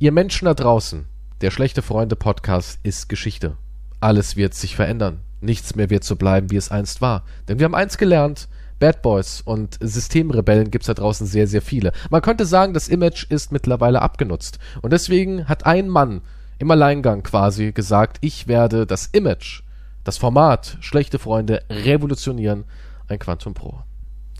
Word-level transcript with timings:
Ihr 0.00 0.12
Menschen 0.12 0.44
da 0.44 0.54
draußen, 0.54 1.06
der 1.40 1.50
Schlechte 1.50 1.82
Freunde 1.82 2.14
Podcast 2.14 2.78
ist 2.84 3.08
Geschichte. 3.08 3.56
Alles 3.98 4.36
wird 4.36 4.54
sich 4.54 4.76
verändern. 4.76 5.22
Nichts 5.40 5.74
mehr 5.74 5.90
wird 5.90 6.04
so 6.04 6.14
bleiben, 6.14 6.52
wie 6.52 6.56
es 6.56 6.70
einst 6.70 7.00
war. 7.00 7.24
Denn 7.48 7.58
wir 7.58 7.64
haben 7.64 7.74
eins 7.74 7.98
gelernt, 7.98 8.48
Bad 8.78 9.02
Boys 9.02 9.40
und 9.40 9.76
Systemrebellen 9.80 10.70
gibt's 10.70 10.86
da 10.86 10.94
draußen 10.94 11.26
sehr, 11.26 11.48
sehr 11.48 11.62
viele. 11.62 11.90
Man 12.10 12.22
könnte 12.22 12.46
sagen, 12.46 12.74
das 12.74 12.86
Image 12.86 13.28
ist 13.28 13.50
mittlerweile 13.50 14.00
abgenutzt. 14.00 14.60
Und 14.82 14.92
deswegen 14.92 15.48
hat 15.48 15.66
ein 15.66 15.88
Mann 15.88 16.20
im 16.60 16.70
Alleingang 16.70 17.24
quasi 17.24 17.72
gesagt, 17.72 18.18
ich 18.20 18.46
werde 18.46 18.86
das 18.86 19.06
Image, 19.06 19.64
das 20.04 20.16
Format 20.16 20.76
Schlechte 20.78 21.18
Freunde 21.18 21.64
revolutionieren. 21.68 22.66
Ein 23.08 23.18
Quantum 23.18 23.52
Pro. 23.52 23.80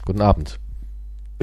Guten 0.05 0.21
Abend. 0.21 0.61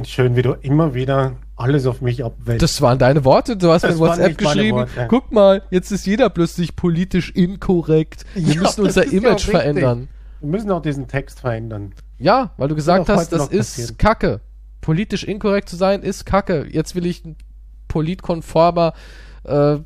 Schön, 0.05 0.37
wie 0.37 0.41
du 0.41 0.53
immer 0.53 0.93
wieder 0.93 1.35
alles 1.55 1.85
auf 1.85 2.01
mich 2.01 2.23
abwälzt. 2.23 2.61
Das 2.61 2.81
waren 2.81 2.99
deine 2.99 3.23
Worte. 3.23 3.55
Du 3.57 3.69
hast 3.71 3.83
Das 3.83 3.95
mir 3.95 3.99
WhatsApp 3.99 4.37
geschrieben. 4.37 4.77
Worte. 4.77 5.07
Guck 5.09 5.31
mal, 5.31 5.61
jetzt 5.71 5.91
ist 5.91 6.05
jeder 6.05 6.29
plötzlich 6.29 6.75
politisch 6.75 7.31
inkorrekt. 7.31 8.25
Wir 8.33 8.55
Ja, 8.55 8.61
müssen 8.61 8.81
unser 8.81 9.05
ja 9.05 9.11
Image 9.11 9.33
richtig. 9.35 9.51
verändern. 9.51 10.07
Wir 10.41 10.49
müssen 10.49 10.71
auch 10.71 10.81
diesen 10.81 11.07
Text 11.07 11.39
verändern. 11.39 11.93
Ja, 12.17 12.51
weil 12.57 12.67
du 12.67 12.75
gesagt 12.75 13.09
hast, 13.09 13.31
das 13.31 13.47
ist 13.47 13.77
passieren. 13.77 13.97
Kacke. 13.97 14.41
Politisch 14.81 15.23
inkorrekt 15.23 15.69
zu 15.69 15.75
sein 15.75 16.03
ist 16.03 16.25
Kacke. 16.25 16.67
Jetzt 16.69 16.93
will 16.95 17.05
ich 17.05 17.25
ein 17.25 17.35
politkonformer 17.87 18.93
äh. 19.43 19.77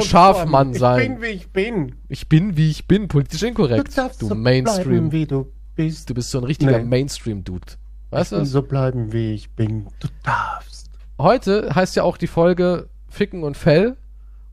Scharfmann 0.00 0.74
sein. 0.74 1.00
Ich 1.00 1.08
bin, 1.08 1.22
wie 1.22 1.26
ich 1.26 1.50
bin. 1.52 1.94
Ich 2.08 2.28
bin, 2.28 2.56
wie 2.56 2.70
ich 2.70 2.88
bin, 2.88 3.08
politisch 3.08 3.42
inkorrekt. 3.42 3.96
Du, 3.96 4.26
so 4.28 4.34
Mainstream. 4.34 5.08
bleiben, 5.08 5.28
du 5.28 5.52
bist. 5.76 6.10
Du 6.10 6.14
bist 6.14 6.30
so 6.30 6.38
ein 6.38 6.44
richtiger 6.44 6.78
Nee. 6.78 6.84
Mainstream-Dude. 6.84 7.66
Weißt 8.10 8.24
ich 8.24 8.30
du? 8.30 8.36
will 8.36 8.42
das? 8.42 8.50
so 8.50 8.62
bleiben, 8.62 9.12
wie 9.12 9.32
ich 9.32 9.50
bin. 9.54 9.86
Du 10.00 10.08
darfst. 10.24 10.71
Heute 11.18 11.74
heißt 11.74 11.96
ja 11.96 12.02
auch 12.02 12.16
die 12.16 12.26
Folge 12.26 12.88
Ficken 13.08 13.44
und 13.44 13.56
Fell. 13.56 13.96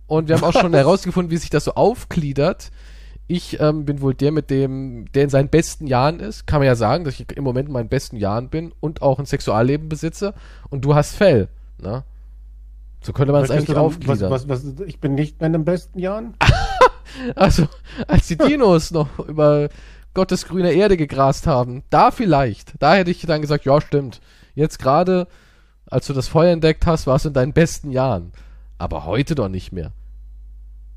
Und 0.08 0.28
wir 0.28 0.36
haben 0.36 0.44
auch 0.44 0.60
schon 0.60 0.74
herausgefunden, 0.76 1.32
wie 1.32 1.38
sich 1.38 1.50
das 1.50 1.64
so 1.66 1.74
aufgliedert. 1.74 2.72
Ich 3.28 3.60
ähm, 3.60 3.86
bin 3.86 4.02
wohl 4.02 4.16
der 4.16 4.32
mit 4.32 4.50
dem, 4.50 5.12
der 5.14 5.24
in 5.24 5.30
seinen 5.30 5.50
besten 5.50 5.86
Jahren 5.86 6.20
ist. 6.20 6.48
Kann 6.48 6.60
man 6.60 6.66
ja 6.68 6.76
sagen, 6.76 7.04
dass 7.04 7.20
ich 7.20 7.32
im 7.36 7.44
Moment 7.44 7.68
in 7.68 7.74
meinen 7.74 7.90
besten 7.90 8.18
Jahren 8.18 8.50
bin 8.50 8.74
und 8.80 9.02
auch 9.04 9.20
ein 9.20 9.26
Sexualleben 9.28 9.88
besitze. 9.88 10.34
Und 10.70 10.84
du 10.84 10.96
hast 10.96 11.16
Fell. 11.16 11.48
Ne? 11.80 12.04
So 13.02 13.14
könnte 13.14 13.32
man 13.32 13.44
es 13.44 13.52
eigentlich 13.52 13.68
dann- 13.68 13.78
aufgliedern. 13.78 14.32
Was, 14.32 14.50
was, 14.50 14.66
was, 14.66 14.86
ich 14.88 15.00
bin 15.00 15.14
nicht 15.16 15.42
in 15.42 15.54
den 15.54 15.66
besten 15.66 16.00
Jahren. 16.00 16.36
Also, 17.36 17.68
als 18.08 18.28
die 18.28 18.38
Dinos 18.38 18.92
noch 18.92 19.18
über 19.28 19.70
Gottes 20.14 20.48
grüne 20.48 20.72
Erde 20.72 20.96
gegrast 20.96 21.48
haben, 21.48 21.82
da 21.90 22.12
vielleicht. 22.12 22.74
Da 22.80 22.94
hätte 22.94 23.10
ich 23.10 23.26
dann 23.26 23.42
gesagt, 23.42 23.66
ja, 23.66 23.82
stimmt. 23.82 24.22
Jetzt 24.54 24.78
gerade, 24.78 25.28
als 25.90 26.08
du 26.08 26.14
das 26.14 26.28
Feuer 26.28 26.52
entdeckt 26.54 26.86
hast, 26.86 27.08
warst 27.08 27.26
du 27.26 27.30
in 27.30 27.34
deinen 27.34 27.54
besten 27.54 27.92
Jahren. 27.92 28.32
Aber 28.78 29.06
heute 29.06 29.36
doch 29.36 29.50
nicht 29.50 29.72
mehr. 29.72 29.92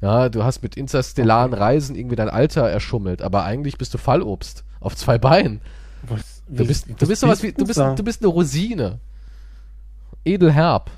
Ja, 0.01 0.29
du 0.29 0.43
hast 0.45 0.62
mit 0.62 0.77
interstellaren 0.77 1.55
Reisen 1.55 1.95
irgendwie 1.97 2.17
dein 2.17 2.29
Alter 2.29 2.69
erschummelt, 2.69 3.23
aber 3.23 3.45
eigentlich 3.45 3.79
bist 3.79 3.95
du 3.95 3.99
Fallobst. 3.99 4.65
Auf 4.81 4.97
zwei 4.97 5.17
Beinen. 5.19 5.61
Was, 6.03 6.43
Du 6.49 6.67
bist, 6.67 6.87
du 6.99 7.07
bist 7.07 7.21
sowas 7.21 7.43
wie, 7.43 7.53
du 7.53 7.65
bist, 7.65 7.79
du 7.79 8.03
bist 8.03 8.21
eine 8.21 8.29
Rosine. 8.29 8.99
Edelherb. 10.25 10.91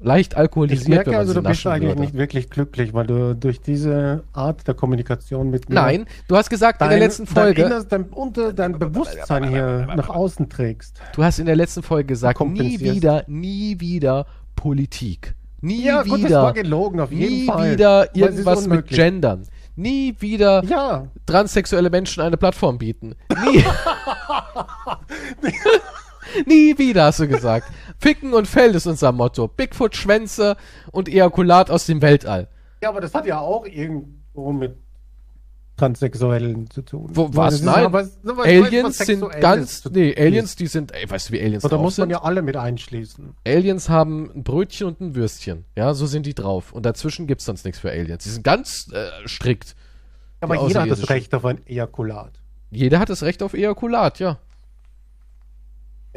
Leicht 0.00 0.32
ich 0.32 0.38
alkoholisiert, 0.38 0.88
merke 0.88 1.06
wenn 1.06 1.12
man 1.12 1.20
also, 1.20 1.34
du 1.34 1.42
bist 1.42 1.66
eigentlich 1.66 1.90
würde. 1.90 2.00
nicht 2.00 2.14
wirklich 2.14 2.50
glücklich, 2.50 2.94
weil 2.94 3.06
du 3.06 3.34
durch 3.34 3.60
diese 3.60 4.24
Art 4.32 4.66
der 4.66 4.74
Kommunikation 4.74 5.50
mit 5.50 5.68
mir 5.68 5.74
Nein, 5.74 6.06
du 6.28 6.36
hast 6.36 6.50
gesagt 6.50 6.80
in 6.80 6.88
dein, 6.88 6.98
der 6.98 7.08
letzten 7.08 7.26
Folge, 7.26 7.62
dein, 7.62 7.70
Inneres, 7.70 7.88
dein, 7.88 8.04
unter, 8.04 8.52
dein 8.52 8.78
Bewusstsein 8.78 9.48
hier 9.48 9.88
nach 9.96 10.08
außen 10.08 10.48
trägst. 10.48 11.00
Du 11.14 11.24
hast 11.24 11.38
in 11.38 11.46
der 11.46 11.56
letzten 11.56 11.82
Folge 11.82 12.06
gesagt, 12.06 12.40
nie 12.40 12.80
wieder, 12.80 13.24
nie 13.26 13.80
wieder 13.80 14.26
Politik. 14.56 15.34
Nie 15.60 15.84
Ja, 15.84 16.02
gut, 16.02 16.12
das 16.12 16.20
wieder, 16.20 16.42
war 16.42 16.52
gelogen, 16.52 17.00
auf 17.00 17.10
jeden 17.10 17.32
nie 17.32 17.46
Fall. 17.46 17.72
wieder 17.72 18.14
irgendwas 18.16 18.66
mit. 18.66 18.86
Gendern. 18.88 19.46
Nie 19.74 20.14
wieder 20.18 20.64
Ja, 20.64 21.06
transsexuelle 21.26 21.90
Menschen 21.90 22.22
eine 22.22 22.36
Plattform 22.36 22.78
bieten. 22.78 23.14
Nie. 23.44 23.64
nie 26.46 26.76
wieder, 26.78 27.04
hast 27.04 27.20
du 27.20 27.28
gesagt. 27.28 27.66
Ficken 27.98 28.34
und 28.34 28.46
Feld 28.46 28.74
ist 28.74 28.86
unser 28.86 29.12
Motto. 29.12 29.48
Bigfoot, 29.48 29.96
Schwänze 29.96 30.56
und 30.92 31.08
Ejakulat 31.08 31.70
aus 31.70 31.86
dem 31.86 32.02
Weltall. 32.02 32.48
ja, 32.82 32.88
aber 32.90 33.00
das 33.00 33.14
hat 33.14 33.26
ja 33.26 33.38
auch 33.40 33.64
irgendwo 33.66 34.52
mit 34.52 34.76
Transsexuellen 35.76 36.68
zu 36.70 36.82
tun. 36.82 37.08
Wo, 37.12 37.28
was? 37.32 37.62
Nein. 37.62 37.84
aber- 37.86 38.00
was- 38.00 38.18
was 38.24 38.46
Aliens 38.46 38.98
sind 38.98 39.24
ganz, 39.40 39.84
nee, 39.92 40.12
Aliens, 40.18 40.56
die 40.56 40.66
sind, 40.66 40.92
ey, 40.92 41.08
weißt 41.08 41.28
du, 41.28 41.32
wie 41.34 41.40
Aliens 41.40 41.64
Oder 41.64 41.76
drauf 41.76 41.82
muss 41.84 41.98
man 41.98 42.08
sind? 42.08 42.10
ja 42.10 42.22
alle 42.22 42.42
mit 42.42 42.56
einschließen? 42.56 43.34
Aliens 43.46 43.88
haben 43.88 44.30
ein 44.34 44.42
Brötchen 44.42 44.88
und 44.88 45.00
ein 45.00 45.14
Würstchen. 45.14 45.64
Ja, 45.76 45.94
so 45.94 46.06
sind 46.06 46.26
die 46.26 46.34
drauf. 46.34 46.72
Und 46.72 46.84
dazwischen 46.84 47.28
gibt's 47.28 47.44
sonst 47.44 47.64
nichts 47.64 47.78
für 47.78 47.90
Aliens. 47.90 48.24
Die 48.24 48.30
sind 48.30 48.42
ganz 48.42 48.88
äh, 48.92 49.06
strikt. 49.28 49.76
Aber 50.40 50.66
jeder 50.66 50.82
hat 50.82 50.90
das. 50.90 51.08
Recht 51.10 51.32
auf 51.34 51.44
ein 51.44 51.64
Ejakulat. 51.66 52.32
Jeder 52.70 52.98
hat 52.98 53.08
das 53.08 53.22
Recht 53.22 53.42
auf 53.44 53.54
Ejakulat, 53.54 54.18
ja. 54.18 54.38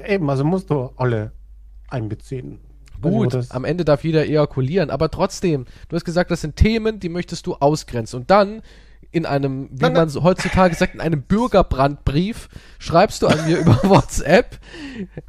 Eben, 0.06 0.30
also 0.30 0.44
musst 0.44 0.70
du 0.70 0.92
alle 0.98 1.32
einbeziehen. 1.90 2.60
Also 3.04 3.18
Gut, 3.18 3.34
das- 3.34 3.52
am 3.52 3.66
Ende 3.66 3.84
darf 3.86 4.04
jeder 4.04 4.26
ejakulieren, 4.26 4.90
aber 4.92 5.10
trotzdem, 5.10 5.66
du 5.90 5.96
hast 5.96 6.06
gesagt, 6.06 6.30
das 6.32 6.42
sind 6.42 6.56
Themen, 6.56 7.00
die 7.00 7.10
möchtest 7.10 7.48
du 7.48 7.56
ausgrenzen. 7.56 8.20
Und 8.22 8.30
dann 8.30 8.62
in 9.12 9.26
einem, 9.26 9.70
wie 9.72 9.82
Nein, 9.84 9.94
man 9.94 10.10
so 10.10 10.24
heutzutage 10.24 10.76
sagt, 10.76 10.94
in 10.94 11.02
einem 11.02 11.24
Bürgerbrandbrief 11.24 12.48
schreibst 12.80 13.22
du 13.24 13.28
an 13.28 13.46
mir 13.48 13.58
über 13.62 13.80
WhatsApp, 13.84 14.60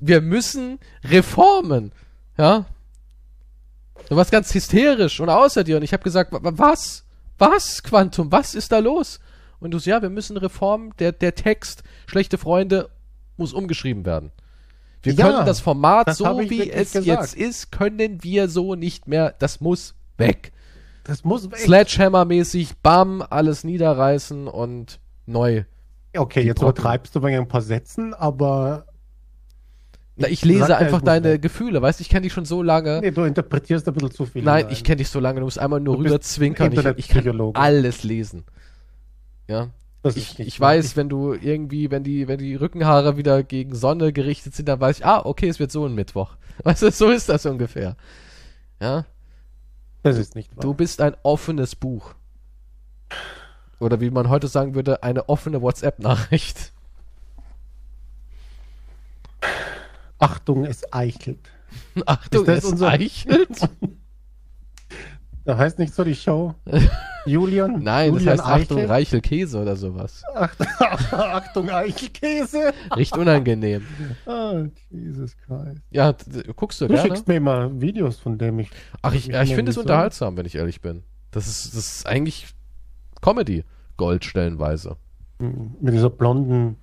wir 0.01 0.21
müssen 0.21 0.79
reformen. 1.05 1.93
Ja? 2.39 2.67
Du 4.09 4.17
warst 4.17 4.31
ganz 4.31 4.53
hysterisch 4.55 5.19
und 5.21 5.29
außer 5.31 5.65
dir. 5.65 5.77
Und 5.77 5.83
ich 5.83 5.93
habe 5.93 6.03
gesagt, 6.03 6.33
wa- 6.33 6.43
wa- 6.43 6.53
was? 6.57 7.05
Was, 7.39 7.83
Quantum? 7.83 8.31
Was 8.31 8.55
ist 8.55 8.71
da 8.73 8.79
los? 8.79 9.19
Und 9.59 9.71
du 9.73 9.79
so, 9.79 9.89
ja, 9.91 10.03
wir 10.03 10.11
müssen 10.11 10.37
reformen. 10.37 10.93
Der, 10.99 11.13
der 11.13 11.35
Text, 11.35 11.83
schlechte 12.07 12.37
Freunde, 12.39 12.91
muss 13.37 13.53
umgeschrieben 13.53 14.05
werden. 14.05 14.31
Wir 15.03 15.15
Ja, 15.15 15.27
können 15.33 15.47
das 15.47 15.61
Format, 15.61 16.09
das 16.09 16.19
so 16.19 16.25
wie 16.49 16.71
es 16.71 16.93
gesagt. 16.93 17.07
jetzt 17.07 17.35
ist, 17.35 17.73
können 17.73 18.23
wir 18.23 18.49
so 18.49 18.75
nicht 18.75 19.09
mehr. 19.09 19.35
Das 19.39 19.61
muss 19.61 19.95
weg. 20.17 20.53
das 21.05 21.25
muss 21.25 21.51
weg. 21.51 21.59
Sledgehammer-mäßig, 21.59 22.75
bam, 22.83 23.23
alles 23.29 23.65
niederreißen 23.65 24.47
und 24.47 25.01
neu. 25.27 25.65
Okay, 26.17 26.43
jetzt 26.43 26.59
Brocken. 26.61 26.73
übertreibst 26.73 27.17
du 27.17 27.23
wegen 27.23 27.37
ein 27.39 27.49
paar 27.49 27.63
Sätzen, 27.63 28.15
aber 28.15 28.85
Na, 30.17 30.29
ich 30.29 30.45
lese 30.45 30.77
einfach 30.77 31.01
deine 31.01 31.33
weg. 31.33 31.43
Gefühle, 31.43 31.81
weißt 31.83 31.99
du, 31.99 32.03
ich 32.03 32.09
kenne 32.11 32.23
dich 32.23 32.33
schon 32.33 32.45
so 32.45 32.63
lange. 32.63 33.01
nee, 33.01 33.11
du 33.11 33.23
interpretierst 33.25 33.89
ein 33.89 33.95
bisschen 33.95 34.11
zu 34.13 34.27
viel. 34.27 34.43
Nein, 34.43 34.67
ich 34.71 34.85
kenne 34.85 34.97
dich 34.97 35.09
so 35.09 35.19
lange, 35.21 35.41
du 35.41 35.47
musst 35.47 35.59
einmal 35.59 35.81
nur 35.81 35.97
Du 35.97 36.03
bist 36.03 36.13
rüber 36.15 36.21
zwinkern. 36.21 36.79
ein 36.79 36.95
Ich, 36.99 37.07
ich 37.07 37.09
kann 37.09 37.51
alles 37.55 38.03
lesen. 38.05 38.45
Ja. 39.49 39.71
Ich, 40.05 40.39
ich 40.41 40.59
weiß, 40.59 40.97
wenn 40.97 41.09
du 41.09 41.33
irgendwie, 41.33 41.91
wenn 41.93 42.03
die, 42.03 42.27
wenn 42.27 42.39
die 42.39 42.57
Rückenhaare 42.57 43.17
wieder 43.17 43.43
gegen 43.45 43.75
Sonne 43.77 44.13
gerichtet 44.13 44.55
sind, 44.55 44.67
dann 44.69 44.81
weiß 44.81 44.99
ich, 44.99 45.07
ah, 45.07 45.23
okay, 45.25 45.49
es 45.49 45.61
wird 45.61 45.71
so 45.71 45.87
ein 45.87 45.95
Mittwoch. 45.95 46.37
Weißt 46.65 46.83
du, 46.83 46.91
so 46.91 47.09
ist 47.11 47.29
das 47.29 47.47
ungefähr. 47.47 47.97
Ja. 48.81 49.07
Das 50.03 50.19
ist 50.19 50.35
nicht 50.35 50.57
wahr. 50.57 50.63
Du 50.63 50.75
bist 50.75 51.01
ein 51.01 51.15
offenes 51.23 51.77
Buch. 51.77 52.15
Oder 53.79 54.01
wie 54.01 54.11
man 54.11 54.29
heute 54.29 54.49
sagen 54.49 54.75
würde, 54.75 55.03
eine 55.05 55.29
offene 55.29 55.63
WhatsApp-Nachricht. 55.63 56.73
Achtung, 60.19 60.65
es 60.65 60.93
eichelt. 60.93 61.39
Achtung, 62.07 62.41
Ist 62.43 62.49
das 62.49 62.65
es 62.65 62.71
unser- 62.73 62.89
eichelt. 62.89 63.69
Da 65.45 65.57
heißt 65.59 65.79
nicht 65.79 65.93
so 65.95 66.05
die 66.05 66.15
Show. 66.15 66.55
Julian? 67.27 67.83
Nein, 67.83 68.13
das 68.15 68.23
Julian 68.23 68.39
heißt 68.39 68.49
Achtung, 68.49 68.79
Eichel? 68.79 68.91
Reichelkäse 68.91 69.61
oder 69.61 69.77
sowas. 69.77 70.23
Ach, 70.35 70.55
Achtung, 71.13 71.71
Eichelkäse. 71.71 72.73
Riecht 72.97 73.17
unangenehm. 73.17 73.87
Ah, 74.27 74.65
Jesus 74.91 75.37
Christ. 75.37 75.81
Ja, 75.91 76.15
guckst 76.57 76.81
du 76.81 76.87
Du 76.87 76.95
gerne? 76.95 77.09
schickst 77.09 77.29
mir 77.29 77.41
mal 77.41 77.81
Videos 77.81 78.19
von 78.19 78.39
dem 78.39 78.59
ich. 78.61 78.71
Ach, 79.03 79.13
ich, 79.15 79.29
ich 79.29 79.35
immer 79.35 79.47
finde 79.47 79.71
es 79.71 79.79
unterhaltsam, 79.79 80.37
wenn 80.37 80.47
ich 80.47 80.55
ehrlich 80.57 80.81
bin. 80.81 81.03
Das 81.31 81.47
ist, 81.47 81.75
das 81.77 81.97
ist 81.97 82.07
eigentlich 82.07 82.47
Comedy. 83.21 83.65
Gold 83.97 84.25
stellenweise. 84.25 84.97
Mit 85.39 85.95
dieser 85.95 86.11
blonden. 86.11 86.77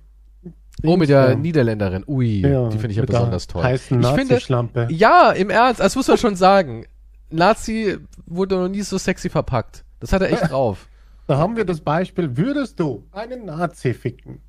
Oh, 0.84 0.96
mit 0.96 1.08
der. 1.08 1.34
Niederländerin. 1.36 2.04
Ui, 2.06 2.40
Ja, 2.40 2.68
die 2.68 2.78
finde 2.78 2.90
ich 2.92 2.96
ja 2.96 3.04
besonders 3.04 3.46
toll. 3.46 3.62
Heißen 3.62 4.00
Ich 4.00 4.06
finde, 4.08 4.34
Nazi-Schlampe. 4.34 4.88
ja, 4.90 5.32
im 5.32 5.50
Ernst, 5.50 5.80
das 5.80 5.96
muss 5.96 6.08
man 6.08 6.16
schon 6.18 6.36
sagen. 6.36 6.84
Nazi 7.30 7.98
wurde 8.26 8.56
noch 8.56 8.68
nie 8.68 8.82
so 8.82 8.98
sexy 8.98 9.28
verpackt. 9.30 9.84
Das 10.00 10.12
hat 10.12 10.22
er 10.22 10.32
echt 10.32 10.50
drauf. 10.50 10.88
Da 11.26 11.38
haben 11.38 11.56
wir 11.56 11.64
das 11.64 11.80
Beispiel, 11.80 12.36
würdest 12.36 12.80
du 12.80 13.06
einen 13.12 13.44
Nazi 13.44 13.94
ficken? 13.94 14.40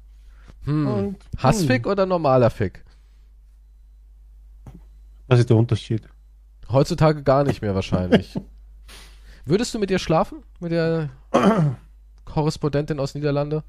Hm. 0.64 0.88
Und, 0.88 1.18
Hassfick 1.38 1.86
oder 1.88 2.06
normaler 2.06 2.50
Fick? 2.50 2.84
Was 5.28 5.40
ist 5.40 5.50
der 5.50 5.58
Unterschied? 5.58 6.08
Heutzutage 6.70 7.24
gar 7.24 7.44
nicht 7.44 7.62
mehr 7.62 7.76
wahrscheinlich. 7.76 8.36
Würdest 9.46 9.74
du 9.74 9.80
mit 9.80 9.92
ihr 9.92 10.00
schlafen? 10.00 10.44
Mit 10.60 10.72
der 10.72 11.10
Korrespondentin 12.26 13.00
aus 13.00 13.16
Niederlande? 13.16 13.64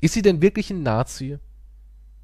Ist 0.00 0.14
sie 0.14 0.22
denn 0.22 0.42
wirklich 0.42 0.70
ein 0.70 0.82
Nazi? 0.82 1.38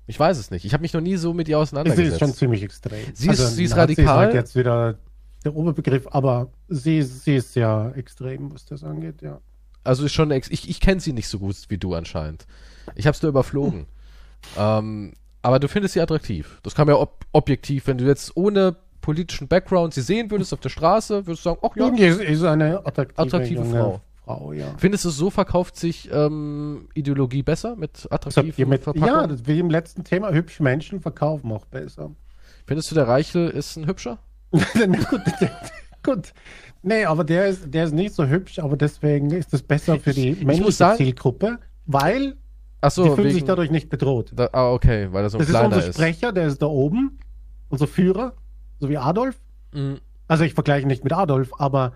Ich 0.06 0.19
weiß 0.20 0.38
es 0.38 0.50
nicht. 0.50 0.64
Ich 0.64 0.73
habe 0.73 0.82
mich 0.82 0.93
noch 0.93 1.00
nie 1.00 1.17
so 1.17 1.32
mit 1.35 1.49
ihr 1.49 1.56
Sie 1.56 1.62
auseinandergesetzt. 1.62 2.12
ist 2.12 2.19
schon 2.20 2.32
ziemlich 2.35 2.62
extrem. 2.62 2.99
Also 2.99 3.12
Sie 3.14 3.29
ist- 3.31 3.56
sie 3.56 3.64
ist 3.64 3.76
radikal. 3.76 4.17
halt 4.17 4.35
jetzt 4.35 4.55
wieder 4.55 4.99
der 5.44 5.55
Oberbegriff, 5.55 6.06
aber 6.11 6.49
sie, 6.69 7.03
sie 7.03 7.37
ist 7.37 7.53
sehr 7.53 7.93
extrem, 7.97 8.53
was 8.53 8.64
das 8.67 8.82
angeht, 8.85 9.23
ja. 9.23 9.41
Also 9.85 10.05
ist 10.05 10.12
schon, 10.12 10.31
ex 10.32 10.49
ich, 10.50 10.69
ich 10.69 10.81
kenne 10.81 11.00
sie 11.00 11.12
nicht 11.12 11.29
so 11.29 11.38
gut 11.38 11.56
wie 11.69 11.79
du 11.79 11.94
anscheinend. 11.94 12.47
Ich 12.97 13.06
habe 13.06 13.14
es 13.17 13.23
nur 13.23 13.29
überflogen. 13.31 13.87
ähm, 14.56 15.12
aber 15.43 15.58
du 15.61 15.69
findest 15.69 15.94
sie 15.94 16.00
attraktiv. 16.00 16.58
Das 16.62 16.75
kam 16.75 16.88
ja 16.88 16.97
ob 16.97 17.25
objektiv, 17.32 17.87
wenn 17.87 17.99
du 17.99 18.05
jetzt 18.05 18.37
ohne 18.37 18.76
politischen 19.00 19.47
Background 19.47 19.94
sie 19.94 20.03
sehen 20.03 20.31
würdest 20.31 20.53
auf 20.53 20.61
der 20.61 20.69
Straße, 20.70 21.26
würdest 21.26 21.44
du 21.44 21.50
sagen, 21.50 21.61
ach 21.62 21.76
ja, 21.76 21.85
Irgendwie 21.85 22.05
ist, 22.06 22.20
ist 22.20 22.43
eine 22.43 22.85
attraktive, 22.85 23.23
Attraktive 23.23 23.64
Frau. 23.64 24.00
Frau, 24.26 24.52
ja. 24.52 24.75
Findest 24.76 25.05
du, 25.05 25.11
so 25.11 25.31
verkauft 25.31 25.76
sich 25.76 26.11
ähm, 26.12 26.88
Ideologie 26.94 27.44
besser 27.44 27.76
mit 27.76 27.94
Das 28.05 28.11
attraktiven 28.11 28.69
mit, 28.69 28.84
ja, 28.96 29.26
das, 29.28 29.46
wie 29.46 29.61
im 29.61 29.70
letzten 29.70 30.02
Thema, 30.02 30.32
hübsche 30.32 30.64
Menschen 30.64 31.00
verkaufen 31.00 31.52
auch 31.52 31.64
besser. 31.67 32.11
Findest 32.67 32.90
du, 32.90 32.96
der 32.96 33.06
Reichel 33.06 33.49
ist 33.49 33.76
ein 33.76 33.87
Hübscher? 33.87 34.19
Gut, 34.50 35.20
gut. 36.02 36.32
Nee, 36.82 37.05
aber 37.05 37.23
der 37.25 37.46
ist, 37.46 37.73
der 37.73 37.84
ist 37.84 37.94
nicht 37.94 38.14
so 38.14 38.26
hübsch, 38.26 38.58
aber 38.58 38.76
deswegen 38.76 39.31
ist 39.31 39.52
es 39.55 39.62
besser 39.62 39.99
für 40.00 40.12
die 40.12 40.31
Ich- 40.31 40.38
ich 40.40 40.44
männliche 40.46 40.94
Zielgruppe, 40.96 41.58
weil 41.87 42.37
Ach 42.81 42.88
die 42.90 42.94
so, 42.94 43.14
fühlen 43.14 43.29
sich 43.29 43.37
wegen, 43.38 43.46
dadurch 43.46 43.70
nicht 43.70 43.88
bedroht. 43.88 44.32
da, 44.34 44.49
ah, 44.52 44.72
okay, 44.72 45.08
weil 45.12 45.25
er 45.25 45.31
so 45.31 45.38
ein 45.38 45.40
Das 45.40 45.49
ist 45.49 45.55
kleiner 45.55 45.75
unser 45.76 45.88
ist. 45.88 45.94
Sprecher, 45.96 46.32
der 46.32 46.46
ist 46.49 46.62
da 46.62 46.67
oben, 46.67 47.19
unser 47.69 47.87
Führer, 47.87 48.34
so 48.81 48.88
wie 48.88 48.99
Adolf. 48.99 49.37
Mhm. 49.72 49.99
Also 50.29 50.43
ich 50.44 50.55
vergleiche 50.55 50.87
nicht 50.87 51.05
mit 51.05 51.12
Adolf, 51.12 51.50
aber 51.58 51.93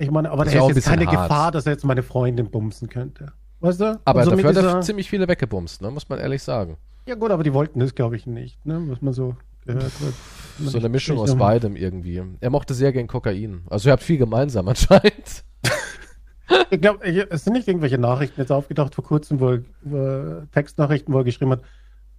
ich 0.00 0.10
meine, 0.10 0.30
aber 0.30 0.42
auch 0.42 0.46
ist 0.46 0.76
jetzt 0.76 0.86
keine 0.86 1.06
hart. 1.06 1.28
Gefahr, 1.28 1.52
dass 1.52 1.66
er 1.66 1.72
jetzt 1.72 1.84
meine 1.84 2.02
Freundin 2.02 2.50
bumsen 2.50 2.88
könnte. 2.88 3.32
Weißt 3.60 3.80
du? 3.80 4.00
Aber 4.04 4.24
dafür 4.24 4.48
hat 4.48 4.56
er 4.56 4.80
ziemlich 4.80 5.08
viele 5.08 5.28
weggebumst, 5.28 5.82
ne? 5.82 5.90
muss 5.90 6.08
man 6.08 6.18
ehrlich 6.18 6.42
sagen. 6.42 6.76
Ja 7.06 7.14
gut, 7.14 7.30
aber 7.30 7.42
die 7.42 7.52
wollten 7.52 7.80
das, 7.80 7.94
glaube 7.94 8.16
ich, 8.16 8.26
nicht, 8.26 8.64
ne? 8.64 8.82
was 8.86 9.02
man 9.02 9.12
so 9.12 9.36
gehört 9.66 10.00
wird. 10.00 10.14
So 10.58 10.78
eine 10.78 10.88
Mischung 10.88 11.18
aus 11.18 11.36
beidem 11.36 11.76
irgendwie. 11.76 12.22
Er 12.40 12.50
mochte 12.50 12.74
sehr 12.74 12.92
gern 12.92 13.06
Kokain. 13.06 13.62
Also 13.68 13.88
ihr 13.88 13.92
habt 13.92 14.02
viel 14.02 14.18
gemeinsam 14.18 14.68
anscheinend. 14.68 15.44
Ich 16.70 16.80
glaube, 16.80 17.04
es 17.04 17.44
sind 17.44 17.54
nicht 17.54 17.68
irgendwelche 17.68 17.98
Nachrichten 17.98 18.40
jetzt 18.40 18.52
aufgetaucht 18.52 18.94
vor 18.94 19.04
kurzem, 19.04 19.40
wo 19.40 19.50
er, 19.50 20.46
Textnachrichten, 20.52 21.12
wo 21.14 21.18
er 21.18 21.24
geschrieben 21.24 21.52
hat, 21.52 21.62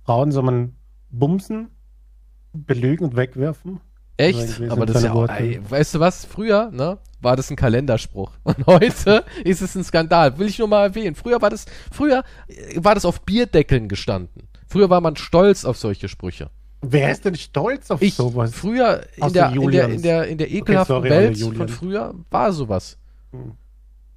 Frauen 0.05 0.31
soll 0.31 0.43
man 0.43 0.75
bumsen, 1.09 1.69
belügen 2.53 3.05
und 3.05 3.15
wegwerfen. 3.15 3.79
Echt? 4.17 4.61
Aber 4.69 4.85
das 4.85 4.97
ist 4.97 5.03
ja 5.03 5.13
auch, 5.13 5.27
ey, 5.29 5.59
weißt 5.67 5.95
du 5.95 5.99
was? 5.99 6.25
Früher, 6.25 6.69
ne, 6.71 6.97
war 7.21 7.35
das 7.35 7.49
ein 7.49 7.55
Kalenderspruch. 7.55 8.31
Und 8.43 8.65
heute 8.67 9.23
ist 9.43 9.61
es 9.61 9.75
ein 9.75 9.83
Skandal. 9.83 10.37
Will 10.37 10.47
ich 10.47 10.59
nur 10.59 10.67
mal 10.67 10.83
erwähnen. 10.83 11.15
Früher 11.15 11.41
war 11.41 11.49
das, 11.49 11.65
früher 11.91 12.23
äh, 12.47 12.83
war 12.83 12.95
das 12.95 13.05
auf 13.05 13.21
Bierdeckeln 13.21 13.87
gestanden. 13.87 14.47
Früher 14.67 14.89
war 14.89 15.01
man 15.01 15.15
stolz 15.15 15.65
auf 15.65 15.77
solche 15.77 16.07
Sprüche. 16.07 16.49
Wer 16.81 17.11
ist 17.11 17.25
denn 17.25 17.35
stolz 17.35 17.91
auf 17.91 18.01
Ich, 18.01 18.15
sowas? 18.15 18.53
früher, 18.53 19.03
in 19.15 19.33
der, 19.33 19.51
in 19.51 19.71
der, 19.71 19.89
in 19.89 20.01
der, 20.01 20.27
in 20.27 20.37
der 20.37 20.51
ekelhaften 20.51 20.95
sorry, 20.95 21.11
alle 21.11 21.27
Welt 21.27 21.39
von 21.39 21.67
früher 21.67 22.15
war 22.31 22.51
sowas. 22.53 22.97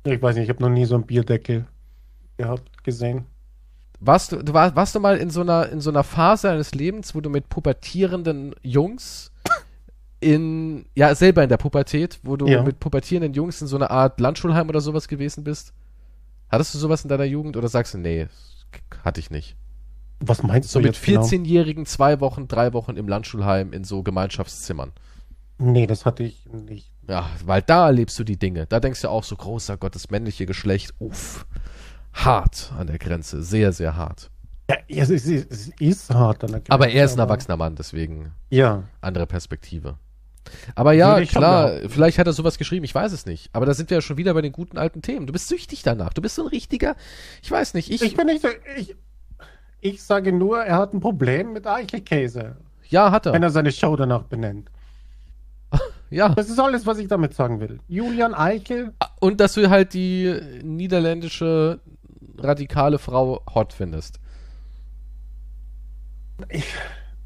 Ich 0.04 0.22
weiß 0.22 0.36
nicht, 0.36 0.44
ich 0.44 0.48
habe 0.48 0.62
noch 0.62 0.70
nie 0.70 0.86
so 0.86 0.94
einen 0.94 1.04
Bierdeckel 1.04 1.66
gehabt, 2.38 2.82
gesehen. 2.82 3.26
Warst 4.00 4.32
du, 4.32 4.42
du 4.42 4.52
war, 4.54 4.74
warst 4.76 4.94
du 4.94 5.00
mal 5.00 5.16
in 5.18 5.30
so 5.30 5.42
einer, 5.42 5.68
in 5.68 5.80
so 5.80 5.90
einer 5.90 6.04
Phase 6.04 6.48
deines 6.48 6.74
Lebens, 6.74 7.14
wo 7.14 7.20
du 7.20 7.28
mit 7.30 7.48
pubertierenden 7.48 8.54
Jungs 8.62 9.30
in, 10.24 10.86
ja, 10.94 11.14
selber 11.14 11.42
in 11.42 11.48
der 11.48 11.56
Pubertät, 11.56 12.18
wo 12.22 12.36
du 12.36 12.46
Ja. 12.46 12.62
mit 12.62 12.80
pubertierenden 12.80 13.34
Jungs 13.34 13.60
in 13.60 13.66
so 13.68 13.76
einer 13.76 13.90
Art 13.90 14.18
Landschulheim 14.20 14.68
oder 14.68 14.80
sowas 14.80 15.06
gewesen 15.08 15.44
bist? 15.44 15.72
Hattest 16.50 16.74
du 16.74 16.78
sowas 16.78 17.02
in 17.02 17.08
deiner 17.08 17.24
Jugend 17.24 17.56
oder 17.56 17.68
sagst 17.68 17.94
du, 17.94 17.98
nee, 17.98 18.26
hatte 19.04 19.20
ich 19.20 19.30
nicht? 19.30 19.56
Was 20.20 20.42
meinst 20.42 20.70
So 20.70 20.78
du 20.80 20.86
mit 20.86 20.94
jetzt 20.96 21.04
genau? 21.04 21.22
14-Jährigen 21.22 21.86
zwei 21.86 22.20
Wochen, 22.20 22.48
drei 22.48 22.72
Wochen 22.72 22.96
im 22.96 23.08
Landschulheim 23.08 23.72
in 23.72 23.84
so 23.84 24.02
Gemeinschaftszimmern. 24.02 24.92
Nee, 25.58 25.86
das 25.86 26.04
hatte 26.04 26.22
ich 26.24 26.46
nicht. 26.46 26.90
Ja, 27.08 27.28
weil 27.44 27.62
da 27.62 27.86
erlebst 27.86 28.18
du 28.18 28.24
die 28.24 28.38
Dinge. 28.38 28.66
Da 28.66 28.80
denkst 28.80 29.02
du 29.02 29.08
auch 29.08 29.24
so, 29.24 29.36
großer 29.36 29.76
Gott, 29.76 29.94
das 29.94 30.10
männliche 30.10 30.46
Geschlecht, 30.46 30.94
uff. 30.98 31.46
Hart 32.12 32.72
an 32.78 32.86
der 32.86 32.98
Grenze, 32.98 33.42
sehr, 33.42 33.72
sehr 33.72 33.96
hart. 33.96 34.30
Ja, 34.88 35.02
es 35.02 35.10
ist, 35.10 35.26
es 35.26 35.68
ist 35.78 36.10
hart 36.14 36.42
an 36.44 36.50
der 36.52 36.60
Grenze, 36.60 36.72
Aber 36.72 36.88
er 36.88 37.04
ist 37.04 37.12
ein 37.14 37.18
erwachsener 37.18 37.56
Mann, 37.56 37.74
deswegen 37.74 38.32
Ja. 38.50 38.84
andere 39.00 39.26
Perspektive. 39.26 39.98
Aber 40.74 40.92
ja, 40.92 41.18
ich 41.18 41.30
schon 41.30 41.40
klar, 41.40 41.72
vielleicht 41.88 42.18
hat 42.18 42.26
er 42.26 42.32
sowas 42.32 42.58
geschrieben, 42.58 42.84
ich 42.84 42.94
weiß 42.94 43.12
es 43.12 43.26
nicht. 43.26 43.50
Aber 43.52 43.66
da 43.66 43.74
sind 43.74 43.90
wir 43.90 43.96
ja 43.98 44.00
schon 44.02 44.16
wieder 44.16 44.34
bei 44.34 44.42
den 44.42 44.52
guten 44.52 44.76
alten 44.78 45.02
Themen. 45.02 45.26
Du 45.26 45.32
bist 45.32 45.48
süchtig 45.48 45.82
danach. 45.82 46.12
Du 46.12 46.20
bist 46.22 46.34
so 46.34 46.42
ein 46.42 46.48
richtiger, 46.48 46.96
ich 47.42 47.50
weiß 47.50 47.74
nicht, 47.74 47.90
ich, 47.90 48.02
Ich 48.02 48.16
bin 48.16 48.26
nicht 48.26 48.42
so. 48.42 48.48
Ich, 48.76 48.94
ich 49.80 50.02
sage 50.02 50.32
nur, 50.32 50.62
er 50.62 50.76
hat 50.78 50.94
ein 50.94 51.00
Problem 51.00 51.52
mit 51.52 51.66
Eichelkäse, 51.66 52.56
ja, 52.88 53.10
hat 53.10 53.26
wenn 53.26 53.34
er. 53.34 53.42
er 53.44 53.50
seine 53.50 53.72
Show 53.72 53.96
danach 53.96 54.22
benennt. 54.24 54.70
Ja. 56.10 56.28
Das 56.28 56.48
ist 56.48 56.60
alles, 56.60 56.86
was 56.86 56.98
ich 56.98 57.08
damit 57.08 57.34
sagen 57.34 57.58
will. 57.58 57.80
Julian 57.88 58.34
Eichel, 58.34 58.92
Und 59.18 59.40
dass 59.40 59.54
du 59.54 59.68
halt 59.68 59.94
die 59.94 60.32
niederländische 60.62 61.80
radikale 62.38 62.98
Frau 63.00 63.42
hot 63.52 63.72
findest. 63.72 64.20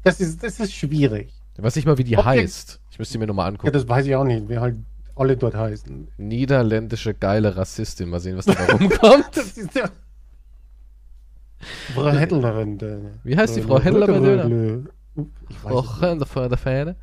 das 0.03 0.19
ist, 0.19 0.43
das 0.43 0.59
ist 0.59 0.73
schwierig. 0.73 1.31
Ich 1.55 1.63
weiß 1.63 1.75
nicht 1.75 1.85
mal, 1.85 1.97
wie 1.97 2.03
die 2.03 2.17
Okay. 2.17 2.25
heißt. 2.41 2.78
Ich 2.99 3.01
müsste 3.01 3.17
mir 3.17 3.27
nochmal 3.27 3.45
Ja, 3.45 3.51
angucken. 3.51 3.71
das 3.71 3.87
weiß 3.87 4.05
ich 4.07 4.15
auch 4.17 4.25
nicht, 4.25 4.49
wie 4.49 4.57
halt 4.57 4.75
alle 5.15 5.37
dort 5.37 5.55
heißen. 5.55 6.09
Niederländische 6.17 7.13
geile 7.13 7.55
Rassistin. 7.55 8.09
Mal 8.09 8.19
sehen, 8.19 8.35
was 8.35 8.45
da 8.45 8.51
rumkommt. 8.73 9.25
Das 9.35 9.57
ist 9.57 9.73
ja. 9.73 9.89
Frau 11.95 12.09
Hettlerin. 12.09 12.77
Wie 13.23 13.37
heißt 13.37 13.55
die 13.55 13.61
Frau 13.61 13.79
Hettlerin? 13.79 14.89
Ich 15.47 15.57
Frau 15.59 16.01
Hände 16.01 16.25
vor 16.25 16.49
der 16.49 16.57
Fähne. 16.57 16.97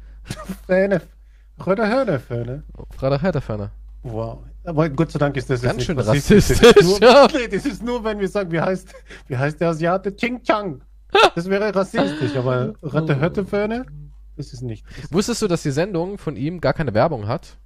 Röder 1.66 1.88
Hörnerföhne. 1.88 2.62
Frau 2.90 3.08
der 3.08 3.22
Hörderfähne. 3.22 3.70
Wow. 4.02 4.40
Aber 4.64 4.90
Gott 4.90 5.12
sei 5.12 5.18
Dank 5.18 5.34
ist 5.38 5.48
das 5.48 5.62
Ganz 5.62 5.82
schön 5.82 5.96
nicht 5.96 6.06
rassistisch. 6.06 6.48
Das 6.48 6.62
rassistisch, 6.62 6.76
ist 6.76 7.00
nur, 7.00 7.10
ja. 7.10 7.26
das 7.50 7.64
ist 7.64 7.82
nur, 7.82 8.04
wenn 8.04 8.18
wir 8.18 8.28
sagen, 8.28 8.52
wie 8.52 8.60
heißt, 8.60 8.92
wie 9.28 9.36
heißt 9.38 9.58
der 9.62 9.70
Asiate? 9.70 10.14
Ching 10.14 10.42
Chang. 10.42 10.82
Das 11.34 11.48
wäre 11.48 11.74
rassistisch, 11.74 12.36
aber 12.36 12.74
Röder 12.82 13.18
Hörnerföhne, 13.18 13.86
das 14.36 14.52
ist 14.52 14.62
nicht. 14.62 14.84
Wusstest 15.10 15.42
du, 15.42 15.48
dass 15.48 15.62
die 15.62 15.70
Sendung 15.70 16.18
von 16.18 16.36
ihm 16.36 16.60
gar 16.60 16.72
keine 16.74 16.94
Werbung 16.94 17.26
hat? 17.26 17.56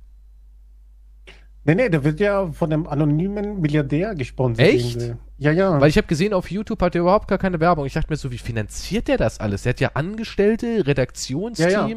Nee, 1.64 1.74
nee, 1.74 1.88
der 1.90 2.02
wird 2.04 2.20
ja 2.20 2.50
von 2.52 2.72
einem 2.72 2.86
anonymen 2.86 3.60
Milliardär 3.60 4.14
gesponsert. 4.14 4.66
Echt? 4.66 5.14
Ja, 5.36 5.52
ja. 5.52 5.78
Weil 5.80 5.90
ich 5.90 5.96
habe 5.98 6.06
gesehen, 6.06 6.32
auf 6.32 6.50
YouTube 6.50 6.80
hat 6.80 6.94
er 6.94 7.02
überhaupt 7.02 7.28
gar 7.28 7.38
keine 7.38 7.60
Werbung. 7.60 7.84
Ich 7.84 7.92
dachte 7.92 8.10
mir 8.10 8.16
so, 8.16 8.30
wie 8.32 8.38
finanziert 8.38 9.08
der 9.08 9.18
das 9.18 9.40
alles? 9.40 9.62
Der 9.62 9.70
hat 9.70 9.80
ja 9.80 9.90
Angestellte, 9.94 10.86
Redaktionsteam. 10.86 11.68
Ja, 11.70 11.88
ja. 11.88 11.96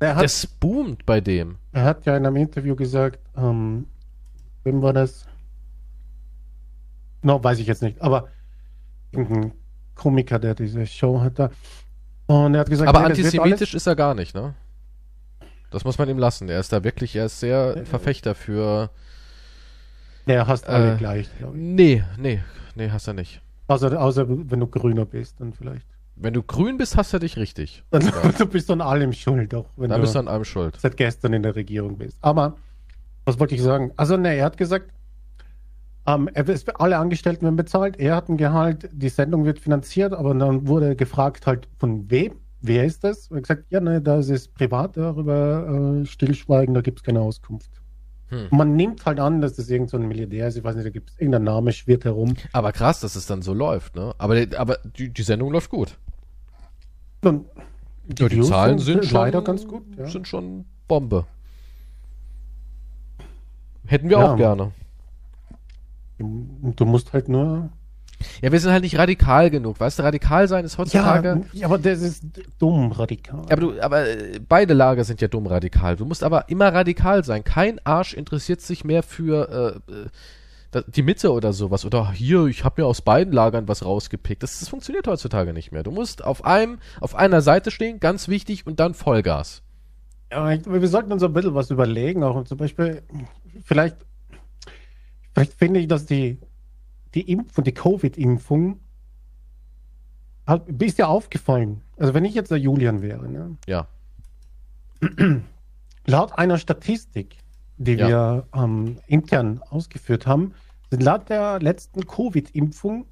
er, 0.00 0.16
hat, 0.16 0.24
Das 0.24 0.46
boomt 0.46 1.06
bei 1.06 1.20
dem. 1.20 1.58
er 1.72 1.84
hat 1.84 2.06
ja 2.06 2.16
in 2.16 2.26
einem 2.26 2.36
Interview 2.36 2.74
gesagt, 2.74 3.20
ähm, 3.36 3.86
wem 4.64 4.82
war 4.82 4.92
das? 4.92 5.26
No, 7.22 7.42
weiß 7.42 7.58
ich 7.60 7.66
jetzt 7.66 7.82
nicht, 7.82 8.00
aber 8.00 8.28
irgendein 9.12 9.52
Komiker, 9.94 10.38
der 10.38 10.54
diese 10.54 10.86
Show 10.86 11.20
hat 11.20 11.38
da. 11.38 11.50
Und 12.28 12.54
er 12.54 12.60
hat 12.60 12.70
gesagt, 12.70 12.88
Aber 12.88 13.00
nee, 13.00 13.06
antisemitisch 13.06 13.74
ist 13.74 13.86
er 13.86 13.96
gar 13.96 14.14
nicht, 14.14 14.34
ne? 14.34 14.54
Das 15.70 15.84
muss 15.84 15.98
man 15.98 16.08
ihm 16.08 16.18
lassen. 16.18 16.48
Er 16.48 16.60
ist 16.60 16.72
da 16.72 16.84
wirklich, 16.84 17.16
er 17.16 17.26
ist 17.26 17.40
sehr 17.40 17.78
Äh, 17.78 17.84
Verfechter 17.84 18.34
für. 18.34 18.90
Nee, 20.26 20.38
hast 20.38 20.68
alle 20.68 20.94
Äh, 20.94 20.96
gleich, 20.98 21.28
glaube 21.38 21.56
ich. 21.56 21.62
Nee, 21.62 22.04
nee, 22.18 22.40
nee, 22.74 22.90
hast 22.90 23.06
er 23.08 23.14
nicht. 23.14 23.40
Außer, 23.66 24.00
außer 24.00 24.26
wenn 24.28 24.60
du 24.60 24.66
grüner 24.66 25.04
bist, 25.04 25.40
dann 25.40 25.52
vielleicht. 25.52 25.86
Wenn 26.16 26.34
du 26.34 26.42
grün 26.42 26.76
bist, 26.78 26.96
hast 26.96 27.12
er 27.12 27.20
dich 27.20 27.36
richtig. 27.36 27.84
Dann, 27.90 28.02
Ja. 28.02 28.12
du 28.36 28.46
bist 28.46 28.70
an 28.70 28.80
allem 28.80 29.12
schuld, 29.12 29.54
auch 29.54 29.66
wenn 29.76 29.88
Dann 29.90 30.00
du 30.00 30.02
bist 30.02 30.14
du 30.14 30.18
an 30.18 30.28
allem 30.28 30.44
schuld. 30.44 30.76
seit 30.80 30.96
gestern 30.96 31.32
in 31.32 31.42
der 31.42 31.54
Regierung 31.54 31.96
bist. 31.96 32.18
Aber, 32.22 32.56
was 33.24 33.38
wollte 33.38 33.54
ich 33.54 33.62
sagen? 33.62 33.92
Also, 33.96 34.16
ne, 34.16 34.34
er 34.34 34.44
hat 34.46 34.56
gesagt, 34.56 34.90
ähm, 36.08 36.28
er, 36.32 36.48
es, 36.48 36.66
alle 36.68 36.96
Angestellten 36.98 37.42
werden 37.42 37.56
bezahlt, 37.56 37.98
er 37.98 38.16
hat 38.16 38.28
ein 38.28 38.36
Gehalt, 38.36 38.88
die 38.92 39.08
Sendung 39.10 39.44
wird 39.44 39.58
finanziert, 39.58 40.14
aber 40.14 40.34
dann 40.34 40.66
wurde 40.66 40.96
gefragt 40.96 41.46
halt, 41.46 41.68
von 41.78 42.10
wem? 42.10 42.32
Wer 42.60 42.84
ist 42.84 43.04
das? 43.04 43.28
Und 43.28 43.36
er 43.36 43.38
hat 43.38 43.42
gesagt, 43.42 43.64
ja, 43.70 43.80
ne, 43.80 44.00
das 44.00 44.28
ist 44.28 44.54
privat, 44.54 44.96
darüber 44.96 46.00
äh, 46.02 46.06
stillschweigen, 46.06 46.74
da 46.74 46.80
gibt 46.80 47.00
es 47.00 47.04
keine 47.04 47.20
Auskunft. 47.20 47.70
Hm. 48.30 48.48
Man 48.50 48.74
nimmt 48.74 49.06
halt 49.06 49.20
an, 49.20 49.40
dass 49.40 49.54
das 49.54 49.68
irgend 49.70 49.90
so 49.90 49.96
ein 49.96 50.08
Milliardär 50.08 50.48
ist, 50.48 50.56
ich 50.56 50.64
weiß 50.64 50.74
nicht, 50.74 50.86
da 50.86 50.90
gibt 50.90 51.10
es 51.10 51.18
irgendein 51.18 51.44
Name, 51.44 51.72
schwirrt 51.72 52.04
herum. 52.04 52.34
Aber 52.52 52.72
krass, 52.72 53.00
dass 53.00 53.14
es 53.14 53.26
dann 53.26 53.42
so 53.42 53.54
läuft, 53.54 53.94
ne? 53.94 54.14
Aber, 54.18 54.36
aber 54.56 54.78
die, 54.96 55.10
die 55.10 55.22
Sendung 55.22 55.52
läuft 55.52 55.70
gut. 55.70 55.98
Und 57.22 57.46
Ja, 58.18 58.28
die 58.28 58.40
Zahlen 58.42 58.78
sind 58.78 59.04
schon, 59.04 59.18
leider 59.18 59.42
ganz 59.42 59.66
gut. 59.66 59.84
Ja. 59.96 60.06
sind 60.06 60.26
schon 60.26 60.64
Bombe. 60.88 61.26
Hätten 63.86 64.08
wir 64.08 64.18
Ja. 64.18 64.32
auch 64.32 64.36
gerne. 64.36 64.72
Du 66.18 66.84
musst 66.84 67.12
halt 67.12 67.28
nur 67.28 67.70
Ja, 68.42 68.50
wir 68.50 68.58
sind 68.58 68.72
halt 68.72 68.82
nicht 68.82 68.98
radikal 68.98 69.50
genug. 69.50 69.78
Weißt 69.78 69.98
du, 69.98 70.02
radikal 70.02 70.48
sein 70.48 70.64
ist 70.64 70.78
heutzutage. 70.78 71.42
Ja, 71.52 71.66
aber 71.66 71.78
das 71.78 72.00
ist 72.02 72.24
dumm 72.58 72.90
radikal. 72.92 73.42
Aber, 73.50 73.56
du, 73.60 73.80
aber 73.80 74.08
äh, 74.08 74.40
beide 74.46 74.74
Lager 74.74 75.04
sind 75.04 75.20
ja 75.20 75.28
dumm 75.28 75.46
radikal. 75.46 75.96
Du 75.96 76.04
musst 76.04 76.24
aber 76.24 76.48
immer 76.48 76.72
radikal 76.72 77.24
sein. 77.24 77.44
Kein 77.44 77.80
Arsch 77.84 78.14
interessiert 78.14 78.60
sich 78.60 78.84
mehr 78.84 79.02
für 79.02 79.80
äh, 79.86 80.76
äh, 80.78 80.82
die 80.88 81.02
Mitte 81.02 81.32
oder 81.32 81.52
sowas. 81.52 81.84
Oder 81.84 82.10
hier, 82.10 82.46
ich 82.46 82.64
habe 82.64 82.82
mir 82.82 82.86
aus 82.88 83.02
beiden 83.02 83.32
Lagern 83.32 83.68
was 83.68 83.84
rausgepickt. 83.84 84.42
Das, 84.42 84.58
das 84.58 84.68
funktioniert 84.68 85.06
heutzutage 85.06 85.52
nicht 85.52 85.70
mehr. 85.70 85.84
Du 85.84 85.92
musst 85.92 86.24
auf 86.24 86.44
einem, 86.44 86.78
auf 87.00 87.14
einer 87.14 87.40
Seite 87.40 87.70
stehen, 87.70 88.00
ganz 88.00 88.28
wichtig, 88.28 88.66
und 88.66 88.80
dann 88.80 88.94
Vollgas. 88.94 89.62
Ja, 90.30 90.46
wir 90.66 90.88
sollten 90.88 91.12
uns 91.12 91.22
ein 91.22 91.32
bisschen 91.32 91.54
was 91.54 91.70
überlegen, 91.70 92.22
auch 92.22 92.44
zum 92.44 92.58
Beispiel, 92.58 93.02
vielleicht, 93.64 93.96
vielleicht 95.38 95.54
finde 95.58 95.80
ich, 95.80 95.86
dass 95.88 96.04
die, 96.06 96.38
die 97.14 97.30
Impfung, 97.30 97.64
die 97.64 97.72
Covid-Impfung, 97.72 98.80
halt, 100.46 100.82
ist 100.82 100.98
ja 100.98 101.06
aufgefallen. 101.06 101.82
Also 101.96 102.14
wenn 102.14 102.24
ich 102.24 102.34
jetzt 102.34 102.50
der 102.50 102.58
Julian 102.58 103.02
wäre, 103.02 103.28
ne? 103.28 103.56
Ja. 103.66 103.86
Laut 106.06 106.36
einer 106.38 106.58
Statistik, 106.58 107.36
die 107.76 107.94
Ja. 107.94 108.08
wir 108.08 108.46
ähm, 108.54 108.96
intern 109.06 109.60
ausgeführt 109.70 110.26
haben, 110.26 110.54
sind 110.90 111.02
laut 111.02 111.28
der 111.28 111.60
letzten 111.60 112.06
Covid-Impfung 112.06 113.06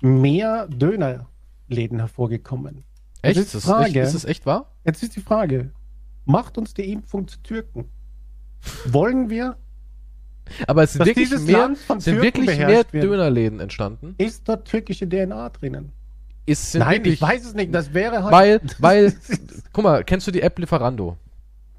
mehr 0.00 0.68
Dönerläden 0.68 1.98
hervorgekommen. 1.98 2.84
Echt? 3.22 3.38
ist 3.38 3.54
Ist, 3.54 3.66
die? 3.66 3.70
Frage. 3.70 4.00
ist 4.00 4.14
das 4.14 4.24
echt 4.24 4.46
wahr? 4.46 4.70
Jetzt 4.84 5.02
ist 5.02 5.16
die 5.16 5.20
Frage, 5.20 5.72
macht 6.24 6.56
uns 6.56 6.72
die 6.72 6.90
Impfung 6.92 7.26
zu 7.26 7.42
Türken? 7.42 7.86
Wollen 8.86 9.28
wir, 9.28 9.56
Aber 10.66 10.82
es 10.82 10.92
sind 10.92 11.00
dass 11.00 11.08
wirklich 11.08 11.30
mehr, 11.40 11.74
sind 11.98 12.22
wirklich 12.22 12.56
mehr? 12.56 12.84
Dönerläden 12.84 13.60
entstanden. 13.60 14.14
Ist 14.18 14.48
da 14.48 14.56
türkische 14.56 15.08
DNA 15.08 15.48
drinnen? 15.50 15.92
Ist, 16.46 16.74
Nein, 16.76 16.98
wirklich, 16.98 17.14
ich 17.14 17.22
weiß 17.22 17.44
es 17.44 17.54
nicht. 17.54 17.74
Das 17.74 17.92
wäre 17.92 18.22
halt. 18.22 18.32
Weil, 18.32 18.60
weil, 18.78 19.14
guck 19.72 19.84
mal, 19.84 20.04
kennst 20.04 20.26
du 20.26 20.30
die 20.30 20.42
App 20.42 20.58
Lieferando? 20.58 21.16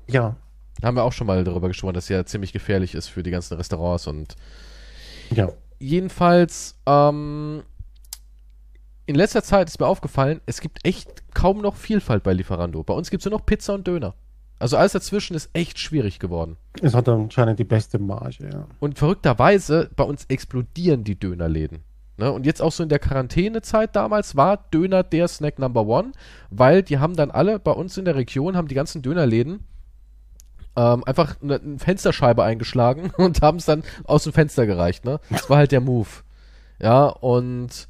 ja, 0.08 0.36
Da 0.80 0.88
haben 0.88 0.96
wir 0.96 1.04
auch 1.04 1.14
schon 1.14 1.28
mal 1.28 1.44
darüber 1.44 1.68
gesprochen, 1.68 1.94
dass 1.94 2.08
sie 2.08 2.14
ja 2.14 2.26
ziemlich 2.26 2.54
gefährlich 2.54 2.96
ist 2.96 3.08
für 3.08 3.24
die 3.24 3.32
ganzen 3.32 3.58
Restaurants 3.58 4.08
und 4.08 4.36
ja. 5.32 5.52
jedenfalls, 5.80 6.76
ähm, 6.86 7.64
in 9.06 9.16
letzter 9.16 9.44
Zeit 9.44 9.70
ist 9.70 9.80
mir 9.80 9.88
aufgefallen, 9.88 10.42
es 10.46 10.62
gibt 10.62 10.86
echt 10.86 11.24
kaum 11.34 11.62
noch 11.62 11.76
Vielfalt 11.76 12.24
bei 12.24 12.34
Lieferando. 12.34 12.84
Bei 12.84 12.94
uns 12.94 13.10
gibt 13.10 13.22
es 13.22 13.30
nur 13.30 13.40
noch 13.40 13.46
Pizza 13.46 13.74
und 13.74 13.88
Döner. 13.88 14.16
Also 14.60 14.78
alles 14.78 14.94
dazwischen 14.94 15.36
ist 15.36 15.50
echt 15.54 15.78
schwierig 15.78 16.20
geworden. 16.20 16.58
Es 16.82 16.96
hat 16.96 17.08
anscheinend 17.08 17.60
die 17.60 17.64
beste 17.64 18.00
Marge, 18.00 18.50
ja. 18.52 18.68
Und 18.80 18.98
verrückterweise, 18.98 19.90
bei 19.96 20.04
uns 20.04 20.26
explodieren 20.26 21.04
die 21.04 21.20
Dönerläden. 21.20 21.84
Ne? 22.18 22.32
Und 22.32 22.46
jetzt 22.46 22.62
auch 22.62 22.72
so 22.72 22.82
in 22.82 22.90
der 22.90 23.00
Quarantänezeit 23.00 23.96
damals 23.96 24.36
war 24.36 24.58
Döner 24.74 25.04
der 25.04 25.28
Snack 25.28 25.60
Number 25.60 25.86
One, 25.86 26.12
weil 26.50 26.82
die 26.82 26.98
haben 26.98 27.16
dann 27.16 27.30
alle 27.30 27.60
bei 27.60 27.72
uns 27.72 27.98
in 27.98 28.06
der 28.06 28.16
Region, 28.16 28.58
haben 28.58 28.68
die 28.68 28.76
ganzen 28.76 29.04
Dönerläden 29.04 29.66
ähm, 30.76 31.04
einfach 31.06 31.42
eine, 31.42 31.56
eine 31.56 31.80
Fensterscheibe 31.80 32.44
eingeschlagen 32.44 33.12
und 33.18 33.42
haben 33.42 33.58
es 33.58 33.66
dann 33.66 33.84
aus 34.06 34.24
dem 34.24 34.34
Fenster 34.34 34.66
gereicht. 34.66 35.06
Ne? 35.06 35.20
Das 35.30 35.50
war 35.50 35.58
halt 35.58 35.72
der 35.72 35.82
Move. 35.82 36.10
Ja, 36.82 37.08
und 37.08 37.88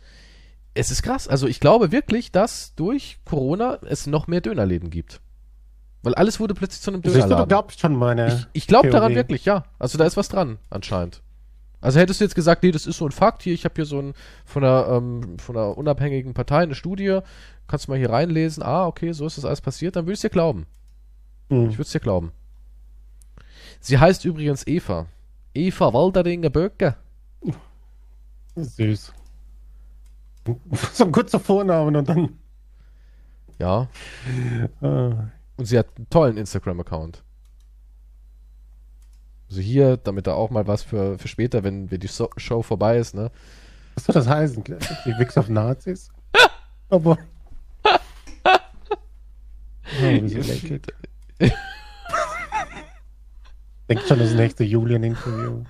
es 0.73 0.91
ist 0.91 1.03
krass. 1.03 1.27
Also 1.27 1.47
ich 1.47 1.59
glaube 1.59 1.91
wirklich, 1.91 2.31
dass 2.31 2.75
durch 2.75 3.19
Corona 3.25 3.79
es 3.87 4.07
noch 4.07 4.27
mehr 4.27 4.41
Dönerläden 4.41 4.89
gibt. 4.89 5.21
Weil 6.07 6.15
alles 6.15 6.39
wurde 6.39 6.53
plötzlich 6.53 6.79
zu 6.79 6.89
einem 6.89 7.01
Siehst 7.03 7.29
du, 7.29 7.45
glaubst 7.47 7.81
schon 7.81 7.93
meine. 7.93 8.27
Ich, 8.27 8.47
ich 8.53 8.67
glaube 8.67 8.89
daran 8.89 9.13
wirklich, 9.13 9.43
ja. 9.43 9.65
Also 9.77 9.97
da 9.97 10.05
ist 10.05 10.15
was 10.15 10.29
dran, 10.29 10.57
anscheinend. 10.69 11.21
Also 11.81 11.99
hättest 11.99 12.21
du 12.21 12.23
jetzt 12.23 12.33
gesagt, 12.33 12.63
nee, 12.63 12.71
das 12.71 12.87
ist 12.87 12.99
so 12.99 13.05
ein 13.05 13.11
Fakt 13.11 13.43
hier, 13.43 13.53
ich 13.53 13.65
habe 13.65 13.75
hier 13.75 13.83
so 13.83 13.99
ein 13.99 14.13
von 14.45 14.63
einer, 14.63 14.87
ähm, 14.87 15.37
von 15.37 15.57
einer 15.57 15.77
unabhängigen 15.77 16.33
Partei 16.33 16.59
eine 16.59 16.75
Studie, 16.75 17.19
kannst 17.67 17.87
du 17.87 17.91
mal 17.91 17.97
hier 17.97 18.09
reinlesen, 18.09 18.63
ah, 18.63 18.87
okay, 18.87 19.11
so 19.11 19.25
ist 19.25 19.37
das 19.37 19.43
alles 19.43 19.59
passiert, 19.59 19.97
dann 19.97 20.05
würde 20.05 20.13
ich 20.13 20.21
dir 20.21 20.29
glauben. 20.29 20.65
Hm. 21.49 21.71
Ich 21.71 21.73
würde 21.73 21.81
es 21.81 21.91
dir 21.91 21.99
glauben. 21.99 22.31
Sie 23.81 23.99
heißt 23.99 24.23
übrigens 24.23 24.65
Eva. 24.65 25.07
Eva 25.53 25.93
Walderinger 25.93 26.49
Böcke. 26.49 26.95
Süß. 28.55 29.11
So 30.93 31.03
ein 31.03 31.11
kurzer 31.11 31.41
Vornamen 31.41 31.97
und 31.97 32.07
dann. 32.07 32.37
Ja. 33.59 33.89
Und 35.57 35.65
sie 35.65 35.77
hat 35.77 35.87
einen 35.97 36.09
tollen 36.09 36.37
Instagram-Account. 36.37 37.23
Also 39.49 39.61
hier, 39.61 39.97
damit 39.97 40.27
da 40.27 40.33
auch 40.33 40.49
mal 40.49 40.67
was 40.67 40.83
für, 40.83 41.17
für 41.17 41.27
später, 41.27 41.63
wenn 41.63 41.89
wir 41.89 41.97
die 41.97 42.07
so 42.07 42.29
Show 42.37 42.61
vorbei 42.61 42.97
ist, 42.97 43.15
ne? 43.15 43.31
was 43.95 44.05
soll 44.05 44.13
das 44.13 44.27
heißen? 44.27 44.63
Ich 45.05 45.17
wichs 45.19 45.37
auf 45.37 45.49
Nazis? 45.49 46.09
Aber. 46.89 47.17
Oh, 47.83 47.97
lächelt. 50.03 50.87
Denkt 53.89 54.03
schon 54.07 54.19
das 54.19 54.33
nächste 54.33 54.63
Julian-Interview. 54.65 55.63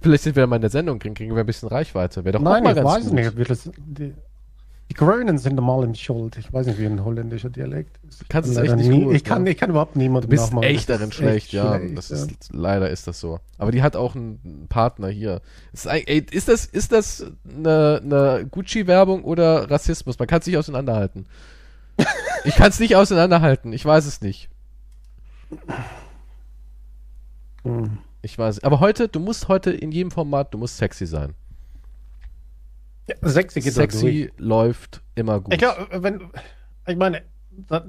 Vielleicht 0.00 0.22
sind 0.24 0.34
wir 0.34 0.46
mal 0.46 0.56
in 0.56 0.62
der 0.62 0.70
Sendung, 0.70 0.98
kriegen, 0.98 1.14
kriegen 1.14 1.34
wir 1.34 1.40
ein 1.44 1.46
bisschen 1.46 1.68
Reichweite. 1.68 2.24
Wäre 2.24 2.32
doch 2.32 2.40
auch 2.40 2.44
Nein, 2.44 2.64
mal 2.64 2.70
ich 2.70 2.76
ganz 2.76 2.88
weiß 2.88 3.04
gut. 3.04 3.12
nicht. 3.12 3.28
ob 3.28 3.36
wir 3.36 3.44
das- 3.44 3.70
Die, 3.76 4.14
die 4.88 4.94
Grönen 4.94 5.36
sind 5.38 5.60
mal 5.60 5.82
in 5.84 5.94
Schuld. 5.96 6.36
Ich 6.38 6.52
weiß 6.52 6.66
nicht, 6.66 6.78
wie 6.78 6.86
ein 6.86 7.04
holländischer 7.04 7.50
Dialekt 7.50 7.98
ist. 8.08 8.22
Ich 8.22 8.28
Kannst 8.28 8.54
kann 8.54 8.64
es 8.64 8.70
echt 8.70 8.76
nicht 8.78 8.88
nie- 8.88 9.04
gut, 9.04 9.14
Ich 9.16 9.24
kann, 9.24 9.42
ne? 9.42 9.50
ich 9.50 9.56
kann 9.56 9.70
überhaupt 9.70 9.96
niemanden 9.96 10.28
Du 10.28 10.30
bist 10.30 10.44
nachmachen. 10.44 10.64
echt 10.64 10.88
darin 10.88 11.10
schlecht, 11.10 11.46
echt 11.46 11.52
ja. 11.54 11.76
schlecht, 11.76 11.98
das 11.98 12.08
ja. 12.10 12.16
ist, 12.16 12.52
leider 12.52 12.88
ist 12.88 13.06
das 13.08 13.18
so. 13.18 13.40
Aber 13.58 13.72
die 13.72 13.82
hat 13.82 13.96
auch 13.96 14.14
einen 14.14 14.66
Partner 14.68 15.08
hier. 15.08 15.40
Ist, 15.72 15.86
ey, 15.86 16.24
ist 16.30 16.48
das, 16.48 16.66
ist 16.66 16.92
das 16.92 17.26
eine, 17.48 18.00
eine 18.04 18.46
Gucci-Werbung 18.50 19.24
oder 19.24 19.68
Rassismus? 19.70 20.18
Man 20.18 20.28
kann 20.28 20.40
es 20.40 20.46
nicht 20.46 20.56
auseinanderhalten. 20.56 21.26
ich 22.44 22.54
kann 22.54 22.68
es 22.68 22.78
nicht 22.78 22.94
auseinanderhalten. 22.94 23.72
Ich 23.72 23.84
weiß 23.84 24.06
es 24.06 24.20
nicht. 24.20 24.48
Hm. 27.64 27.98
Ich 28.22 28.38
weiß. 28.38 28.62
Aber 28.64 28.80
heute, 28.80 29.08
du 29.08 29.20
musst 29.20 29.48
heute 29.48 29.70
in 29.70 29.92
jedem 29.92 30.10
Format, 30.10 30.52
du 30.54 30.58
musst 30.58 30.76
sexy 30.78 31.06
sein. 31.06 31.34
Ja, 33.08 33.14
sexy 33.22 33.60
geht. 33.60 33.72
Sexy 33.72 34.30
läuft 34.36 35.02
immer 35.14 35.40
gut. 35.40 35.54
Ich 35.54 35.58
glaube, 35.60 36.02
wenn, 36.02 36.30
ich 36.86 36.96
meine, 36.96 37.22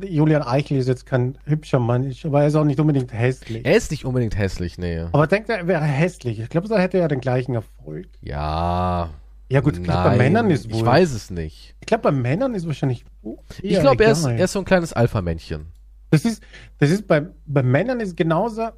Julian 0.01 0.43
Eichel 0.43 0.77
ist 0.77 0.87
jetzt 0.87 1.05
kein 1.05 1.37
hübscher 1.45 1.79
Mann, 1.79 2.13
aber 2.23 2.41
er 2.41 2.47
ist 2.47 2.55
auch 2.55 2.63
nicht 2.63 2.79
unbedingt 2.79 3.11
hässlich. 3.13 3.65
er 3.65 3.75
ist 3.75 3.91
nicht 3.91 4.05
unbedingt 4.05 4.37
hässlich, 4.37 4.77
nee. 4.77 4.99
Aber 5.11 5.27
denkt 5.27 5.49
er, 5.49 5.57
er 5.57 5.67
wäre 5.67 5.83
hässlich. 5.83 6.39
Ich 6.39 6.49
glaube, 6.49 6.67
da 6.67 6.77
hätte 6.77 6.97
er 6.99 7.07
den 7.07 7.19
gleichen 7.19 7.55
Erfolg. 7.55 8.07
Ja. 8.21 9.09
Ja 9.49 9.61
gut, 9.61 9.77
ich 9.77 9.83
glaube, 9.83 10.09
bei 10.09 10.17
Männern 10.17 10.51
ist 10.51 10.69
wohl. 10.69 10.79
Ich 10.79 10.85
weiß 10.85 11.11
es 11.13 11.29
nicht. 11.29 11.75
Ich 11.79 11.87
glaube, 11.87 12.03
bei 12.03 12.11
Männern 12.11 12.53
ist 12.53 12.67
wahrscheinlich. 12.67 13.05
Ich 13.61 13.71
eher 13.71 13.81
glaube, 13.81 14.03
er 14.03 14.11
ist, 14.11 14.25
er 14.25 14.43
ist 14.43 14.51
so 14.51 14.59
ein 14.59 14.65
kleines 14.65 14.93
Alpha-Männchen. 14.93 15.67
Das 16.09 16.25
ist, 16.25 16.43
das 16.79 16.89
ist 16.89 17.07
bei, 17.07 17.25
bei 17.45 17.63
Männern 17.63 17.99
ist 17.99 18.15
genauso. 18.15 18.69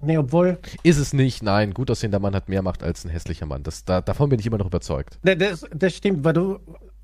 Nee, 0.00 0.16
obwohl. 0.18 0.58
Ist 0.84 0.98
es 0.98 1.12
nicht, 1.12 1.42
nein. 1.42 1.74
Gut 1.74 1.90
aussehender 1.90 2.20
Mann 2.20 2.34
hat 2.34 2.48
mehr 2.48 2.62
Macht 2.62 2.82
als 2.84 3.04
ein 3.04 3.10
hässlicher 3.10 3.46
Mann. 3.46 3.62
Das, 3.64 3.84
da, 3.84 4.00
davon 4.00 4.28
bin 4.28 4.38
ich 4.38 4.46
immer 4.46 4.58
noch 4.58 4.66
überzeugt. 4.66 5.18
Das, 5.22 5.66
das 5.74 5.94
stimmt, 5.94 6.24
weil 6.24 6.32
du. 6.34 6.58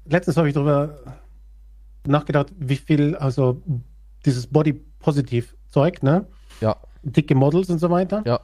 Letztens 0.06 0.36
habe 0.36 0.48
ich 0.48 0.54
darüber 0.54 0.98
nachgedacht, 2.06 2.48
wie 2.58 2.76
viel, 2.76 3.16
also 3.16 3.62
dieses 4.26 4.46
Body-Positiv-Zeug, 4.46 6.02
ne? 6.02 6.26
Ja, 6.60 6.76
Dicke 7.02 7.34
Models 7.34 7.70
und 7.70 7.78
so 7.78 7.90
weiter. 7.90 8.22
ja. 8.26 8.40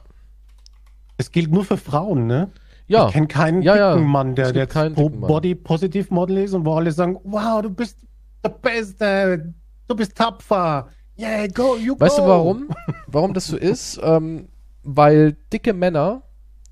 Das 1.17 1.31
gilt 1.31 1.51
nur 1.51 1.63
für 1.63 1.77
Frauen, 1.77 2.25
ne? 2.25 2.49
Ja, 2.87 3.05
Ich 3.07 3.13
kenne 3.13 3.27
keinen 3.27 3.61
Ja, 3.61 3.75
ja. 3.75 3.93
dicken 3.93 4.07
Mann, 4.09 4.33
der 4.33 4.47
Es 4.47 4.53
jetzt 4.55 4.73
pro. 4.95 5.07
Body-Positiv-Model 5.09 6.39
ist 6.39 6.53
und 6.55 6.65
wo 6.65 6.73
alle 6.73 6.91
sagen, 6.91 7.19
wow, 7.23 7.61
du 7.61 7.69
bist 7.69 7.99
der 8.43 8.49
Beste, 8.49 9.53
du 9.87 9.95
bist 9.95 10.15
tapfer. 10.17 10.87
Yeah, 11.21 11.47
go, 11.47 11.77
you 11.77 11.95
weißt 11.99 12.17
go. 12.17 12.23
du 12.23 12.27
warum? 12.27 12.69
Warum 13.05 13.33
das 13.35 13.45
so 13.45 13.55
ist? 13.55 13.99
Ähm, 14.01 14.47
weil 14.83 15.37
dicke 15.53 15.73
Männer, 15.73 16.23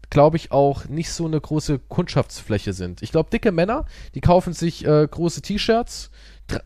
glaube 0.09 0.37
ich, 0.37 0.51
auch 0.51 0.85
nicht 0.85 1.11
so 1.11 1.27
eine 1.27 1.39
große 1.39 1.77
Kundschaftsfläche 1.77 2.73
sind. 2.73 3.03
Ich 3.03 3.11
glaube, 3.11 3.29
dicke 3.29 3.51
Männer, 3.51 3.85
die 4.15 4.21
kaufen 4.21 4.53
sich 4.53 4.85
äh, 4.85 5.07
große 5.07 5.43
T-Shirts. 5.43 6.09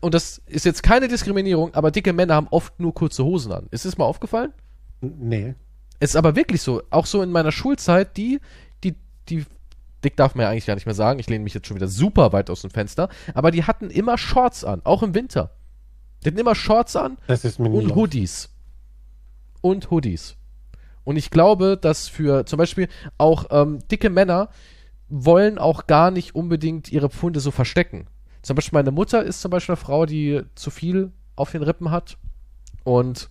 Und 0.00 0.14
das 0.14 0.40
ist 0.46 0.64
jetzt 0.64 0.82
keine 0.82 1.08
Diskriminierung, 1.08 1.74
aber 1.74 1.90
dicke 1.90 2.14
Männer 2.14 2.36
haben 2.36 2.48
oft 2.50 2.80
nur 2.80 2.94
kurze 2.94 3.22
Hosen 3.22 3.52
an. 3.52 3.66
Ist 3.70 3.84
es 3.84 3.98
mal 3.98 4.06
aufgefallen? 4.06 4.54
Nee. 5.02 5.54
Es 6.00 6.10
ist 6.10 6.16
aber 6.16 6.36
wirklich 6.36 6.62
so. 6.62 6.82
Auch 6.88 7.04
so 7.04 7.20
in 7.20 7.30
meiner 7.30 7.52
Schulzeit, 7.52 8.16
die, 8.16 8.40
die, 8.82 8.94
die, 9.28 9.44
dick 10.02 10.16
darf 10.16 10.34
man 10.34 10.44
ja 10.44 10.50
eigentlich 10.50 10.64
gar 10.64 10.74
nicht 10.74 10.86
mehr 10.86 10.94
sagen. 10.94 11.18
Ich 11.18 11.28
lehne 11.28 11.44
mich 11.44 11.52
jetzt 11.52 11.66
schon 11.66 11.76
wieder 11.76 11.88
super 11.88 12.32
weit 12.32 12.48
aus 12.48 12.62
dem 12.62 12.70
Fenster. 12.70 13.10
Aber 13.34 13.50
die 13.50 13.64
hatten 13.64 13.90
immer 13.90 14.16
Shorts 14.16 14.64
an, 14.64 14.80
auch 14.84 15.02
im 15.02 15.14
Winter. 15.14 15.50
Die 16.24 16.30
hatten 16.30 16.38
immer 16.38 16.54
Shorts 16.54 16.96
an 16.96 17.18
und 17.74 17.94
Hoodies. 17.94 18.50
Und 19.60 19.90
Hoodies. 19.90 20.36
Und 21.04 21.16
ich 21.16 21.30
glaube, 21.30 21.76
dass 21.80 22.08
für 22.08 22.46
zum 22.46 22.58
Beispiel 22.58 22.88
auch 23.18 23.46
ähm, 23.50 23.80
dicke 23.90 24.10
Männer 24.10 24.48
wollen 25.08 25.58
auch 25.58 25.86
gar 25.86 26.10
nicht 26.10 26.34
unbedingt 26.34 26.90
ihre 26.90 27.10
Pfunde 27.10 27.40
so 27.40 27.50
verstecken. 27.50 28.06
Zum 28.42 28.56
Beispiel 28.56 28.78
meine 28.78 28.90
Mutter 28.90 29.22
ist 29.22 29.40
zum 29.40 29.50
Beispiel 29.50 29.74
eine 29.74 29.80
Frau, 29.80 30.06
die 30.06 30.42
zu 30.54 30.70
viel 30.70 31.12
auf 31.36 31.52
den 31.52 31.62
Rippen 31.62 31.90
hat 31.90 32.16
und 32.84 33.28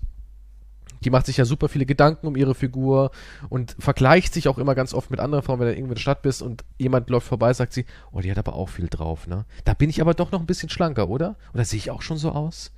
die 1.03 1.09
macht 1.09 1.25
sich 1.25 1.37
ja 1.37 1.45
super 1.45 1.67
viele 1.67 1.85
Gedanken 1.85 2.27
um 2.27 2.35
ihre 2.35 2.55
Figur 2.55 3.11
und 3.49 3.75
vergleicht 3.79 4.33
sich 4.33 4.47
auch 4.47 4.57
immer 4.57 4.73
ganz 4.73 4.93
oft 4.93 5.11
mit 5.11 5.19
anderen 5.19 5.43
Frauen, 5.43 5.59
wenn 5.59 5.67
du 5.67 5.73
irgendwo 5.73 5.91
in 5.91 5.95
der 5.95 6.01
Stadt 6.01 6.21
bist 6.21 6.41
und 6.41 6.63
jemand 6.77 7.09
läuft 7.09 7.27
vorbei, 7.27 7.53
sagt 7.53 7.73
sie, 7.73 7.85
oh, 8.11 8.21
die 8.21 8.31
hat 8.31 8.37
aber 8.37 8.53
auch 8.53 8.69
viel 8.69 8.87
drauf, 8.87 9.27
ne? 9.27 9.45
Da 9.65 9.73
bin 9.73 9.89
ich 9.89 10.01
aber 10.01 10.13
doch 10.13 10.31
noch 10.31 10.39
ein 10.39 10.45
bisschen 10.45 10.69
schlanker, 10.69 11.09
oder? 11.09 11.35
Oder 11.53 11.65
sehe 11.65 11.77
ich 11.77 11.91
auch 11.91 12.01
schon 12.01 12.17
so 12.17 12.31
aus? 12.31 12.71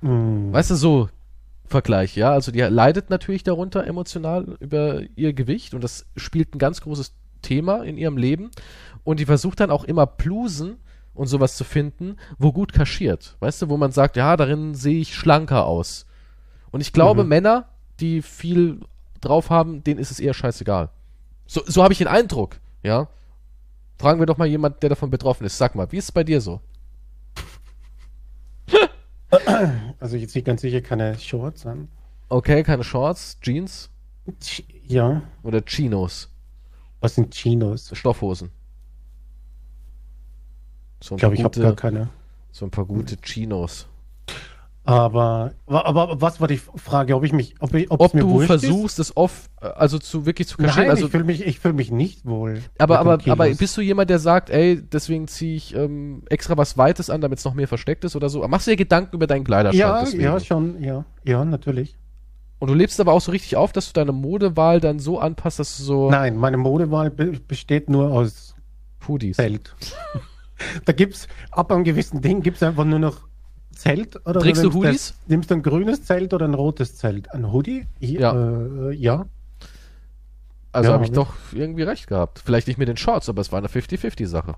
Hm. 0.00 0.52
Weißt 0.52 0.70
du, 0.70 0.74
so 0.74 1.08
Vergleich, 1.68 2.16
ja. 2.16 2.32
Also 2.32 2.50
die 2.50 2.60
leidet 2.60 3.10
natürlich 3.10 3.42
darunter 3.42 3.86
emotional 3.86 4.56
über 4.58 5.02
ihr 5.16 5.34
Gewicht 5.34 5.74
und 5.74 5.84
das 5.84 6.06
spielt 6.16 6.54
ein 6.54 6.58
ganz 6.58 6.80
großes 6.80 7.12
Thema 7.42 7.82
in 7.84 7.98
ihrem 7.98 8.16
Leben. 8.16 8.50
Und 9.04 9.20
die 9.20 9.26
versucht 9.26 9.60
dann 9.60 9.70
auch 9.70 9.84
immer 9.84 10.06
Blusen 10.06 10.78
und 11.14 11.26
sowas 11.26 11.56
zu 11.56 11.64
finden, 11.64 12.16
wo 12.38 12.52
gut 12.52 12.72
kaschiert. 12.72 13.36
Weißt 13.40 13.60
du, 13.60 13.68
wo 13.68 13.76
man 13.76 13.92
sagt, 13.92 14.16
ja, 14.16 14.36
darin 14.36 14.74
sehe 14.74 15.00
ich 15.00 15.14
schlanker 15.14 15.66
aus. 15.66 16.06
Und 16.70 16.80
ich 16.80 16.92
glaube, 16.92 17.22
Mhm. 17.22 17.28
Männer, 17.28 17.68
die 18.00 18.22
viel 18.22 18.80
drauf 19.20 19.50
haben, 19.50 19.84
denen 19.84 20.00
ist 20.00 20.10
es 20.10 20.20
eher 20.20 20.34
scheißegal. 20.34 20.88
So, 21.46 21.62
so 21.66 21.82
habe 21.82 21.92
ich 21.92 21.98
den 21.98 22.08
Eindruck, 22.08 22.60
ja. 22.82 23.08
Fragen 23.98 24.20
wir 24.20 24.26
doch 24.26 24.38
mal 24.38 24.46
jemand, 24.46 24.82
der 24.82 24.90
davon 24.90 25.10
betroffen 25.10 25.44
ist. 25.44 25.58
Sag 25.58 25.74
mal, 25.74 25.90
wie 25.90 25.96
ist 25.96 26.04
es 26.04 26.12
bei 26.12 26.24
dir 26.24 26.40
so? 26.40 26.60
Also 30.00 30.16
jetzt 30.16 30.34
ich 30.34 30.44
ganz 30.44 30.60
sicher 30.62 30.80
keine 30.80 31.18
Shorts 31.18 31.66
an. 31.66 31.88
Okay, 32.28 32.62
keine 32.62 32.84
Shorts, 32.84 33.38
Jeans 33.40 33.90
Ja, 34.86 35.22
oder 35.42 35.64
Chinos, 35.64 36.30
was 37.00 37.14
sind 37.14 37.32
Chinos? 37.34 37.90
Stoffhosen. 37.94 38.50
So 41.02 41.14
Ich 41.14 41.20
glaube, 41.20 41.34
ich 41.36 41.44
habe 41.44 41.60
gar 41.60 41.76
keine. 41.76 42.10
so 42.50 42.64
ein 42.66 42.70
paar 42.70 42.84
gute 42.86 43.16
Chinos. 43.20 43.86
Aber, 44.88 45.52
aber 45.66 46.18
was 46.22 46.40
war 46.40 46.48
die 46.48 46.56
Frage, 46.56 47.14
ob 47.14 47.22
ich 47.22 47.34
mich, 47.34 47.54
ob, 47.60 47.74
ich, 47.74 47.90
ob, 47.90 48.00
Ob 48.00 48.14
mir 48.14 48.22
du 48.22 48.40
versuchst, 48.40 48.98
es 48.98 49.14
oft, 49.18 49.50
also 49.60 49.98
zu 49.98 50.24
wirklich 50.24 50.48
zu 50.48 50.56
ist? 50.56 50.64
kaschieren, 50.64 50.84
Nein, 50.86 50.90
also 50.90 51.04
ich 51.04 51.10
fühle 51.10 51.24
mich, 51.24 51.46
ich 51.46 51.60
fühl 51.60 51.74
mich 51.74 51.90
nicht 51.90 52.24
wohl. 52.24 52.62
Aber, 52.78 52.98
aber, 52.98 53.18
aber 53.28 53.50
bist 53.50 53.76
du 53.76 53.82
jemand, 53.82 54.08
der 54.08 54.18
sagt, 54.18 54.48
ey, 54.48 54.80
deswegen 54.80 55.28
ziehe 55.28 55.56
ich 55.56 55.74
ähm, 55.74 56.22
extra 56.30 56.56
was 56.56 56.78
Weites 56.78 57.10
an, 57.10 57.20
damit 57.20 57.38
es 57.38 57.44
noch 57.44 57.52
mehr 57.52 57.68
versteckt 57.68 58.02
ist 58.04 58.16
oder 58.16 58.30
so? 58.30 58.48
Machst 58.48 58.66
du 58.66 58.70
dir 58.70 58.78
Gedanken 58.78 59.14
über 59.14 59.26
deinen 59.26 59.44
Kleiderschrank 59.44 59.78
ja, 59.78 60.00
deswegen? 60.00 60.22
ja, 60.22 60.40
schon, 60.40 60.82
ja, 60.82 61.04
ja, 61.22 61.44
natürlich. 61.44 61.94
Und 62.58 62.68
du 62.68 62.74
lebst 62.74 62.98
aber 62.98 63.12
auch 63.12 63.20
so 63.20 63.30
richtig 63.30 63.56
auf, 63.56 63.72
dass 63.72 63.88
du 63.88 63.92
deine 63.92 64.12
Modewahl 64.12 64.80
dann 64.80 65.00
so 65.00 65.20
anpasst, 65.20 65.58
dass 65.58 65.76
du 65.76 65.82
so 65.82 66.10
Nein, 66.10 66.38
meine 66.38 66.56
Modewahl 66.56 67.10
be 67.10 67.32
besteht 67.46 67.90
nur 67.90 68.10
aus 68.10 68.54
Hoodies. 69.06 69.36
Zelt. 69.36 69.74
da 70.86 70.94
gibt's, 70.94 71.28
ab 71.50 71.70
einem 71.70 71.84
gewissen 71.84 72.22
Ding 72.22 72.40
gibt's 72.40 72.62
einfach 72.62 72.86
nur 72.86 72.98
noch 72.98 73.27
Zelt. 73.78 74.16
Oder 74.26 74.40
Trägst 74.40 74.62
du 74.62 74.66
nimmst 74.70 74.76
Hoodies? 74.76 75.06
Das, 75.08 75.28
nimmst 75.28 75.50
du 75.50 75.54
ein 75.54 75.62
grünes 75.62 76.02
Zelt 76.04 76.34
oder 76.34 76.46
ein 76.46 76.54
rotes 76.54 76.96
Zelt? 76.96 77.32
Ein 77.32 77.52
Hoodie? 77.52 77.86
Ja. 78.00 78.32
Äh, 78.32 78.92
ja. 78.94 79.26
Also 80.72 80.90
Ja, 80.90 80.94
habe 80.94 81.04
ich 81.04 81.12
doch 81.12 81.32
irgendwie 81.52 81.84
recht 81.84 82.08
gehabt. 82.08 82.42
Vielleicht 82.44 82.66
nicht 82.66 82.78
mit 82.78 82.88
den 82.88 82.96
Shorts, 82.96 83.28
aber 83.28 83.40
es 83.40 83.52
war 83.52 83.58
eine 83.58 83.68
50-50-Sache. 83.68 84.54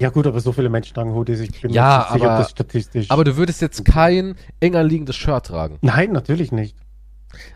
Ja 0.00 0.10
gut, 0.10 0.26
aber 0.26 0.40
so 0.40 0.52
viele 0.52 0.68
Menschen 0.68 0.94
tragen 0.94 1.14
Hoodies, 1.14 1.40
ich 1.40 1.62
bin 1.62 1.70
Ja, 1.72 1.98
nicht 1.98 2.12
sicher, 2.12 2.24
aber- 2.24 2.34
ob 2.34 2.42
das 2.42 2.50
statistisch... 2.50 3.10
Aber 3.10 3.24
du 3.24 3.36
würdest 3.36 3.62
jetzt 3.62 3.84
kein 3.84 4.34
enger 4.60 4.82
liegendes 4.82 5.16
Shirt 5.16 5.46
tragen. 5.46 5.78
Nein, 5.80 6.12
natürlich 6.12 6.52
nicht. 6.52 6.76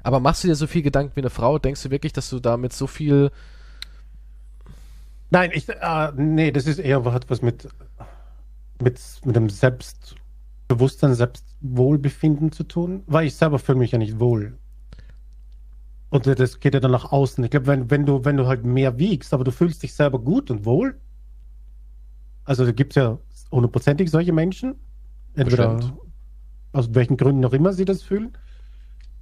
Aber 0.03 0.19
machst 0.19 0.45
du 0.45 0.49
dir 0.49 0.55
so 0.55 0.67
viel 0.67 0.83
Gedanken 0.83 1.15
wie 1.15 1.21
eine 1.21 1.31
Frau? 1.31 1.59
Denkst 1.59 1.83
du 1.83 1.91
wirklich, 1.91 2.13
dass 2.13 2.31
du 2.31 2.41
damit 2.41 2.73
so 2.73 2.87
viel. 2.87 3.31
Nein, 5.31 5.51
ich, 5.53 5.69
äh, 5.69 6.13
nee, 6.17 6.51
das 6.53 6.67
ist 6.67 6.79
eher 6.79 7.05
was 7.05 7.43
mit, 7.43 7.69
mit, 8.83 8.99
mit 9.25 9.37
dem 9.37 9.49
Selbstbewusstsein, 10.69 11.15
Selbstwohlbefinden 11.15 12.53
zu 12.53 12.65
tun, 12.65 13.03
weil 13.07 13.27
ich 13.27 13.35
selber 13.35 13.59
fühle 13.59 13.79
mich 13.79 13.93
ja 13.93 13.99
nicht 13.99 14.21
wohl. 14.21 14.59
Und 16.11 16.27
das 16.27 16.61
geht 16.61 16.75
ja 16.75 16.81
dann 16.81 16.91
nach 16.91 17.11
außen. 17.11 17.43
Ich 17.45 17.51
glaube, 17.51 17.67
wenn, 17.67 17.91
wenn, 17.91 18.07
du, 18.07 18.25
wenn 18.25 18.37
du 18.37 18.47
halt 18.47 18.65
mehr 18.65 18.99
wiegst, 18.99 19.33
aber 19.33 19.45
du 19.45 19.51
fühlst 19.51 19.83
dich 19.83 19.95
selber 19.95 20.19
gut 20.19 20.51
und 20.51 20.65
wohl, 20.65 20.99
also 22.45 22.65
da 22.65 22.73
gibt 22.73 22.93
es 22.93 22.97
ja 22.97 23.19
hundertprozentig 23.51 24.11
solche 24.11 24.33
Menschen, 24.33 24.75
entweder 25.35 25.75
Bestimmt. 25.75 25.99
aus 26.73 26.95
welchen 26.95 27.17
Gründen 27.17 27.45
auch 27.45 27.53
immer 27.53 27.73
sie 27.73 27.85
das 27.85 28.03
fühlen, 28.03 28.37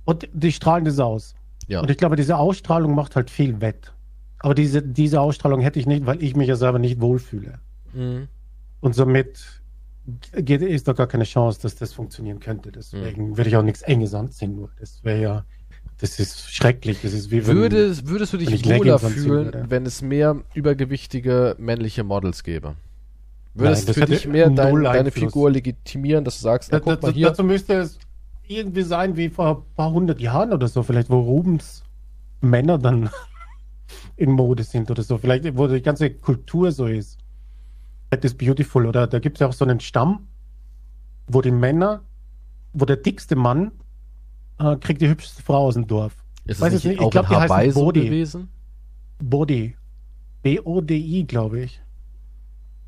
und 0.04 0.28
die 0.32 0.52
strahlen 0.52 0.84
das 0.84 1.00
aus. 1.00 1.34
Ja. 1.66 1.80
Und 1.80 1.90
ich 1.90 1.96
glaube, 1.96 2.14
diese 2.14 2.36
Ausstrahlung 2.36 2.94
macht 2.94 3.16
halt 3.16 3.28
viel 3.28 3.60
wett. 3.60 3.92
Aber 4.38 4.54
diese, 4.54 4.80
diese 4.80 5.20
Ausstrahlung 5.20 5.60
hätte 5.60 5.80
ich 5.80 5.86
nicht, 5.86 6.06
weil 6.06 6.22
ich 6.22 6.36
mich 6.36 6.46
ja 6.46 6.54
selber 6.54 6.78
nicht 6.78 7.00
wohlfühle. 7.00 7.58
Mhm. 7.92 8.28
Und 8.78 8.94
somit 8.94 9.62
geht, 10.36 10.62
ist 10.62 10.86
da 10.88 10.92
gar 10.92 11.06
keine 11.06 11.24
Chance, 11.24 11.60
dass 11.62 11.76
das 11.76 11.92
funktionieren 11.92 12.40
könnte. 12.40 12.70
Deswegen 12.72 13.30
Hm. 13.30 13.36
würde 13.36 13.50
ich 13.50 13.56
auch 13.56 13.62
nichts 13.62 13.82
Enges 13.82 14.14
anziehen. 14.14 14.56
Nur. 14.56 14.70
Das 14.78 15.02
wäre 15.04 15.20
ja, 15.20 15.44
das 15.98 16.18
ist 16.20 16.52
schrecklich. 16.52 17.00
Das 17.02 17.12
ist 17.12 17.30
wie 17.30 17.46
wenn, 17.46 17.56
Würdest, 17.56 18.06
würdest 18.08 18.32
du 18.32 18.36
dich 18.36 18.50
ich 18.52 18.64
wohler 18.64 18.98
fühlen, 18.98 19.46
würde. 19.46 19.64
wenn 19.68 19.86
es 19.86 20.02
mehr 20.02 20.36
übergewichtige 20.54 21.56
männliche 21.58 22.04
Models 22.04 22.42
gäbe? 22.44 22.74
Würde 23.54 23.70
Nein, 23.70 23.72
es 23.72 23.84
das 23.86 23.94
für 23.94 24.02
hätte 24.02 24.12
dich 24.12 24.28
mehr 24.28 24.50
dein, 24.50 24.82
deine. 24.82 25.10
Figur 25.10 25.50
legitimieren, 25.50 26.24
dass 26.24 26.36
du 26.36 26.42
sagst, 26.42 26.70
na, 26.72 26.80
da, 26.80 26.98
mal 27.00 27.12
hier, 27.12 27.28
dazu 27.28 27.42
müsste 27.42 27.74
es 27.74 27.98
irgendwie 28.46 28.82
sein 28.82 29.16
wie 29.16 29.30
vor 29.30 29.48
ein 29.48 29.74
paar 29.74 29.90
hundert 29.90 30.20
Jahren 30.20 30.52
oder 30.52 30.68
so, 30.68 30.82
vielleicht, 30.82 31.08
wo 31.10 31.20
Rubens 31.20 31.82
Männer 32.42 32.78
dann 32.78 33.08
in 34.16 34.30
Mode 34.30 34.62
sind 34.62 34.90
oder 34.90 35.02
so. 35.02 35.16
Vielleicht, 35.18 35.56
wo 35.56 35.66
die 35.66 35.80
ganze 35.80 36.10
Kultur 36.10 36.70
so 36.70 36.86
ist. 36.86 37.18
That 38.10 38.24
is 38.24 38.34
beautiful. 38.34 38.86
Oder 38.86 39.06
da 39.06 39.18
gibt 39.18 39.36
es 39.36 39.40
ja 39.40 39.48
auch 39.48 39.52
so 39.52 39.64
einen 39.64 39.80
Stamm, 39.80 40.26
wo 41.26 41.40
die 41.42 41.50
Männer, 41.50 42.02
wo 42.72 42.84
der 42.84 42.96
dickste 42.96 43.36
Mann 43.36 43.72
äh, 44.58 44.76
kriegt 44.76 45.00
die 45.00 45.08
hübscheste 45.08 45.42
Frau 45.42 45.66
aus 45.66 45.74
dem 45.74 45.86
Dorf. 45.86 46.14
ist 46.44 46.60
weiß 46.60 46.74
es 46.74 46.84
nicht 46.84 46.94
ich 46.94 47.00
auch 47.00 47.10
glaub, 47.10 47.30
in 47.30 47.64
die 47.64 47.70
so 47.70 47.80
Body. 47.84 48.04
gewesen? 48.04 48.48
Body. 49.22 49.76
B-O-D-I, 50.42 51.24
glaube 51.24 51.60
ich. 51.60 51.80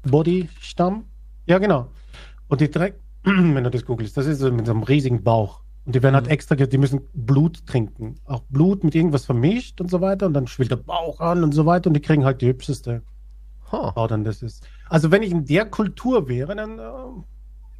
Body-Stamm. 0.02 1.04
Ja, 1.46 1.58
genau. 1.58 1.88
Und 2.48 2.60
die 2.60 2.70
drei, 2.70 2.94
wenn 3.24 3.64
du 3.64 3.70
das 3.70 3.84
googelst, 3.84 4.16
das 4.16 4.26
ist 4.26 4.38
so 4.38 4.52
mit 4.52 4.66
so 4.66 4.72
einem 4.72 4.82
riesigen 4.84 5.22
Bauch. 5.22 5.62
Und 5.84 5.94
die 5.94 6.02
werden 6.02 6.14
halt 6.14 6.26
Mhm. 6.26 6.32
extra, 6.32 6.54
die 6.54 6.78
müssen 6.78 7.00
Blut 7.14 7.66
trinken. 7.66 8.16
Auch 8.26 8.42
Blut 8.50 8.84
mit 8.84 8.94
irgendwas 8.94 9.24
vermischt 9.24 9.80
und 9.80 9.90
so 9.90 10.00
weiter. 10.00 10.26
Und 10.26 10.34
dann 10.34 10.46
schwillt 10.46 10.70
der 10.70 10.76
Bauch 10.76 11.20
an 11.20 11.42
und 11.42 11.52
so 11.52 11.66
weiter. 11.66 11.88
Und 11.88 11.94
die 11.94 12.00
kriegen 12.00 12.24
halt 12.24 12.40
die 12.42 12.46
hübscheste 12.48 13.02
Huh. 13.70 13.92
Frau 13.92 14.06
dann 14.06 14.24
das 14.24 14.42
ist. 14.42 14.66
Also 14.88 15.10
wenn 15.10 15.22
ich 15.22 15.30
in 15.30 15.44
der 15.44 15.66
Kultur 15.66 16.28
wäre, 16.28 16.54
dann, 16.56 16.78
äh, 16.78 16.82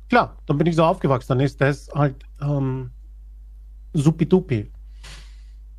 klar, 0.09 0.37
dann 0.47 0.59
bin 0.59 0.67
ich 0.67 0.77
so 0.77 0.85
aufgewachsen. 0.85 1.29
Dann 1.29 1.41
ist 1.41 1.61
das 1.61 1.89
halt 1.95 2.17
ähm, 2.41 2.91
supidupi. 3.95 4.71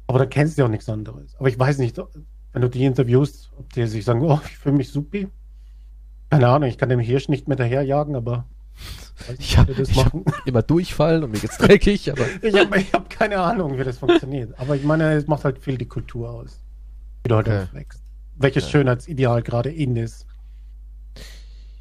Aber 0.08 0.20
da 0.20 0.26
kennst 0.26 0.58
du 0.58 0.62
ja 0.62 0.66
auch 0.66 0.72
nichts 0.72 0.90
anderes. 0.90 1.36
Aber 1.38 1.50
ich 1.50 1.60
weiß 1.60 1.78
nicht, 1.78 2.00
wenn 2.54 2.62
du 2.62 2.70
die 2.70 2.86
interviewst, 2.86 3.52
ob 3.58 3.72
die 3.74 3.86
sich 3.86 4.04
sagen, 4.06 4.22
oh, 4.24 4.40
ich 4.46 4.58
fühle 4.58 4.76
mich 4.76 4.90
supi. 4.92 5.28
Keine 6.32 6.48
Ahnung, 6.48 6.70
ich 6.70 6.78
kann 6.78 6.90
dem 6.90 7.00
Hirsch 7.00 7.30
nicht 7.30 7.48
mehr 7.48 7.58
daherjagen, 7.58 8.16
aber 8.16 8.46
nicht, 9.38 9.58
ich 9.68 9.96
machen. 9.96 10.24
hab 10.26 10.46
immer 10.48 10.62
durchfallen 10.62 11.24
und 11.24 11.32
mir 11.32 11.40
geht's 11.40 11.58
dreckig, 11.58 12.12
aber 12.12 12.26
Ich 12.42 12.56
habe 12.56 12.80
hab 12.94 13.10
keine 13.10 13.40
Ahnung, 13.40 13.78
wie 13.78 13.84
das 13.84 13.98
funktioniert. 13.98 14.58
Aber 14.60 14.76
ich 14.76 14.84
meine, 14.84 15.14
es 15.14 15.28
macht 15.28 15.44
halt 15.44 15.60
viel 15.60 15.78
die 15.78 15.88
Kultur 15.88 16.30
aus, 16.30 16.60
wie 17.24 17.30
du 17.30 17.36
halt 17.36 17.48
Okay. 17.48 17.64
aufwächst. 17.64 18.02
Welches 18.40 18.64
Okay. 18.64 18.72
Schönheitsideal 18.72 19.42
gerade 19.44 19.70
in 19.70 19.96
ist. 19.96 20.26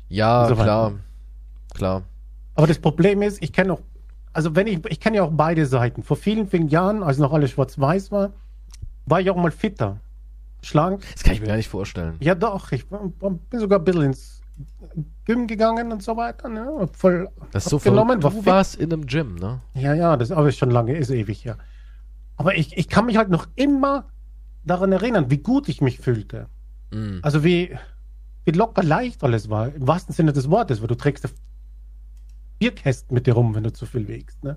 ja, 0.08 0.44
weiter. 0.50 0.54
klar, 0.62 0.92
klar. 1.74 2.02
Aber 2.54 2.66
das 2.66 2.78
Problem 2.78 3.22
ist, 3.22 3.42
ich 3.42 3.52
kenne 3.52 3.74
auch, 3.74 3.80
also 4.32 4.54
wenn 4.56 4.66
ich, 4.66 4.84
ich 4.86 5.00
kenne 5.00 5.18
ja 5.18 5.22
auch 5.22 5.30
beide 5.32 5.64
Seiten. 5.66 6.02
Vor 6.02 6.16
vielen, 6.16 6.48
vielen 6.48 6.68
Jahren, 6.68 7.02
als 7.02 7.18
noch 7.18 7.32
alles 7.32 7.52
schwarz-weiß 7.52 8.10
war, 8.10 8.32
war 9.06 9.20
ich 9.20 9.30
auch 9.30 9.36
mal 9.36 9.50
fitter. 9.50 9.98
Schlank. 10.62 11.04
Das 11.14 11.22
kann 11.22 11.34
ich 11.34 11.40
mir 11.40 11.46
gar 11.46 11.56
nicht 11.56 11.68
vorstellen. 11.68 12.16
Ja 12.20 12.34
doch, 12.34 12.72
ich 12.72 12.90
war- 12.90 13.08
bin 13.20 13.60
sogar 13.60 13.78
ein 13.78 13.84
bisschen 13.84 14.02
ins 14.02 14.42
Gym 15.24 15.46
gegangen 15.46 15.92
und 15.92 16.02
so 16.02 16.16
weiter. 16.16 16.48
Ne? 16.48 16.88
Voll 16.92 17.28
Das 17.52 17.64
ist 17.66 17.70
so 17.70 17.84
war 17.84 18.16
Du 18.16 18.30
fit. 18.30 18.46
warst 18.46 18.74
in 18.74 18.92
einem 18.92 19.06
Gym, 19.06 19.36
ne? 19.36 19.60
Ja, 19.74 19.94
ja, 19.94 20.16
das 20.16 20.32
aber 20.32 20.48
ist 20.48 20.58
schon 20.58 20.70
lange, 20.72 20.96
ist 20.96 21.10
ewig, 21.10 21.44
ja. 21.44 21.56
Aber 22.36 22.56
ich, 22.56 22.76
ich 22.76 22.88
kann 22.88 23.06
mich 23.06 23.16
halt 23.16 23.28
noch 23.30 23.46
immer 23.54 24.06
daran 24.68 24.92
erinnern, 24.92 25.30
wie 25.30 25.38
gut 25.38 25.68
ich 25.68 25.80
mich 25.80 25.98
fühlte. 25.98 26.48
Mhm. 26.90 27.20
Also 27.22 27.42
wie, 27.44 27.76
wie 28.44 28.52
locker 28.52 28.82
leicht 28.82 29.24
alles 29.24 29.50
war, 29.50 29.74
im 29.74 29.86
wahrsten 29.86 30.14
Sinne 30.14 30.32
des 30.32 30.48
Wortes, 30.50 30.80
weil 30.80 30.88
du 30.88 30.94
trägst 30.94 31.28
Bierkästen 32.58 33.14
mit 33.14 33.26
dir 33.26 33.34
rum, 33.34 33.54
wenn 33.54 33.64
du 33.64 33.72
zu 33.72 33.86
viel 33.86 34.08
wiegst. 34.08 34.42
Ne? 34.42 34.56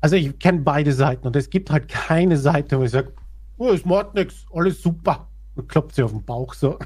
Also 0.00 0.16
ich 0.16 0.38
kenne 0.38 0.60
beide 0.60 0.92
Seiten 0.92 1.26
und 1.26 1.36
es 1.36 1.50
gibt 1.50 1.70
halt 1.70 1.88
keine 1.88 2.36
Seite, 2.36 2.78
wo 2.78 2.84
ich 2.84 2.90
sage, 2.90 3.12
oh, 3.58 3.70
es 3.70 3.84
macht 3.84 4.14
nichts, 4.14 4.46
alles 4.52 4.82
super. 4.82 5.28
Und 5.56 5.68
klopft 5.68 5.96
sie 5.96 6.02
auf 6.02 6.12
den 6.12 6.24
Bauch 6.24 6.54
so. 6.54 6.78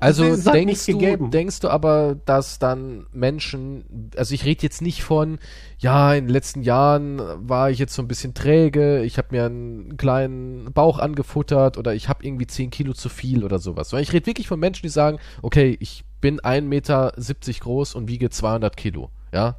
Also 0.00 0.36
denkst 0.36 0.86
du, 0.86 1.28
denkst 1.28 1.60
du 1.60 1.68
aber, 1.68 2.16
dass 2.24 2.58
dann 2.58 3.06
Menschen, 3.12 4.10
also 4.16 4.34
ich 4.34 4.44
rede 4.44 4.62
jetzt 4.62 4.82
nicht 4.82 5.02
von, 5.02 5.38
ja, 5.78 6.14
in 6.14 6.26
den 6.26 6.32
letzten 6.32 6.62
Jahren 6.62 7.20
war 7.48 7.70
ich 7.70 7.78
jetzt 7.78 7.94
so 7.94 8.02
ein 8.02 8.08
bisschen 8.08 8.34
träge, 8.34 9.02
ich 9.02 9.18
habe 9.18 9.28
mir 9.30 9.46
einen 9.46 9.96
kleinen 9.96 10.72
Bauch 10.72 10.98
angefuttert 10.98 11.78
oder 11.78 11.94
ich 11.94 12.08
habe 12.08 12.24
irgendwie 12.24 12.46
10 12.46 12.70
Kilo 12.70 12.92
zu 12.92 13.08
viel 13.08 13.44
oder 13.44 13.58
sowas. 13.58 13.90
Sondern 13.90 14.02
ich 14.02 14.12
rede 14.12 14.26
wirklich 14.26 14.48
von 14.48 14.60
Menschen, 14.60 14.82
die 14.82 14.90
sagen, 14.90 15.18
okay, 15.42 15.76
ich 15.80 16.04
bin 16.20 16.40
1,70 16.40 16.62
Meter 16.62 17.12
groß 17.60 17.94
und 17.94 18.08
wiege 18.08 18.30
200 18.30 18.76
Kilo, 18.76 19.10
ja? 19.32 19.56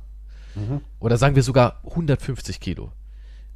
Mhm. 0.56 0.82
Oder 1.00 1.18
sagen 1.18 1.36
wir 1.36 1.44
sogar 1.44 1.82
150 1.86 2.60
Kilo. 2.60 2.92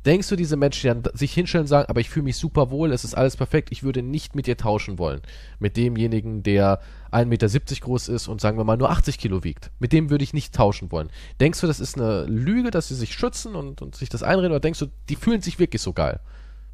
Denkst 0.05 0.29
du, 0.29 0.35
diese 0.35 0.57
Menschen, 0.57 1.03
die 1.03 1.09
sich 1.13 1.31
hinstellen 1.33 1.63
und 1.63 1.67
sagen, 1.67 1.87
aber 1.87 1.99
ich 1.99 2.09
fühle 2.09 2.23
mich 2.23 2.37
super 2.37 2.71
wohl, 2.71 2.91
es 2.91 3.03
ist 3.03 3.13
alles 3.13 3.37
perfekt, 3.37 3.69
ich 3.71 3.83
würde 3.83 4.01
nicht 4.01 4.35
mit 4.35 4.47
dir 4.47 4.57
tauschen 4.57 4.97
wollen. 4.97 5.21
Mit 5.59 5.77
demjenigen, 5.77 6.41
der 6.41 6.81
1,70 7.11 7.25
Meter 7.25 7.47
groß 7.81 8.09
ist 8.09 8.27
und 8.27 8.41
sagen 8.41 8.57
wir 8.57 8.63
mal 8.63 8.77
nur 8.77 8.89
80 8.89 9.19
Kilo 9.19 9.43
wiegt. 9.43 9.69
Mit 9.79 9.93
dem 9.93 10.09
würde 10.09 10.23
ich 10.23 10.33
nicht 10.33 10.55
tauschen 10.55 10.91
wollen. 10.91 11.11
Denkst 11.39 11.61
du, 11.61 11.67
das 11.67 11.79
ist 11.79 11.97
eine 11.97 12.25
Lüge, 12.25 12.71
dass 12.71 12.87
sie 12.87 12.95
sich 12.95 13.13
schützen 13.13 13.55
und, 13.55 13.83
und 13.83 13.95
sich 13.95 14.09
das 14.09 14.23
einreden? 14.23 14.51
Oder 14.51 14.59
denkst 14.59 14.79
du, 14.79 14.87
die 15.09 15.15
fühlen 15.15 15.41
sich 15.41 15.59
wirklich 15.59 15.83
so 15.83 15.93
geil 15.93 16.19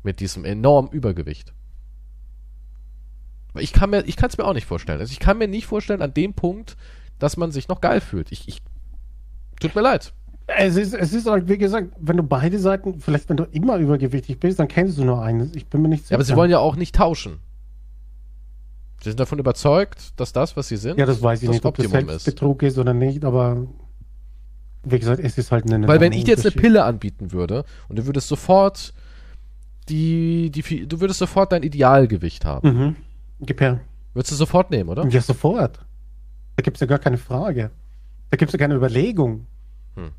mit 0.03 0.21
diesem 0.21 0.45
enormen 0.45 0.89
Übergewicht? 0.91 1.53
Ich 3.55 3.73
kann 3.73 3.89
mir, 3.89 4.03
ich 4.05 4.15
kann 4.15 4.29
es 4.29 4.37
mir 4.37 4.45
auch 4.45 4.53
nicht 4.53 4.67
vorstellen. 4.67 5.01
Also 5.01 5.11
ich 5.11 5.19
kann 5.19 5.37
mir 5.37 5.47
nicht 5.49 5.65
vorstellen 5.65 6.01
an 6.01 6.13
dem 6.13 6.33
Punkt, 6.33 6.77
dass 7.19 7.35
man 7.35 7.51
sich 7.51 7.67
noch 7.67 7.81
geil 7.81 7.99
fühlt. 7.99 8.31
Ich, 8.31 8.47
ich 8.47 8.61
tut 9.59 9.75
mir 9.75 9.81
leid. 9.81 10.13
Es 10.47 10.77
ist, 10.77 10.93
es 10.93 11.13
ist 11.13 11.27
halt, 11.27 11.49
wie 11.49 11.57
gesagt, 11.57 11.91
wenn 11.99 12.17
du 12.17 12.23
beide 12.23 12.57
Seiten, 12.57 12.99
vielleicht 13.01 13.27
wenn 13.29 13.37
du 13.37 13.43
immer 13.51 13.77
übergewichtig 13.77 14.39
bist, 14.39 14.59
dann 14.59 14.69
kennst 14.69 14.97
du 14.97 15.03
nur 15.03 15.21
einen. 15.21 15.51
Ich 15.55 15.67
bin 15.67 15.81
mir 15.81 15.89
nicht 15.89 16.03
sicher. 16.03 16.13
Ja, 16.13 16.17
aber 16.17 16.23
sie 16.23 16.35
wollen 16.35 16.49
ja 16.49 16.59
auch 16.59 16.77
nicht 16.77 16.95
tauschen. 16.95 17.39
Sie 19.03 19.09
sind 19.09 19.19
davon 19.19 19.39
überzeugt, 19.39 20.19
dass 20.19 20.33
das, 20.33 20.55
was 20.55 20.69
sie 20.69 20.77
sind, 20.77 20.97
Ja, 20.97 21.05
das 21.05 21.21
weiß 21.21 21.41
ich 21.43 21.47
das 21.47 21.55
nicht, 21.55 21.65
ob 21.65 21.75
das 21.75 21.85
Optimum 21.85 22.09
ist. 22.09 22.23
Selbstbetrug 22.23 22.63
ist 22.63 22.77
oder 22.77 22.93
nicht, 22.93 23.25
aber 23.25 23.67
wie 24.83 24.99
gesagt, 24.99 25.21
es 25.21 25.37
ist 25.37 25.51
halt 25.51 25.71
eine. 25.71 25.87
Weil 25.87 25.99
wenn 25.99 26.13
ich 26.13 26.23
dir 26.23 26.31
jetzt 26.31 26.45
eine. 26.45 26.55
Pille 26.55 26.83
anbieten 26.83 27.31
würde 27.31 27.65
und 27.89 27.99
du 27.99 28.05
würdest 28.05 28.27
sofort 28.27 28.93
die, 29.89 30.49
die, 30.49 30.87
du 30.87 30.99
würdest 30.99 31.19
sofort 31.19 31.51
dein 31.51 31.63
Idealgewicht 31.63 32.45
haben. 32.45 32.69
Mhm. 32.69 32.95
Gib 33.41 33.61
her. 33.61 33.81
Würdest 34.13 34.31
du 34.31 34.35
sofort 34.35 34.71
nehmen, 34.71 34.89
oder? 34.89 35.05
Ja, 35.07 35.21
sofort. 35.21 35.79
Da 36.55 36.63
gibt 36.63 36.77
es 36.77 36.81
ja 36.81 36.87
gar 36.87 36.99
keine 36.99 37.17
Frage. 37.17 37.71
Da 38.29 38.37
gibt 38.37 38.49
es 38.49 38.53
ja 38.53 38.59
keine 38.59 38.75
Überlegung. 38.75 39.45
Hm. 39.95 40.09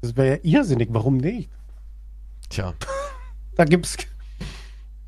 Das 0.00 0.16
wäre 0.16 0.36
ja 0.36 0.38
irrsinnig. 0.60 0.88
Warum 0.92 1.16
nicht? 1.18 1.50
Tja. 2.48 2.74
Da 3.56 3.64
gibt's. 3.64 3.96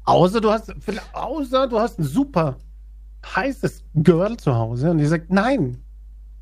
Außer 0.05 0.40
du 0.40 0.50
hast, 0.50 0.74
außer 1.12 1.68
du 1.68 1.79
hast 1.79 2.00
ein 2.00 2.03
super 2.05 2.57
heißes 3.24 3.85
Girl 3.94 4.37
zu 4.38 4.53
Hause 4.57 4.90
und 4.90 4.98
die 4.98 5.07
sagt, 5.07 5.31
nein. 5.31 5.79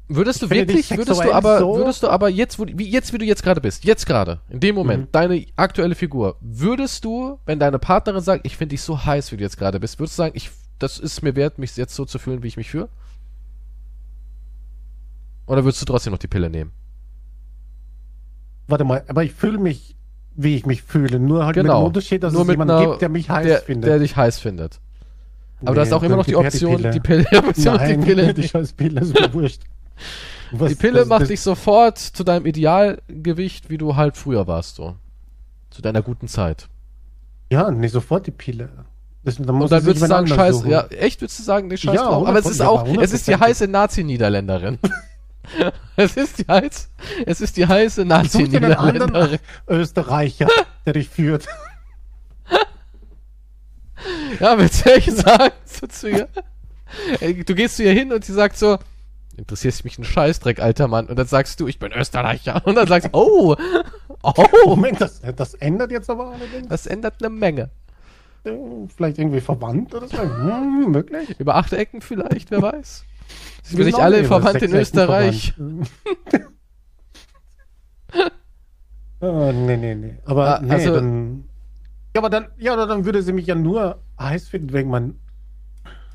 Würdest 0.09 0.41
du 0.41 0.49
wirklich, 0.49 0.91
würdest 0.97 1.23
du 1.23 1.31
aber, 1.35 1.59
so- 1.59 1.77
würdest 1.77 2.03
du 2.03 2.09
aber 2.09 2.31
jetzt, 2.31 2.59
wo, 2.59 2.65
wie 2.67 2.89
jetzt, 2.89 3.13
wie 3.13 3.19
du 3.19 3.27
jetzt 3.27 3.43
gerade 3.43 3.61
bist, 3.61 3.85
jetzt 3.85 4.07
gerade, 4.07 4.41
in 4.49 4.59
dem 4.61 4.75
Moment, 4.75 5.09
Mhm. 5.09 5.13
deine 5.13 5.45
aktuelle 5.57 5.95
Figur, 5.95 6.39
würdest 6.41 7.05
du, 7.05 7.39
wenn 7.45 7.59
deine 7.59 7.79
Partnerin 7.79 8.23
sagt, 8.23 8.47
ich 8.47 8.57
finde 8.57 8.71
dich 8.73 8.81
so 8.81 9.05
heiß, 9.05 9.31
wie 9.31 9.37
du 9.37 9.43
jetzt 9.43 9.59
gerade 9.59 9.79
bist, 9.79 9.99
würdest 9.99 10.17
du 10.19 10.23
sagen, 10.23 10.33
ich, 10.35 10.49
das 10.79 10.99
ist 10.99 11.21
mir 11.23 11.37
wert, 11.37 11.59
mich 11.59 11.77
jetzt 11.77 11.95
so 11.95 12.07
zu 12.07 12.19
fühlen, 12.19 12.43
wie 12.43 12.49
ich 12.49 12.57
mich 12.57 12.71
fühle? 12.71 12.89
Oder 15.47 15.63
würdest 15.65 15.83
du 15.83 15.87
trotzdem 15.87 16.13
noch 16.13 16.19
die 16.19 16.27
Pille 16.29 16.49
nehmen? 16.49 16.73
Warte 18.69 18.85
mal, 18.85 19.03
aber 19.09 19.25
ich 19.25 19.33
fühle 19.33 19.59
mich, 19.59 19.97
wie 20.37 20.55
ich 20.55 20.67
mich 20.67 20.83
fühle. 20.83 21.19
Nur 21.19 21.45
halt 21.47 21.57
mit 21.57 21.65
Genau. 21.65 21.81
dem 21.83 21.87
Unterschied, 21.89 22.23
dass 22.23 22.33
Nur 22.33 22.43
es 22.43 22.49
mit 22.49 22.55
jemanden 22.55 22.75
einer- 22.75 22.87
gibt, 22.91 23.03
der 23.03 23.09
mich 23.09 23.29
heiß 23.29 23.47
der, 23.47 23.59
findet. 23.61 23.91
der 23.91 23.99
dich 23.99 24.15
heiß 24.17 24.39
findet. 24.39 24.79
Aber 25.65 25.75
du 25.75 25.81
hast 25.81 25.93
auch 25.93 26.03
immer 26.05 26.17
noch 26.17 26.27
die 26.27 26.37
Option, 26.37 26.91
die 26.93 27.01
Pille, 27.01 27.25
die, 27.33 27.37
Option, 27.37 27.75
Nein, 27.77 28.01
die 28.01 28.07
Pille, 28.07 28.35
die 28.35 28.47
scheiß 28.49 28.73
Pille 28.75 29.01
ist 29.01 29.19
mir 29.19 29.33
wurscht. 29.35 29.63
Was- 30.53 30.69
die 30.69 30.75
Pille 30.77 31.01
das- 31.01 31.09
macht 31.09 31.23
das- 31.23 31.29
dich 31.29 31.41
sofort 31.41 31.99
zu 31.99 32.23
deinem 32.23 32.47
Idealgewicht, 32.47 33.69
wie 33.71 33.79
du 33.79 33.97
halt 33.97 34.17
früher 34.17 34.47
warst, 34.47 34.77
so. 34.77 34.95
Zu 35.71 35.83
deiner 35.83 36.03
guten 36.03 36.29
Zeit. 36.29 36.69
Ja, 37.51 37.71
nee, 37.71 37.89
sofort 37.89 38.27
die 38.27 38.31
Pille. 38.31 38.69
Das, 39.25 39.37
dann 39.37 39.49
Und 39.51 39.71
dann 39.73 39.85
würdest 39.85 40.03
du 40.05 40.07
sagen, 40.07 40.27
jemand 40.27 40.41
scheiß, 40.41 40.63
anders 40.65 40.71
ja, 40.93 40.97
echt 40.99 41.21
würdest 41.21 41.39
du 41.41 41.43
sagen, 41.43 41.69
nee, 41.69 41.77
scheiß 41.77 41.95
Ja, 41.97 42.05
drauf. 42.05 42.29
Aber 42.29 42.39
es 42.39 42.47
ist 42.47 42.61
100%, 42.61 42.67
auch, 42.69 43.03
es 43.03 43.13
ist 43.13 43.27
die 43.27 43.35
100%. 43.35 43.41
heiße 43.41 43.67
Nazi-Niederländerin. 43.69 44.79
es 45.97 46.17
ist 46.17 46.39
die 46.39 46.47
heiß, 46.47 46.91
es 47.27 47.41
ist 47.41 47.57
die 47.57 47.67
heiße 47.67 48.03
Such 48.29 48.49
dir 48.49 48.63
einen 48.63 48.75
anderen. 48.75 49.39
Österreicher, 49.69 50.49
der 50.87 50.93
dich 50.95 51.09
führt. 51.09 51.47
Ja, 54.41 54.57
willst 54.59 54.85
du 54.85 54.91
ehrlich 54.91 55.11
sagen, 55.13 55.53
so 55.65 55.87
zu 55.87 56.09
ihr? 56.09 56.29
Ey, 57.21 57.45
Du 57.45 57.55
gehst 57.55 57.77
zu 57.77 57.83
ihr 57.83 57.93
hin 57.93 58.13
und 58.13 58.25
sie 58.25 58.33
sagt 58.33 58.57
so, 58.57 58.79
interessierst 59.37 59.85
mich 59.85 59.99
ein 59.99 60.05
Scheißdreck, 60.05 60.61
alter 60.61 60.89
Mann. 60.89 61.07
Und 61.07 61.19
dann 61.19 61.27
sagst 61.27 61.61
du, 61.61 61.67
ich 61.67 61.79
bin 61.79 61.93
Österreicher. 61.93 62.63
Und 62.65 62.77
dann 62.77 62.87
sagst 62.87 63.09
du, 63.09 63.19
oh, 63.19 63.57
oh, 64.23 64.45
Moment, 64.67 65.01
das, 65.01 65.21
das 65.37 65.55
ändert 65.55 65.91
jetzt 65.91 66.11
aber 66.11 66.33
allerdings. 66.33 66.69
das 66.69 66.87
ändert 66.87 67.15
eine 67.21 67.31
Menge. 67.31 67.71
Äh, 68.45 68.53
Vielleicht 68.95 69.19
irgendwie 69.19 69.41
verwandt 69.41 69.95
oder 69.95 70.09
so. 70.09 70.19
Hm, 70.19 70.91
möglich. 70.91 71.35
Über 71.39 71.57
acht 71.57 71.73
Ecken 71.73 72.01
vielleicht, 72.01 72.51
wer 72.51 72.63
weiß. 72.63 73.05
Sie 73.63 73.77
sind 73.77 73.85
nicht 73.87 73.99
alle 73.99 74.25
verwandt 74.25 74.63
in 74.63 74.75
Österreich. 74.75 75.55
Ah, 79.21 79.53
nee, 79.53 79.77
nee, 79.77 79.95
nee. 79.95 80.15
Aber 80.25 80.59
Ah, 80.59 80.61
nee, 80.63 80.71
also- 80.73 80.95
dann. 80.95 81.45
Ja, 82.15 82.21
aber 82.23 82.31
dann, 82.31 82.49
ja, 82.57 82.75
dann 82.87 83.05
würde 83.05 83.23
sie 83.23 83.33
mich 83.33 83.47
ja 83.47 83.55
nur 83.55 84.01
heiß 84.19 84.49
finden 84.49 84.73
wegen 84.73 84.91
meinem 84.91 85.19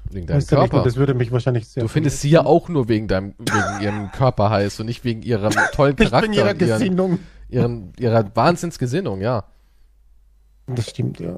Wegen 0.09 0.25
deinem 0.27 0.37
nicht, 0.37 0.49
Körper. 0.49 0.77
und 0.77 0.85
das 0.85 0.95
würde 0.95 1.13
mich 1.13 1.31
wahrscheinlich 1.31 1.67
sehr. 1.67 1.83
Du 1.83 1.87
findest 1.87 2.19
sie 2.21 2.29
ja 2.29 2.45
auch 2.45 2.67
nur 2.67 2.89
wegen 2.89 3.07
deinem, 3.07 3.35
wegen 3.37 3.81
ihrem 3.81 4.11
Körper 4.11 4.49
heiß 4.49 4.79
und 4.79 4.87
nicht 4.87 5.03
wegen 5.05 5.21
ihrem 5.21 5.53
tollen 5.73 5.95
Ich 5.99 6.09
Charakter 6.09 6.27
bin 6.29 6.33
ihrer 6.37 6.49
und 6.51 6.61
ihren, 6.61 6.79
Gesinnung. 6.79 7.19
ihren, 7.49 7.93
ihrer 7.99 8.35
Wahnsinnsgesinnung, 8.35 9.21
ja. 9.21 9.45
Das 10.67 10.89
stimmt, 10.89 11.19
ja. 11.19 11.37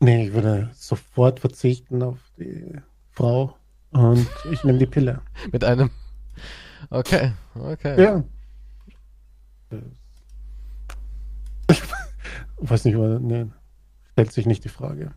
Nee, 0.00 0.28
ich 0.28 0.32
würde 0.32 0.70
sofort 0.74 1.38
verzichten 1.40 2.02
auf 2.02 2.18
die 2.38 2.64
Frau 3.10 3.56
und 3.90 4.26
ich 4.50 4.64
nehme 4.64 4.78
die 4.78 4.86
Pille. 4.86 5.20
Mit 5.52 5.64
einem. 5.64 5.90
Okay, 6.90 7.32
okay. 7.54 8.02
Ja. 8.02 8.24
Ich 11.70 12.70
weiß 12.70 12.84
nicht, 12.86 12.96
nee, 12.96 13.46
stellt 14.12 14.32
sich 14.32 14.46
nicht 14.46 14.64
die 14.64 14.68
Frage. 14.68 15.12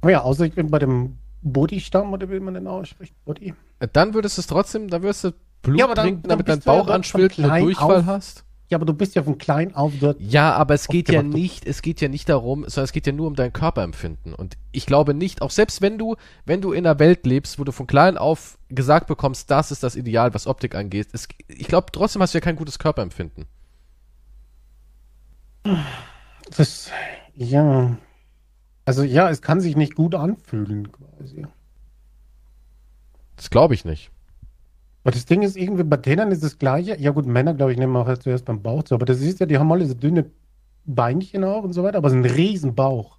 Aber 0.00 0.10
ja, 0.10 0.22
außer 0.22 0.44
ich 0.46 0.54
bin 0.54 0.70
bei 0.70 0.78
dem 0.78 1.18
Body-Stamm 1.42 2.12
oder 2.12 2.30
wie 2.30 2.40
man 2.40 2.54
den 2.54 2.66
ausspricht. 2.66 3.14
Body. 3.24 3.54
Dann 3.92 4.14
würdest 4.14 4.38
du 4.38 4.40
es 4.40 4.46
trotzdem, 4.46 4.88
dann 4.88 5.02
würdest 5.02 5.24
du 5.24 5.32
Blut 5.62 5.78
Ja, 5.78 5.84
aber 5.84 5.94
dann- 5.94 6.04
trinken, 6.06 6.22
dann 6.22 6.30
damit 6.38 6.48
dein 6.48 6.58
ja 6.60 6.64
Bauch 6.64 6.86
dort 6.86 6.90
anschwillt 6.90 7.38
und 7.38 7.48
Durchfall 7.48 8.00
auf- 8.00 8.06
hast. 8.06 8.44
Ja, 8.70 8.78
aber 8.78 8.86
du 8.86 8.94
bist 8.94 9.16
ja 9.16 9.24
von 9.24 9.36
klein 9.36 9.74
auf 9.74 9.92
dort. 9.98 10.20
Ja, 10.20 10.52
aber 10.52 10.74
es 10.74 10.86
geht 10.86 11.10
ja 11.10 11.24
nicht, 11.24 11.66
es 11.66 11.82
geht 11.82 12.00
ja 12.00 12.08
nicht 12.08 12.28
darum, 12.28 12.60
sondern 12.68 12.84
es 12.84 12.92
geht 12.92 13.04
ja 13.04 13.12
nur 13.12 13.26
um 13.26 13.34
dein 13.34 13.52
Körperempfinden. 13.52 14.32
Und 14.32 14.56
ich 14.70 14.86
glaube 14.86 15.12
nicht, 15.12 15.42
auch 15.42 15.50
selbst 15.50 15.82
wenn 15.82 15.98
du, 15.98 16.14
wenn 16.44 16.60
du 16.60 16.72
in 16.72 16.86
einer 16.86 17.00
Welt 17.00 17.26
lebst, 17.26 17.58
wo 17.58 17.64
du 17.64 17.72
von 17.72 17.88
klein 17.88 18.16
auf 18.16 18.58
gesagt 18.68 19.08
bekommst, 19.08 19.50
das 19.50 19.72
ist 19.72 19.82
das 19.82 19.96
Ideal, 19.96 20.34
was 20.34 20.46
Optik 20.46 20.76
angeht, 20.76 21.08
es, 21.12 21.26
ich 21.48 21.66
glaube, 21.66 21.88
trotzdem 21.90 22.22
hast 22.22 22.32
du 22.32 22.38
ja 22.38 22.42
kein 22.42 22.54
gutes 22.54 22.78
Körperempfinden. 22.78 23.46
Das, 26.56 26.92
ja. 27.34 27.96
Also 28.84 29.02
ja, 29.02 29.30
es 29.30 29.42
kann 29.42 29.60
sich 29.60 29.74
nicht 29.74 29.96
gut 29.96 30.14
anfühlen, 30.14 30.92
quasi. 30.92 31.44
Das 33.34 33.50
glaube 33.50 33.74
ich 33.74 33.84
nicht. 33.84 34.12
Aber 35.02 35.12
das 35.12 35.24
Ding 35.24 35.42
ist 35.42 35.56
irgendwie, 35.56 35.84
bei 35.84 35.96
denen 35.96 36.30
ist 36.30 36.44
das 36.44 36.58
Gleiche. 36.58 36.96
Ja 37.00 37.10
gut, 37.10 37.26
Männer, 37.26 37.54
glaube 37.54 37.72
ich, 37.72 37.78
nehmen 37.78 37.96
auch 37.96 38.08
erst 38.08 38.22
zuerst 38.22 38.44
beim 38.44 38.62
Bauch 38.62 38.82
zu. 38.82 38.94
Aber 38.94 39.06
das 39.06 39.20
ist 39.20 39.40
ja, 39.40 39.46
die 39.46 39.58
haben 39.58 39.72
alle 39.72 39.86
so 39.86 39.94
dünne 39.94 40.30
Beinchen 40.84 41.44
auch 41.44 41.62
und 41.62 41.72
so 41.72 41.82
weiter, 41.82 41.98
aber 41.98 42.10
so 42.10 42.16
einen 42.16 42.26
riesen 42.26 42.74
Bauch. 42.74 43.18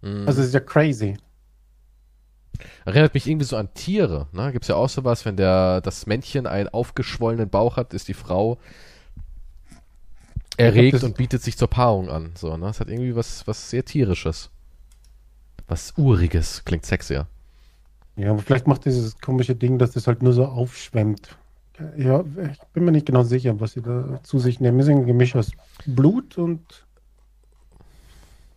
Mhm. 0.00 0.26
Also 0.26 0.40
das 0.40 0.48
ist 0.48 0.54
ja 0.54 0.60
crazy. 0.60 1.16
Erinnert 2.86 3.12
mich 3.12 3.26
irgendwie 3.26 3.44
so 3.44 3.56
an 3.56 3.72
Tiere. 3.74 4.28
Ne? 4.32 4.52
Gibt 4.52 4.64
es 4.64 4.68
ja 4.68 4.76
auch 4.76 4.88
sowas, 4.88 5.26
wenn 5.26 5.36
der, 5.36 5.82
das 5.82 6.06
Männchen 6.06 6.46
einen 6.46 6.68
aufgeschwollenen 6.68 7.50
Bauch 7.50 7.76
hat, 7.76 7.92
ist 7.92 8.08
die 8.08 8.14
Frau 8.14 8.58
erregt 10.56 11.04
und 11.04 11.18
bietet 11.18 11.42
sich 11.42 11.58
zur 11.58 11.68
Paarung 11.68 12.08
an. 12.08 12.32
So, 12.34 12.56
ne? 12.56 12.66
Das 12.66 12.80
hat 12.80 12.88
irgendwie 12.88 13.14
was, 13.14 13.46
was 13.46 13.68
sehr 13.68 13.84
tierisches. 13.84 14.50
Was 15.68 15.92
Uriges. 15.98 16.64
Klingt 16.64 16.86
sexier. 16.86 17.26
Ja, 18.16 18.30
aber 18.30 18.40
vielleicht 18.40 18.66
macht 18.66 18.86
dieses 18.86 19.18
komische 19.18 19.54
Ding, 19.54 19.78
dass 19.78 19.92
das 19.92 20.06
halt 20.06 20.22
nur 20.22 20.32
so 20.32 20.46
aufschwemmt. 20.46 21.36
Ja, 21.98 22.20
ich 22.20 22.58
bin 22.72 22.86
mir 22.86 22.92
nicht 22.92 23.06
genau 23.06 23.22
sicher, 23.22 23.60
was 23.60 23.72
sie 23.72 23.82
da 23.82 24.18
zu 24.22 24.38
sich 24.38 24.60
nehmen. 24.60 24.78
Das 24.78 24.86
ist 24.86 24.94
ein 24.94 25.04
Gemisch 25.04 25.36
aus 25.36 25.52
Blut 25.84 26.38
und 26.38 26.86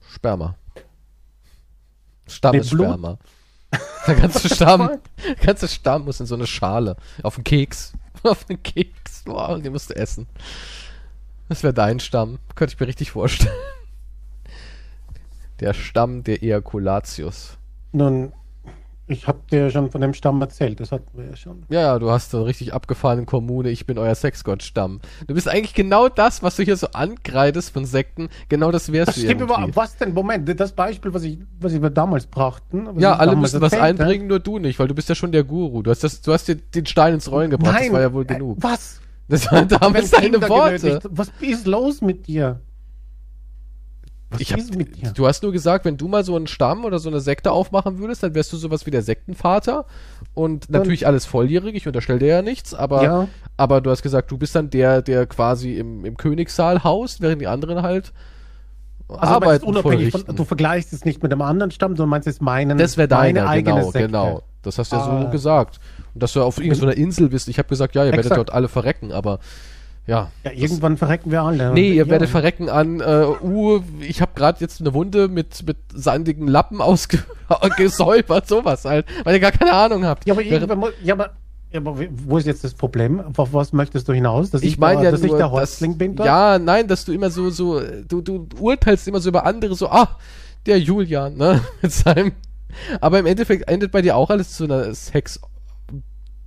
Sperma. 0.07 0.55
Stammessperma. 2.27 3.17
Der 4.07 4.15
ganze 4.15 4.49
Stamm, 4.49 4.89
der 5.23 5.35
ganze 5.35 5.67
Stamm 5.67 6.05
muss 6.05 6.19
in 6.19 6.25
so 6.25 6.33
eine 6.33 6.47
Schale. 6.47 6.95
Auf 7.21 7.35
einen 7.35 7.43
Keks. 7.43 7.93
Auf 8.23 8.49
einen 8.49 8.63
Keks. 8.63 9.23
Und 9.25 9.63
den 9.63 9.73
musst 9.73 9.91
du 9.91 9.95
essen. 9.95 10.25
Das 11.49 11.61
wäre 11.61 11.73
dein 11.73 11.99
Stamm. 11.99 12.39
Könnte 12.55 12.73
ich 12.73 12.79
mir 12.79 12.87
richtig 12.87 13.11
vorstellen. 13.11 13.53
Der 15.59 15.73
Stamm 15.73 16.23
der 16.23 16.41
Ejaculatius. 16.41 17.57
Nun, 17.91 18.31
ich 19.09 19.27
habe 19.27 19.39
dir 19.51 19.69
schon 19.71 19.91
von 19.91 19.99
dem 20.01 20.13
Stamm 20.13 20.39
erzählt, 20.41 20.79
das 20.79 20.91
hatten 20.91 21.17
wir 21.17 21.25
ja 21.25 21.35
schon. 21.35 21.63
Ja, 21.69 21.81
ja, 21.81 21.99
du 21.99 22.09
hast 22.09 22.31
so 22.31 22.43
richtig 22.43 22.73
abgefahrenen 22.73 23.25
Kommune, 23.25 23.69
ich 23.69 23.85
bin 23.85 23.97
euer 23.97 24.15
Sexgott-Stamm. 24.15 25.01
Du 25.27 25.33
bist 25.33 25.47
eigentlich 25.49 25.73
genau 25.73 26.07
das, 26.09 26.41
was 26.43 26.55
du 26.55 26.63
hier 26.63 26.77
so 26.77 26.87
ankreidest 26.93 27.71
von 27.73 27.85
Sekten, 27.85 28.29
genau 28.47 28.71
das 28.71 28.91
wärst 28.91 29.09
Das 29.09 29.15
du 29.15 29.21
stimmt 29.21 29.41
irgendwie. 29.41 29.75
Was 29.75 29.97
denn? 29.97 30.13
Moment, 30.13 30.47
das 30.59 30.71
Beispiel, 30.71 31.13
was, 31.13 31.23
ich, 31.23 31.39
was 31.59 31.73
wir 31.73 31.89
damals 31.89 32.27
brachten. 32.27 32.85
was 32.85 33.01
Ja, 33.01 33.15
ich 33.15 33.19
alle 33.19 33.35
müssen 33.35 33.59
was 33.61 33.73
einbringen, 33.73 34.27
nur 34.27 34.39
du 34.39 34.59
nicht, 34.59 34.79
weil 34.79 34.87
du 34.87 34.95
bist 34.95 35.09
ja 35.09 35.15
schon 35.15 35.31
der 35.31 35.43
Guru. 35.43 35.81
Du 35.81 35.91
hast, 35.91 36.03
das, 36.03 36.21
du 36.21 36.31
hast 36.31 36.47
dir 36.47 36.55
den 36.55 36.85
Stein 36.85 37.15
ins 37.15 37.29
Rollen 37.31 37.49
gebracht, 37.49 37.73
Nein, 37.73 37.83
das 37.85 37.93
war 37.93 38.01
ja 38.01 38.13
wohl 38.13 38.23
äh, 38.23 38.33
genug. 38.33 38.57
Was? 38.61 39.01
Das 39.27 39.51
waren 39.51 39.67
damals 39.67 40.11
deine 40.11 40.41
Worte. 40.49 40.79
genötigt- 40.79 41.07
Was 41.11 41.31
ist 41.39 41.67
los 41.67 42.01
mit 42.01 42.27
dir? 42.27 42.59
Was 44.31 44.41
Ich 44.41 44.53
hab, 44.53 44.59
du 45.15 45.27
hast 45.27 45.41
nur 45.41 45.51
gesagt, 45.51 45.85
wenn 45.85 45.97
du 45.97 46.07
mal 46.07 46.23
so 46.23 46.35
einen 46.35 46.45
Stamm 46.45 46.85
oder 46.85 46.99
so 46.99 47.09
eine 47.09 47.19
Sekte 47.19 47.51
aufmachen 47.51 47.97
würdest, 47.97 48.21
dann 48.21 48.35
wärst 48.35 48.53
du 48.53 48.57
sowas 48.57 48.85
wie 48.85 48.91
der 48.91 49.01
Sektenvater. 49.01 49.85
Und 50.35 50.69
natürlich 50.69 51.07
alles 51.07 51.25
volljährig, 51.25 51.73
ich 51.75 51.87
unterstelle 51.87 52.19
dir 52.19 52.27
ja 52.27 52.41
nichts, 52.43 52.73
aber, 52.75 53.03
Ja. 53.03 53.27
aber 53.57 53.81
du 53.81 53.89
hast 53.89 54.03
gesagt, 54.03 54.29
du 54.29 54.37
bist 54.37 54.53
dann 54.55 54.69
der, 54.69 55.01
der 55.01 55.25
quasi 55.25 55.75
im, 55.77 56.05
im 56.05 56.15
Königssaal 56.15 56.83
haust, 56.83 57.21
während 57.21 57.41
die 57.41 57.47
anderen 57.47 57.81
halt 57.81 58.13
Also 59.07 59.19
Arbeiten 59.33 59.65
unabhängig 59.65 60.11
von, 60.11 60.35
du 60.35 60.45
vergleichst 60.45 60.93
es 60.93 61.05
nicht 61.05 61.23
mit 61.23 61.31
einem 61.31 61.41
anderen 61.41 61.71
Stamm, 61.71 61.95
sondern 61.95 62.09
meinst 62.11 62.27
es 62.27 62.39
meinen, 62.39 62.77
Das 62.77 62.97
wäre 62.97 63.07
meine 63.09 63.39
deiner, 63.39 63.49
eigene 63.49 63.75
genau, 63.77 63.91
Sekte. 63.91 64.07
genau. 64.07 64.43
Das 64.61 64.77
hast 64.77 64.91
du 64.91 64.97
ja 64.97 65.01
Ah. 65.03 65.21
so 65.23 65.29
gesagt. 65.29 65.79
Und 66.13 66.21
dass 66.21 66.33
du 66.33 66.43
auf 66.43 66.59
irgendeiner 66.59 66.95
Insel 66.95 67.29
bist. 67.29 67.47
Ich 67.47 67.57
habe 67.57 67.69
gesagt, 67.69 67.95
ja, 67.95 68.03
ihr 68.03 68.11
werdet 68.11 68.25
Exakt. 68.25 68.37
dort 68.37 68.53
alle 68.53 68.67
verrecken, 68.67 69.11
aber 69.11 69.39
Ja. 70.09 70.31
Ja, 70.43 70.51
irgendwann 70.51 70.97
verrecken 70.97 71.29
wir 71.29 71.43
alle. 71.43 71.71
Nee, 71.71 71.91
ihr 71.91 72.09
werdet 72.09 72.29
verrecken 72.29 72.67
an, 72.67 72.99
äh, 72.99 73.25
uh, 73.43 73.79
ich 74.01 74.21
habe 74.21 74.31
gerade 74.33 74.59
jetzt 74.59 74.81
eine 74.81 74.95
Wunde 74.95 75.27
mit, 75.27 75.63
mit 75.67 75.77
sandigen 75.93 76.47
Lappen 76.47 76.81
ausgesäubert, 76.81 78.47
sowas 78.47 78.85
halt, 78.85 79.05
weil 79.23 79.35
ihr 79.35 79.39
gar 79.39 79.51
keine 79.51 79.71
Ahnung 79.71 80.05
habt. 80.05 80.25
Ja, 80.25 80.33
aber 80.33 80.41
irgendwann 80.41 80.79
muss, 80.79 80.89
ja, 81.03 81.13
aber, 81.13 81.29
ja, 81.69 81.79
aber 81.79 81.95
wo 82.25 82.39
ist 82.39 82.47
jetzt 82.47 82.63
das 82.63 82.73
Problem? 82.73 83.21
Auf 83.37 83.53
was 83.53 83.71
möchtest 83.71 84.07
du 84.07 84.13
hinaus? 84.13 84.49
Dass 84.49 84.63
ich 84.63 84.79
meine 84.79 85.01
da, 85.01 85.03
ja 85.03 85.11
dass 85.11 85.21
nur, 85.21 85.29
ich 85.29 85.37
der 85.37 85.51
Häuptling 85.51 85.99
bin? 85.99 86.15
da? 86.15 86.25
ja, 86.25 86.59
nein, 86.59 86.87
dass 86.87 87.05
du 87.05 87.11
immer 87.11 87.29
so, 87.29 87.51
so, 87.51 87.79
du, 88.07 88.21
du 88.21 88.47
urteilst 88.59 89.07
immer 89.07 89.19
so 89.19 89.29
über 89.29 89.45
andere, 89.45 89.75
so, 89.75 89.89
ah, 89.89 90.17
der 90.65 90.79
Julian, 90.79 91.37
ne, 91.37 91.61
mit 91.83 91.91
seinem, 91.91 92.31
aber 92.99 93.19
im 93.19 93.27
Endeffekt 93.27 93.69
endet 93.69 93.91
bei 93.91 94.01
dir 94.01 94.15
auch 94.15 94.31
alles 94.31 94.53
zu 94.53 94.63
einer 94.63 94.91
Sex, 94.95 95.39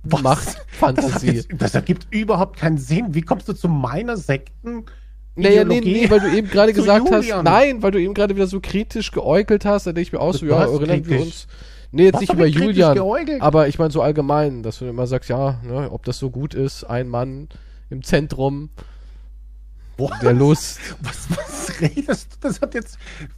Was? 0.03 0.21
Macht, 0.21 0.47
Das, 0.47 0.55
Fantasie. 0.79 1.31
jetzt, 1.31 1.49
das 1.57 1.75
ergibt 1.75 2.07
überhaupt 2.11 2.57
keinen 2.59 2.77
Sinn. 2.77 3.13
Wie 3.15 3.21
kommst 3.21 3.47
du 3.47 3.53
zu 3.53 3.67
meiner 3.69 4.17
Sekten? 4.17 4.85
Naja, 5.35 5.63
nee, 5.63 5.79
nee, 5.81 6.09
weil 6.09 6.19
du 6.19 6.27
eben 6.35 6.47
gerade 6.49 6.73
gesagt 6.73 7.05
hast, 7.09 7.23
Julian. 7.25 7.43
nein, 7.45 7.81
weil 7.81 7.91
du 7.91 7.99
eben 7.99 8.13
gerade 8.13 8.35
wieder 8.35 8.45
so 8.47 8.59
kritisch 8.59 9.11
geäugelt 9.11 9.65
hast, 9.65 9.87
da 9.87 9.91
denke 9.93 10.07
ich 10.07 10.13
mir 10.13 10.19
auch 10.19 10.33
so, 10.33 10.45
ja, 10.45 10.59
hast 10.59 10.71
erinnern 10.71 11.05
wir 11.07 11.21
uns. 11.21 11.47
Nee, 11.91 12.03
jetzt 12.05 12.15
Was 12.15 12.21
nicht 12.21 12.33
über 12.33 12.45
Julian, 12.45 12.95
geäugelt? 12.95 13.41
aber 13.41 13.67
ich 13.67 13.79
meine 13.79 13.91
so 13.91 14.01
allgemein, 14.01 14.61
dass 14.63 14.79
du 14.79 14.85
immer 14.85 15.07
sagst, 15.07 15.29
ja, 15.29 15.59
ne, 15.63 15.89
ob 15.91 16.03
das 16.05 16.19
so 16.19 16.29
gut 16.29 16.53
ist, 16.53 16.83
ein 16.83 17.07
Mann 17.07 17.49
im 17.89 18.03
Zentrum 18.03 18.69
Boah, 19.97 20.11
der 20.21 20.33
Lust. 20.33 20.79
was, 21.01 21.27
was 21.29 21.81
redest 21.81 22.33
du? 22.33 22.47
Das 22.47 22.61
hat 22.61 22.73
jetzt. 22.73 22.97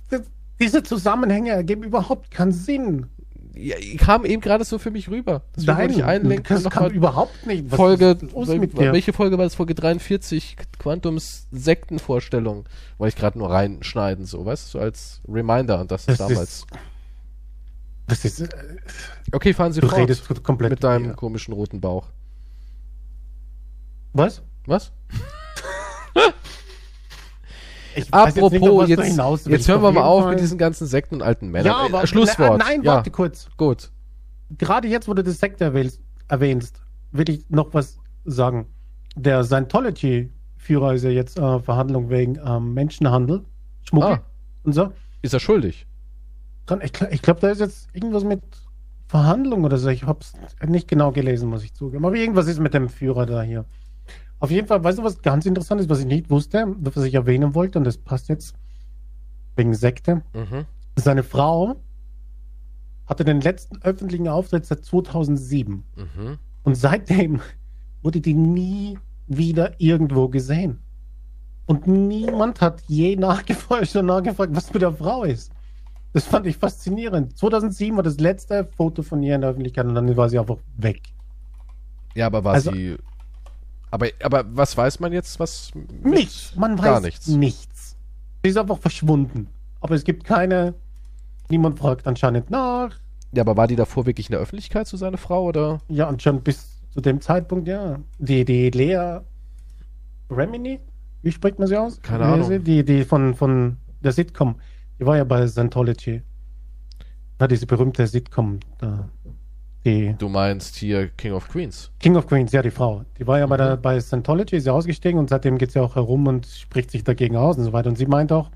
Das, 0.09 0.21
diese 0.59 0.83
Zusammenhänge 0.83 1.51
ergeben 1.51 1.83
überhaupt 1.83 2.31
keinen 2.31 2.53
Sinn. 2.53 3.07
Ja, 3.57 3.75
kam 3.97 4.25
eben 4.25 4.41
gerade 4.41 4.63
so 4.65 4.77
für 4.79 4.91
mich 4.91 5.09
rüber. 5.09 5.43
Deswegen 5.55 5.77
wollte 5.77 5.93
ich 5.93 6.03
einlenken 6.03 6.55
das 6.55 6.65
und 6.65 6.69
kam 6.71 6.91
überhaupt 6.91 7.45
nicht. 7.45 7.71
Was 7.71 7.77
Folge, 7.77 8.17
welche 8.91 9.13
Folge 9.13 9.37
war 9.37 9.45
das? 9.45 9.55
Folge 9.55 9.75
43, 9.75 10.57
Quantums 10.79 11.47
Sektenvorstellung. 11.51 12.65
Wollte 12.97 13.15
ich 13.15 13.19
gerade 13.19 13.37
nur 13.37 13.49
reinschneiden, 13.51 14.25
so, 14.25 14.45
weißt 14.45 14.67
du, 14.67 14.77
so 14.77 14.79
als 14.83 15.21
Reminder 15.27 15.79
an 15.79 15.87
das, 15.87 16.05
Das 16.05 16.17
damals. 16.17 16.39
ist- 16.41 16.67
Das 18.07 18.25
ist, 18.25 18.41
äh, 18.41 18.47
okay, 19.31 19.53
fahren 19.53 19.73
Sie 19.73 19.81
du 19.81 19.87
fort 19.87 20.01
redest 20.01 20.43
komplett 20.43 20.69
mit 20.71 20.83
deinem 20.83 21.15
komischen 21.15 21.53
roten 21.53 21.81
Bauch. 21.81 22.07
Was? 24.13 24.41
Was? 24.67 24.91
Ich 27.95 28.11
weiß 28.11 28.35
Apropos, 28.37 28.51
nicht, 28.51 28.61
was 28.61 28.69
du 28.87 28.91
jetzt, 28.93 29.03
hinaus 29.03 29.45
jetzt, 29.45 29.67
hören 29.67 29.81
wir 29.81 29.91
mal 29.91 30.03
auf 30.03 30.23
Fall- 30.23 30.31
mit 30.31 30.39
diesen 30.41 30.57
ganzen 30.57 30.85
Sekten 30.87 31.15
und 31.15 31.21
alten 31.21 31.49
Männern. 31.49 31.67
Ja, 31.67 31.83
Äh, 31.83 31.89
aber, 31.89 32.07
Schlusswort. 32.07 32.59
Nein, 32.59 32.83
ja, 32.83 32.95
warte 32.95 33.11
kurz. 33.11 33.47
gut. 33.57 33.91
Gerade 34.57 34.87
jetzt, 34.87 35.07
wo 35.07 35.13
du 35.13 35.23
das 35.23 35.39
Sekte 35.39 35.63
erwähnst, 35.63 36.01
erwähnst, 36.27 36.81
will 37.11 37.29
ich 37.29 37.49
noch 37.49 37.73
was 37.73 37.97
sagen. 38.25 38.67
Der 39.15 39.43
Scientology-Führer 39.43 40.93
ist 40.93 41.03
ja 41.03 41.09
jetzt 41.09 41.37
äh, 41.39 41.59
Verhandlung 41.59 42.09
wegen 42.09 42.39
ähm, 42.45 42.73
Menschenhandel, 42.73 43.43
Schmuggel 43.83 44.09
Ah. 44.13 44.21
und 44.63 44.73
so. 44.73 44.91
Ist 45.21 45.33
er 45.33 45.39
schuldig? 45.39 45.87
Ich, 46.83 46.91
ich 47.11 47.21
glaube, 47.21 47.39
da 47.41 47.49
ist 47.49 47.59
jetzt 47.59 47.87
irgendwas 47.93 48.23
mit 48.23 48.41
Verhandlung 49.07 49.63
oder 49.63 49.77
so. 49.77 49.89
Ich 49.89 50.03
habe 50.03 50.19
es 50.21 50.33
nicht 50.67 50.87
genau 50.87 51.11
gelesen, 51.11 51.49
muss 51.49 51.63
ich 51.63 51.73
zugeben. 51.73 52.05
Aber 52.05 52.15
irgendwas 52.15 52.47
ist 52.47 52.59
mit 52.59 52.73
dem 52.73 52.89
Führer 52.89 53.25
da 53.25 53.41
hier. 53.43 53.65
Auf 54.45 54.51
jeden 54.51 54.67
Fall, 54.67 54.83
weißt 54.83 54.99
du, 54.99 55.03
was 55.03 55.23
ganz 55.23 55.47
interessant 55.47 55.81
ist, 55.81 55.89
was 55.89 55.99
ich 56.01 56.05
nicht 56.05 56.29
wusste, 56.29 56.67
was 56.79 57.03
ich 57.03 57.15
erwähnen 57.15 57.55
wollte, 57.55 57.79
und 57.79 57.83
das 57.83 57.97
passt 57.97 58.29
jetzt 58.29 58.53
wegen 59.55 59.73
Sekte. 59.73 60.21
Mhm. 60.35 60.65
Seine 60.95 61.23
Frau 61.23 61.77
hatte 63.07 63.25
den 63.25 63.41
letzten 63.41 63.81
öffentlichen 63.81 64.27
Auftritt 64.27 64.67
seit 64.67 64.85
2007. 64.85 65.83
Mhm. 65.95 66.37
Und 66.61 66.75
seitdem 66.75 67.41
wurde 68.03 68.21
die 68.21 68.35
nie 68.35 68.99
wieder 69.25 69.79
irgendwo 69.79 70.27
gesehen. 70.29 70.77
Und 71.65 71.87
niemand 71.87 72.61
hat 72.61 72.83
je 72.85 73.15
nachgeforscht 73.15 73.95
und 73.95 74.05
nachgefragt, 74.05 74.55
was 74.55 74.71
mit 74.71 74.83
der 74.83 74.93
Frau 74.93 75.23
ist. 75.23 75.51
Das 76.13 76.25
fand 76.25 76.45
ich 76.45 76.57
faszinierend. 76.57 77.35
2007 77.35 77.95
war 77.95 78.03
das 78.03 78.19
letzte 78.19 78.65
Foto 78.77 79.01
von 79.01 79.23
ihr 79.23 79.33
in 79.33 79.41
der 79.41 79.49
Öffentlichkeit 79.49 79.87
und 79.87 79.95
dann 79.95 80.15
war 80.15 80.29
sie 80.29 80.37
einfach 80.37 80.57
weg. 80.77 81.01
Ja, 82.13 82.27
aber 82.27 82.43
war 82.43 82.53
Also- 82.53 82.71
sie. 82.71 82.95
Aber, 83.95 84.07
aber 84.21 84.43
was 84.49 84.75
weiß 84.75 84.99
man 84.99 85.13
jetzt, 85.13 85.39
was. 85.39 85.71
Nichts. 86.03 86.53
Man 86.55 86.77
weiß 86.77 86.83
Gar 86.83 86.99
nichts. 86.99 87.27
nichts. 87.27 87.95
Sie 88.43 88.49
ist 88.49 88.57
einfach 88.57 88.77
verschwunden. 88.77 89.47
Aber 89.79 89.95
es 89.95 90.03
gibt 90.03 90.25
keine. 90.25 90.73
Niemand 91.49 91.79
fragt 91.79 92.05
anscheinend 92.05 92.49
nach. 92.49 92.91
Ja, 93.31 93.41
aber 93.43 93.55
war 93.55 93.67
die 93.67 93.75
davor 93.77 94.05
wirklich 94.05 94.27
in 94.27 94.31
der 94.33 94.41
Öffentlichkeit 94.41 94.85
zu 94.87 94.97
seiner 94.97 95.17
Frau 95.17 95.45
oder? 95.45 95.79
Ja, 95.87 96.09
und 96.09 96.21
schon 96.21 96.41
bis 96.41 96.81
zu 96.91 96.99
dem 96.99 97.21
Zeitpunkt, 97.21 97.67
ja. 97.69 97.99
Die, 98.19 98.43
die 98.43 98.69
Lea 98.69 99.19
Remini, 100.29 100.79
wie 101.21 101.31
spricht 101.31 101.57
man 101.57 101.67
sie 101.69 101.77
aus? 101.77 102.01
Keine 102.01 102.25
heißt 102.27 102.49
Ahnung. 102.49 102.63
Die, 102.63 102.83
die 102.83 103.05
von, 103.05 103.33
von 103.33 103.77
der 104.03 104.11
Sitcom. 104.11 104.55
Die 104.99 105.05
war 105.05 105.15
ja 105.17 105.23
bei 105.23 105.47
Scientology. 105.47 106.21
Ja, 107.39 107.47
diese 107.47 107.65
berühmte 107.65 108.05
Sitcom. 108.07 108.59
Da. 108.79 109.09
Die 109.85 110.15
Du 110.17 110.29
meinst 110.29 110.75
hier 110.77 111.09
King 111.09 111.33
of 111.33 111.47
Queens. 111.47 111.91
King 111.99 112.15
of 112.15 112.25
Queens, 112.27 112.51
ja, 112.51 112.61
die 112.63 112.71
Frau. 112.71 113.05
Die 113.19 113.27
war 113.27 113.37
ja 113.39 113.45
bei, 113.45 113.55
Mhm. 113.55 113.59
der, 113.61 113.77
bei 113.77 113.99
Scientology, 113.99 114.55
ist 114.57 114.65
ja 114.65 114.73
ausgestiegen 114.73 115.19
und 115.19 115.29
seitdem 115.29 115.57
geht 115.59 115.71
sie 115.71 115.79
auch 115.79 115.95
herum 115.95 116.25
und 116.27 116.47
spricht 116.47 116.89
sich 116.91 117.03
dagegen 117.03 117.35
aus 117.37 117.57
und 117.57 117.65
so 117.65 117.73
weiter. 117.73 117.89
Und 117.89 117.97
sie 117.97 118.07
meint 118.07 118.31
auch, 118.31 118.49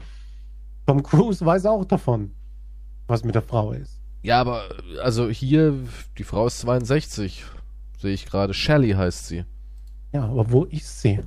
Tom 0.88 1.04
Cruise 1.04 1.46
weiß 1.46 1.68
auch 1.68 1.86
davon, 1.86 2.32
was 3.08 3.24
mit 3.24 3.36
der 3.36 3.44
Frau 3.44 3.74
ist. 3.74 4.00
Ja, 4.24 4.42
aber 4.42 4.64
also 5.04 5.30
hier, 5.30 5.76
die 6.18 6.24
Frau 6.24 6.48
ist 6.48 6.60
62. 6.62 7.46
Sehe 8.00 8.12
ich 8.14 8.26
gerade. 8.26 8.54
Shelley 8.54 8.92
heißt 8.92 9.28
sie. 9.28 9.46
Ja, 10.12 10.24
aber 10.26 10.50
wo 10.52 10.64
ist 10.66 11.02
sie? 11.02 11.20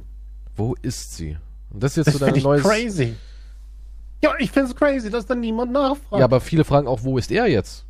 Wo 0.57 0.75
ist 0.83 1.15
sie? 1.17 1.37
Und 1.71 1.83
das 1.83 1.93
ist 1.93 2.07
jetzt 2.07 2.07
Das 2.07 2.15
so 2.15 2.27
dein 2.27 2.43
neues. 2.43 2.63
crazy. 2.63 3.15
Ja, 4.23 4.33
ich 4.39 4.51
finde 4.51 4.71
es 4.71 4.77
crazy, 4.77 5.11
dass 5.11 5.27
da 5.27 5.35
niemand 5.35 5.71
nachfragt. 5.73 6.19
Ja, 6.19 6.25
aber 6.25 6.41
viele 6.41 6.65
fragen 6.65 6.87
auch, 6.89 7.03
wo 7.05 7.19
ist 7.19 7.31
er 7.31 7.47
jetzt? 7.47 7.87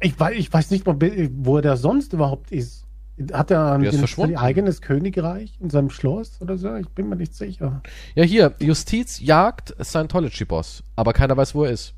Ich 0.00 0.18
weiß, 0.18 0.36
ich 0.36 0.52
weiß 0.52 0.70
nicht 0.70 0.86
mal, 0.86 0.96
wo 1.34 1.60
der 1.60 1.76
sonst 1.76 2.12
überhaupt 2.12 2.52
ist. 2.52 2.84
Hat 3.32 3.50
er 3.50 3.72
ein, 3.72 4.36
eigenes 4.36 4.82
Königreich 4.82 5.56
in 5.60 5.70
seinem 5.70 5.88
Schloss 5.88 6.38
oder 6.42 6.58
so? 6.58 6.74
Ich 6.76 6.88
bin 6.90 7.08
mir 7.08 7.16
nicht 7.16 7.34
sicher. 7.34 7.82
Ja, 8.14 8.24
hier, 8.24 8.54
Justiz 8.58 9.20
jagt 9.20 9.74
Scientology-Boss, 9.82 10.82
aber 10.96 11.14
keiner 11.14 11.34
weiß, 11.36 11.54
wo 11.54 11.64
er 11.64 11.70
ist. 11.70 11.94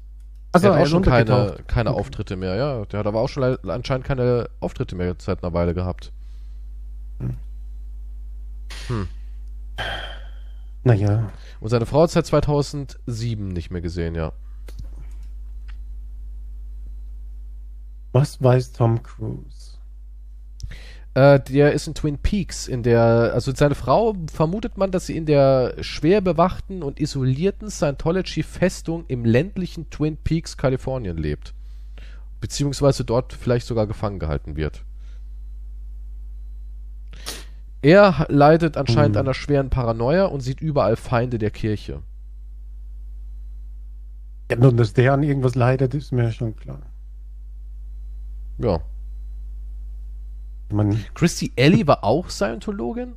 Also 0.53 0.69
der 0.69 0.75
hat 0.75 0.81
er 0.81 0.83
auch 0.85 0.87
schon 0.87 1.03
keine, 1.03 1.57
keine 1.67 1.91
Okay. 1.91 2.01
Auftritte 2.01 2.37
mehr, 2.37 2.55
ja. 2.55 2.85
Der 2.87 3.01
hat 3.01 3.07
aber 3.07 3.21
auch 3.21 3.29
schon 3.29 3.43
anscheinend 3.69 4.07
keine 4.07 4.49
Auftritte 4.61 4.95
mehr 4.95 5.17
seit 5.19 5.43
einer 5.43 5.53
Weile 5.53 5.75
gehabt. 5.75 6.13
Naja, 10.85 11.33
Und 11.61 11.69
seine 11.69 11.85
Frau 11.85 12.03
hat 12.03 12.11
seit 12.11 12.27
2007 12.27 13.49
nicht 13.49 13.71
mehr 13.71 13.81
gesehen, 13.83 14.15
ja. 14.15 14.33
Was 18.13 18.43
weiß 18.43 18.73
Tom 18.73 19.03
Cruise? 19.03 19.79
Äh, 21.15 21.41
der 21.41 21.73
ist 21.73 21.87
in 21.89 21.95
Twin 21.95 22.19
Peaks, 22.19 22.69
in 22.69 22.83
der, 22.83 23.33
also 23.35 23.53
seine 23.55 23.75
Frau 23.75 24.15
vermutet 24.33 24.77
man, 24.77 24.91
dass 24.91 25.07
sie 25.07 25.17
in 25.17 25.27
der 25.27 25.75
schwer 25.81 26.21
bewachten 26.21 26.83
und 26.83 27.01
isolierten 27.01 27.71
Scientology-Festung 27.71 29.05
im 29.09 29.25
ländlichen 29.25 29.91
Twin 29.91 30.17
Peaks, 30.17 30.57
Kalifornien 30.57 31.17
lebt. 31.17 31.55
Beziehungsweise 32.41 33.05
dort 33.05 33.33
vielleicht 33.33 33.67
sogar 33.67 33.87
gefangen 33.87 34.19
gehalten 34.21 34.57
wird. 34.57 34.85
Er 37.83 38.27
leidet 38.29 38.77
anscheinend 38.77 39.17
Hm. 39.17 39.21
an 39.21 39.27
einer 39.27 39.35
schweren 39.35 39.71
Paranoia 39.71 40.27
und 40.27 40.41
sieht 40.41 40.61
überall 40.61 40.97
Feinde 40.97 41.39
der 41.39 41.51
Kirche. 41.51 42.03
Ja, 44.51 44.57
nun, 44.57 44.77
dass 44.77 44.95
der 44.95 45.13
an 45.13 45.23
irgendwas 45.23 45.55
leidet, 45.55 45.95
ist 45.95 46.13
mir 46.13 46.33
schon 46.33 46.57
klar. 46.57 46.81
Ja. 48.59 48.81
Meine, 50.71 50.99
Christy 51.15 51.53
Ellie 51.57 51.87
war 51.87 52.05
auch 52.05 52.29
Scientologin? 52.29 53.15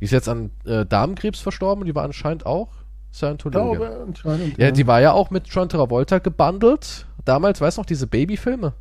Die 0.00 0.04
ist 0.06 0.10
jetzt 0.10 0.28
an 0.28 0.50
äh, 0.64 0.84
Darmkrebs 0.84 1.40
verstorben 1.40 1.82
und 1.82 1.86
die 1.86 1.94
war 1.94 2.04
anscheinend 2.04 2.44
auch 2.44 2.70
Scientologin. 3.12 3.78
glaube 3.78 4.04
anscheinend. 4.08 4.58
Ja, 4.58 4.70
die 4.72 4.86
war 4.86 5.00
ja 5.00 5.12
auch 5.12 5.30
mit 5.30 5.46
John 5.46 5.68
Travolta 5.68 6.18
gebundelt. 6.18 7.06
Damals, 7.24 7.60
weißt 7.60 7.76
du 7.76 7.82
noch, 7.82 7.86
diese 7.86 8.06
Babyfilme? 8.06 8.72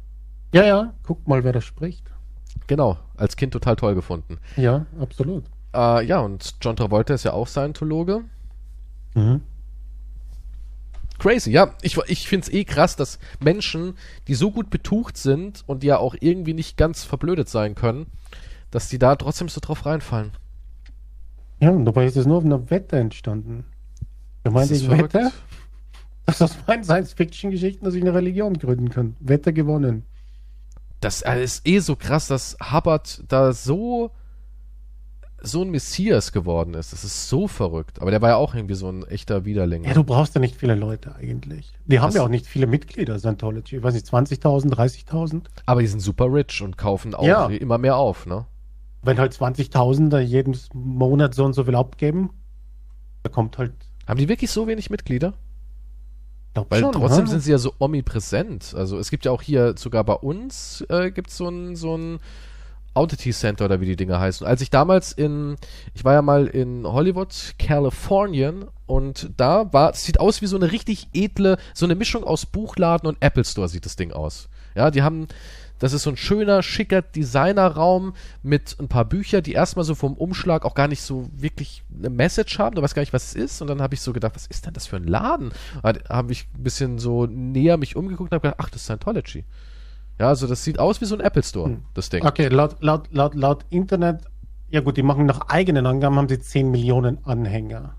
ja, 0.53 0.65
ja, 0.65 0.93
guck 1.03 1.27
mal, 1.27 1.43
wer 1.43 1.53
da 1.53 1.61
spricht. 1.61 2.11
Genau, 2.67 2.97
als 3.15 3.35
Kind 3.35 3.53
total 3.53 3.75
toll 3.75 3.95
gefunden. 3.95 4.39
Ja, 4.57 4.85
absolut. 4.99 5.43
Äh, 5.73 6.05
ja, 6.05 6.19
und 6.19 6.55
John 6.61 6.75
Travolta 6.75 7.13
ist 7.13 7.23
ja 7.23 7.33
auch 7.33 7.47
Scientologe. 7.47 8.23
Mhm. 9.13 9.41
Crazy, 11.21 11.51
ja. 11.51 11.75
Ich, 11.83 11.95
ich 12.07 12.27
finde 12.27 12.47
es 12.47 12.51
eh 12.51 12.63
krass, 12.63 12.95
dass 12.95 13.19
Menschen, 13.39 13.93
die 14.27 14.33
so 14.33 14.49
gut 14.49 14.71
betucht 14.71 15.17
sind 15.17 15.63
und 15.67 15.83
die 15.83 15.87
ja 15.87 15.99
auch 15.99 16.15
irgendwie 16.19 16.55
nicht 16.55 16.77
ganz 16.77 17.03
verblödet 17.03 17.47
sein 17.47 17.75
können, 17.75 18.07
dass 18.71 18.89
die 18.89 18.97
da 18.97 19.15
trotzdem 19.15 19.47
so 19.47 19.61
drauf 19.61 19.85
reinfallen. 19.85 20.31
Ja, 21.59 21.69
und 21.69 21.85
dabei 21.85 22.07
ist 22.07 22.17
es 22.17 22.25
nur 22.25 22.37
auf 22.37 22.43
einer 22.43 22.71
Wette 22.71 22.97
entstanden. 22.97 23.65
Meinte, 24.43 24.73
ist 24.73 24.81
ich 24.81 24.87
verrückt. 24.87 25.13
wette, 25.13 25.31
dass 26.25 26.41
aus 26.41 26.57
meinen 26.65 26.83
Science-Fiction-Geschichten, 26.83 27.85
dass 27.85 27.93
ich 27.93 28.01
eine 28.01 28.15
Religion 28.15 28.57
gründen 28.57 28.89
kann. 28.89 29.15
Wette 29.19 29.53
gewonnen. 29.53 30.07
Das 31.01 31.21
ist 31.21 31.67
eh 31.67 31.77
so 31.79 31.95
krass, 31.95 32.29
dass 32.29 32.57
Hubbard 32.71 33.23
da 33.27 33.53
so 33.53 34.09
so 35.43 35.63
ein 35.63 35.69
Messias 35.71 36.31
geworden 36.31 36.73
ist. 36.75 36.93
Das 36.93 37.03
ist 37.03 37.29
so 37.29 37.47
verrückt. 37.47 38.01
Aber 38.01 38.11
der 38.11 38.21
war 38.21 38.29
ja 38.29 38.35
auch 38.35 38.53
irgendwie 38.55 38.75
so 38.75 38.89
ein 38.89 39.05
echter 39.07 39.43
Widerling. 39.45 39.83
Ja, 39.83 39.93
du 39.93 40.03
brauchst 40.03 40.35
ja 40.35 40.41
nicht 40.41 40.55
viele 40.55 40.75
Leute 40.75 41.15
eigentlich. 41.15 41.73
Die 41.85 41.99
haben 41.99 42.09
Das- 42.09 42.15
ja 42.15 42.23
auch 42.23 42.29
nicht 42.29 42.45
viele 42.45 42.67
Mitglieder, 42.67 43.17
Scientology. 43.19 43.77
Ich 43.77 43.83
weiß 43.83 43.93
nicht, 43.93 44.05
20.000, 44.05 44.71
30.000? 44.73 45.47
Aber 45.65 45.81
die 45.81 45.87
sind 45.87 45.99
super 45.99 46.31
rich 46.31 46.61
und 46.61 46.77
kaufen 46.77 47.15
auch 47.15 47.23
Ja. 47.23 47.47
immer 47.47 47.77
mehr 47.77 47.95
auf, 47.97 48.25
ne? 48.25 48.45
Wenn 49.03 49.17
halt 49.17 49.33
20.000 49.33 50.09
da 50.11 50.19
jeden 50.19 50.55
Monat 50.73 51.33
so 51.33 51.43
und 51.43 51.53
so 51.53 51.63
viel 51.63 51.75
abgeben, 51.75 52.29
da 53.23 53.29
kommt 53.29 53.57
halt, 53.57 53.73
Haben 54.07 54.19
die 54.19 54.29
wirklich 54.29 54.51
so 54.51 54.67
wenig 54.67 54.89
Mitglieder? 54.89 55.33
glaub 56.53 56.69
Weil 56.69 56.81
schon, 56.81 56.91
trotzdem 56.91 57.23
ne? 57.25 57.29
sind 57.31 57.39
sie 57.41 57.51
ja 57.51 57.57
so 57.57 57.73
omnipräsent. 57.79 58.73
Also 58.75 58.97
es 58.99 59.09
gibt 59.09 59.25
ja 59.25 59.31
auch 59.31 59.41
hier, 59.41 59.73
sogar 59.77 60.03
bei 60.03 60.13
uns, 60.13 60.85
äh, 60.89 61.09
gibt 61.11 61.29
es 61.29 61.37
so 61.37 61.47
ein, 61.47 61.75
so 61.75 61.95
ein 61.97 62.19
Audity 62.93 63.31
Center 63.31 63.65
oder 63.65 63.81
wie 63.81 63.85
die 63.85 63.95
Dinge 63.95 64.19
heißen. 64.19 64.45
Als 64.45 64.61
ich 64.61 64.69
damals 64.69 65.11
in, 65.11 65.55
ich 65.93 66.03
war 66.03 66.13
ja 66.13 66.21
mal 66.21 66.47
in 66.47 66.85
Hollywood, 66.85 67.55
Kalifornien 67.57 68.65
und 68.85 69.31
da 69.37 69.71
war, 69.73 69.93
sieht 69.93 70.19
aus 70.19 70.41
wie 70.41 70.47
so 70.47 70.57
eine 70.57 70.71
richtig 70.71 71.07
edle, 71.13 71.57
so 71.73 71.85
eine 71.85 71.95
Mischung 71.95 72.23
aus 72.23 72.45
Buchladen 72.45 73.07
und 73.07 73.17
Apple 73.21 73.45
Store 73.45 73.69
sieht 73.69 73.85
das 73.85 73.95
Ding 73.95 74.11
aus. 74.11 74.49
Ja, 74.75 74.91
die 74.91 75.03
haben, 75.03 75.27
das 75.79 75.93
ist 75.93 76.03
so 76.03 76.09
ein 76.09 76.17
schöner, 76.17 76.63
schicker 76.63 77.01
Designerraum 77.01 78.13
mit 78.43 78.77
ein 78.79 78.87
paar 78.87 79.05
Büchern, 79.05 79.43
die 79.43 79.53
erstmal 79.53 79.85
so 79.85 79.95
vom 79.95 80.13
Umschlag 80.13 80.65
auch 80.65 80.75
gar 80.75 80.87
nicht 80.87 81.01
so 81.01 81.29
wirklich 81.33 81.83
eine 81.97 82.09
Message 82.09 82.59
haben. 82.59 82.75
Du 82.75 82.81
weißt 82.81 82.95
gar 82.95 83.01
nicht, 83.01 83.13
was 83.13 83.27
es 83.27 83.35
ist. 83.35 83.61
Und 83.61 83.67
dann 83.67 83.81
habe 83.81 83.95
ich 83.95 84.01
so 84.01 84.13
gedacht, 84.13 84.35
was 84.35 84.47
ist 84.47 84.65
denn 84.65 84.73
das 84.73 84.87
für 84.87 84.97
ein 84.97 85.07
Laden? 85.07 85.51
Habe 85.83 86.31
ich 86.31 86.47
ein 86.55 86.63
bisschen 86.63 86.99
so 86.99 87.25
näher 87.25 87.77
mich 87.77 87.95
umgeguckt 87.95 88.31
und 88.31 88.35
habe 88.35 88.49
gedacht, 88.49 88.59
ach, 88.59 88.69
das 88.69 88.81
ist 88.81 88.85
Scientology. 88.85 89.43
Ja, 90.19 90.27
also 90.27 90.47
das 90.47 90.63
sieht 90.63 90.79
aus 90.79 91.01
wie 91.01 91.05
so 91.05 91.15
ein 91.15 91.21
Apple 91.21 91.43
Store, 91.43 91.69
Hm. 91.69 91.81
das 91.93 92.09
Ding. 92.09 92.25
Okay, 92.25 92.47
laut, 92.47 92.77
laut, 92.81 93.11
laut, 93.11 93.33
laut 93.35 93.65
Internet, 93.69 94.23
ja 94.69 94.81
gut, 94.81 94.97
die 94.97 95.03
machen 95.03 95.25
nach 95.25 95.41
eigenen 95.49 95.85
Angaben, 95.85 96.15
haben 96.15 96.29
sie 96.29 96.39
10 96.39 96.69
Millionen 96.69 97.23
Anhänger. 97.25 97.95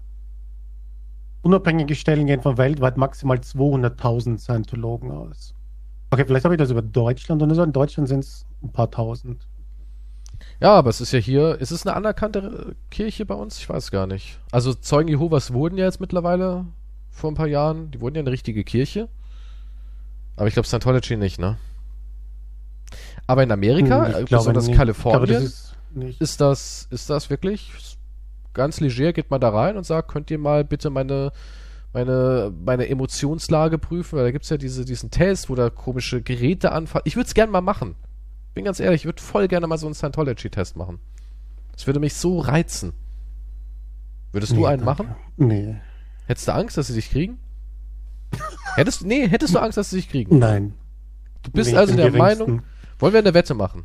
Unabhängige 1.42 1.96
Stellen 1.96 2.27
gehen 2.27 2.40
von 2.40 2.57
weltweit 2.57 2.96
maximal 2.96 3.38
200.000 3.38 4.38
Scientologen 4.38 5.11
aus. 5.11 5.55
Okay, 6.11 6.25
vielleicht 6.25 6.44
habe 6.44 6.55
ich 6.55 6.59
das 6.59 6.70
über 6.70 6.83
Deutschland 6.83 7.42
und 7.42 7.53
so. 7.55 7.62
In 7.62 7.72
Deutschland 7.72 8.09
sind 8.09 8.20
es 8.20 8.46
ein 8.62 8.70
paar 8.70 8.90
tausend. 8.90 9.48
Ja, 10.61 10.75
aber 10.75 10.90
es 10.90 11.01
ist 11.01 11.12
ja 11.12 11.18
hier, 11.18 11.61
ist 11.61 11.70
es 11.72 11.87
eine 11.87 11.96
anerkannte 11.96 12.77
Kirche 12.90 13.27
bei 13.27 13.35
uns? 13.35 13.59
Ich 13.59 13.68
weiß 13.68 13.90
gar 13.90 14.07
nicht. 14.07 14.38
Also 14.53 14.75
Zeugen 14.75 15.09
Jehovas 15.09 15.53
wurden 15.53 15.79
ja 15.79 15.85
jetzt 15.87 16.01
mittlerweile 16.01 16.66
vor 17.11 17.31
ein 17.31 17.35
paar 17.35 17.46
Jahren, 17.48 17.90
die 17.90 18.01
wurden 18.01 18.14
ja 18.16 18.20
eine 18.20 18.31
richtige 18.31 18.62
Kirche. 18.62 19.09
Aber 20.37 20.46
ich 20.46 20.55
glaube 20.55 20.68
Scientology 20.68 21.16
nicht, 21.16 21.40
ne? 21.40 21.59
Aber 23.26 23.42
in 23.42 23.50
Amerika, 23.52 24.07
Hm, 24.07 24.14
äh, 24.14 24.20
ich 24.20 24.26
glaube 24.26 24.42
besonders 24.42 24.66
nicht. 24.66 24.76
Kalifornien, 24.76 25.24
glaube, 25.26 25.33
das 25.33 25.42
ist 25.44 25.76
nicht. 25.94 26.20
ist 26.20 26.40
das, 26.40 26.87
ist 26.90 27.11
das 27.11 27.31
wirklich 27.31 27.70
ganz 28.55 28.81
leger, 28.81 29.12
geht 29.12 29.31
man 29.31 29.40
da 29.40 29.48
rein 29.50 29.76
und 29.76 29.85
sagt, 29.85 30.09
könnt 30.11 30.31
ihr 30.31 30.38
mal 30.38 30.64
bitte 30.64 30.90
meine, 30.90 31.33
meine, 31.94 32.52
meine 32.64 32.88
Emotionslage 32.88 33.78
prüfen, 33.78 34.16
weil 34.18 34.24
da 34.24 34.31
gibt's 34.31 34.50
ja 34.50 34.57
diese, 34.59 34.85
diesen 34.85 35.11
Test, 35.11 35.48
wo 35.50 35.55
da 35.55 35.70
komische 35.70 36.20
Geräte 36.22 36.72
anfangen. 36.72 37.02
Ich 37.07 37.16
würde 37.16 37.26
es 37.28 37.35
gerne 37.35 37.50
mal 37.52 37.61
machen. 37.62 37.94
Bin 38.55 38.64
ganz 38.64 38.81
ehrlich, 38.81 39.02
ich 39.02 39.05
würde 39.07 39.22
voll 39.22 39.48
gerne 39.48 39.66
mal 39.66 39.78
so 39.78 39.87
einen 39.87 39.94
Scientology-Test 39.94 40.76
machen. 40.76 40.98
Das 41.72 41.87
würde 41.87 42.00
mich 42.00 42.14
so 42.14 42.38
reizen. 42.40 42.92
Würdest 44.33 44.52
du 44.52 44.57
Nee, 44.57 44.66
einen 44.66 44.85
danke. 44.85 45.02
machen? 45.05 45.16
Nee. 45.38 45.76
Hättest 46.26 46.48
du 46.48 46.52
Angst, 46.55 46.76
dass 46.76 46.87
sie 46.88 46.94
dich 46.94 47.11
kriegen? 47.11 47.38
hättest, 48.76 49.05
nee, 49.05 49.28
hättest 49.28 49.55
du 49.55 49.59
Angst, 49.59 49.76
dass 49.78 49.90
sie 49.90 49.96
dich 49.96 50.09
kriegen? 50.11 50.38
Nein. 50.38 50.74
Du 51.42 51.50
bist 51.50 51.70
Nicht 51.70 51.78
also 51.78 51.94
der 51.96 52.11
geringsten. 52.11 52.44
Meinung, 52.46 52.62
wollen 52.98 53.12
wir 53.12 53.20
eine 53.20 53.35
Wette 53.35 53.55
machen? 53.55 53.85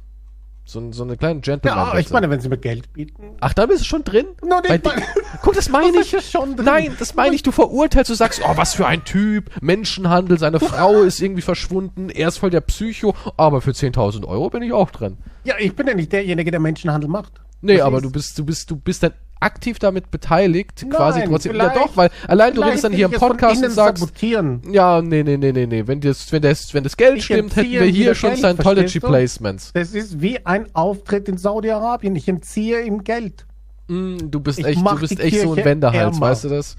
So, 0.69 0.79
ein- 0.81 0.91
so 0.91 1.03
eine 1.03 1.15
kleine 1.15 1.39
gentleman 1.39 1.93
Ja, 1.93 1.97
ich 1.97 2.09
meine, 2.09 2.29
wenn 2.29 2.41
sie 2.41 2.49
mir 2.49 2.57
Geld 2.57 2.91
bieten. 2.91 3.37
Ach, 3.39 3.53
da 3.53 3.67
bist 3.67 3.79
du 3.81 3.85
schon 3.85 4.03
drin? 4.03 4.25
No, 4.45 4.59
Bei 4.67 4.77
den 4.77 4.91
di- 4.97 5.01
Guck, 5.41 5.53
das 5.53 5.69
meine 5.69 6.01
ich. 6.01 6.29
schon 6.29 6.57
drin. 6.57 6.65
Nein, 6.65 6.95
das 6.99 7.15
meine 7.15 7.35
ich. 7.35 7.41
Du 7.43 7.53
verurteilst, 7.53 8.09
du 8.11 8.15
sagst, 8.15 8.41
oh, 8.43 8.51
was 8.57 8.73
für 8.73 8.85
ein 8.85 9.05
Typ. 9.05 9.49
Menschenhandel, 9.61 10.37
seine 10.37 10.59
Frau 10.59 11.01
ist 11.03 11.21
irgendwie 11.21 11.41
verschwunden. 11.41 12.09
Er 12.09 12.27
ist 12.27 12.37
voll 12.39 12.49
der 12.49 12.59
Psycho. 12.61 13.15
Aber 13.37 13.61
für 13.61 13.71
10.000 13.71 14.25
Euro 14.27 14.49
bin 14.49 14.61
ich 14.61 14.73
auch 14.73 14.91
drin. 14.91 15.17
Ja, 15.45 15.55
ich 15.57 15.73
bin 15.73 15.87
ja 15.87 15.93
nicht 15.93 16.11
derjenige, 16.11 16.51
der 16.51 16.59
Menschenhandel 16.59 17.09
macht. 17.09 17.31
Nee, 17.61 17.77
Das 17.77 17.85
aber 17.85 17.97
ist- 17.97 18.03
du 18.03 18.11
bist, 18.11 18.37
du 18.37 18.45
bist, 18.45 18.69
du 18.69 18.75
bist 18.75 19.03
dann 19.03 19.13
aktiv 19.39 19.79
damit 19.79 20.11
beteiligt, 20.11 20.81
Nein, 20.81 20.91
quasi 20.91 21.23
trotzdem. 21.25 21.55
Ja 21.55 21.69
doch, 21.73 21.95
weil 21.95 22.09
allein 22.27 22.53
du 22.53 22.61
redest 22.61 22.83
dann 22.83 22.93
hier 22.93 23.05
im 23.05 23.13
es 23.13 23.19
Podcast 23.19 23.63
und 23.63 23.71
sagst, 23.71 24.01
sabotieren. 24.01 24.61
ja, 24.71 25.01
nee, 25.01 25.23
nee, 25.23 25.37
nee, 25.37 25.51
nee, 25.51 25.65
nee. 25.65 25.87
Wenn 25.87 26.01
das, 26.01 26.31
wenn 26.31 26.41
das, 26.41 26.73
wenn 26.73 26.83
das 26.83 26.97
Geld 26.97 27.17
Ich 27.17 27.25
stimmt, 27.25 27.55
hätten 27.55 27.71
wir 27.71 27.83
hier 27.85 28.15
schon 28.15 28.35
Scientology? 28.35 28.99
Placements. 28.99 29.71
Das 29.73 29.93
ist 29.93 30.21
wie 30.21 30.45
ein 30.45 30.67
Auftritt 30.73 31.27
in 31.29 31.37
Saudi-Arabien. 31.37 32.15
Ich 32.15 32.27
entziehe 32.27 32.81
ihm 32.83 33.03
Geld. 33.03 33.45
Mm, 33.87 34.17
du 34.29 34.39
bist 34.39 34.59
Ich 34.59 34.65
echt, 34.65 34.85
du 34.85 34.99
bist 34.99 35.19
echt 35.19 35.41
so 35.41 35.53
ein 35.53 35.63
Wendehals, 35.63 36.19
weißt 36.19 36.45
du 36.45 36.49
das? 36.49 36.75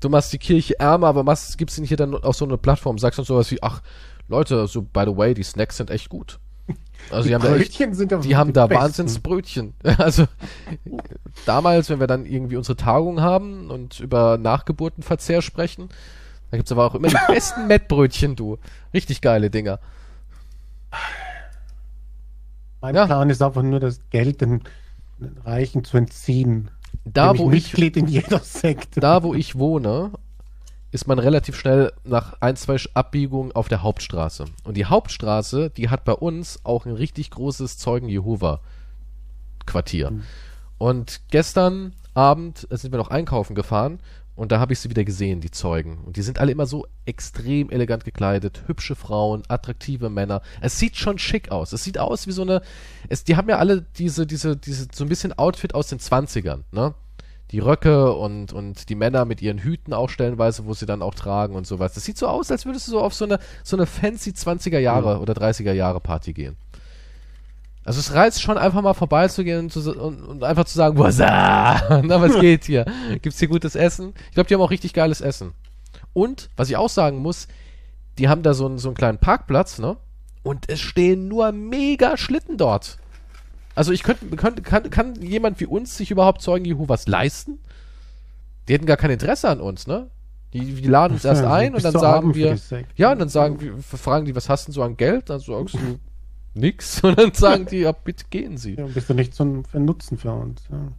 Du 0.00 0.08
machst 0.08 0.32
die 0.32 0.38
Kirche 0.38 0.78
ärmer, 0.78 1.06
aber 1.06 1.22
machst, 1.22 1.56
gibst 1.56 1.78
nicht 1.78 1.88
hier 1.88 1.96
dann 1.96 2.14
auf 2.14 2.36
so 2.36 2.44
eine 2.44 2.58
Plattform, 2.58 2.98
sagst 2.98 3.18
dann 3.18 3.24
sowas 3.24 3.50
wie, 3.50 3.62
ach, 3.62 3.80
Leute, 4.28 4.66
so, 4.66 4.82
by 4.82 5.04
the 5.06 5.16
way, 5.16 5.34
die 5.34 5.42
Snacks 5.42 5.76
sind 5.76 5.90
echt 5.90 6.08
gut. 6.08 6.38
Also 7.10 7.28
die, 7.28 7.34
haben 7.34 7.42
da 7.42 7.56
echt, 7.56 7.72
Brötchen 7.72 7.94
sind 7.94 8.24
die 8.24 8.36
haben 8.36 8.52
da 8.52 8.66
besten. 8.66 8.82
Wahnsinnsbrötchen. 8.82 9.74
Also 9.98 10.26
damals, 11.44 11.90
wenn 11.90 12.00
wir 12.00 12.06
dann 12.06 12.24
irgendwie 12.26 12.56
unsere 12.56 12.76
Tagung 12.76 13.20
haben 13.20 13.70
und 13.70 14.00
über 14.00 14.38
Nachgeburtenverzehr 14.38 15.42
sprechen, 15.42 15.90
da 16.50 16.56
gibt's 16.56 16.72
aber 16.72 16.86
auch 16.86 16.94
immer 16.94 17.08
die 17.08 17.16
besten 17.28 17.66
Mettbrötchen, 17.66 18.36
du. 18.36 18.58
Richtig 18.92 19.20
geile 19.20 19.50
Dinger. 19.50 19.80
Mein 22.80 22.94
Ja. 22.94 23.06
Plan 23.06 23.28
ist 23.30 23.42
einfach 23.42 23.62
nur, 23.62 23.80
das 23.80 24.00
Geld 24.10 24.40
den, 24.40 24.62
Reichen 25.44 25.84
zu 25.84 25.96
entziehen. 25.96 26.70
Da, 27.04 27.36
wo 27.38 27.50
ich, 27.50 27.72
Mitglied 27.72 27.96
in 27.96 28.08
jeder 28.08 28.38
Sekte. 28.40 29.00
da, 29.00 29.22
wo 29.22 29.34
ich 29.34 29.58
wohne, 29.58 30.12
ist 30.94 31.08
man 31.08 31.18
relativ 31.18 31.56
schnell 31.56 31.92
nach 32.04 32.36
ein, 32.38 32.54
zwei 32.54 32.76
Abbiegungen 32.94 33.50
auf 33.50 33.66
der 33.66 33.82
Hauptstraße. 33.82 34.44
Und 34.62 34.76
die 34.76 34.86
Hauptstraße, 34.86 35.70
die 35.70 35.88
hat 35.88 36.04
bei 36.04 36.12
uns 36.12 36.60
auch 36.62 36.86
ein 36.86 36.92
richtig 36.92 37.32
großes 37.32 37.78
Zeugen 37.78 38.08
Jehova 38.08 38.60
Quartier. 39.66 40.12
Und 40.78 41.20
gestern 41.32 41.94
Abend 42.14 42.68
äh, 42.70 42.76
sind 42.76 42.92
wir 42.92 42.98
noch 42.98 43.10
einkaufen 43.10 43.56
gefahren 43.56 43.98
und 44.36 44.52
da 44.52 44.60
habe 44.60 44.72
ich 44.72 44.78
sie 44.78 44.88
wieder 44.88 45.02
gesehen, 45.02 45.40
die 45.40 45.50
Zeugen. 45.50 45.98
Und 46.04 46.16
die 46.16 46.22
sind 46.22 46.38
alle 46.38 46.52
immer 46.52 46.66
so 46.66 46.86
extrem 47.06 47.70
elegant 47.70 48.04
gekleidet, 48.04 48.62
hübsche 48.68 48.94
Frauen, 48.94 49.42
attraktive 49.48 50.10
Männer. 50.10 50.42
Es 50.60 50.78
sieht 50.78 50.96
schon 50.96 51.18
schick 51.18 51.50
aus. 51.50 51.72
Es 51.72 51.82
sieht 51.82 51.98
aus 51.98 52.28
wie 52.28 52.32
so 52.32 52.42
eine. 52.42 52.62
Es, 53.08 53.24
die 53.24 53.34
haben 53.34 53.48
ja 53.48 53.58
alle 53.58 53.82
diese, 53.98 54.28
diese, 54.28 54.56
diese, 54.56 54.86
so 54.92 55.04
ein 55.04 55.08
bisschen 55.08 55.32
Outfit 55.32 55.74
aus 55.74 55.88
den 55.88 55.98
20ern, 55.98 56.62
ne? 56.70 56.94
Die 57.54 57.60
Röcke 57.60 58.12
und, 58.12 58.52
und 58.52 58.88
die 58.88 58.96
Männer 58.96 59.24
mit 59.26 59.40
ihren 59.40 59.58
Hüten 59.58 59.94
auch 59.94 60.10
stellenweise, 60.10 60.66
wo 60.66 60.74
sie 60.74 60.86
dann 60.86 61.02
auch 61.02 61.14
tragen 61.14 61.54
und 61.54 61.68
sowas. 61.68 61.94
Das 61.94 62.04
sieht 62.04 62.18
so 62.18 62.26
aus, 62.26 62.50
als 62.50 62.66
würdest 62.66 62.88
du 62.88 62.90
so 62.90 63.00
auf 63.00 63.14
so 63.14 63.26
eine, 63.26 63.38
so 63.62 63.76
eine 63.76 63.86
fancy 63.86 64.30
20er 64.30 64.80
Jahre 64.80 65.20
oder 65.20 65.34
30er 65.34 65.70
Jahre 65.70 66.00
Party 66.00 66.32
gehen. 66.32 66.56
Also 67.84 68.00
es 68.00 68.12
reizt 68.12 68.42
schon 68.42 68.58
einfach 68.58 68.82
mal 68.82 68.94
vorbeizugehen 68.94 69.60
und, 69.60 69.72
zu, 69.72 69.88
und, 69.92 70.24
und 70.24 70.42
einfach 70.42 70.64
zu 70.64 70.74
sagen, 70.74 70.98
was 70.98 71.18
Na, 71.18 72.20
was 72.20 72.40
geht 72.40 72.64
hier? 72.64 72.86
Gibt's 73.22 73.38
hier 73.38 73.46
gutes 73.46 73.76
Essen? 73.76 74.14
Ich 74.30 74.34
glaube, 74.34 74.48
die 74.48 74.54
haben 74.54 74.60
auch 74.60 74.72
richtig 74.72 74.92
geiles 74.92 75.20
Essen. 75.20 75.52
Und, 76.12 76.50
was 76.56 76.70
ich 76.70 76.76
auch 76.76 76.88
sagen 76.88 77.18
muss, 77.18 77.46
die 78.18 78.28
haben 78.28 78.42
da 78.42 78.54
so 78.54 78.66
einen, 78.66 78.78
so 78.78 78.88
einen 78.88 78.96
kleinen 78.96 79.18
Parkplatz, 79.18 79.78
ne? 79.78 79.96
Und 80.42 80.68
es 80.68 80.80
stehen 80.80 81.28
nur 81.28 81.52
mega 81.52 82.16
Schlitten 82.16 82.56
dort. 82.56 82.98
Also 83.74 83.92
ich 83.92 84.02
könnte, 84.02 84.26
könnte 84.36 84.62
kann, 84.62 84.90
kann 84.90 85.14
jemand 85.22 85.60
wie 85.60 85.66
uns 85.66 85.96
sich 85.96 86.10
überhaupt 86.10 86.42
Zeugen 86.42 86.64
Jehovas 86.64 87.06
leisten? 87.06 87.58
Die 88.68 88.74
hätten 88.74 88.86
gar 88.86 88.96
kein 88.96 89.10
Interesse 89.10 89.48
an 89.48 89.60
uns, 89.60 89.86
ne? 89.86 90.08
Die, 90.52 90.60
die 90.74 90.88
laden 90.88 91.14
uns 91.14 91.24
erst 91.24 91.42
Ja, 91.42 91.52
ein 91.52 91.74
und 91.74 91.84
dann 91.84 91.92
sagen 91.92 92.34
wir, 92.34 92.56
ja, 92.94 93.12
und 93.12 93.18
dann 93.18 93.28
sagen 93.28 93.60
wir, 93.60 93.76
fragen 93.82 94.24
die, 94.24 94.36
was 94.36 94.48
hast 94.48 94.68
du 94.68 94.72
so 94.72 94.82
an 94.82 94.96
Geld? 94.96 95.28
Dann 95.28 95.40
sagst 95.40 95.74
du, 95.74 95.98
nix. 96.54 97.00
Und 97.02 97.18
dann 97.18 97.34
sagen 97.34 97.66
die, 97.66 97.78
ja, 97.78 97.90
bitte 97.90 98.26
gehen 98.30 98.56
Sie. 98.56 98.74
Ja, 98.74 98.86
bist 98.86 99.10
du 99.10 99.14
nicht 99.14 99.34
so 99.34 99.44
ein 99.44 99.84
Nutzen 99.84 100.16
für 100.16 100.32
uns. 100.32 100.62
Ja. 100.70 100.92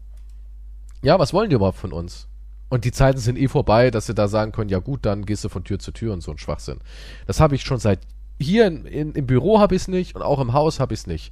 Ja, 1.02 1.20
was 1.20 1.34
wollen 1.34 1.50
die 1.50 1.56
überhaupt 1.56 1.78
von 1.78 1.94
uns? 1.94 2.28
Und 2.68 2.84
die 2.84 2.92
Zeiten 2.92 3.20
sind 3.20 3.38
eh 3.38 3.48
vorbei, 3.48 3.92
dass 3.92 4.08
sie 4.08 4.16
da 4.16 4.28
sagen 4.28 4.52
können, 4.52 4.70
ja 4.70 4.80
gut, 4.80 5.06
dann 5.06 5.26
gehst 5.26 5.44
du 5.44 5.50
von 5.50 5.64
Tür 5.64 5.80
zu 5.80 5.92
Tür 5.92 6.14
und 6.14 6.22
so 6.22 6.32
ein 6.32 6.38
Schwachsinn. 6.38 6.80
Das 7.28 7.40
habe 7.40 7.56
ich 7.56 7.62
schon 7.62 7.80
seit, 7.80 8.00
hier 8.40 8.66
in, 8.68 8.86
in, 8.86 9.12
im 9.14 9.28
Büro 9.28 9.60
habe 9.60 9.76
ich 9.76 9.84
es 9.84 9.88
nicht 9.88 10.16
und 10.16 10.24
auch 10.24 10.40
im 10.40 10.52
Haus 10.52 10.80
habe 10.80 10.94
ich 10.94 11.02
es 11.02 11.08
nicht. 11.08 11.32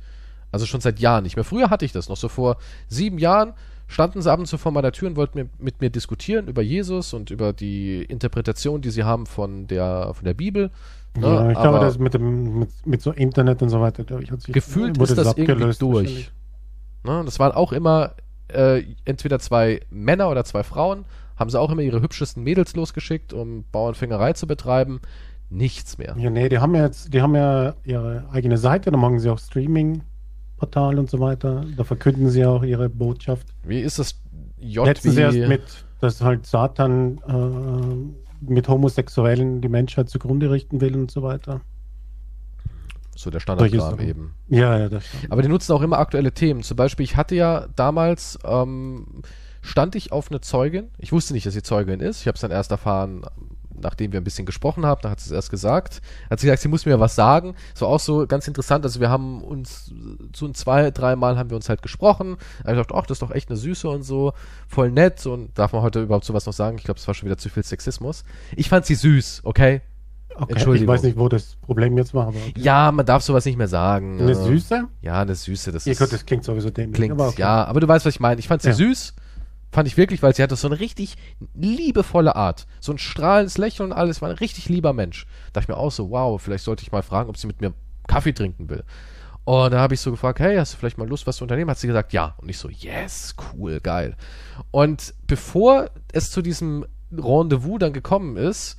Also 0.54 0.68
schon 0.68 0.80
seit 0.82 1.00
Jahren 1.00 1.24
nicht 1.24 1.36
mehr. 1.36 1.44
Früher 1.44 1.70
hatte 1.72 1.84
ich 1.84 1.92
das 1.92 2.08
noch 2.10 2.16
so 2.16 2.30
vor 2.30 2.58
sieben 2.88 3.18
Jahren. 3.18 3.54
Standen 3.88 4.22
sie 4.22 4.32
ab 4.32 4.40
und 4.40 4.46
zu 4.46 4.58
vor 4.58 4.72
meiner 4.72 4.92
Tür 4.92 5.10
und 5.10 5.18
wollten 5.18 5.38
mir, 5.38 5.50
mit 5.58 5.82
mir 5.82 5.90
diskutieren 5.90 6.48
über 6.48 6.62
Jesus 6.62 7.14
und 7.14 7.32
über 7.32 7.54
die 7.54 8.04
Interpretation, 8.04 8.82
die 8.82 8.92
sie 8.92 9.04
haben 9.04 9.26
von 9.26 9.68
der, 9.68 10.14
von 10.14 10.24
der 10.24 10.36
Bibel. 10.36 10.70
Ne? 11.18 11.28
Ja, 11.28 11.50
ich 11.50 11.60
glaube, 11.60 11.78
Aber- 11.78 11.86
das 11.86 11.98
mit 11.98 12.14
dem 12.14 12.60
mit, 12.60 12.70
mit 12.86 13.02
so 13.02 13.12
Internet 13.12 13.62
und 13.64 13.70
so 13.70 13.82
weiter, 13.82 14.04
glaube 14.04 14.24
ich, 14.24 14.32
hat 14.32 14.42
sich 14.42 14.54
Gefühlt 14.54 15.00
wurde 15.00 15.12
ist 15.14 15.18
das 15.18 15.28
irgendwie 15.28 15.52
abgelöst 15.52 15.82
durch. 15.82 16.32
Ne? 17.04 17.24
Das 17.26 17.40
waren 17.40 17.52
auch 17.52 17.74
immer 17.74 18.14
äh, 18.48 18.84
entweder 19.06 19.40
zwei 19.40 19.82
Männer 19.90 20.30
oder 20.30 20.46
zwei 20.46 20.64
Frauen, 20.64 21.06
haben 21.36 21.50
sie 21.50 21.60
auch 21.60 21.72
immer 21.72 21.82
ihre 21.82 22.02
hübschesten 22.02 22.44
Mädels 22.44 22.76
losgeschickt, 22.76 23.34
um 23.34 23.66
Bauernfängerei 23.72 24.34
zu 24.34 24.48
betreiben. 24.48 25.02
Nichts 25.50 25.98
mehr. 25.98 26.16
Ja, 26.18 26.30
nee, 26.30 26.50
die 26.50 26.60
haben 26.60 26.74
ja 26.74 26.84
jetzt, 26.84 27.14
die 27.14 27.22
haben 27.22 27.36
ja 27.36 27.76
ihre 27.84 28.26
eigene 28.32 28.58
Seite, 28.58 28.92
da 28.92 28.98
machen 28.98 29.20
sie 29.20 29.30
auch 29.30 29.40
Streaming, 29.40 30.02
Portal 30.64 30.98
und 31.00 31.10
so 31.10 31.20
weiter. 31.20 31.66
Da 31.76 31.84
verkünden 31.84 32.30
sie 32.30 32.46
auch 32.46 32.64
ihre 32.64 32.88
Botschaft. 32.90 33.48
Wie 33.64 33.82
ist 33.82 34.00
das 34.00 34.16
J 34.60 34.86
Letztens 34.86 35.18
wie- 35.18 35.22
erst 35.22 35.38
mit, 35.50 35.62
dass 36.00 36.22
halt 36.22 36.46
Satan 36.46 37.20
äh, 37.28 38.50
mit 38.52 38.68
Homosexuellen 38.70 39.60
die 39.62 39.68
Menschheit 39.70 40.10
zugrunde 40.10 40.50
richten 40.52 40.80
will 40.82 40.96
und 40.96 41.12
so 41.12 41.22
weiter. 41.22 41.62
so 43.16 43.30
der 43.30 43.40
Standardkram 43.42 44.00
eben. 44.00 44.34
Ja, 44.48 44.78
ja, 44.78 44.90
das 44.90 45.06
stimmt. 45.06 45.32
Aber 45.32 45.42
die 45.42 45.48
nutzen 45.50 45.72
auch 45.74 45.82
immer 45.82 46.00
aktuelle 46.00 46.32
Themen. 46.32 46.64
Zum 46.64 46.78
Beispiel, 46.78 47.04
ich 47.04 47.16
hatte 47.18 47.36
ja 47.36 47.68
damals, 47.76 48.40
ähm, 48.46 49.22
stand 49.62 49.96
ich 49.96 50.12
auf 50.12 50.30
eine 50.32 50.42
Zeugin. 50.42 50.90
Ich 50.98 51.12
wusste 51.12 51.34
nicht, 51.34 51.46
dass 51.46 51.54
sie 51.54 51.62
Zeugin 51.64 52.00
ist. 52.00 52.22
Ich 52.22 52.28
habe 52.28 52.36
es 52.36 52.42
dann 52.42 52.52
erst 52.52 52.72
erfahren, 52.72 53.22
nachdem 53.82 54.12
wir 54.12 54.22
ein 54.22 54.24
bisschen 54.24 54.46
gesprochen 54.46 54.86
haben. 54.86 55.02
Da 55.02 55.10
hat 55.10 55.20
sie 55.20 55.28
es 55.28 55.32
erst 55.32 55.50
gesagt. 55.50 56.02
Hat 56.30 56.40
sie 56.40 56.48
gesagt, 56.48 56.62
sie 56.62 56.68
muss 56.68 56.86
mir 56.86 57.00
was 57.00 57.16
sagen. 57.16 57.56
So 57.74 57.88
auch 57.88 58.00
so 58.00 58.26
ganz 58.28 58.48
interessant. 58.48 58.86
Also 58.86 59.00
wir 59.00 59.10
haben 59.10 59.42
uns 59.44 59.94
so 60.36 60.46
ein 60.46 60.54
zwei, 60.54 60.92
dreimal 60.92 61.38
haben 61.38 61.50
wir 61.50 61.56
uns 61.58 61.70
halt 61.70 61.82
gesprochen. 61.82 62.38
Da 62.64 62.70
hab 62.72 62.78
ich 62.78 62.82
gedacht, 62.88 62.92
ach, 63.04 63.06
das 63.08 63.16
ist 63.16 63.22
doch 63.22 63.32
echt 63.32 63.50
eine 63.50 63.58
Süße 63.58 63.88
und 63.90 64.04
so. 64.04 64.34
Voll 64.68 64.92
nett. 64.92 65.26
Und 65.26 65.58
darf 65.58 65.74
man 65.74 65.82
heute 65.82 66.02
überhaupt 66.02 66.26
sowas 66.26 66.46
noch 66.46 66.54
sagen? 66.54 66.78
Ich 66.78 66.84
glaube, 66.84 67.00
es 67.00 67.08
war 67.08 67.14
schon 67.14 67.28
wieder 67.28 67.38
zu 67.38 67.50
viel 67.50 67.64
Sexismus. 67.64 68.24
Ich 68.56 68.70
fand 68.70 68.86
sie 68.86 68.96
süß, 68.96 69.42
okay? 69.44 69.82
Okay, 70.36 70.46
ich 70.48 70.50
Entschuldigung. 70.56 70.88
weiß 70.88 71.04
nicht, 71.04 71.16
wo 71.16 71.30
das 71.30 71.58
Problem 71.62 71.96
jetzt 71.96 72.16
war, 72.16 72.26
aber 72.28 72.38
okay. 72.38 72.54
Ja, 72.60 72.92
man 72.92 73.06
darf 73.06 73.22
sowas 73.22 73.46
nicht 73.46 73.56
mehr 73.56 73.68
sagen. 73.68 74.20
eine 74.20 74.32
Äh, 74.32 74.36
Süße? 74.36 74.86
Ja, 75.04 75.22
eine 75.22 75.36
Süße. 75.36 75.72
Das 75.72 75.86
Ja 75.86 75.92
ist 75.92 76.00
gut, 76.00 76.12
das 76.12 76.26
klingt 76.26 76.44
sowieso 76.44 76.72
dämlich. 76.72 76.96
klingt, 76.96 77.12
aber 77.12 77.28
okay. 77.28 77.42
ja, 77.42 77.66
aber 77.66 77.80
du 77.82 77.88
weißt, 77.88 78.04
was 78.06 78.16
ich 78.16 78.20
meine. 78.20 78.40
Ich 78.40 78.48
fand 78.48 78.64
sie 78.64 78.70
Ja. 78.70 78.74
süß. 78.74 79.14
Fand 79.74 79.88
ich 79.88 79.98
wirklich, 79.98 80.22
weil 80.22 80.36
sie 80.36 80.44
hatte 80.44 80.56
so 80.56 80.68
eine 80.68 80.80
richtig 80.80 81.16
liebevolle 81.56 82.36
Art. 82.36 82.68
So 82.80 82.92
ein 82.92 83.00
strahlendes 83.00 83.58
Lächeln 83.58 83.92
und 83.92 83.98
alles. 83.98 84.22
War 84.22 84.30
ein 84.30 84.36
richtig 84.36 84.70
lieber 84.70 84.94
Mensch. 84.94 85.26
Da 85.26 85.60
dachte 85.60 85.64
ich 85.64 85.76
mir 85.76 85.82
auch 85.82 85.92
so, 85.92 86.12
wow, 86.12 86.40
vielleicht 86.40 86.64
sollte 86.64 86.84
ich 86.84 86.92
mal 86.92 87.02
fragen, 87.02 87.28
ob 87.28 87.38
sie 87.38 87.48
mit 87.48 87.60
mir 87.60 87.74
Kaffee 88.08 88.34
trinken 88.34 88.70
will. 88.70 88.84
Und 89.46 89.72
da 89.74 89.80
habe 89.80 89.96
ich 89.96 90.00
so 90.00 90.12
gefragt, 90.12 90.40
hey, 90.40 90.58
hast 90.58 90.74
du 90.74 90.78
vielleicht 90.78 91.00
mal 91.00 91.08
Lust, 91.08 91.26
was 91.26 91.38
zu 91.38 91.44
unternehmen? 91.44 91.72
Hat 91.72 91.80
sie 91.80 91.88
gesagt, 91.88 92.14
ja. 92.14 92.36
Und 92.38 92.50
ich 92.50 92.60
so, 92.60 92.70
yes, 92.70 93.36
cool, 93.52 93.80
geil. 93.80 94.16
Und 94.70 95.16
bevor 95.26 95.90
es 96.12 96.30
zu 96.30 96.44
diesem 96.44 96.86
Rendezvous 97.12 97.80
dann 97.80 97.94
gekommen 97.94 98.38
ist, 98.38 98.78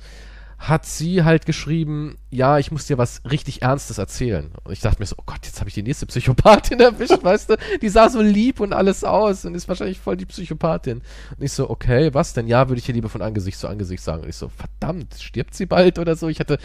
hat 0.57 0.85
sie 0.85 1.23
halt 1.23 1.45
geschrieben, 1.45 2.17
ja, 2.29 2.57
ich 2.57 2.71
muss 2.71 2.87
dir 2.87 2.97
was 2.97 3.21
richtig 3.29 3.61
Ernstes 3.61 3.97
erzählen. 3.97 4.51
Und 4.63 4.73
ich 4.73 4.79
dachte 4.79 4.99
mir 4.99 5.05
so, 5.05 5.15
oh 5.17 5.23
Gott, 5.25 5.39
jetzt 5.43 5.59
habe 5.59 5.67
ich 5.69 5.73
die 5.73 5.83
nächste 5.83 6.05
Psychopathin 6.05 6.79
erwischt, 6.81 7.23
weißt 7.23 7.51
du? 7.51 7.57
Die 7.81 7.89
sah 7.89 8.09
so 8.09 8.21
lieb 8.21 8.59
und 8.59 8.73
alles 8.73 9.03
aus 9.03 9.45
und 9.45 9.55
ist 9.55 9.67
wahrscheinlich 9.67 9.99
voll 9.99 10.17
die 10.17 10.25
Psychopathin. 10.25 11.01
Und 11.37 11.43
ich 11.43 11.51
so, 11.51 11.69
okay, 11.69 12.13
was 12.13 12.33
denn? 12.33 12.47
Ja, 12.47 12.69
würde 12.69 12.79
ich 12.79 12.87
ihr 12.87 12.95
lieber 12.95 13.09
von 13.09 13.21
Angesicht 13.21 13.59
zu 13.59 13.67
Angesicht 13.67 14.03
sagen. 14.03 14.23
Und 14.23 14.29
ich 14.29 14.37
so, 14.37 14.49
verdammt, 14.49 15.15
stirbt 15.19 15.53
sie 15.55 15.65
bald 15.65 15.99
oder 15.99 16.15
so? 16.15 16.29
Ich 16.29 16.39
hatte, 16.39 16.57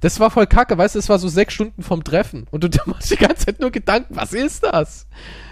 das 0.00 0.20
war 0.20 0.30
voll 0.30 0.46
kacke, 0.46 0.76
weißt 0.76 0.94
du, 0.94 0.98
es 0.98 1.08
war 1.08 1.18
so 1.18 1.28
sechs 1.28 1.54
Stunden 1.54 1.82
vom 1.82 2.02
Treffen. 2.02 2.46
Und 2.50 2.64
du 2.64 2.68
machst 2.86 3.10
die 3.10 3.16
ganze 3.16 3.46
Zeit 3.46 3.60
nur 3.60 3.70
Gedanken, 3.70 4.16
was 4.16 4.32
ist 4.32 4.64
das? 4.64 5.06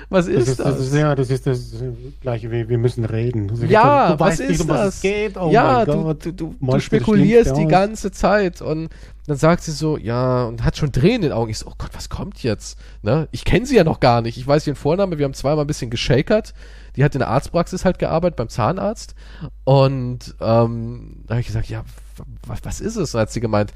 Was 0.09 0.27
Das 0.27 0.35
ist 0.35 0.49
ist, 0.49 0.61
das? 0.61 0.77
das 0.77 0.87
ist, 0.87 0.95
ja, 0.95 1.15
das 1.15 1.31
ist 1.31 1.47
das 1.47 1.73
äh, 1.81 1.93
gleiche 2.21 2.51
wie 2.51 2.69
wir 2.69 2.79
müssen 2.79 3.05
reden. 3.05 3.51
Also, 3.51 3.65
Ja, 3.67 4.13
du 4.13 4.21
was 4.21 4.29
weißt 4.31 4.41
nicht, 4.41 4.51
ist 4.51 4.61
um 4.63 4.69
was 4.69 4.81
das? 4.81 4.95
es 4.97 5.01
geht. 5.03 5.37
Oh 5.37 5.51
ja, 5.51 5.85
du, 5.85 6.13
du, 6.15 6.33
du, 6.33 6.55
du 6.61 6.79
spekulierst 6.81 7.57
die 7.57 7.65
aus. 7.65 7.71
ganze 7.71 8.11
Zeit 8.11 8.61
und 8.63 8.89
dann 9.27 9.37
sagt 9.37 9.63
sie 9.63 9.71
so, 9.71 9.97
ja, 9.97 10.45
und 10.45 10.65
hat 10.65 10.77
schon 10.77 10.91
Tränen 10.91 11.15
in 11.17 11.23
den 11.23 11.33
Augen. 11.33 11.51
Ich 11.51 11.59
so, 11.59 11.69
oh 11.69 11.75
Gott, 11.79 11.91
was 11.93 12.09
kommt 12.09 12.43
jetzt? 12.43 12.77
Ne? 13.03 13.29
Ich 13.31 13.45
kenne 13.45 13.65
sie 13.67 13.77
ja 13.77 13.85
noch 13.85 14.01
gar 14.01 14.21
nicht. 14.21 14.37
Ich 14.37 14.47
weiß 14.47 14.67
ihren 14.67 14.75
Vornamen, 14.77 15.17
wir 15.19 15.25
haben 15.25 15.35
zweimal 15.35 15.65
ein 15.65 15.69
bisschen 15.69 15.91
geschakert. 15.91 16.55
Die 16.97 17.05
hat 17.05 17.15
in 17.15 17.21
der 17.21 17.29
Arztpraxis 17.29 17.85
halt 17.85 17.99
gearbeitet, 18.01 18.37
beim 18.37 18.49
Zahnarzt. 18.49 19.15
Und 19.65 20.35
ähm, 20.41 21.23
da 21.27 21.35
habe 21.35 21.41
ich 21.41 21.47
gesagt, 21.47 21.69
ja, 21.69 21.85
was, 22.47 22.65
was 22.65 22.81
ist 22.81 22.97
es? 22.97 23.15
Und 23.15 23.21
hat 23.21 23.31
sie 23.31 23.41
gemeint, 23.41 23.73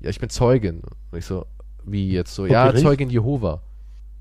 ja, 0.00 0.08
ich 0.10 0.18
bin 0.18 0.30
Zeugin. 0.30 0.80
Und 1.10 1.18
ich 1.18 1.26
so, 1.26 1.44
wie 1.84 2.10
jetzt 2.10 2.34
so? 2.34 2.46
Vor 2.46 2.50
Ja, 2.50 2.66
Gericht? 2.68 2.82
Zeugin 2.84 3.10
Jehova. 3.10 3.60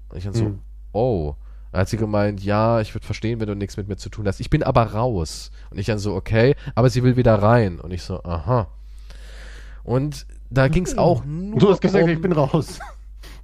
Und 0.09 0.17
ich 0.17 0.25
dann 0.25 0.33
so, 0.33 0.45
Hm. 0.45 0.59
Oh. 0.93 1.35
Dann 1.71 1.81
hat 1.81 1.89
sie 1.89 1.97
gemeint, 1.97 2.43
ja, 2.43 2.81
ich 2.81 2.93
würde 2.93 3.05
verstehen, 3.05 3.39
wenn 3.39 3.47
du 3.47 3.55
nichts 3.55 3.77
mit 3.77 3.87
mir 3.87 3.95
zu 3.95 4.09
tun 4.09 4.27
hast. 4.27 4.41
Ich 4.41 4.49
bin 4.49 4.61
aber 4.61 4.93
raus. 4.93 5.51
Und 5.69 5.77
ich 5.77 5.85
dann 5.85 5.99
so, 5.99 6.13
okay, 6.15 6.55
aber 6.75 6.89
sie 6.89 7.01
will 7.01 7.15
wieder 7.15 7.35
rein. 7.35 7.79
Und 7.79 7.91
ich 7.91 8.03
so, 8.03 8.21
aha. 8.23 8.67
Und 9.83 10.25
da 10.49 10.67
ging 10.67 10.85
es 10.85 10.97
auch 10.97 11.23
nur 11.23 11.59
Du 11.59 11.69
hast 11.69 11.81
gesagt, 11.81 12.03
um, 12.03 12.09
ich 12.09 12.21
bin 12.21 12.33
raus. 12.33 12.79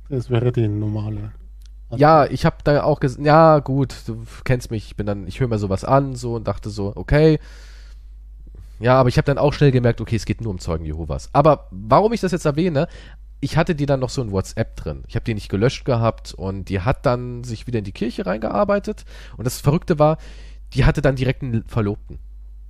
Das 0.09 0.29
wäre 0.29 0.51
die 0.51 0.67
normale. 0.67 1.31
Ja, 1.95 2.25
ich 2.25 2.45
habe 2.45 2.57
da 2.63 2.83
auch 2.83 2.99
gesagt, 2.99 3.25
ja, 3.25 3.59
gut, 3.59 3.95
du 4.07 4.23
kennst 4.43 4.71
mich, 4.71 4.87
ich 4.87 4.95
bin 4.97 5.05
dann, 5.05 5.25
ich 5.25 5.39
höre 5.39 5.47
mir 5.47 5.57
sowas 5.57 5.85
an, 5.85 6.15
so 6.15 6.35
und 6.35 6.47
dachte 6.47 6.69
so, 6.69 6.91
okay. 6.95 7.39
Ja, 8.79 8.99
aber 8.99 9.09
ich 9.09 9.17
habe 9.17 9.25
dann 9.25 9.37
auch 9.37 9.53
schnell 9.53 9.71
gemerkt, 9.71 10.01
okay, 10.01 10.17
es 10.17 10.25
geht 10.25 10.41
nur 10.41 10.51
um 10.51 10.59
Zeugen 10.59 10.85
Jehovas. 10.85 11.29
Aber 11.33 11.67
warum 11.71 12.13
ich 12.13 12.21
das 12.21 12.31
jetzt 12.31 12.45
erwähne, 12.45 12.87
ich 13.39 13.57
hatte 13.57 13.75
die 13.75 13.85
dann 13.85 13.99
noch 13.99 14.09
so 14.09 14.21
in 14.21 14.31
WhatsApp 14.31 14.75
drin. 14.75 15.03
Ich 15.07 15.15
habe 15.15 15.23
die 15.23 15.33
nicht 15.33 15.49
gelöscht 15.49 15.85
gehabt 15.85 16.33
und 16.33 16.69
die 16.69 16.81
hat 16.81 17.05
dann 17.05 17.43
sich 17.43 17.67
wieder 17.67 17.79
in 17.79 17.85
die 17.85 17.91
Kirche 17.91 18.25
reingearbeitet. 18.25 19.05
Und 19.37 19.45
das 19.45 19.61
Verrückte 19.61 19.99
war, 19.99 20.17
die 20.73 20.85
hatte 20.85 21.01
dann 21.01 21.15
direkt 21.15 21.43
einen 21.43 21.63
Verlobten. 21.67 22.19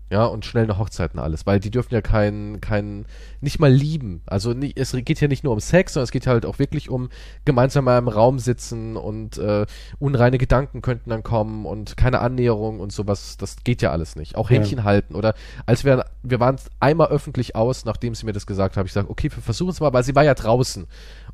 Ja, 0.10 0.26
und 0.26 0.46
schnell 0.46 0.64
eine 0.64 0.78
Hochzeit 0.78 1.14
und 1.14 1.20
alles, 1.20 1.46
weil 1.46 1.60
die 1.60 1.70
dürfen 1.70 1.94
ja 1.94 2.02
keinen, 2.02 2.62
keinen, 2.62 3.06
nicht 3.42 3.60
mal 3.60 3.72
lieben. 3.72 4.22
Also 4.26 4.54
nicht, 4.54 4.80
es 4.80 4.94
geht 4.94 5.20
ja 5.20 5.28
nicht 5.28 5.44
nur 5.44 5.52
um 5.52 5.60
Sex, 5.60 5.94
sondern 5.94 6.06
es 6.06 6.12
geht 6.12 6.28
halt 6.28 6.46
auch 6.46 6.60
wirklich 6.60 6.90
um 6.90 7.10
gemeinsam 7.44 7.84
mal 7.84 7.98
im 7.98 8.08
Raum 8.08 8.40
sitzen 8.40 8.96
und 8.96 9.38
äh, 9.38 9.66
unreine 10.00 10.38
Gedanken 10.38 10.82
könnten 10.82 11.10
dann 11.10 11.24
kommen 11.24 11.66
und 11.66 11.98
keine 11.98 12.20
Annäherung 12.20 12.80
und 12.80 12.94
sowas. 12.94 13.36
Das 13.38 13.58
geht 13.66 13.82
ja 13.82 13.92
alles 13.92 14.16
nicht. 14.16 14.38
Auch 14.38 14.50
Ja. 14.50 14.58
Händchen 14.58 14.86
halten 14.86 15.14
oder 15.14 15.34
als 15.66 15.84
wir, 15.84 16.06
wir 16.24 16.40
waren 16.40 16.56
einmal 16.80 17.08
öffentlich 17.08 17.58
aus, 17.58 17.84
nachdem 17.84 18.16
sie 18.16 18.26
mir 18.26 18.34
das 18.34 18.48
gesagt 18.48 18.74
hat, 18.74 18.78
habe 18.78 18.88
ich 18.88 18.94
gesagt, 18.94 19.10
okay, 19.10 19.30
wir 19.30 19.44
versuchen 19.44 19.72
es 19.72 19.82
mal, 19.82 19.92
weil 19.92 20.04
sie 20.04 20.16
war 20.16 20.24
ja 20.24 20.36
draußen. 20.36 20.88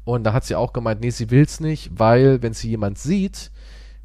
Und 0.03 0.23
da 0.23 0.33
hat 0.33 0.45
sie 0.45 0.55
auch 0.55 0.73
gemeint, 0.73 1.01
nee, 1.01 1.11
sie 1.11 1.29
will's 1.29 1.59
nicht, 1.59 1.91
weil 1.93 2.41
wenn 2.41 2.53
sie 2.53 2.69
jemand 2.69 2.97
sieht, 2.97 3.51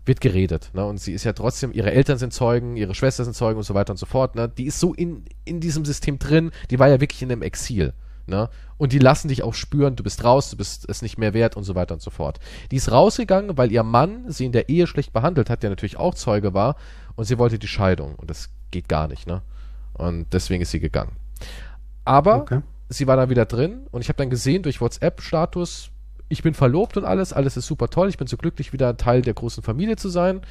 wird 0.08 0.20
geredet. 0.20 0.70
Ne? 0.74 0.84
Und 0.84 0.98
sie 0.98 1.12
ist 1.12 1.24
ja 1.24 1.32
trotzdem, 1.32 1.72
ihre 1.72 1.92
Eltern 1.92 2.18
sind 2.18 2.32
Zeugen, 2.32 2.76
ihre 2.76 2.94
Schwester 2.94 3.24
sind 3.24 3.34
Zeugen 3.34 3.58
und 3.58 3.64
so 3.64 3.74
weiter 3.74 3.92
und 3.92 3.98
so 3.98 4.06
fort. 4.06 4.34
Ne? 4.34 4.48
Die 4.48 4.64
ist 4.66 4.80
so 4.80 4.94
in, 4.94 5.24
in 5.44 5.60
diesem 5.60 5.84
System 5.84 6.18
drin, 6.18 6.50
die 6.70 6.78
war 6.78 6.88
ja 6.88 7.00
wirklich 7.00 7.22
in 7.22 7.30
einem 7.30 7.42
Exil. 7.42 7.92
Ne? 8.26 8.50
Und 8.76 8.92
die 8.92 8.98
lassen 8.98 9.28
dich 9.28 9.42
auch 9.42 9.54
spüren, 9.54 9.96
du 9.96 10.02
bist 10.02 10.24
raus, 10.24 10.50
du 10.50 10.56
bist 10.56 10.88
es 10.88 11.02
nicht 11.02 11.16
mehr 11.18 11.32
wert 11.34 11.56
und 11.56 11.64
so 11.64 11.74
weiter 11.74 11.94
und 11.94 12.02
so 12.02 12.10
fort. 12.10 12.38
Die 12.70 12.76
ist 12.76 12.90
rausgegangen, 12.90 13.56
weil 13.56 13.72
ihr 13.72 13.82
Mann 13.82 14.30
sie 14.30 14.44
in 14.44 14.52
der 14.52 14.68
Ehe 14.68 14.86
schlecht 14.86 15.12
behandelt 15.12 15.48
hat, 15.48 15.62
der 15.62 15.70
natürlich 15.70 15.96
auch 15.98 16.14
Zeuge 16.14 16.52
war, 16.54 16.76
und 17.16 17.24
sie 17.24 17.38
wollte 17.38 17.58
die 17.58 17.68
Scheidung. 17.68 18.14
Und 18.16 18.30
das 18.30 18.50
geht 18.70 18.88
gar 18.88 19.08
nicht, 19.08 19.26
ne? 19.26 19.42
Und 19.94 20.32
deswegen 20.32 20.62
ist 20.62 20.70
sie 20.70 20.78
gegangen. 20.80 21.16
Aber 22.04 22.42
Okay. 22.42 22.60
sie 22.88 23.06
war 23.06 23.16
dann 23.16 23.30
wieder 23.30 23.46
drin 23.46 23.86
und 23.90 24.02
ich 24.02 24.08
habe 24.08 24.18
dann 24.18 24.30
gesehen 24.30 24.62
durch 24.62 24.80
WhatsApp-Status, 24.80 25.90
ich 26.28 26.42
bin 26.42 26.54
verlobt 26.54 26.96
und 26.96 27.04
alles, 27.04 27.32
alles 27.32 27.56
ist 27.56 27.66
super 27.66 27.88
toll, 27.88 28.08
ich 28.08 28.18
bin 28.18 28.26
so 28.26 28.36
glücklich, 28.36 28.72
wieder 28.72 28.96
Teil 28.96 29.22
der 29.22 29.34
großen 29.34 29.62
Familie 29.62 29.96
zu 29.96 30.08
sein. 30.08 30.42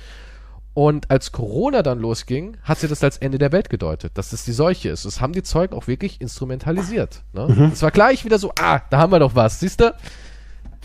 Und 0.74 1.10
als 1.10 1.32
Corona 1.32 1.82
dann 1.82 2.00
losging, 2.00 2.58
hat 2.62 2.78
sie 2.78 2.88
das 2.88 3.04
als 3.04 3.18
Ende 3.18 3.40
der 3.40 3.52
Welt 3.52 3.72
gedeutet, 3.72 4.16
dass 4.16 4.30
das 4.30 4.46
die 4.46 4.52
Seuche 4.52 4.90
ist. 4.90 5.06
Das 5.06 5.22
haben 5.22 5.34
die 5.34 5.42
Zeugen 5.42 5.74
auch 5.74 5.88
wirklich 5.88 6.22
instrumentalisiert. 6.22 7.24
Ne? 7.34 7.72
Es 7.74 7.82
war 7.82 7.90
gleich 7.90 8.26
wieder 8.26 8.38
so, 8.38 8.52
ah, 8.60 8.82
da 8.92 9.00
haben 9.00 9.12
wir 9.12 9.18
doch 9.18 9.34
was, 9.34 9.60
siehst 9.60 9.82
du? 9.82 9.96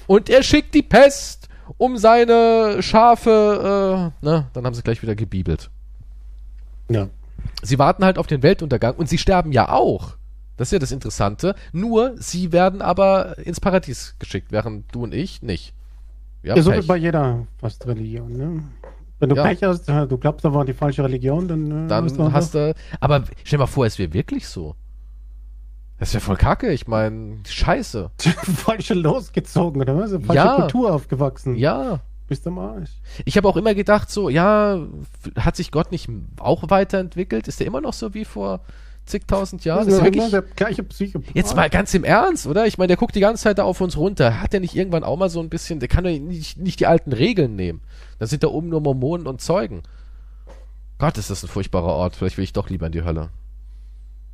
Und 0.07 0.31
er 0.31 0.43
schickt 0.43 0.75
die 0.75 0.83
Pest 0.83 1.51
um 1.77 1.99
seine 1.99 2.83
Schafe, 2.83 4.13
äh, 4.23 4.25
ne? 4.25 4.47
Dann 4.53 4.65
haben 4.65 4.75
sie 4.75 4.83
gleich 4.83 5.03
wieder 5.03 5.15
gebibelt. 5.15 5.71
Ja. 6.89 7.09
Sie 7.63 7.79
warten 7.79 8.05
halt 8.05 8.19
auf 8.19 8.27
den 8.27 8.43
Weltuntergang 8.43 8.95
und 8.95 9.09
sie 9.09 9.19
sterben 9.19 9.53
ja 9.53 9.69
auch. 9.69 10.17
Das 10.63 10.69
ist 10.69 10.75
ja 10.75 10.79
das 10.79 10.93
Interessante. 10.93 11.57
Nur, 11.73 12.15
sie 12.19 12.53
werden 12.53 12.83
aber 12.83 13.37
ins 13.39 13.59
Paradies 13.59 14.15
geschickt, 14.21 14.53
während 14.53 14.95
du 14.95 15.03
und 15.03 15.13
ich 15.13 15.43
nicht. 15.43 15.75
Ja, 16.45 16.63
so 16.63 16.73
wie 16.73 16.83
bei 16.83 16.97
jeder 16.99 17.49
fast 17.59 17.85
Religion. 17.85 18.33
Ne? 18.33 18.63
Wenn 19.19 19.29
du 19.31 19.35
Ja. 19.35 19.43
Pech 19.43 19.65
hast, 19.65 19.89
äh, 19.89 20.07
du 20.07 20.17
glaubst, 20.19 20.45
da 20.45 20.55
war 20.55 20.65
die 20.65 20.73
falsche 20.73 21.03
Religion, 21.03 21.49
dann, 21.49 21.87
äh, 21.87 21.89
Dann 21.89 22.33
hast 22.33 22.55
du. 22.55 22.77
Aber 23.01 23.25
stell 23.43 23.57
dir 23.57 23.59
mal 23.59 23.67
vor, 23.67 23.87
es 23.87 23.99
wäre 23.99 24.13
wirklich 24.13 24.47
so. 24.47 24.77
Das 25.99 26.15
wäre 26.15 26.21
voll 26.21 26.37
kacke. 26.37 26.73
Ich 26.73 26.87
meine, 26.87 27.39
scheiße. 27.45 28.13
falsche 28.21 28.95
losgezogen, 28.95 29.83
oder 29.83 29.99
was? 29.99 30.13
Falsche 30.13 30.35
Ja. 30.35 30.55
Kultur 30.61 30.95
aufgewachsen. 30.95 31.57
Ja. 31.57 32.03
Bist 32.29 32.47
am 32.47 32.61
Arsch. 32.61 32.93
Ich 33.25 33.37
habe 33.37 33.49
auch 33.49 33.57
immer 33.57 33.75
gedacht, 33.75 34.13
so, 34.13 34.29
ja, 34.29 34.79
hat 35.37 35.57
sich 35.57 35.73
Gott 35.73 35.91
nicht 35.91 36.09
auch 36.39 36.71
weiterentwickelt? 36.71 37.49
Ist 37.49 37.59
der 37.59 37.67
immer 37.67 37.81
noch 37.81 37.95
so 37.95 38.15
wie 38.15 38.25
vor 38.25 38.61
zigtausend 39.07 39.65
Jahren? 39.65 39.87
das 39.87 39.97
Ist 39.97 40.05
wirklich, 40.05 40.31
der 40.31 40.43
gleiche 40.43 40.83
Psychopath. 40.83 41.35
Jetzt 41.35 41.57
mal 41.57 41.69
ganz 41.71 41.93
im 41.95 42.05
Ernst, 42.05 42.47
oder? 42.47 42.67
Ich 42.67 42.79
meine, 42.79 42.89
der 42.89 42.97
guckt 42.97 43.15
die 43.15 43.21
ganze 43.21 43.43
Zeit 43.43 43.59
da 43.59 43.65
auf 43.65 43.81
uns 43.81 43.97
runter. 43.97 44.41
Hat 44.41 44.53
der 44.53 44.61
nicht 44.61 44.75
irgendwann 44.77 45.05
auch 45.05 45.17
mal 45.17 45.29
so 45.29 45.41
ein 45.41 45.49
bisschen, 45.49 45.81
der 45.81 45.89
kann 45.89 46.05
doch 46.05 46.11
nicht, 46.11 46.59
nicht 46.59 46.81
die 46.81 46.87
alten 46.87 47.13
Regeln 47.13 47.57
nehmen. 47.57 47.81
Da 48.19 48.27
sind 48.27 48.43
da 48.43 48.49
oben 48.49 48.69
nur 48.69 48.81
Mormonen 48.81 49.27
und 49.27 49.41
Zeugen. 49.41 49.83
Gott, 50.99 51.19
ist 51.19 51.31
das 51.31 51.43
ein 51.43 51.49
furchtbarer 51.49 51.87
Ort. 51.93 52.17
Vielleicht 52.17 52.37
will 52.37 52.45
ich 52.45 52.53
doch 52.53 52.69
lieber 52.71 52.87
in 52.87 52.93
die 52.93 53.03
Hölle. 53.05 53.31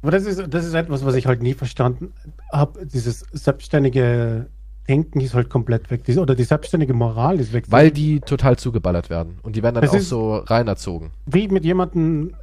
Aber 0.02 0.12
das 0.12 0.24
ist, 0.24 0.42
das 0.48 0.64
ist 0.64 0.74
etwas, 0.74 1.04
was 1.04 1.14
ich 1.14 1.26
halt 1.26 1.42
nie 1.42 1.54
verstanden 1.54 2.12
habe. 2.52 2.86
Dieses 2.86 3.20
selbstständige 3.32 4.46
Denken 4.88 5.20
ist 5.20 5.34
halt 5.34 5.50
komplett 5.50 5.90
weg. 5.90 6.02
Oder 6.16 6.34
die 6.34 6.44
selbstständige 6.44 6.94
Moral 6.94 7.40
ist 7.40 7.52
weg. 7.52 7.64
Weil 7.68 7.90
die 7.90 8.20
total 8.20 8.56
zugeballert 8.56 9.10
werden. 9.10 9.38
Und 9.42 9.56
die 9.56 9.62
werden 9.62 9.74
dann 9.74 9.84
Es 9.84 9.90
auch 9.90 9.98
so 9.98 10.36
reinerzogen. 10.36 11.10
wie 11.26 11.48
mit 11.48 11.64
jemandem, 11.64 12.34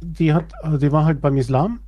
die 0.00 0.32
hat, 0.32 0.52
also 0.62 0.78
die 0.78 0.92
war 0.92 1.04
halt 1.04 1.20
beim 1.20 1.36
Islam 1.36 1.80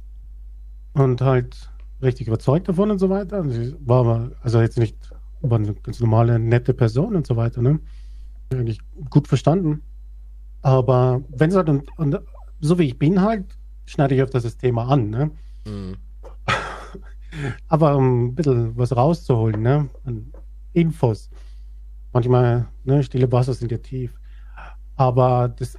und 0.95 1.21
halt 1.21 1.71
richtig 2.03 2.29
überzeugt 2.29 2.69
davon 2.69 2.91
und 2.91 2.99
so 2.99 3.11
weiter. 3.11 3.41
Und 3.41 3.51
sie 3.51 3.75
war 3.81 4.01
aber, 4.01 4.31
also 4.43 4.61
jetzt 4.61 4.79
nicht 4.79 4.97
war 5.41 5.59
eine 5.59 5.75
ganz 5.75 6.01
normale, 6.01 6.39
nette 6.39 6.75
Person 6.75 7.15
und 7.15 7.27
so 7.27 7.37
weiter, 7.37 7.63
ne? 7.63 7.79
Eigentlich 8.53 8.81
gut 9.11 9.29
verstanden. 9.29 9.83
Aber 10.63 11.23
wenn 11.29 11.51
es 11.51 11.57
halt, 11.57 11.69
und, 11.69 11.97
und 11.99 12.21
so 12.61 12.79
wie 12.79 12.85
ich 12.85 12.99
bin 12.99 13.21
halt, 13.21 13.45
schneide 13.87 14.15
ich 14.15 14.23
öfters 14.23 14.43
das 14.43 14.57
Thema 14.57 14.89
an, 14.89 15.11
ne? 15.11 15.31
Mhm. 15.67 15.97
Aber 17.69 17.97
um 17.97 18.27
ein 18.27 18.35
bisschen 18.35 18.77
was 18.77 18.97
rauszuholen, 18.97 19.63
ne? 19.63 19.89
An 20.05 20.33
Infos. 20.73 21.31
Manchmal, 22.13 22.69
ne, 22.85 23.03
stille 23.03 23.31
Wasser 23.31 23.55
sind 23.55 23.71
ja 23.71 23.79
tief. 23.79 24.15
Aber 24.97 25.49
das, 25.49 25.79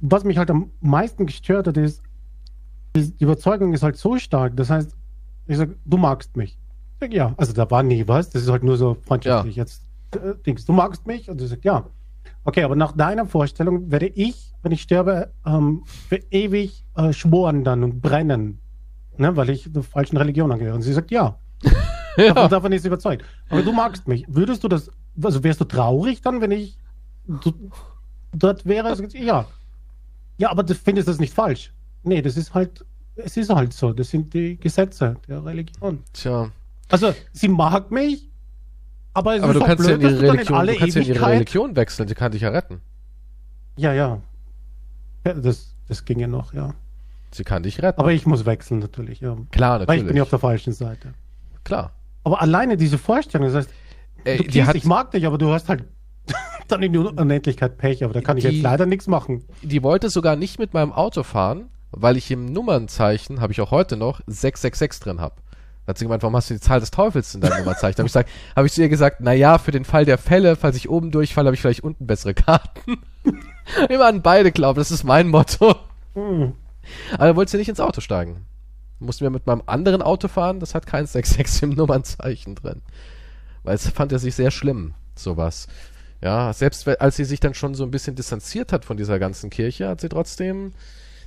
was 0.00 0.24
mich 0.24 0.38
halt 0.38 0.50
am 0.50 0.70
meisten 0.80 1.26
gestört 1.26 1.66
hat, 1.66 1.76
ist, 1.76 2.02
die 2.96 3.12
Überzeugung 3.18 3.72
ist 3.72 3.82
halt 3.82 3.96
so 3.96 4.18
stark. 4.18 4.56
Das 4.56 4.70
heißt, 4.70 4.96
ich 5.46 5.56
sage, 5.56 5.76
du 5.84 5.96
magst 5.96 6.36
mich. 6.36 6.58
Ich 6.94 7.00
sag, 7.00 7.12
ja. 7.12 7.34
Also 7.36 7.52
da 7.52 7.70
war 7.70 7.82
nie 7.82 8.06
was. 8.06 8.30
Das 8.30 8.42
ist 8.42 8.50
halt 8.50 8.64
nur 8.64 8.76
so 8.76 8.96
freundschaftlich. 9.06 9.56
Ja. 9.56 9.62
Jetzt 9.62 9.84
äh, 10.14 10.34
denkst 10.44 10.64
du 10.66 10.72
magst 10.72 11.06
mich? 11.06 11.30
Und 11.30 11.40
du 11.40 11.46
sagst, 11.46 11.64
ja. 11.64 11.86
Okay, 12.44 12.62
aber 12.62 12.76
nach 12.76 12.92
deiner 12.92 13.26
Vorstellung 13.26 13.90
werde 13.90 14.06
ich, 14.06 14.54
wenn 14.62 14.72
ich 14.72 14.82
sterbe, 14.82 15.32
ähm, 15.46 15.82
für 15.86 16.16
ewig 16.30 16.84
äh, 16.96 17.12
schworen 17.12 17.64
dann 17.64 17.84
und 17.84 18.00
brennen. 18.00 18.58
Ne, 19.16 19.36
weil 19.36 19.50
ich 19.50 19.70
der 19.72 19.82
falschen 19.82 20.16
Religion 20.16 20.52
angehöre. 20.52 20.74
Und 20.74 20.82
sie 20.82 20.92
sagt, 20.92 21.10
ja. 21.10 21.38
ja. 22.16 22.34
Davon, 22.34 22.50
davon 22.50 22.72
ist 22.72 22.82
sie 22.82 22.88
überzeugt. 22.88 23.24
Aber 23.48 23.62
du 23.62 23.72
magst 23.72 24.06
mich. 24.06 24.24
Würdest 24.28 24.62
du 24.64 24.68
das, 24.68 24.90
also 25.22 25.42
wärst 25.42 25.60
du 25.60 25.64
traurig 25.64 26.22
dann, 26.22 26.40
wenn 26.40 26.52
ich 26.52 26.78
du, 27.26 27.52
dort 28.32 28.64
wäre? 28.64 28.96
Ja. 29.14 29.46
Ja, 30.38 30.50
aber 30.50 30.62
du 30.62 30.74
findest 30.74 31.08
das 31.08 31.18
nicht 31.18 31.34
falsch. 31.34 31.72
Nee, 32.04 32.22
das 32.22 32.36
ist 32.36 32.54
halt, 32.54 32.84
es 33.16 33.36
ist 33.36 33.50
halt 33.50 33.72
so. 33.72 33.92
Das 33.92 34.08
sind 34.10 34.32
die 34.32 34.56
Gesetze 34.58 35.16
der 35.28 35.44
Religion. 35.44 36.02
Tja. 36.12 36.50
Also, 36.88 37.14
sie 37.32 37.48
mag 37.48 37.90
mich, 37.90 38.30
aber 39.12 39.36
es 39.36 39.42
aber 39.42 39.52
ist 39.52 39.60
du 39.60 39.66
kannst 39.66 39.84
blöd, 39.84 40.00
ja 40.00 40.08
in 40.08 40.14
ihre 40.14 40.22
Religion, 40.22 40.66
du 40.66 40.78
kannst 40.78 40.96
ja 40.96 41.02
in 41.02 41.08
ihre 41.08 41.26
Religion 41.26 41.76
wechseln, 41.76 42.08
sie 42.08 42.14
kann 42.14 42.32
dich 42.32 42.42
ja 42.42 42.48
retten. 42.50 42.80
Ja, 43.76 43.92
ja. 43.92 44.22
ja 45.26 45.34
das, 45.34 45.74
das 45.88 46.04
ging 46.04 46.20
ja 46.20 46.28
noch, 46.28 46.54
ja. 46.54 46.74
Sie 47.32 47.44
kann 47.44 47.62
dich 47.62 47.82
retten. 47.82 48.00
Aber 48.00 48.12
ich 48.12 48.24
muss 48.24 48.46
wechseln 48.46 48.78
natürlich, 48.78 49.20
ja. 49.20 49.36
Klar, 49.50 49.80
natürlich. 49.80 49.88
Weil 49.88 49.98
ich 49.98 50.06
bin 50.06 50.16
ja 50.16 50.22
auf 50.22 50.30
der 50.30 50.38
falschen 50.38 50.72
Seite. 50.72 51.14
Klar. 51.64 51.92
Aber 52.24 52.40
alleine 52.40 52.76
diese 52.76 52.96
Vorstellung, 52.96 53.48
das 53.48 53.56
heißt, 53.56 53.70
Ey, 54.24 54.38
du 54.38 54.44
kiest, 54.44 54.74
ich 54.74 54.84
mag 54.84 55.10
dich, 55.10 55.26
aber 55.26 55.36
du 55.36 55.52
hast 55.52 55.68
halt 55.68 55.84
dann 56.68 56.82
in 56.82 56.92
die 56.92 56.98
Unendlichkeit 56.98 57.78
Pech, 57.78 58.04
aber 58.04 58.14
da 58.14 58.20
kann 58.20 58.36
die, 58.36 58.46
ich 58.46 58.52
jetzt 58.52 58.62
leider 58.62 58.86
nichts 58.86 59.06
machen. 59.06 59.44
Die 59.62 59.82
wollte 59.82 60.10
sogar 60.10 60.36
nicht 60.36 60.58
mit 60.58 60.74
meinem 60.74 60.92
Auto 60.92 61.22
fahren, 61.22 61.70
weil 61.90 62.16
ich 62.16 62.30
im 62.30 62.46
Nummernzeichen, 62.46 63.40
habe 63.40 63.52
ich 63.52 63.60
auch 63.60 63.70
heute 63.70 63.96
noch, 63.96 64.20
666 64.26 65.00
drin 65.00 65.20
habe. 65.20 65.34
Da 65.86 65.90
hat 65.90 65.98
sie 65.98 66.04
gemeint, 66.04 66.22
warum 66.22 66.36
hast 66.36 66.50
du 66.50 66.54
die 66.54 66.60
Zahl 66.60 66.80
des 66.80 66.90
Teufels 66.90 67.34
in 67.34 67.40
deinem 67.40 67.60
Nummernzeichen? 67.60 67.96
Da 67.96 68.00
habe 68.02 68.08
ich, 68.08 68.12
gesagt, 68.12 68.30
hab 68.54 68.66
ich 68.66 68.72
zu 68.72 68.82
ihr 68.82 68.90
gesagt, 68.90 69.16
na 69.20 69.32
ja, 69.32 69.56
für 69.56 69.70
den 69.70 69.86
Fall 69.86 70.04
der 70.04 70.18
Fälle, 70.18 70.54
falls 70.56 70.76
ich 70.76 70.90
oben 70.90 71.10
durchfalle, 71.10 71.46
habe 71.46 71.54
ich 71.54 71.62
vielleicht 71.62 71.82
unten 71.82 72.06
bessere 72.06 72.34
Karten. 72.34 72.98
Immer 73.88 74.06
an 74.06 74.20
beide 74.20 74.52
glauben, 74.52 74.78
das 74.78 74.90
ist 74.90 75.04
mein 75.04 75.28
Motto. 75.28 75.76
Hm. 76.14 76.52
Aber 77.14 77.26
da 77.26 77.36
wollte 77.36 77.52
sie 77.52 77.56
nicht 77.56 77.68
ins 77.68 77.80
Auto 77.80 78.00
steigen. 78.00 78.44
Mussten 78.98 79.22
wir 79.22 79.30
mit 79.30 79.46
meinem 79.46 79.62
anderen 79.66 80.02
Auto 80.02 80.28
fahren, 80.28 80.60
das 80.60 80.74
hat 80.74 80.86
kein 80.86 81.06
66 81.06 81.62
im 81.62 81.70
Nummernzeichen 81.70 82.54
drin. 82.54 82.82
Weil 83.62 83.74
es 83.74 83.88
fand 83.88 84.12
er 84.12 84.18
sich 84.18 84.34
sehr 84.34 84.50
schlimm, 84.50 84.94
sowas. 85.14 85.68
Ja, 86.20 86.52
selbst 86.52 86.88
als 86.88 87.16
sie 87.16 87.24
sich 87.24 87.40
dann 87.40 87.54
schon 87.54 87.74
so 87.74 87.84
ein 87.84 87.90
bisschen 87.90 88.16
distanziert 88.16 88.72
hat 88.72 88.84
von 88.84 88.96
dieser 88.96 89.18
ganzen 89.18 89.50
Kirche, 89.50 89.88
hat 89.88 90.00
sie 90.00 90.08
trotzdem 90.08 90.72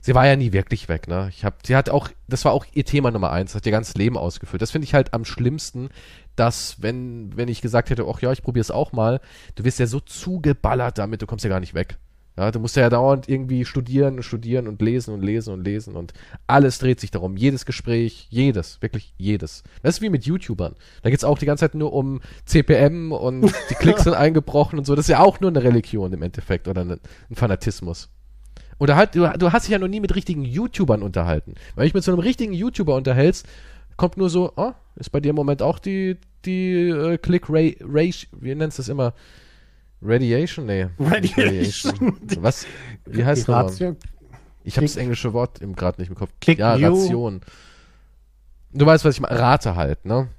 sie 0.02 0.16
war 0.16 0.28
ja 0.28 0.36
nie 0.36 0.52
wirklich 0.52 0.90
weg, 0.90 1.08
ne? 1.08 1.30
Ich 1.30 1.46
hab, 1.46 1.66
sie 1.66 1.76
hat 1.76 1.90
auch, 1.90 2.10
das 2.28 2.44
war 2.44 2.52
auch 2.52 2.66
ihr 2.74 2.84
Thema 2.84 3.12
Nummer 3.12 3.32
eins, 3.32 3.56
hat 3.56 3.66
ihr 3.66 3.72
ganzes 3.72 3.96
Leben 3.96 4.18
ausgefüllt. 4.18 4.62
Das 4.62 4.72
finde 4.72 4.86
ich 4.86 4.94
halt 4.94 5.14
am 5.14 5.24
schlimmsten, 5.24 5.90
dass, 6.36 6.82
wenn, 6.82 7.36
wenn 7.38 7.48
ich 7.48 7.62
gesagt 7.62 7.90
hätte, 7.90 8.06
ach 8.08 8.22
ja, 8.22 8.32
ich 8.32 8.42
probiere 8.42 8.62
es 8.62 8.72
auch 8.72 8.92
mal, 8.92 9.22
du 9.56 9.64
wirst 9.64 9.80
ja 9.80 9.88
so 9.88 10.00
zugeballert 10.00 10.98
damit, 10.98 11.22
du 11.22 11.28
kommst 11.28 11.46
ja 11.46 11.50
gar 11.50 11.60
nicht 11.60 11.74
weg. 11.74 11.98
Ja, 12.38 12.50
du 12.50 12.60
musst 12.60 12.78
ja 12.78 12.90
dauernd 12.90 13.28
irgendwie 13.28 13.66
studieren 13.66 14.16
und 14.16 14.24
studieren 14.24 14.68
und 14.68 14.82
lesen 14.82 15.14
und 15.14 15.22
lesen 15.22 15.54
und 15.54 15.66
lesen 15.66 15.96
und 15.98 16.14
alles 16.48 16.80
dreht 16.80 17.00
sich 17.02 17.12
darum. 17.12 17.36
Jedes 17.36 17.66
Gespräch, 17.66 18.28
jedes, 18.30 18.82
wirklich 18.82 19.14
jedes. 19.18 19.64
Das 19.84 19.96
ist 19.96 20.02
wie 20.02 20.10
mit 20.10 20.26
YouTubern. 20.26 20.76
Da 21.04 21.10
geht's 21.10 21.26
auch 21.26 21.38
die 21.38 21.46
ganze 21.46 21.66
Zeit 21.66 21.76
nur 21.76 21.92
um 21.92 22.22
CPM 22.46 23.12
und 23.12 23.52
die 23.70 23.76
Klicks 23.76 24.04
sind 24.06 24.14
eingebrochen 24.14 24.80
und 24.80 24.86
so. 24.86 24.96
Das 24.96 25.06
ist 25.06 25.10
ja 25.10 25.20
auch 25.20 25.42
nur 25.42 25.50
eine 25.50 25.62
Religion 25.62 26.14
im 26.14 26.22
Endeffekt 26.22 26.70
oder 26.70 26.86
ein 26.86 27.00
Fanatismus. 27.34 28.10
Oder 28.80 28.96
halt, 28.96 29.14
du, 29.14 29.30
du 29.38 29.52
hast 29.52 29.68
dich 29.68 29.74
ja 29.74 29.80
noch 29.80 29.90
nie 29.90 30.00
mit 30.00 30.16
richtigen 30.16 30.44
YouTubern 30.44 31.04
unterhalten. 31.04 31.56
Wenn 31.76 31.86
ich 31.86 31.94
mit 31.94 32.04
so 32.04 32.12
einem 32.12 32.22
richtigen 32.22 32.54
YouTuber 32.54 32.96
unterhältst, 32.96 33.46
kommt 33.98 34.18
nur 34.18 34.30
so, 34.30 34.54
oh, 34.56 34.72
ist 34.96 35.12
bei 35.12 35.20
dir 35.20 35.30
im 35.30 35.36
Moment 35.36 35.62
auch 35.62 35.78
die, 35.78 36.18
die 36.46 36.90
äh, 36.90 37.18
Click 37.18 37.50
Ray, 37.50 37.78
Ray, 37.82 38.12
wie 38.32 38.56
nennst 38.56 38.80
du 38.80 38.82
das 38.82 38.90
immer? 38.90 39.14
Radiation? 40.02 40.66
Nee. 40.66 40.88
Radiation. 41.00 42.18
Was? 42.40 42.66
Wie 43.06 43.24
heißt 43.24 43.48
das? 43.48 43.80
Ich 44.64 44.78
habe 44.78 44.86
das 44.86 44.96
englische 44.96 45.34
Wort 45.34 45.60
gerade 45.60 46.02
nicht 46.02 46.10
im 46.10 46.16
Kopf. 46.16 46.32
Click 46.40 46.60
ja, 46.60 46.76
Ration. 46.76 47.42
Du 48.74 48.86
weißt, 48.86 49.06
was 49.06 49.16
ich 49.16 49.22
meine. 49.22 49.38
Rate 49.38 49.76
halt, 49.76 50.06
ne? 50.06 50.30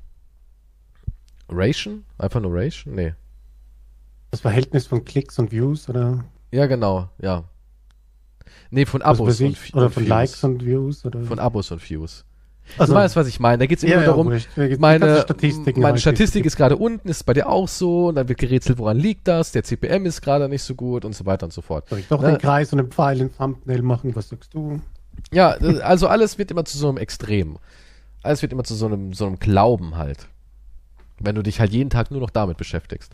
Ration? 1.49 2.05
Einfach 2.19 2.41
nur 2.41 2.55
Ration? 2.55 2.95
Nee. 2.95 3.15
Das 4.31 4.41
Verhältnis 4.41 4.87
von 4.87 5.05
Klicks 5.05 5.39
und 5.39 5.53
Views, 5.53 5.89
oder? 5.89 6.25
Ja, 6.51 6.67
genau, 6.67 7.11
ja. 7.21 7.45
Nee, 8.71 8.87
von 8.87 9.03
Abos 9.03 9.41
und, 9.41 9.51
ich, 9.51 9.75
Oder 9.75 9.91
von 9.91 10.05
Views. 10.05 10.09
Likes 10.09 10.45
und 10.45 10.65
Views. 10.65 11.05
Oder? 11.05 11.23
Von 11.23 11.39
Abos 11.39 11.71
und 11.71 11.89
Views. 11.89 12.25
Also, 12.79 12.93
du 12.93 12.99
weißt, 12.99 13.17
was 13.17 13.27
ich 13.27 13.41
meine. 13.41 13.59
Da 13.59 13.67
geht 13.67 13.79
es 13.79 13.85
immer 13.85 13.97
ja, 13.97 14.05
darum, 14.05 14.33
ja, 14.33 14.77
meine, 14.79 15.21
Statistiken 15.21 15.81
meine 15.81 15.99
Statistik 15.99 16.47
ist 16.47 16.57
gerade 16.57 16.77
unten, 16.77 17.09
ist 17.09 17.25
bei 17.25 17.35
dir 17.35 17.49
auch 17.49 17.69
so, 17.69 18.09
und 18.09 18.15
dann 18.15 18.29
wird 18.29 18.39
gerätselt, 18.39 18.79
woran 18.79 18.99
liegt 18.99 19.29
das, 19.29 19.53
der 19.53 19.65
CPM 19.65 20.07
ist 20.07 20.23
gerade 20.23 20.49
nicht 20.49 20.63
so 20.63 20.75
gut 20.75 21.05
und 21.05 21.15
so 21.15 21.27
weiter 21.27 21.45
und 21.45 21.53
so 21.53 21.61
fort. 21.61 21.89
Soll 21.89 21.99
ich 21.99 22.09
doch 22.09 22.23
ne? 22.23 22.33
den 22.33 22.39
Kreis 22.39 22.73
und 22.73 22.79
den 22.79 22.91
Pfeil 22.91 23.21
in 23.21 23.37
Thumbnail 23.37 23.83
machen, 23.83 24.15
was 24.17 24.29
sagst 24.29 24.55
du? 24.55 24.81
Ja, 25.31 25.51
also 25.51 26.09
alles 26.09 26.39
wird 26.39 26.51
immer 26.51 26.65
zu 26.65 26.79
so 26.79 26.89
einem 26.89 26.99
Extrem. 26.99 27.59
Alles 28.23 28.43
wird 28.43 28.53
immer 28.53 28.65
zu 28.65 28.75
so 28.75 28.87
einem, 28.87 29.13
so 29.13 29.27
einem 29.27 29.39
Glauben 29.39 29.97
halt. 29.97 30.29
Wenn 31.19 31.35
du 31.35 31.43
dich 31.43 31.61
halt 31.61 31.73
jeden 31.73 31.91
Tag 31.91 32.11
nur 32.11 32.21
noch 32.21 32.31
damit 32.31 32.57
beschäftigst. 32.57 33.13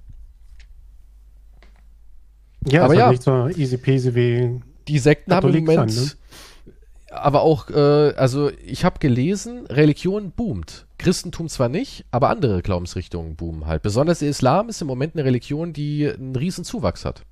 Ja, 2.67 2.85
aber 2.85 2.91
halt 2.91 2.99
ja. 2.99 3.11
nicht 3.11 3.23
so 3.23 3.49
easy 3.49 3.77
peasy 3.77 4.15
wie 4.15 4.61
die 4.89 4.99
Sekten 4.99 5.33
haben 5.33 5.55
im 5.55 5.65
Moment, 5.65 5.93
sein, 5.93 6.05
ne? 6.05 6.11
Aber 7.11 7.43
auch, 7.43 7.71
äh, 7.71 8.13
also 8.17 8.51
ich 8.65 8.85
habe 8.85 8.99
gelesen, 8.99 9.67
Religion 9.67 10.31
boomt. 10.33 10.87
Christentum 10.99 11.49
zwar 11.49 11.69
nicht, 11.69 12.05
aber 12.11 12.29
andere 12.29 12.61
Glaubensrichtungen 12.63 13.37
boomen 13.37 13.67
halt. 13.67 13.83
Besonders 13.83 14.19
der 14.19 14.29
Islam 14.29 14.69
ist 14.69 14.83
im 14.83 14.89
Moment 14.89 15.15
eine 15.15 15.25
Religion, 15.25 15.73
die 15.73 16.09
einen 16.09 16.37
riesen 16.37 16.65
Zuwachs 16.65 17.05
hat. 17.05 17.23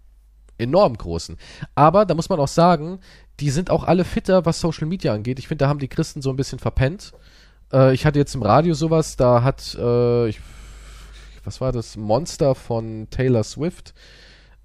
Enorm 0.59 0.97
großen. 0.97 1.37
Aber 1.75 2.07
da 2.07 2.15
muss 2.15 2.29
man 2.29 2.41
auch 2.41 2.49
sagen, 2.49 3.01
die 3.41 3.51
sind 3.51 3.71
auch 3.71 3.85
alle 3.85 4.05
fitter, 4.05 4.47
was 4.47 4.61
Social 4.61 4.87
Media 4.87 5.13
angeht. 5.13 5.39
Ich 5.39 5.49
finde, 5.49 5.65
da 5.65 5.69
haben 5.69 5.81
die 5.81 5.89
Christen 5.89 6.23
so 6.23 6.31
ein 6.31 6.37
bisschen 6.37 6.59
verpennt. 6.59 7.13
Äh, 7.73 7.93
ich 7.93 8.07
hatte 8.07 8.19
jetzt 8.19 8.35
im 8.35 8.43
Radio 8.43 8.73
sowas, 8.75 9.17
da 9.17 9.43
hat, 9.43 9.77
äh, 9.79 10.29
ich, 10.29 10.41
was 11.45 11.61
war 11.61 11.73
das, 11.73 11.97
Monster 11.97 12.55
von 12.55 13.09
Taylor 13.11 13.45
Swift, 13.45 13.93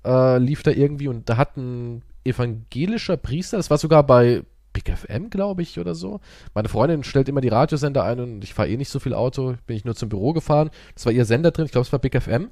äh, 0.05 0.37
lief 0.37 0.63
da 0.63 0.71
irgendwie 0.71 1.07
und 1.07 1.27
da 1.27 1.37
hat 1.37 1.57
ein 1.57 2.03
evangelischer 2.23 3.17
Priester, 3.17 3.57
das 3.57 3.69
war 3.69 3.77
sogar 3.77 4.03
bei 4.03 4.43
Big 4.73 4.89
FM, 4.89 5.29
glaube 5.29 5.61
ich, 5.61 5.79
oder 5.79 5.95
so. 5.95 6.19
Meine 6.53 6.69
Freundin 6.69 7.03
stellt 7.03 7.29
immer 7.29 7.41
die 7.41 7.49
Radiosender 7.49 8.03
ein 8.03 8.19
und 8.19 8.43
ich 8.43 8.53
fahre 8.53 8.69
eh 8.69 8.77
nicht 8.77 8.89
so 8.89 8.99
viel 8.99 9.13
Auto, 9.13 9.55
bin 9.67 9.75
ich 9.75 9.85
nur 9.85 9.95
zum 9.95 10.09
Büro 10.09 10.33
gefahren. 10.33 10.69
Das 10.95 11.05
war 11.05 11.11
ihr 11.13 11.25
Sender 11.25 11.51
drin, 11.51 11.65
ich 11.65 11.71
glaube, 11.71 11.85
es 11.85 11.91
war 11.91 11.99
Big 11.99 12.19
FM. 12.21 12.49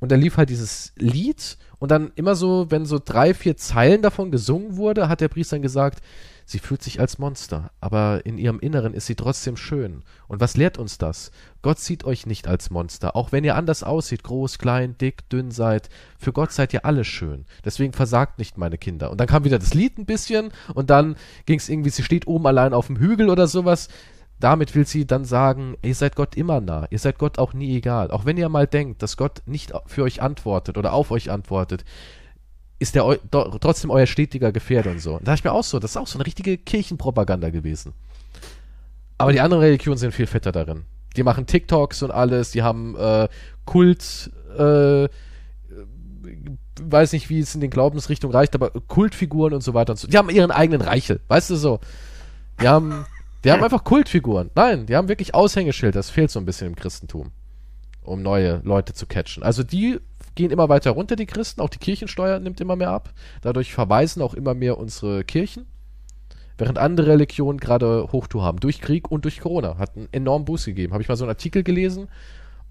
Und 0.00 0.10
da 0.10 0.16
lief 0.16 0.36
halt 0.36 0.50
dieses 0.50 0.92
Lied 0.96 1.58
und 1.78 1.90
dann 1.90 2.10
immer 2.16 2.34
so, 2.34 2.70
wenn 2.70 2.86
so 2.86 2.98
drei, 3.02 3.34
vier 3.34 3.56
Zeilen 3.56 4.02
davon 4.02 4.30
gesungen 4.30 4.76
wurde, 4.76 5.08
hat 5.08 5.20
der 5.20 5.28
Priester 5.28 5.56
dann 5.56 5.62
gesagt, 5.62 6.00
Sie 6.44 6.58
fühlt 6.58 6.82
sich 6.82 7.00
als 7.00 7.18
Monster, 7.18 7.70
aber 7.80 8.24
in 8.24 8.38
ihrem 8.38 8.60
Inneren 8.60 8.94
ist 8.94 9.06
sie 9.06 9.14
trotzdem 9.14 9.56
schön. 9.56 10.02
Und 10.28 10.40
was 10.40 10.56
lehrt 10.56 10.78
uns 10.78 10.98
das? 10.98 11.30
Gott 11.62 11.78
sieht 11.78 12.04
euch 12.04 12.26
nicht 12.26 12.48
als 12.48 12.70
Monster, 12.70 13.16
auch 13.16 13.32
wenn 13.32 13.44
ihr 13.44 13.56
anders 13.56 13.82
aussieht, 13.82 14.24
groß, 14.24 14.58
klein, 14.58 14.96
dick, 14.98 15.28
dünn 15.30 15.50
seid. 15.50 15.88
Für 16.18 16.32
Gott 16.32 16.52
seid 16.52 16.72
ihr 16.72 16.84
alle 16.84 17.04
schön. 17.04 17.46
Deswegen 17.64 17.92
versagt 17.92 18.38
nicht, 18.38 18.58
meine 18.58 18.78
Kinder. 18.78 19.10
Und 19.10 19.20
dann 19.20 19.28
kam 19.28 19.44
wieder 19.44 19.58
das 19.58 19.74
Lied 19.74 19.98
ein 19.98 20.06
bisschen 20.06 20.52
und 20.74 20.90
dann 20.90 21.16
ging 21.46 21.58
es 21.58 21.68
irgendwie, 21.68 21.90
sie 21.90 22.02
steht 22.02 22.26
oben 22.26 22.46
allein 22.46 22.74
auf 22.74 22.86
dem 22.86 22.98
Hügel 22.98 23.30
oder 23.30 23.46
sowas. 23.46 23.88
Damit 24.40 24.74
will 24.74 24.86
sie 24.86 25.06
dann 25.06 25.24
sagen, 25.24 25.76
ihr 25.82 25.94
seid 25.94 26.16
Gott 26.16 26.36
immer 26.36 26.60
nah, 26.60 26.88
ihr 26.90 26.98
seid 26.98 27.16
Gott 27.18 27.38
auch 27.38 27.54
nie 27.54 27.76
egal. 27.76 28.10
Auch 28.10 28.24
wenn 28.24 28.36
ihr 28.36 28.48
mal 28.48 28.66
denkt, 28.66 29.00
dass 29.00 29.16
Gott 29.16 29.42
nicht 29.46 29.72
für 29.86 30.02
euch 30.02 30.20
antwortet 30.20 30.76
oder 30.78 30.94
auf 30.94 31.12
euch 31.12 31.30
antwortet, 31.30 31.84
ist 32.82 32.94
der 32.94 33.18
trotzdem 33.30 33.90
euer 33.90 34.06
stetiger 34.06 34.52
Gefährder 34.52 34.90
und 34.90 35.00
so. 35.00 35.14
Und 35.14 35.22
da 35.22 35.32
dachte 35.32 35.40
ich 35.40 35.44
mir 35.44 35.52
auch 35.52 35.64
so, 35.64 35.78
das 35.78 35.92
ist 35.92 35.96
auch 35.96 36.06
so 36.06 36.18
eine 36.18 36.26
richtige 36.26 36.58
Kirchenpropaganda 36.58 37.50
gewesen. 37.50 37.94
Aber 39.18 39.32
die 39.32 39.40
anderen 39.40 39.62
Religionen 39.62 39.98
sind 39.98 40.12
viel 40.12 40.26
fetter 40.26 40.52
darin. 40.52 40.84
Die 41.16 41.22
machen 41.22 41.46
TikToks 41.46 42.02
und 42.02 42.10
alles, 42.10 42.50
die 42.50 42.62
haben 42.62 42.96
äh, 42.96 43.28
Kult, 43.64 44.30
äh, 44.58 45.08
weiß 46.80 47.12
nicht, 47.12 47.30
wie 47.30 47.38
es 47.38 47.54
in 47.54 47.60
den 47.60 47.70
Glaubensrichtungen 47.70 48.34
reicht, 48.34 48.54
aber 48.54 48.70
Kultfiguren 48.70 49.54
und 49.54 49.62
so 49.62 49.74
weiter 49.74 49.92
und 49.92 49.98
so. 49.98 50.08
Die 50.08 50.18
haben 50.18 50.30
ihren 50.30 50.50
eigenen 50.50 50.80
Reichel, 50.80 51.20
weißt 51.28 51.50
du 51.50 51.56
so. 51.56 51.80
Die 52.60 52.68
haben, 52.68 53.04
die 53.44 53.52
haben 53.52 53.62
einfach 53.62 53.84
Kultfiguren. 53.84 54.50
Nein, 54.54 54.86
die 54.86 54.96
haben 54.96 55.08
wirklich 55.08 55.34
Aushängeschild, 55.34 55.94
das 55.94 56.10
fehlt 56.10 56.30
so 56.30 56.40
ein 56.40 56.46
bisschen 56.46 56.68
im 56.68 56.76
Christentum. 56.76 57.30
um 58.02 58.22
neue 58.22 58.60
Leute 58.64 58.94
zu 58.94 59.06
catchen. 59.06 59.42
Also 59.42 59.62
die 59.62 60.00
gehen 60.34 60.50
immer 60.50 60.68
weiter 60.68 60.92
runter, 60.92 61.16
die 61.16 61.26
Christen, 61.26 61.60
auch 61.60 61.68
die 61.68 61.78
Kirchensteuer 61.78 62.38
nimmt 62.38 62.60
immer 62.60 62.76
mehr 62.76 62.90
ab. 62.90 63.12
Dadurch 63.42 63.72
verweisen 63.72 64.22
auch 64.22 64.34
immer 64.34 64.54
mehr 64.54 64.78
unsere 64.78 65.24
Kirchen. 65.24 65.66
Während 66.58 66.78
andere 66.78 67.08
Religionen 67.08 67.58
gerade 67.58 68.08
Hochtour 68.12 68.42
haben, 68.42 68.60
durch 68.60 68.80
Krieg 68.80 69.10
und 69.10 69.24
durch 69.24 69.40
Corona. 69.40 69.78
Hat 69.78 69.96
einen 69.96 70.08
enormen 70.12 70.44
Boost 70.44 70.66
gegeben. 70.66 70.92
Habe 70.92 71.02
ich 71.02 71.08
mal 71.08 71.16
so 71.16 71.24
einen 71.24 71.30
Artikel 71.30 71.62
gelesen. 71.62 72.08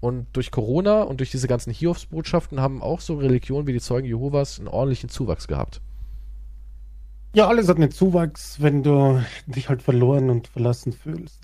Und 0.00 0.26
durch 0.32 0.50
Corona 0.50 1.02
und 1.02 1.20
durch 1.20 1.30
diese 1.30 1.46
ganzen 1.46 1.72
Hiobsbotschaften 1.72 2.60
haben 2.60 2.82
auch 2.82 3.00
so 3.00 3.14
Religionen 3.14 3.66
wie 3.66 3.72
die 3.72 3.80
Zeugen 3.80 4.06
Jehovas 4.06 4.58
einen 4.58 4.68
ordentlichen 4.68 5.08
Zuwachs 5.08 5.46
gehabt. 5.46 5.80
Ja, 7.34 7.48
alles 7.48 7.68
hat 7.68 7.76
einen 7.76 7.90
Zuwachs, 7.90 8.60
wenn 8.60 8.82
du 8.82 9.22
dich 9.46 9.68
halt 9.68 9.80
verloren 9.80 10.28
und 10.28 10.48
verlassen 10.48 10.92
fühlst. 10.92 11.40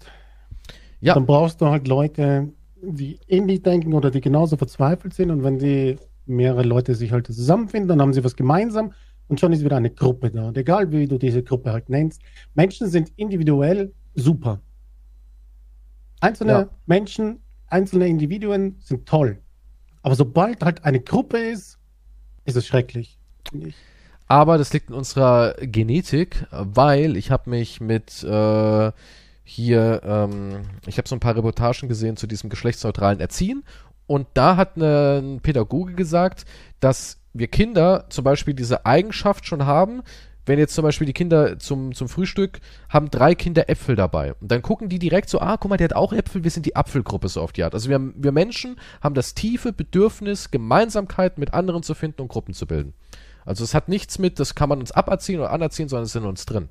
Ja. 1.01 1.15
Dann 1.15 1.25
brauchst 1.25 1.61
du 1.61 1.67
halt 1.67 1.87
Leute, 1.87 2.53
die 2.83 3.19
ähnlich 3.29 3.63
denken 3.63 3.95
oder 3.95 4.11
die 4.11 4.21
genauso 4.21 4.57
verzweifelt 4.57 5.15
sind. 5.15 5.31
Und 5.31 5.45
wenn 5.45 5.59
die 5.59 5.97
mehrere 6.29 6.63
Leute 6.63 6.95
sich 6.95 7.13
halt 7.13 7.27
zusammenfinden, 7.27 7.89
dann 7.89 8.01
haben 8.01 8.13
sie 8.13 8.25
was 8.25 8.37
gemeinsam 8.37 8.93
und 9.29 9.41
schon 9.41 9.53
ist 9.53 9.65
wieder 9.65 9.77
eine 9.77 9.91
Gruppe 9.91 10.31
da. 10.31 10.49
Und 10.49 10.57
egal 10.57 10.91
wie 10.93 11.07
du 11.07 11.19
diese 11.19 11.43
Gruppe 11.43 11.73
halt 11.73 11.89
nennst, 11.89 12.23
Menschen 12.55 12.89
sind 12.89 13.13
individuell 13.17 13.93
super. 14.15 14.61
Einzelne 16.21 16.53
ja. 16.53 16.69
Menschen, 16.87 17.41
einzelne 17.69 18.09
Individuen 18.09 18.77
sind 18.81 19.07
toll. 19.07 19.39
Aber 20.03 20.15
sobald 20.15 20.63
halt 20.63 20.85
eine 20.85 21.01
Gruppe 21.01 21.39
ist, 21.39 21.79
ist 22.45 22.57
es 22.57 22.67
schrecklich. 22.67 23.19
Aber 24.27 24.59
das 24.59 24.73
liegt 24.73 24.91
in 24.91 24.95
unserer 24.95 25.55
Genetik, 25.61 26.47
weil 26.51 27.17
ich 27.17 27.31
habe 27.31 27.51
mich 27.51 27.81
mit 27.81 28.23
äh, 28.25 28.93
hier, 29.45 30.03
ähm, 30.05 30.63
ich 30.87 30.99
habe 30.99 31.09
so 31.09 31.17
ein 31.17 31.21
paar 31.21 31.37
Reportagen 31.37 31.89
gesehen 31.89 32.17
zu 32.17 32.27
diesem 32.27 32.51
geschlechtsneutralen 32.51 33.21
Erziehen 33.21 33.65
und 34.09 34.27
da 34.35 34.57
hat 34.57 34.77
eine, 34.77 35.21
ein 35.23 35.41
Pädagoge 35.41 35.93
gesagt, 35.93 36.47
dass 36.81 37.21
wir 37.35 37.47
Kinder 37.47 38.07
zum 38.09 38.25
Beispiel 38.25 38.55
diese 38.55 38.87
Eigenschaft 38.87 39.47
schon 39.47 39.67
haben, 39.67 40.03
wenn 40.47 40.59
jetzt 40.59 40.75
zum 40.75 40.83
Beispiel 40.83 41.07
die 41.07 41.13
Kinder 41.13 41.59
zum, 41.59 41.95
zum 41.95 42.09
Frühstück 42.09 42.61
haben 42.89 43.11
drei 43.11 43.35
Kinder 43.35 43.69
Äpfel 43.69 43.97
dabei. 43.97 44.33
Und 44.41 44.51
dann 44.51 44.63
gucken 44.63 44.89
die 44.89 44.99
direkt 44.99 45.29
so, 45.29 45.41
ah, 45.41 45.59
guck 45.59 45.69
mal, 45.69 45.77
der 45.77 45.91
hat 45.91 45.95
auch 45.95 46.15
Äpfel, 46.15 46.43
wir 46.43 46.51
sind 46.51 46.65
die 46.65 46.75
Apfelgruppe 46.75 47.29
so 47.29 47.43
auf 47.43 47.53
die 47.53 47.63
Art. 47.63 47.75
Also 47.75 47.91
wir, 47.91 48.01
wir 48.17 48.33
Menschen 48.33 48.77
haben 49.03 49.15
das 49.15 49.35
tiefe 49.35 49.75
Bedürfnis, 49.75 50.51
Gemeinsamkeit 50.51 51.37
mit 51.37 51.53
anderen 51.53 51.83
zu 51.83 51.93
finden 51.93 52.23
und 52.23 52.29
Gruppen 52.29 52.55
zu 52.55 52.67
bilden. 52.67 52.95
Also 53.45 53.63
es 53.63 53.75
hat 53.75 53.91
nichts 53.91 54.19
mit, 54.19 54.41
das 54.41 54.55
kann 54.55 54.71
man 54.71 54.81
uns 54.81 54.91
aberziehen 54.91 55.39
oder 55.39 55.51
anerziehen, 55.51 55.91
sondern 55.91 56.05
es 56.05 56.15
ist 56.15 56.21
in 56.21 56.27
uns 56.27 56.47
drin. 56.47 56.71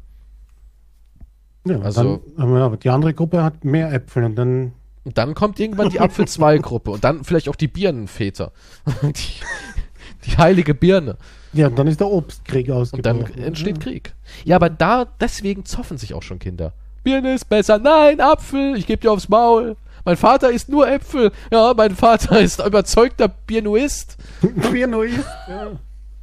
Ja, 1.67 1.79
also, 1.81 2.23
dann, 2.35 2.79
die 2.79 2.89
andere 2.89 3.13
Gruppe 3.13 3.43
hat 3.43 3.63
mehr 3.63 3.93
Äpfel 3.93 4.23
und 4.23 4.35
dann 4.35 4.73
und 5.07 5.17
dann 5.17 5.35
kommt 5.35 5.57
irgendwann 5.57 5.89
die 5.89 6.01
Apfel 6.01 6.27
2 6.27 6.57
Gruppe 6.57 6.91
und 6.91 7.05
dann 7.05 7.23
vielleicht 7.23 7.47
auch 7.47 7.55
die 7.55 7.69
Birnenväter. 7.69 8.51
die, 9.03 10.25
die 10.25 10.37
heilige 10.37 10.75
Birne. 10.75 11.15
Ja, 11.53 11.67
und 11.67 11.79
dann 11.79 11.87
ist 11.87 12.01
der 12.01 12.11
Obstkrieg 12.11 12.69
ausgebrochen. 12.69 13.21
Und 13.21 13.29
dann 13.29 13.41
entsteht 13.41 13.77
ja. 13.77 13.83
Krieg. 13.83 14.13
Ja, 14.43 14.57
aber 14.57 14.69
da, 14.69 15.05
deswegen 15.05 15.63
zoffen 15.63 15.97
sich 15.97 16.13
auch 16.13 16.23
schon 16.23 16.39
Kinder. 16.39 16.73
Birne 17.05 17.35
ist 17.35 17.47
besser. 17.47 17.77
Nein, 17.77 18.19
Apfel, 18.19 18.75
ich 18.75 18.85
gebe 18.85 19.01
dir 19.01 19.13
aufs 19.13 19.29
Maul. 19.29 19.77
Mein 20.03 20.17
Vater 20.17 20.51
isst 20.51 20.67
nur 20.67 20.89
Äpfel. 20.89 21.31
Ja, 21.53 21.73
mein 21.73 21.95
Vater 21.95 22.37
ist 22.41 22.59
überzeugter 22.59 23.29
Birnuist. 23.29 24.17
Birnuist, 24.71 25.25
ja. 25.47 25.71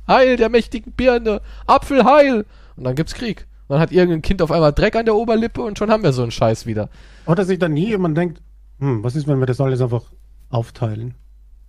Heil 0.07 0.37
der 0.37 0.51
mächtigen 0.51 0.93
Birne. 0.93 1.41
Apfel 1.67 2.05
heil. 2.05 2.45
Und 2.77 2.85
dann 2.85 2.97
gibt's 2.97 3.15
Krieg. 3.15 3.47
dann 3.69 3.81
hat 3.81 3.93
irgendein 3.93 4.21
Kind 4.21 4.43
auf 4.43 4.53
einmal 4.53 4.75
Dreck 4.75 4.95
an 4.95 5.07
der 5.07 5.15
Oberlippe 5.15 5.63
und 5.63 5.79
schon 5.79 5.91
haben 5.91 6.03
wir 6.03 6.13
so 6.13 6.21
einen 6.21 6.33
Scheiß 6.33 6.67
wieder. 6.67 6.91
Oder 7.25 7.47
sich 7.47 7.59
dann 7.59 7.73
nie 7.73 7.87
jemand 7.87 8.19
denkt, 8.19 8.43
hm, 8.79 9.05
was 9.05 9.17
ist, 9.17 9.27
wenn 9.27 9.39
wir 9.39 9.47
das 9.47 9.61
alles 9.61 9.81
einfach 9.81 10.05
aufteilen? 10.51 11.15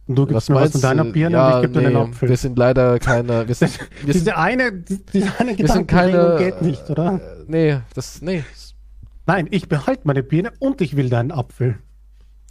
Und 0.08 0.16
du 0.18 0.26
gibst 0.28 0.36
was 0.36 0.50
mir 0.50 0.56
was 0.56 0.72
von 0.72 0.82
deiner 0.82 1.06
Birne 1.06 1.38
ja, 1.38 1.48
und 1.48 1.56
ich 1.56 1.62
gebe 1.70 1.80
nee, 1.80 1.86
dir 1.86 1.92
den 1.94 2.10
Apfel. 2.10 2.30
Wir 2.30 2.38
sind 2.38 2.58
leider 2.58 3.00
keine. 3.00 3.48
Wir 3.48 3.56
sind, 3.56 3.80
wir 4.04 4.14
diese 4.14 4.26
sind, 4.26 4.38
eine, 4.38 4.72
diese 4.72 5.40
eine 5.40 5.58
wir 5.58 5.68
sind 5.68 5.88
keine, 5.88 6.36
geht 6.38 6.62
nicht, 6.62 6.90
oder? 6.90 7.16
Äh, 7.16 7.44
nee, 7.48 7.80
das, 7.96 8.22
nee. 8.22 8.44
Nein, 9.26 9.48
ich 9.50 9.68
behalte 9.68 10.02
meine 10.04 10.22
Birne 10.22 10.52
und 10.60 10.82
ich 10.82 10.96
will 10.96 11.10
deinen 11.10 11.32
Apfel. 11.32 11.80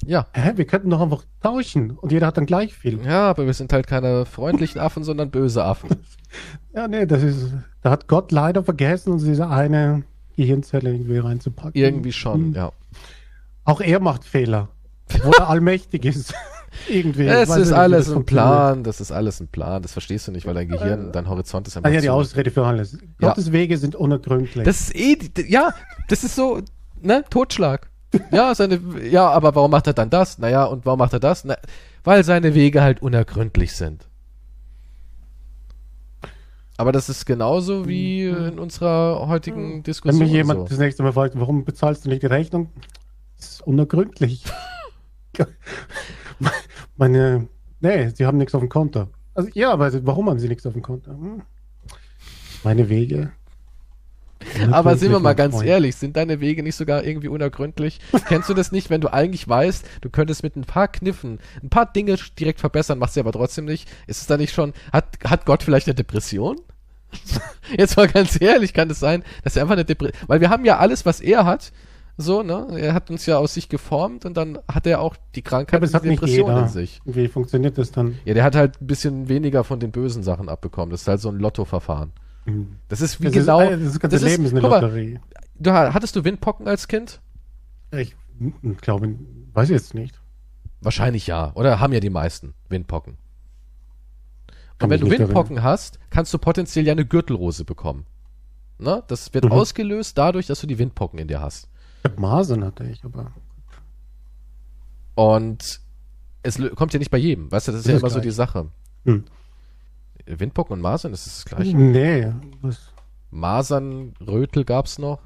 Ja. 0.05 0.27
Hä, 0.33 0.53
wir 0.57 0.67
könnten 0.67 0.91
doch 0.91 1.01
einfach 1.01 1.25
tauschen 1.41 1.93
und 1.93 2.11
jeder 2.11 2.27
hat 2.27 2.37
dann 2.37 2.47
gleich 2.47 2.75
viel. 2.75 3.05
Ja, 3.05 3.31
aber 3.31 3.47
wir 3.47 3.55
sind 3.55 3.73
halt 3.73 3.87
keine 3.87 4.27
freundlichen 4.27 4.81
Affen, 4.81 5.05
sondern 5.05 5.31
böse 5.31 5.65
Affen. 5.65 5.91
ja, 6.75 6.89
nee, 6.89 7.07
das 7.07 7.23
ist, 7.23 7.53
da 7.83 7.91
hat 7.91 8.09
Gott 8.09 8.33
leider 8.33 8.65
vergessen, 8.65 9.13
uns 9.13 9.25
diese 9.25 9.49
eine 9.49 10.03
Gehirnzelle 10.37 10.91
irgendwie 10.91 11.19
reinzupacken. 11.19 11.81
Irgendwie 11.81 12.13
schon, 12.13 12.47
hm. 12.47 12.53
ja. 12.55 12.73
Auch 13.65 13.81
er 13.81 14.01
macht 14.01 14.25
Fehler, 14.25 14.69
obwohl 15.15 15.35
er 15.39 15.49
allmächtig 15.49 16.05
ist. 16.05 16.35
Irgendwie. 16.89 17.27
Es 17.27 17.49
ist 17.49 17.57
nicht, 17.57 17.73
alles 17.73 18.11
ein 18.11 18.25
Plan, 18.25 18.83
das 18.83 19.01
ist 19.01 19.13
alles 19.13 19.41
ein 19.41 19.49
Plan. 19.49 19.81
Das 19.81 19.93
verstehst 19.93 20.27
du 20.27 20.33
nicht, 20.33 20.47
weil 20.47 20.55
dein 20.55 20.69
Gehirn, 20.69 21.13
dein 21.13 21.29
Horizont 21.29 21.69
ist 21.69 21.77
einfach. 21.77 21.89
Ah, 21.89 21.93
ja, 21.95 22.01
die 22.01 22.11
Ausrede 22.11 22.51
für 22.51 22.67
alles. 22.67 22.99
Ja. 23.21 23.29
Gottes 23.29 23.53
Wege 23.53 23.79
sind 23.79 23.95
unergründlich. 23.95 24.65
Das 24.65 24.81
ist 24.81 24.95
eh, 24.97 25.17
ja, 25.47 25.73
das 26.09 26.25
ist 26.25 26.35
so, 26.35 26.61
ne, 27.01 27.25
Totschlag. 27.31 27.89
Ja, 28.31 28.55
seine, 28.55 28.81
ja, 29.09 29.29
aber 29.29 29.55
warum 29.55 29.71
macht 29.71 29.87
er 29.87 29.93
dann 29.93 30.11
das? 30.11 30.39
Naja, 30.39 30.65
und 30.65 30.85
warum 30.85 30.99
macht 30.99 31.13
er 31.13 31.21
das? 31.21 31.45
Na, 31.45 31.57
weil 32.05 32.23
seine 32.25 32.55
Wege 32.55 32.83
halt 32.83 33.03
unergründlich 33.03 33.73
sind. 33.73 34.09
Aber 36.77 36.93
das 36.93 37.09
ist 37.09 37.25
genauso 37.25 37.87
wie 37.89 38.25
in 38.25 38.59
unserer 38.59 39.27
heutigen 39.29 39.83
Diskussion. 39.85 40.21
Wenn 40.21 40.27
mich 40.27 40.35
jemand 40.35 40.61
so. 40.61 40.67
das 40.67 40.79
nächste 40.79 41.03
Mal 41.05 41.13
fragt, 41.13 41.39
warum 41.39 41.65
bezahlst 41.65 42.05
du 42.05 42.09
nicht 42.09 42.23
die 42.23 42.27
Rechnung? 42.27 42.69
Unergründlich. 43.61 44.45
Meine, 46.97 47.49
nee, 47.81 48.09
sie 48.11 48.27
haben 48.27 48.39
nichts 48.39 48.55
auf 48.55 48.61
dem 48.61 48.69
Konto. 48.69 49.09
Also 49.35 49.51
ja, 49.55 49.73
aber 49.73 50.07
warum 50.07 50.31
haben 50.31 50.39
sie 50.39 50.49
nichts 50.49 50.67
auf 50.67 50.75
dem 50.75 50.83
Konto? 50.83 51.11
Hm. 51.11 51.43
Meine 52.63 52.89
Wege. 52.89 53.33
Aber 54.71 54.97
sind 54.97 55.11
wir 55.11 55.21
mal 55.21 55.35
ganz 55.35 55.55
Freund. 55.55 55.69
ehrlich, 55.69 55.97
sind 55.97 56.17
deine 56.17 56.41
Wege 56.41 56.63
nicht 56.63 56.77
sogar 56.77 57.05
irgendwie 57.05 57.29
unergründlich? 57.29 58.01
Kennst 58.29 58.49
du 58.49 58.55
das 58.55 58.73
nicht, 58.73 58.91
wenn 58.91 59.01
du 59.01 59.13
eigentlich 59.13 59.49
weißt, 59.49 59.85
du 60.01 60.11
könntest 60.11 60.43
mit 60.43 60.57
ein 60.57 60.65
paar 60.65 60.89
Kniffen 60.89 61.39
ein 61.63 61.71
paar 61.71 61.91
Dinge 61.91 62.17
direkt 62.39 62.61
verbessern, 62.61 62.99
machst 62.99 63.15
sie 63.15 63.21
aber 63.21 63.33
trotzdem 63.33 63.65
nicht? 63.65 63.89
Ist 64.07 64.21
es 64.21 64.27
da 64.27 64.37
nicht 64.37 64.55
schon, 64.55 64.73
hat, 64.93 65.19
hat 65.25 65.47
Gott 65.47 65.63
vielleicht 65.63 65.87
eine 65.87 65.95
Depression? 65.95 66.61
Jetzt 67.77 67.97
mal 67.97 68.09
ganz 68.09 68.41
ehrlich, 68.41 68.75
kann 68.75 68.91
es 68.91 68.99
das 68.99 69.01
sein, 69.01 69.25
dass 69.43 69.57
er 69.57 69.63
einfach 69.63 69.75
eine 69.75 69.85
Depression, 69.85 70.29
weil 70.29 70.41
wir 70.41 70.51
haben 70.51 70.65
ja 70.65 70.79
alles, 70.79 71.07
was 71.07 71.21
er 71.21 71.45
hat, 71.45 71.73
so, 72.17 72.43
ne? 72.43 72.69
Er 72.79 72.95
hat 72.95 73.11
uns 73.11 73.27
ja 73.27 73.39
aus 73.39 73.55
sich 73.55 73.69
geformt 73.69 74.25
und 74.25 74.37
dann 74.37 74.59
hat 74.71 74.87
er 74.87 75.01
auch 75.01 75.17
die 75.35 75.43
Krankheit 75.43 75.83
und 75.83 75.93
die 76.05 76.11
Depression 76.11 76.57
in 76.57 76.69
sich. 76.69 77.01
Wie 77.05 77.27
funktioniert 77.27 77.77
das 77.77 77.91
dann? 77.91 78.19
Ja, 78.25 78.35
der 78.35 78.45
hat 78.45 78.55
halt 78.55 78.81
ein 78.81 78.87
bisschen 78.87 79.29
weniger 79.29 79.65
von 79.65 79.81
den 79.81 79.91
bösen 79.91 80.23
Sachen 80.23 80.49
abbekommen. 80.49 80.91
Das 80.91 81.03
ist 81.03 81.09
halt 81.09 81.21
so 81.21 81.29
ein 81.29 81.39
Lottoverfahren. 81.39 82.13
Mhm. 82.47 82.77
Das 82.89 83.01
ist 83.01 83.21
wie 83.21 83.25
das 83.25 83.33
genau. 83.33 83.61
Ist, 83.61 83.85
das 83.85 84.01
ganze 84.01 84.17
das 84.17 84.23
Leben 84.23 84.45
ist, 84.45 84.53
ist 84.53 84.59
eine 84.59 84.69
Lotterie. 84.69 85.21
du, 85.59 85.73
hattest 85.73 86.15
du 86.15 86.25
Windpocken 86.25 86.69
als 86.69 86.87
Kind? 86.87 87.21
Ich 87.91 88.15
glaube, 88.81 89.15
weiß 89.53 89.71
ich 89.71 89.75
jetzt 89.75 89.95
nicht. 89.95 90.21
Wahrscheinlich 90.81 91.27
ja. 91.27 91.53
Oder 91.55 91.81
haben 91.81 91.93
ja 91.93 92.01
die 92.01 92.11
meisten 92.11 92.55
Windpocken. 92.69 93.17
Und 94.83 94.91
wenn 94.91 95.01
du 95.01 95.11
Windpocken 95.11 95.57
darin. 95.57 95.69
hast, 95.69 95.99
kannst 96.11 96.33
du 96.35 96.39
potenziell 96.39 96.87
ja 96.87 96.93
eine 96.93 97.07
Gürtelrose 97.07 97.65
bekommen. 97.65 98.07
Ne? 98.79 99.03
Das 99.07 99.33
wird 99.33 99.45
mhm. 99.45 99.53
ausgelöst 99.53 100.19
dadurch, 100.19 100.47
dass 100.47 100.61
du 100.61 100.67
die 100.67 100.79
Windpocken 100.79 101.19
in 101.19 101.29
dir 101.29 101.41
hast. 101.41 101.69
Masern 102.17 102.65
hatte 102.65 102.85
ich, 102.85 103.05
aber. 103.05 103.33
Und 105.15 105.81
es 106.43 106.59
kommt 106.75 106.93
ja 106.93 106.99
nicht 106.99 107.11
bei 107.11 107.19
jedem, 107.19 107.51
weißt 107.51 107.69
du, 107.69 107.73
das 107.73 107.81
ist, 107.81 107.87
das 107.87 107.91
ja 107.91 107.97
ist 107.97 108.03
immer 108.03 108.09
gleich. 108.11 108.23
so 108.23 108.29
die 108.29 108.35
Sache. 108.35 108.69
Hm. 109.05 109.25
Windpocken 110.27 110.75
und 110.75 110.81
Masern, 110.81 111.13
ist 111.13 111.27
das 111.27 111.35
das 111.37 111.45
gleiche? 111.45 111.77
Nee. 111.77 112.33
Was? 112.63 112.93
Masern, 113.31 114.15
Rötel 114.21 114.65
gab's 114.65 114.99
noch? 114.99 115.21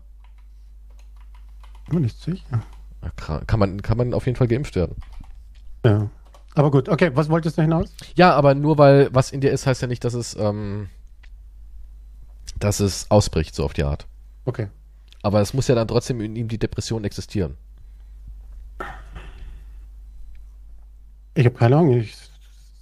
Bin 1.88 2.02
nicht 2.02 2.20
sicher. 2.20 2.62
Kann 3.16 3.60
man, 3.60 3.80
kann 3.80 3.96
man 3.96 4.12
auf 4.12 4.26
jeden 4.26 4.36
Fall 4.36 4.48
geimpft 4.48 4.76
werden. 4.76 4.96
Ja. 5.84 6.10
Aber 6.54 6.70
gut, 6.70 6.88
okay, 6.88 7.10
was 7.14 7.28
wolltest 7.28 7.56
du 7.56 7.62
hinaus? 7.62 7.94
Ja, 8.16 8.34
aber 8.34 8.54
nur 8.54 8.78
weil 8.78 9.08
was 9.12 9.30
in 9.30 9.40
dir 9.40 9.52
ist, 9.52 9.66
heißt 9.66 9.80
ja 9.80 9.88
nicht, 9.88 10.04
dass 10.04 10.14
es, 10.14 10.34
ähm, 10.36 10.88
dass 12.58 12.80
es 12.80 13.10
ausbricht, 13.10 13.54
so 13.54 13.64
auf 13.64 13.74
die 13.74 13.84
Art. 13.84 14.06
Okay. 14.44 14.68
Aber 15.22 15.40
es 15.40 15.52
muss 15.52 15.68
ja 15.68 15.74
dann 15.74 15.88
trotzdem 15.88 16.20
in 16.20 16.36
ihm 16.36 16.48
die 16.48 16.58
Depression 16.58 17.04
existieren. 17.04 17.56
Ich 21.34 21.44
habe 21.44 21.56
keine 21.56 21.76
Ahnung, 21.76 21.98
ich 21.98 22.12
ist 22.12 22.32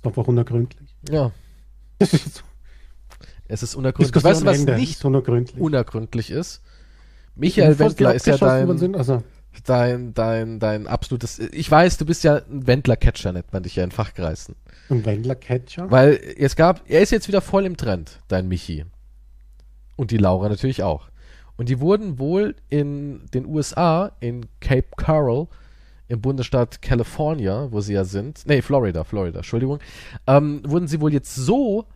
einfach 0.03 0.26
unergründlich. 0.26 0.89
Ja. 1.11 1.30
es 1.99 3.62
ist 3.62 3.74
unergründlich. 3.74 4.24
Weißt 4.24 4.43
du, 4.43 4.47
was 4.47 4.59
Ende. 4.61 4.76
nicht 4.76 5.05
unergründlich. 5.05 5.61
unergründlich 5.61 6.30
ist? 6.30 6.62
Michael 7.34 7.78
Wendler 7.78 8.14
ist 8.14 8.26
ja 8.26 8.39
dein, 8.39 8.95
also. 8.95 9.22
dein, 9.64 10.14
dein, 10.14 10.59
dein 10.59 10.87
absolutes. 10.87 11.39
Ich 11.39 11.70
weiß, 11.70 11.99
du 11.99 12.07
bist 12.07 12.24
ja 12.24 12.37
ein 12.37 12.66
Wendler-Catcher, 12.66 13.32
nennt 13.32 13.53
man 13.53 13.62
dich 13.62 13.76
ja 13.76 13.84
in 13.84 13.91
Fachkreisen. 13.91 14.57
Ein 14.89 15.05
Wendler-Catcher? 15.05 15.91
Weil 15.91 16.18
es 16.39 16.57
gab, 16.57 16.89
er 16.89 17.03
ist 17.03 17.11
jetzt 17.11 17.28
wieder 17.28 17.43
voll 17.43 17.66
im 17.66 17.76
Trend, 17.76 18.20
dein 18.28 18.49
Michi. 18.49 18.87
Und 19.97 20.11
die 20.11 20.18
Laura 20.18 20.49
natürlich 20.49 20.82
auch. 20.82 21.09
Und 21.57 21.68
die 21.68 21.80
wurden 21.80 22.18
wohl 22.18 22.54
in 22.68 23.26
den 23.32 23.46
USA, 23.46 24.12
in 24.20 24.46
Cape 24.61 24.88
Coral, 24.96 25.48
im 26.09 26.20
Bundesstaat 26.20 26.82
California, 26.82 27.70
wo 27.72 27.80
sie 27.80 27.94
ja 27.94 28.04
sind, 28.04 28.42
nee, 28.46 28.62
Florida, 28.62 29.04
Florida, 29.04 29.38
Entschuldigung, 29.38 29.80
ähm, 30.26 30.62
wurden 30.64 30.86
sie 30.86 31.00
wohl 31.00 31.12
jetzt 31.12 31.34
so 31.34 31.86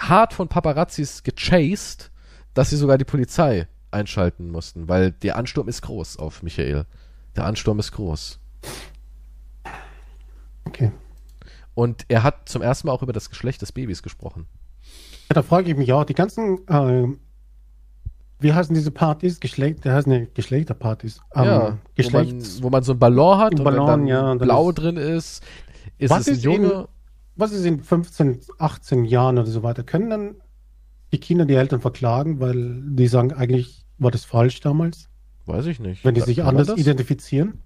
hart 0.00 0.32
von 0.32 0.48
Paparazzis 0.48 1.22
gechased, 1.22 2.10
dass 2.54 2.70
sie 2.70 2.76
sogar 2.76 2.98
die 2.98 3.04
Polizei 3.04 3.68
einschalten 3.90 4.50
mussten, 4.50 4.88
weil 4.88 5.12
der 5.12 5.36
Ansturm 5.36 5.68
ist 5.68 5.82
groß 5.82 6.18
auf 6.18 6.42
Michael. 6.42 6.86
Der 7.36 7.44
Ansturm 7.44 7.78
ist 7.78 7.92
groß. 7.92 8.40
Okay. 10.64 10.92
Und 11.74 12.04
er 12.08 12.22
hat 12.22 12.48
zum 12.48 12.62
ersten 12.62 12.86
Mal 12.86 12.92
auch 12.92 13.02
über 13.02 13.12
das 13.12 13.30
Geschlecht 13.30 13.62
des 13.62 13.72
Babys 13.72 14.02
gesprochen. 14.02 14.46
Ja, 15.28 15.34
da 15.34 15.42
frage 15.42 15.70
ich 15.70 15.76
mich 15.76 15.92
auch, 15.92 16.04
die 16.04 16.14
ganzen, 16.14 16.66
äh, 16.68 17.06
wie 18.44 18.52
heißen 18.52 18.74
diese 18.74 18.90
Partys? 18.90 19.40
Geschlecht, 19.40 19.84
der 19.84 19.94
heißen 19.94 20.12
ja 20.12 20.20
Geschlechterpartys. 20.34 21.20
Ähm, 21.34 21.44
ja, 21.44 21.60
wo 21.60 21.62
man, 21.70 21.78
Geschlechts. 21.96 22.62
wo 22.62 22.70
man 22.70 22.82
so 22.82 22.92
einen 22.92 22.98
Ballon 23.00 23.38
hat 23.38 23.54
und 23.58 23.64
Ballon, 23.64 23.80
wenn 23.80 23.86
dann 23.86 24.06
ja, 24.06 24.30
und 24.30 24.38
dann 24.40 24.46
blau 24.48 24.68
ist- 24.70 24.74
drin 24.78 24.96
ist, 24.96 25.42
ist 25.98 26.10
Was 26.10 26.20
es 26.22 26.28
ein 26.28 26.34
ist 26.34 26.44
Junge. 26.44 26.88
was 27.36 27.52
ist 27.52 27.64
in 27.64 27.82
15, 27.82 28.40
18 28.58 29.04
Jahren 29.04 29.38
oder 29.38 29.48
so 29.50 29.62
weiter? 29.62 29.82
Können 29.82 30.10
dann 30.10 30.34
die 31.12 31.18
Kinder 31.18 31.44
die 31.46 31.54
Eltern 31.54 31.80
verklagen, 31.80 32.40
weil 32.40 32.80
die 32.84 33.06
sagen, 33.08 33.32
eigentlich 33.32 33.84
war 33.98 34.10
das 34.10 34.24
falsch 34.24 34.60
damals, 34.60 35.08
Weiß 35.46 35.66
ich 35.66 35.78
nicht. 35.80 36.04
wenn 36.04 36.14
die 36.14 36.20
Kann 36.20 36.26
sich 36.28 36.36
man 36.38 36.46
anders 36.48 36.70
identifizieren? 36.76 37.60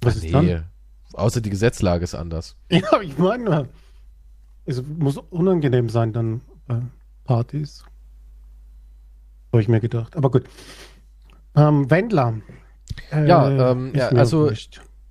Was 0.00 0.18
Ach, 0.18 0.24
ist 0.24 0.34
dann? 0.34 0.46
nee. 0.46 0.60
Außer 1.14 1.40
die 1.40 1.50
Gesetzlage 1.50 2.04
ist 2.04 2.14
anders. 2.14 2.56
Ja, 2.70 3.00
ich 3.02 3.16
meine, 3.18 3.68
es 4.66 4.82
muss 4.82 5.16
unangenehm 5.30 5.88
sein 5.88 6.12
dann 6.12 6.40
bei 6.66 6.80
Partys. 7.24 7.84
Habe 9.52 9.62
ich 9.62 9.68
mir 9.68 9.80
gedacht. 9.80 10.16
Aber 10.16 10.30
gut. 10.30 10.44
Ähm, 11.56 11.90
Wendler. 11.90 12.40
Äh, 13.12 13.26
Ja, 13.26 13.72
ähm, 13.72 13.92
ja, 13.94 14.08
also-. 14.08 14.52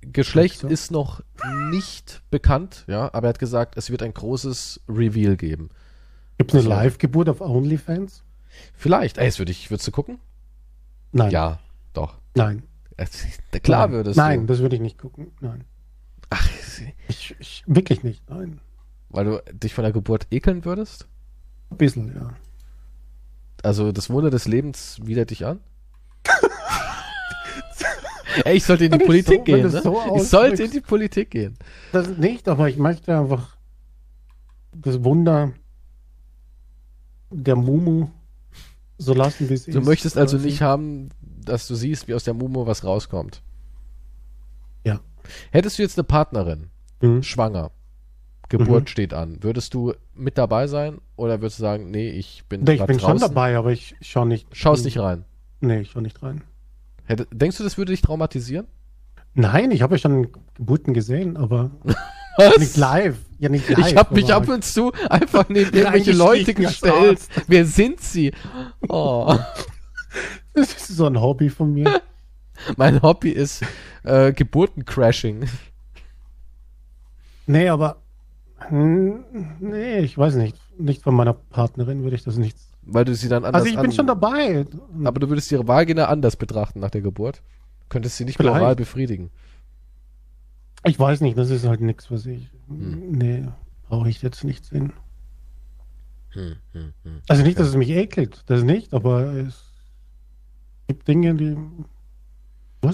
Geschlecht 0.00 0.60
So. 0.60 0.68
ist 0.68 0.90
noch 0.90 1.22
nicht 1.70 2.22
bekannt, 2.30 2.84
ja, 2.86 3.12
aber 3.12 3.26
er 3.26 3.30
hat 3.30 3.38
gesagt, 3.38 3.76
es 3.76 3.90
wird 3.90 4.02
ein 4.02 4.14
großes 4.14 4.80
Reveal 4.88 5.36
geben. 5.36 5.68
Gibt 6.38 6.54
es 6.54 6.60
eine 6.64 6.68
Ja. 6.70 6.82
Live-Geburt 6.82 7.28
auf 7.28 7.40
OnlyFans? 7.42 8.22
Vielleicht. 8.74 9.18
Ey, 9.18 9.24
jetzt 9.26 9.38
würde 9.38 9.50
ich, 9.52 9.70
würdest 9.70 9.86
du 9.86 9.90
gucken? 9.92 10.18
Nein. 11.12 11.30
Ja, 11.30 11.58
doch. 11.92 12.16
Nein. 12.36 12.62
Klar 13.62 13.88
Nein. 13.88 13.92
würdest 13.92 14.16
Nein, 14.16 14.40
du. 14.40 14.46
das 14.46 14.60
würde 14.60 14.76
ich 14.76 14.80
nicht 14.82 14.98
gucken. 14.98 15.32
Nein. 15.40 15.64
Ach, 16.30 16.48
Ich, 17.08 17.34
ich, 17.38 17.64
wirklich 17.66 18.02
nicht. 18.02 18.28
Nein. 18.30 18.60
weil 19.10 19.24
du 19.24 19.42
dich 19.52 19.74
von 19.74 19.82
der 19.82 19.92
Geburt 19.92 20.26
ekeln 20.30 20.64
würdest? 20.64 21.06
Ein 21.70 21.76
bisschen, 21.76 22.14
ja. 22.14 22.30
Also 23.62 23.92
das 23.92 24.08
Wunder 24.10 24.30
des 24.30 24.46
Lebens 24.46 24.98
widert 25.02 25.30
dich 25.30 25.44
an? 25.46 25.60
Ey, 28.44 28.56
ich 28.56 28.64
sollte 28.64 28.84
in 28.84 28.92
die 28.92 29.00
Wenn 29.00 29.06
Politik 29.06 29.38
so- 29.38 29.44
gehen, 29.44 29.62
ne? 29.62 29.70
so 29.82 30.00
ich 30.16 30.22
sollte 30.28 30.62
in 30.64 30.70
die 30.70 30.80
Politik 30.80 31.30
gehen. 31.30 31.56
Das 31.92 32.08
nicht, 32.08 32.46
aber 32.48 32.68
ich 32.68 32.76
möchte 32.76 33.18
einfach 33.18 33.56
das 34.72 35.02
Wunder 35.02 35.52
der 37.30 37.56
Mumu 37.56 38.08
so 38.96 39.12
lassen, 39.12 39.48
wie 39.48 39.54
es 39.54 39.66
ist. 39.66 39.74
Du 39.74 39.80
möchtest 39.80 40.16
also 40.16 40.36
nicht 40.38 40.62
haben, 40.62 41.08
dass 41.20 41.66
du 41.66 41.74
siehst, 41.74 42.06
wie 42.06 42.14
aus 42.14 42.24
der 42.24 42.34
Mumu 42.34 42.64
was 42.66 42.84
rauskommt. 42.84 43.42
Ja. 44.84 45.00
Hättest 45.50 45.78
du 45.78 45.82
jetzt 45.82 45.98
eine 45.98 46.04
Partnerin, 46.04 46.70
Mhm. 47.00 47.22
schwanger, 47.24 47.72
Geburt 48.48 48.84
Mhm. 48.84 48.86
steht 48.86 49.12
an, 49.14 49.42
würdest 49.42 49.74
du 49.74 49.92
mit 50.14 50.38
dabei 50.38 50.66
sein 50.66 50.98
oder 51.16 51.40
würdest 51.40 51.58
du 51.58 51.62
sagen, 51.62 51.90
nee, 51.90 52.08
ich 52.10 52.44
bin 52.48 52.62
Nee, 52.64 52.74
ich 52.74 52.84
bin 52.86 52.98
schon 52.98 53.10
draußen, 53.12 53.28
dabei, 53.28 53.56
aber 53.56 53.72
ich 53.72 53.94
schaue 54.00 54.26
nicht. 54.26 54.46
Schaust 54.56 54.84
nicht 54.84 54.98
rein. 54.98 55.24
Nee, 55.60 55.80
ich 55.80 55.90
schaue 55.90 56.02
nicht 56.02 56.22
rein. 56.22 56.42
Hätte, 57.04 57.26
denkst 57.32 57.58
du, 57.58 57.64
das 57.64 57.76
würde 57.78 57.92
dich 57.92 58.00
traumatisieren? 58.00 58.66
Nein, 59.34 59.70
ich 59.70 59.82
habe 59.82 59.94
ja 59.94 59.98
schon 59.98 60.28
Geburten 60.54 60.94
gesehen, 60.94 61.36
aber 61.36 61.70
nicht 62.58 62.76
live. 62.76 63.18
Ja, 63.38 63.48
nicht 63.50 63.68
live. 63.68 63.86
ich 63.90 63.96
habe 63.96 64.14
mich 64.14 64.32
ab 64.32 64.48
und 64.48 64.64
zu 64.64 64.92
einfach 65.10 65.48
neben 65.48 65.76
irgendwelche 65.76 66.12
Leute 66.12 66.54
gestellt. 66.54 67.20
Wer 67.46 67.64
sind 67.66 68.00
sie? 68.00 68.32
Oh. 68.88 69.36
Das 70.54 70.72
ist 70.74 70.88
so 70.88 71.06
ein 71.06 71.20
Hobby 71.20 71.50
von 71.50 71.72
mir. 71.72 72.00
mein 72.76 73.00
Hobby 73.02 73.30
ist 73.30 73.62
äh, 74.02 74.32
Geburtencrashing. 74.32 75.46
Nee, 77.46 77.68
aber. 77.68 78.02
Hm, 78.58 79.24
Nee, 79.60 79.98
ich 80.00 80.16
weiß 80.16 80.34
nicht. 80.36 80.56
Nicht 80.78 81.02
von 81.02 81.14
meiner 81.14 81.32
Partnerin 81.32 82.02
würde 82.02 82.16
ich 82.16 82.24
das 82.24 82.36
nicht. 82.36 82.56
Weil 82.82 83.04
du 83.04 83.14
sie 83.14 83.28
dann 83.28 83.44
anders 83.44 83.62
Also 83.62 83.74
ich 83.74 83.80
bin 83.80 83.92
schon 83.92 84.06
dabei. 84.06 84.66
Aber 85.04 85.20
du 85.20 85.28
würdest 85.28 85.50
ihre 85.52 85.66
Vagina 85.68 86.06
anders 86.06 86.36
betrachten 86.36 86.80
nach 86.80 86.90
der 86.90 87.02
Geburt. 87.02 87.42
Könntest 87.88 88.16
sie 88.16 88.24
nicht 88.24 88.36
Vielleicht. 88.36 88.60
oral 88.60 88.76
befriedigen. 88.76 89.30
Ich 90.84 90.98
weiß 90.98 91.20
nicht, 91.20 91.36
das 91.36 91.50
ist 91.50 91.66
halt 91.66 91.80
nichts, 91.80 92.10
was 92.10 92.26
ich. 92.26 92.50
Hm. 92.68 93.12
Nee, 93.12 93.48
brauche 93.88 94.08
ich 94.08 94.22
jetzt 94.22 94.44
nicht 94.44 94.64
sehen. 94.64 94.92
Hm, 96.30 96.56
hm, 96.72 96.92
hm. 97.02 97.20
Also 97.28 97.42
nicht, 97.42 97.58
dass 97.58 97.68
es 97.68 97.76
mich 97.76 97.90
ekelt, 97.90 98.44
das 98.46 98.62
nicht, 98.62 98.92
aber 98.92 99.32
es 99.34 99.64
gibt 100.86 101.08
Dinge, 101.08 101.34
die. 101.34 101.56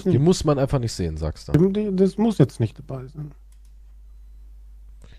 Die 0.05 0.17
muss 0.17 0.43
man 0.43 0.57
einfach 0.57 0.79
nicht 0.79 0.93
sehen, 0.93 1.15
sagst 1.15 1.49
du. 1.49 1.91
das 1.91 2.17
muss 2.17 2.39
jetzt 2.39 2.59
nicht 2.59 2.79
dabei 2.79 3.05
sein. 3.07 3.31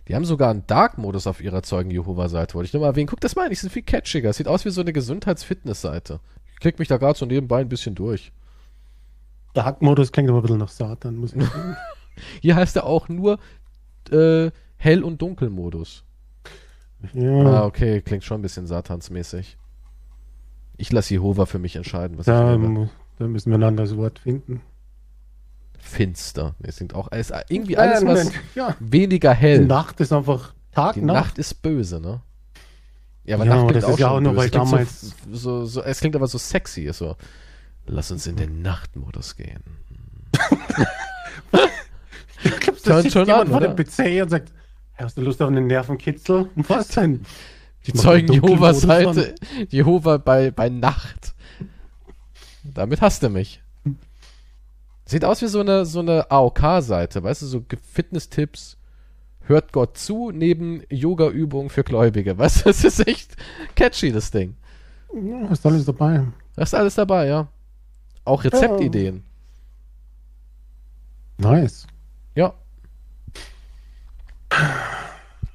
Die 0.08 0.14
haben 0.14 0.24
sogar 0.24 0.50
einen 0.50 0.66
Dark-Modus 0.66 1.26
auf 1.26 1.40
ihrer 1.40 1.62
Zeugen-Jehova-Seite. 1.62 2.54
Wollte 2.54 2.66
ich 2.68 2.72
nur 2.72 2.82
mal 2.82 2.88
erwähnen. 2.88 3.08
Guck 3.08 3.20
das 3.20 3.34
mal 3.34 3.44
an, 3.44 3.50
die 3.50 3.56
sind 3.56 3.70
viel 3.72 3.82
catchiger. 3.82 4.32
Sieht 4.32 4.46
aus 4.48 4.64
wie 4.64 4.70
so 4.70 4.80
eine 4.80 4.92
Gesundheits-Fitness-Seite. 4.92 6.20
Ich 6.52 6.60
klick 6.60 6.78
mich 6.78 6.88
da 6.88 6.96
gerade 6.96 7.18
so 7.18 7.26
nebenbei 7.26 7.60
ein 7.60 7.68
bisschen 7.68 7.94
durch. 7.94 8.32
Dark-Modus 9.54 10.12
klingt 10.12 10.28
aber 10.28 10.38
ein 10.38 10.42
bisschen 10.42 10.58
nach 10.58 10.68
Satan, 10.68 11.16
muss 11.16 11.32
ich 11.32 11.42
sagen. 11.42 11.76
Hier 12.40 12.56
heißt 12.56 12.76
er 12.76 12.84
auch 12.84 13.08
nur 13.08 13.38
äh, 14.10 14.50
Hell- 14.76 15.02
und 15.04 15.20
Dunkel-Modus. 15.22 16.04
Ah, 17.02 17.08
ja, 17.18 17.64
okay, 17.64 18.00
klingt 18.00 18.24
schon 18.24 18.38
ein 18.38 18.42
bisschen 18.42 18.66
satansmäßig. 18.66 19.56
Ich 20.78 20.92
lasse 20.92 21.14
Jehova 21.14 21.46
für 21.46 21.58
mich 21.58 21.76
entscheiden, 21.76 22.16
was 22.18 22.26
da, 22.26 22.54
ich 22.54 22.58
mu- 22.58 22.88
da 23.18 23.26
müssen 23.26 23.50
wir 23.50 23.58
ein 23.58 23.62
anderes 23.64 23.96
Wort 23.96 24.18
finden. 24.20 24.60
Finster. 25.86 26.54
Es 26.62 26.76
klingt 26.76 26.94
auch 26.94 27.08
es 27.10 27.30
ist 27.30 27.44
irgendwie 27.48 27.76
alles, 27.78 28.02
Äh, 28.02 28.06
was 28.06 28.30
ja, 28.54 28.76
weniger 28.80 29.32
die 29.34 29.40
hell. 29.40 29.64
Nacht 29.66 30.00
ist 30.00 30.12
einfach 30.12 30.52
Tag, 30.72 30.94
Die 30.94 31.00
Nacht. 31.00 31.14
Nacht 31.16 31.38
ist 31.38 31.62
böse, 31.62 32.00
ne? 32.00 32.20
Ja, 33.24 33.36
aber 33.36 33.46
Ja, 33.46 33.56
Nacht 33.62 33.74
das 33.76 33.84
ist 33.84 33.98
ja 33.98 34.08
schon 34.08 34.16
auch 34.16 34.20
nur, 34.20 34.32
böse. 34.32 34.42
weil 34.44 34.50
damals- 34.50 35.00
So, 35.00 35.14
so, 35.32 35.64
so, 35.66 35.82
es 35.82 36.00
klingt 36.00 36.14
aber 36.16 36.26
so 36.26 36.38
sexy. 36.38 36.90
So, 36.92 37.16
lass 37.86 38.10
uns 38.10 38.26
in 38.26 38.36
den 38.36 38.62
Nachtmodus 38.62 39.36
gehen. 39.36 39.62
Ich 42.44 42.60
glaub, 42.60 42.76
Hört 42.76 42.86
da 42.86 43.02
sitzt 43.02 43.12
schon 43.14 43.26
jemand 43.26 43.46
an, 43.46 43.48
vor 43.48 43.60
dem 43.60 43.74
PC 43.76 44.22
und 44.22 44.28
sagt, 44.28 44.52
hast 44.94 45.16
du 45.16 45.22
Lust 45.22 45.40
auf 45.42 45.48
einen 45.48 45.66
Nervenkitzel? 45.66 46.50
Was 46.54 46.88
denn? 46.88 47.24
Die 47.86 47.92
Zeugen 47.92 48.26
Dunkelmodus 48.26 48.82
Jehova-Seite. 48.82 49.34
Jehova 49.70 50.16
bei, 50.18 50.50
bei 50.50 50.68
Nacht. 50.68 51.34
Damit 52.64 53.00
hasst 53.00 53.22
er 53.22 53.30
mich. 53.30 53.62
Sieht 55.06 55.24
aus 55.24 55.40
wie 55.40 55.46
so 55.46 55.60
eine, 55.60 55.86
so 55.86 56.00
eine 56.00 56.30
AOK-Seite, 56.30 57.22
weißt 57.22 57.42
du, 57.42 57.46
so 57.46 57.64
Fitness-Tipps. 57.92 58.76
Hört 59.42 59.72
Gott 59.72 59.96
zu, 59.96 60.32
neben 60.32 60.82
Yoga-Übungen 60.90 61.70
für 61.70 61.84
Gläubige. 61.84 62.36
Weißt 62.38 62.60
du, 62.60 62.64
das 62.64 62.82
ist 62.82 63.06
echt 63.06 63.36
catchy, 63.76 64.10
das 64.10 64.32
Ding. 64.32 64.56
Ja, 65.14 65.46
ist 65.52 65.64
alles 65.64 65.84
dabei. 65.84 66.26
Da 66.56 66.62
ist 66.62 66.74
alles 66.74 66.96
dabei, 66.96 67.28
ja. 67.28 67.46
Auch 68.24 68.42
Rezeptideen. 68.42 69.22
Nice. 71.38 71.86
Ja. 72.34 72.54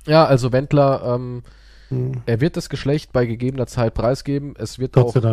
Ja, 0.08 0.24
also 0.26 0.54
Wendler, 0.54 1.04
ähm, 1.04 1.44
Hm, 1.92 2.24
er 2.26 2.40
wird 2.40 2.58
das 2.58 2.70
Geschlecht 2.70 3.12
bei 3.12 3.26
gegebener 3.26 3.68
Zeit 3.68 3.94
preisgeben. 3.94 4.56
Es 4.58 4.80
wird 4.80 4.94
Gott 4.94 5.18
auch 5.18 5.24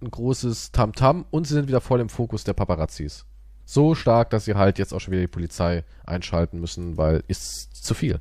ein 0.00 0.10
großes 0.10 0.72
Tamtam 0.72 1.26
und 1.30 1.46
sie 1.46 1.54
sind 1.54 1.68
wieder 1.68 1.82
voll 1.82 2.00
im 2.00 2.08
Fokus 2.08 2.44
der 2.44 2.54
Paparazzis. 2.54 3.26
So 3.70 3.94
stark, 3.94 4.30
dass 4.30 4.46
sie 4.46 4.54
halt 4.54 4.78
jetzt 4.78 4.94
auch 4.94 4.98
schon 4.98 5.12
wieder 5.12 5.20
die 5.20 5.26
Polizei 5.26 5.84
einschalten 6.06 6.58
müssen, 6.58 6.96
weil 6.96 7.22
ist 7.28 7.84
zu 7.84 7.92
viel. 7.92 8.18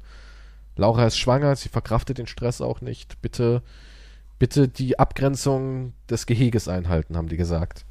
Laura 0.75 1.05
ist 1.07 1.17
schwanger, 1.17 1.55
sie 1.55 1.69
verkraftet 1.69 2.17
den 2.17 2.27
Stress 2.27 2.59
auch 2.59 2.81
nicht. 2.81 3.21
Bitte, 3.21 3.63
bitte 4.39 4.67
die 4.67 4.99
Abgrenzung 4.99 5.93
des 6.09 6.25
Geheges 6.25 6.67
einhalten, 6.67 7.15
haben 7.15 7.29
die 7.29 7.37
gesagt. 7.37 7.85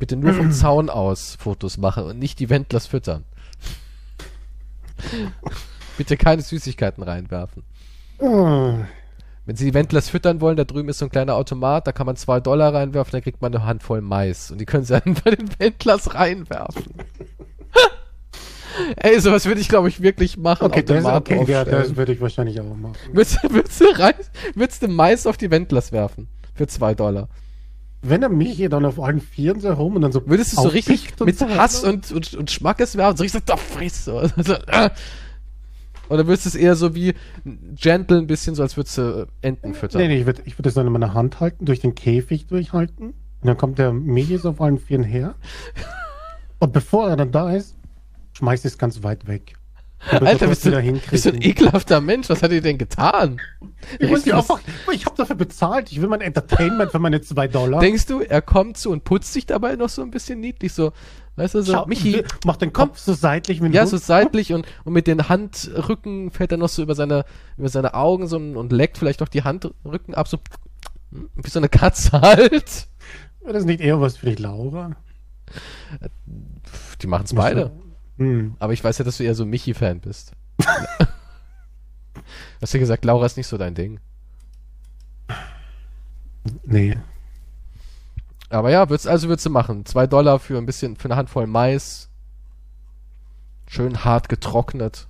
Bitte 0.00 0.16
nur 0.16 0.34
vom 0.34 0.50
Zaun 0.52 0.90
aus 0.90 1.36
Fotos 1.36 1.78
machen 1.78 2.02
und 2.02 2.18
nicht 2.18 2.40
die 2.40 2.50
Wendlers 2.50 2.88
füttern. 2.88 3.24
bitte 5.96 6.16
keine 6.16 6.42
Süßigkeiten 6.42 7.04
reinwerfen. 7.04 7.62
Wenn 9.48 9.56
Sie 9.56 9.64
die 9.64 9.72
Wendlers 9.72 10.10
füttern 10.10 10.42
wollen, 10.42 10.58
da 10.58 10.64
drüben 10.64 10.90
ist 10.90 10.98
so 10.98 11.06
ein 11.06 11.10
kleiner 11.10 11.34
Automat, 11.34 11.86
da 11.86 11.92
kann 11.92 12.04
man 12.04 12.16
zwei 12.16 12.38
Dollar 12.38 12.74
reinwerfen, 12.74 13.12
dann 13.12 13.22
kriegt 13.22 13.40
man 13.40 13.54
eine 13.54 13.64
Handvoll 13.64 14.02
Mais. 14.02 14.50
Und 14.50 14.60
die 14.60 14.66
können 14.66 14.84
Sie 14.84 15.00
dann 15.00 15.14
bei 15.24 15.30
den 15.30 15.48
Wendlers 15.58 16.14
reinwerfen. 16.14 16.84
Ey, 18.96 19.18
sowas 19.18 19.46
würde 19.46 19.62
ich, 19.62 19.70
glaube 19.70 19.88
ich, 19.88 20.02
wirklich 20.02 20.36
machen. 20.36 20.66
Okay, 20.66 20.82
das, 20.82 21.02
okay 21.02 21.42
ja, 21.46 21.64
das 21.64 21.96
würde 21.96 22.12
ich 22.12 22.20
wahrscheinlich 22.20 22.60
auch 22.60 22.76
machen. 22.76 22.94
Würdest, 23.10 23.38
du- 23.42 23.50
würdest, 23.50 23.80
du 23.80 23.86
würdest 24.54 24.82
du 24.82 24.88
Mais 24.88 25.26
auf 25.26 25.38
die 25.38 25.50
Wendlers 25.50 25.92
werfen? 25.92 26.28
Für 26.54 26.66
zwei 26.66 26.94
Dollar. 26.94 27.30
wenn 28.02 28.22
er 28.22 28.28
mich 28.28 28.50
hier 28.50 28.68
dann 28.68 28.84
auf 28.84 29.00
allen 29.00 29.22
Vieren 29.22 29.60
so 29.60 29.68
herum 29.68 29.96
und 29.96 30.02
dann 30.02 30.12
so. 30.12 30.26
Würdest 30.26 30.58
du 30.58 30.60
so 30.60 30.68
richtig 30.68 31.18
mit 31.24 31.38
so 31.38 31.48
Hass 31.48 31.84
weiter? 31.84 31.94
und, 31.94 32.12
und, 32.12 32.34
und 32.34 32.50
Schmackes 32.50 32.98
werfen, 32.98 33.16
so 33.16 33.22
richtig 33.22 33.44
so, 33.46 33.54
doch, 33.54 33.58
Fresse. 33.58 34.30
Also, 34.36 34.52
äh. 34.66 34.90
Oder 36.08 36.26
würdest 36.26 36.46
du 36.46 36.48
es 36.50 36.54
eher 36.54 36.74
so 36.74 36.94
wie 36.94 37.14
gentle 37.74 38.18
ein 38.18 38.26
bisschen, 38.26 38.54
so 38.54 38.62
als 38.62 38.76
würdest 38.76 38.98
du 38.98 39.02
äh, 39.42 39.46
Enten 39.46 39.74
füttern? 39.74 40.00
Nee, 40.00 40.08
nee, 40.08 40.20
ich 40.20 40.26
würde 40.26 40.42
ich 40.44 40.58
würd 40.58 40.66
das 40.66 40.74
dann 40.74 40.86
in 40.86 40.92
meiner 40.92 41.14
Hand 41.14 41.40
halten, 41.40 41.64
durch 41.64 41.80
den 41.80 41.94
Käfig 41.94 42.46
durchhalten. 42.46 43.08
Und 43.40 43.46
dann 43.46 43.56
kommt 43.56 43.78
der 43.78 43.92
Michis 43.92 44.44
auf 44.44 44.60
allen 44.60 44.78
Vieren 44.78 45.04
her. 45.04 45.34
Und 46.58 46.72
bevor 46.72 47.08
er 47.08 47.16
dann 47.16 47.30
da 47.30 47.52
ist, 47.54 47.76
schmeißt 48.32 48.64
ich 48.64 48.72
es 48.72 48.78
ganz 48.78 49.02
weit 49.02 49.26
weg. 49.28 49.54
Alter, 50.10 50.46
bist 50.46 50.64
du, 50.64 50.70
bist 51.10 51.26
du 51.26 51.30
ein 51.30 51.42
ekelhafter 51.42 52.00
Mensch? 52.00 52.28
Was 52.28 52.42
hat 52.42 52.52
ihr 52.52 52.60
denn 52.60 52.78
getan? 52.78 53.40
Ich, 53.98 54.10
Was- 54.10 54.28
einfach, 54.30 54.60
ich 54.92 55.06
habe 55.06 55.16
dafür 55.16 55.34
bezahlt. 55.36 55.90
Ich 55.90 56.00
will 56.00 56.08
mein 56.08 56.20
Entertainment 56.20 56.92
für 56.92 57.00
meine 57.00 57.20
zwei 57.20 57.48
Dollar. 57.48 57.80
Denkst 57.80 58.06
du, 58.06 58.20
er 58.20 58.40
kommt 58.40 58.76
zu 58.76 58.90
und 58.90 59.02
putzt 59.04 59.32
sich 59.32 59.46
dabei 59.46 59.74
noch 59.74 59.88
so 59.88 60.02
ein 60.02 60.10
bisschen 60.12 60.40
niedlich, 60.40 60.72
so, 60.72 60.92
weißt 61.38 61.54
du, 61.54 61.62
so, 61.62 61.72
Schau, 61.72 61.86
Michi, 61.86 62.24
mach 62.44 62.56
den 62.56 62.72
Kopf 62.72 62.98
so 62.98 63.14
seitlich 63.14 63.60
mit 63.60 63.72
dem 63.72 63.76
ja, 63.76 63.86
so 63.86 63.96
seitlich 63.96 64.52
und, 64.52 64.66
und 64.84 64.92
mit 64.92 65.06
den 65.06 65.28
Handrücken 65.28 66.30
fährt 66.30 66.52
er 66.52 66.58
noch 66.58 66.68
so 66.68 66.82
über 66.82 66.94
seine, 66.94 67.24
über 67.56 67.68
seine 67.68 67.94
Augen 67.94 68.26
so 68.26 68.36
und, 68.36 68.56
und 68.56 68.72
leckt 68.72 68.98
vielleicht 68.98 69.22
auch 69.22 69.28
die 69.28 69.44
Handrücken 69.44 70.14
ab, 70.14 70.28
so, 70.28 70.38
hm, 71.12 71.30
wie 71.34 71.50
so 71.50 71.58
eine 71.58 71.68
Katze 71.68 72.20
halt. 72.20 72.88
Wäre 73.40 73.52
das 73.52 73.64
nicht 73.64 73.80
eher 73.80 74.00
was 74.00 74.16
für 74.16 74.26
die 74.26 74.42
Laura? 74.42 74.96
Die 77.00 77.06
machen's 77.06 77.34
beide. 77.34 77.70
Hm. 78.18 78.56
Aber 78.58 78.72
ich 78.72 78.82
weiß 78.82 78.98
ja, 78.98 79.04
dass 79.04 79.18
du 79.18 79.24
eher 79.24 79.34
so 79.34 79.46
Michi-Fan 79.46 80.00
bist. 80.00 80.32
Hast 82.60 82.74
du 82.74 82.78
gesagt, 82.78 83.04
Laura 83.04 83.24
ist 83.26 83.36
nicht 83.36 83.46
so 83.46 83.56
dein 83.56 83.74
Ding. 83.74 84.00
Nee. 86.64 86.96
Aber 88.50 88.70
ja, 88.70 88.88
würdest, 88.88 89.06
also 89.06 89.28
würdest 89.28 89.46
du 89.46 89.50
machen. 89.50 89.84
Zwei 89.84 90.06
Dollar 90.06 90.38
für 90.38 90.56
ein 90.58 90.66
bisschen, 90.66 90.96
für 90.96 91.06
eine 91.06 91.16
Handvoll 91.16 91.46
Mais. 91.46 92.08
Schön 93.66 94.04
hart 94.04 94.28
getrocknet. 94.28 95.06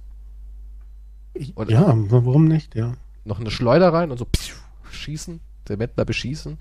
Und- 1.54 1.70
ja, 1.70 1.92
warum 1.96 2.46
nicht, 2.46 2.74
ja. 2.74 2.94
Noch 3.24 3.38
eine 3.38 3.50
Schleuder 3.50 3.92
rein 3.92 4.10
und 4.10 4.18
so 4.18 4.24
pfiuh, 4.24 4.56
schießen. 4.90 5.40
Der 5.68 5.78
Wendler 5.78 6.04
beschießen. 6.04 6.58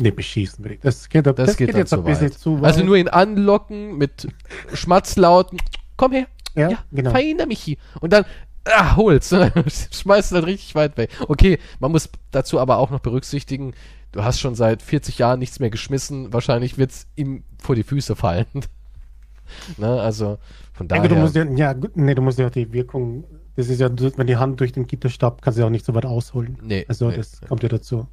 Nee, 0.00 0.10
beschießen 0.10 0.64
will 0.64 0.72
ich. 0.72 0.80
Das 0.80 1.08
geht, 1.08 1.26
das 1.26 1.34
Das, 1.36 1.56
geht, 1.56 1.70
dann 1.70 1.76
jetzt 1.76 1.92
ein 1.92 2.02
bisschen 2.04 2.30
weit. 2.30 2.38
zu 2.38 2.56
weit. 2.60 2.64
Also 2.64 2.84
nur 2.84 2.96
ihn 2.96 3.08
anlocken 3.08 3.96
mit 3.98 4.26
Schmatzlauten. 4.72 5.58
Komm 5.96 6.12
her. 6.12 6.26
ja, 6.54 6.70
Ja, 6.70 6.78
genau. 6.92 7.10
Verhindere 7.10 7.46
Michi. 7.46 7.78
Und 8.00 8.12
dann, 8.12 8.24
ah, 8.64 8.96
hol's. 8.96 9.34
Schmeißt 9.92 10.32
dann 10.32 10.44
richtig 10.44 10.74
weit 10.74 10.96
weg. 10.96 11.10
Okay, 11.28 11.58
man 11.80 11.92
muss 11.92 12.08
dazu 12.30 12.58
aber 12.58 12.78
auch 12.78 12.90
noch 12.90 13.00
berücksichtigen, 13.00 13.74
du 14.14 14.22
hast 14.22 14.40
schon 14.40 14.54
seit 14.54 14.80
40 14.80 15.18
Jahren 15.18 15.40
nichts 15.40 15.58
mehr 15.58 15.70
geschmissen. 15.70 16.32
Wahrscheinlich 16.32 16.78
wird's 16.78 17.08
ihm 17.16 17.42
vor 17.60 17.74
die 17.74 17.82
Füße 17.82 18.14
fallen. 18.14 18.46
ne, 19.76 20.00
also, 20.00 20.38
von 20.72 20.86
daher. 20.86 21.08
du 21.08 21.16
musst 21.16 21.34
ja, 21.34 21.44
ja, 21.44 21.72
gut, 21.72 21.96
nee, 21.96 22.14
du 22.14 22.22
musst 22.22 22.38
ja 22.38 22.48
die 22.48 22.72
Wirkung, 22.72 23.24
das 23.56 23.68
ist 23.68 23.80
ja, 23.80 23.90
wenn 23.90 24.26
die 24.26 24.36
Hand 24.36 24.60
durch 24.60 24.72
den 24.72 24.86
Gitterstab, 24.86 25.42
kannst 25.42 25.58
du 25.58 25.62
ja 25.62 25.66
auch 25.66 25.70
nicht 25.70 25.84
so 25.84 25.94
weit 25.94 26.06
ausholen. 26.06 26.58
nee, 26.62 26.84
Also, 26.88 27.08
nee. 27.08 27.16
das 27.16 27.40
kommt 27.40 27.62
ja 27.64 27.68
dazu. 27.68 28.06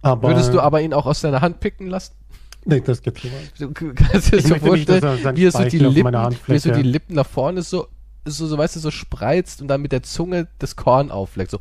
Aber, 0.00 0.28
Würdest 0.28 0.54
du 0.54 0.60
aber 0.60 0.80
ihn 0.80 0.94
auch 0.94 1.06
aus 1.06 1.20
deiner 1.22 1.40
Hand 1.40 1.58
picken 1.58 1.88
lassen? 1.88 2.14
Nee, 2.64 2.80
das 2.80 3.02
geht 3.02 3.22
weit. 3.24 3.52
Du 3.58 3.72
kannst 3.72 4.32
dir 4.32 4.40
so 4.40 4.54
nicht, 4.54 4.64
vorstellen, 4.64 5.36
wie 5.36 5.44
er 5.44 5.52
so 5.52 5.64
die 5.64 5.78
Lippen, 5.78 6.14
wie 6.46 6.52
er 6.52 6.60
so 6.60 6.70
die 6.70 6.82
Lippen 6.82 7.16
nach 7.16 7.26
vorne 7.26 7.62
so, 7.62 7.88
so, 8.24 8.46
so, 8.46 8.56
weißt 8.56 8.76
du, 8.76 8.80
so 8.80 8.92
spreizt 8.92 9.60
und 9.60 9.66
dann 9.66 9.82
mit 9.82 9.90
der 9.90 10.04
Zunge 10.04 10.46
das 10.60 10.76
Korn 10.76 11.10
aufleckt. 11.10 11.50
So, 11.50 11.58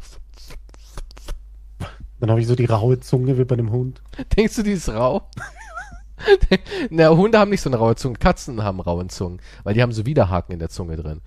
Dann 2.19 2.31
habe 2.31 2.41
ich 2.41 2.47
so 2.47 2.55
die 2.55 2.65
raue 2.65 2.99
Zunge 2.99 3.37
wie 3.37 3.45
bei 3.45 3.53
einem 3.53 3.71
Hund. 3.71 4.01
denkst 4.37 4.55
du, 4.55 4.63
die 4.63 4.71
ist 4.71 4.89
rau? 4.89 5.29
Na, 6.89 7.09
Hunde 7.09 7.37
haben 7.37 7.51
nicht 7.51 7.61
so 7.61 7.69
eine 7.69 7.77
raue 7.77 7.95
Zunge. 7.95 8.17
Katzen 8.17 8.63
haben 8.63 8.79
raue 8.79 9.07
Zungen, 9.07 9.39
weil 9.63 9.75
die 9.75 9.83
haben 9.83 9.91
so 9.91 10.05
Widerhaken 10.05 10.53
in 10.53 10.59
der 10.59 10.69
Zunge 10.69 10.95
drin. 10.95 11.21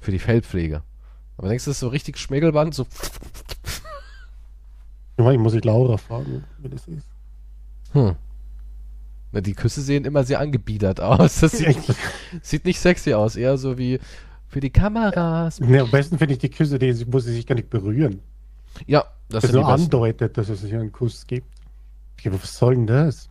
Für 0.00 0.12
die 0.12 0.20
Fellpflege. 0.20 0.82
Aber 1.36 1.48
denkst 1.48 1.64
du, 1.64 1.70
das 1.70 1.76
ist 1.76 1.80
so 1.80 1.88
richtig 1.88 2.18
Schmiegelband? 2.18 2.74
So, 2.74 2.86
Ja, 5.18 5.30
ich 5.30 5.38
muss 5.38 5.54
ich 5.54 5.64
Laura 5.64 5.98
fragen, 5.98 6.44
wie 6.58 6.68
das 6.68 6.88
ist. 6.88 7.06
hm. 7.92 8.16
Na, 9.32 9.40
die 9.40 9.54
Küsse 9.54 9.80
sehen 9.80 10.04
immer 10.04 10.24
sehr 10.24 10.40
angebiedert 10.40 11.00
aus. 11.00 11.40
Das 11.40 11.52
sieht, 11.52 11.78
sieht 12.42 12.64
nicht 12.64 12.78
sexy 12.78 13.14
aus, 13.14 13.36
eher 13.36 13.56
so 13.56 13.78
wie 13.78 13.98
für 14.46 14.60
die 14.60 14.70
Kameras. 14.70 15.60
Nee, 15.60 15.80
am 15.80 15.90
besten 15.90 16.18
finde 16.18 16.34
ich 16.34 16.40
die 16.40 16.50
Küsse, 16.50 16.78
die 16.78 17.12
wo 17.12 17.18
sie 17.18 17.32
sich 17.32 17.46
gar 17.46 17.54
nicht 17.54 17.70
berühren. 17.70 18.20
Ja, 18.86 19.04
das 19.28 19.42
besten. 19.42 19.58
andeutet, 19.64 20.36
dass 20.36 20.48
es 20.48 20.60
sich 20.60 20.74
einen 20.74 20.92
Kuss 20.92 21.26
gibt. 21.26 21.46
Ja, 22.20 22.30
aber 22.30 22.42
was 22.42 22.56
soll 22.56 22.74
denn 22.74 22.86
das? 22.86 23.28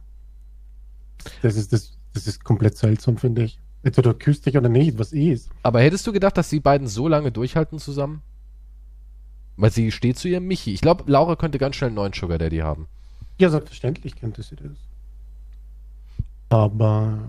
Das 1.42 1.56
ist, 1.56 1.72
das, 1.72 1.98
das 2.14 2.28
ist 2.28 2.44
komplett 2.44 2.78
seltsam, 2.78 3.18
finde 3.18 3.44
ich. 3.44 3.60
Entweder 3.84 4.14
du 4.14 4.20
küsst 4.20 4.46
dich 4.46 4.58
oder 4.58 4.70
nicht, 4.70 4.98
was 5.00 5.14
ist? 5.14 5.50
Aber 5.64 5.82
hättest 5.82 6.06
du 6.06 6.12
gedacht, 6.12 6.38
dass 6.38 6.50
die 6.50 6.60
beiden 6.60 6.88
so 6.88 7.08
lange 7.08 7.32
durchhalten 7.32 7.80
zusammen? 7.80 8.22
Weil 9.58 9.72
sie 9.72 9.92
steht 9.92 10.18
zu 10.18 10.28
ihrem 10.28 10.48
Michi. 10.48 10.74
Ich 10.74 10.82
glaube, 10.82 11.04
Laura 11.12 11.36
könnte 11.36 11.58
ganz 11.58 11.76
schnell 11.76 11.90
einen 11.90 11.96
neuen 11.96 12.14
Sugar 12.14 12.38
Daddy 12.38 12.58
haben. 12.58 12.88
Ja, 13.40 13.50
selbstverständlich 13.50 14.16
könnte 14.16 14.44
sie 14.44 14.56
das. 14.56 14.72
Aber 16.50 17.20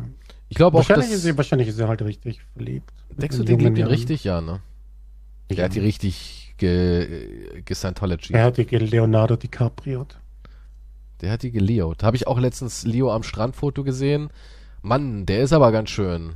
Ich 0.48 0.56
glaube 0.56 0.76
auch, 0.76 0.80
wahrscheinlich, 0.80 1.08
dass, 1.08 1.16
ist 1.18 1.22
sie, 1.22 1.36
wahrscheinlich 1.36 1.68
ist 1.68 1.76
sie 1.76 1.86
halt 1.88 2.02
richtig 2.02 2.40
verliebt. 2.54 2.92
denkst 3.10 3.36
du, 3.36 3.44
den 3.44 3.60
liebt 3.60 3.78
ihn 3.78 3.86
richtig? 3.86 4.24
Ja, 4.24 4.40
ne? 4.40 4.60
Der 5.50 5.64
hat 5.64 5.74
die 5.74 5.80
richtig 5.80 6.41
ge, 6.66 7.62
Scientology. 7.74 8.32
Er 8.34 8.44
hat 8.44 8.56
die 8.56 8.64
Leonardo 8.64 9.36
DiCaprio. 9.36 10.06
Der 11.20 11.32
hat 11.32 11.42
die 11.42 11.50
geleot. 11.52 12.02
Habe 12.02 12.16
ich 12.16 12.26
auch 12.26 12.38
letztens 12.38 12.84
Leo 12.84 13.12
am 13.12 13.22
Strandfoto 13.22 13.84
gesehen. 13.84 14.30
Mann, 14.82 15.26
der 15.26 15.42
ist 15.42 15.52
aber 15.52 15.70
ganz 15.72 15.90
schön. 15.90 16.34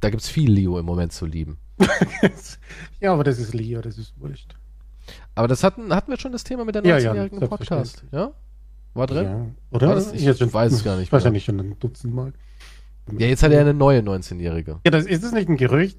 Da 0.00 0.10
gibt's 0.10 0.28
viel 0.28 0.50
Leo 0.50 0.78
im 0.78 0.84
Moment 0.86 1.12
zu 1.12 1.26
lieben. 1.26 1.58
ja, 3.00 3.12
aber 3.12 3.24
das 3.24 3.38
ist 3.38 3.54
Leo, 3.54 3.80
das 3.80 3.98
ist 3.98 4.14
wurscht. 4.20 4.54
Aber 5.34 5.48
das 5.48 5.62
hatten, 5.64 5.94
hatten 5.94 6.10
wir 6.10 6.18
schon 6.18 6.32
das 6.32 6.44
Thema 6.44 6.64
mit 6.64 6.74
der 6.74 6.84
Ja, 6.84 6.98
ja, 6.98 7.10
19-jährigen 7.12 7.42
im 7.42 7.48
Podcast. 7.48 8.04
Ja? 8.12 8.32
War 8.94 9.06
drin? 9.06 9.24
Ja. 9.24 9.46
Oder? 9.70 9.88
War 9.88 9.94
das- 9.96 10.12
ich 10.12 10.22
Jetzt 10.22 10.38
schon- 10.38 10.52
weiß 10.52 10.72
es 10.72 10.84
gar 10.84 10.96
nicht 10.96 11.06
mehr. 11.12 11.12
Wahrscheinlich 11.12 11.44
schon 11.44 11.58
ein 11.60 11.78
Dutzend 11.78 12.14
Mal. 12.14 12.32
Ja, 13.18 13.26
jetzt 13.26 13.42
hat 13.42 13.52
er 13.52 13.60
eine 13.60 13.74
neue 13.74 14.00
19-jährige. 14.00 14.80
Ja, 14.84 14.90
das, 14.90 15.06
ist 15.06 15.22
das 15.22 15.32
nicht 15.32 15.48
ein 15.48 15.56
Gerücht? 15.56 15.98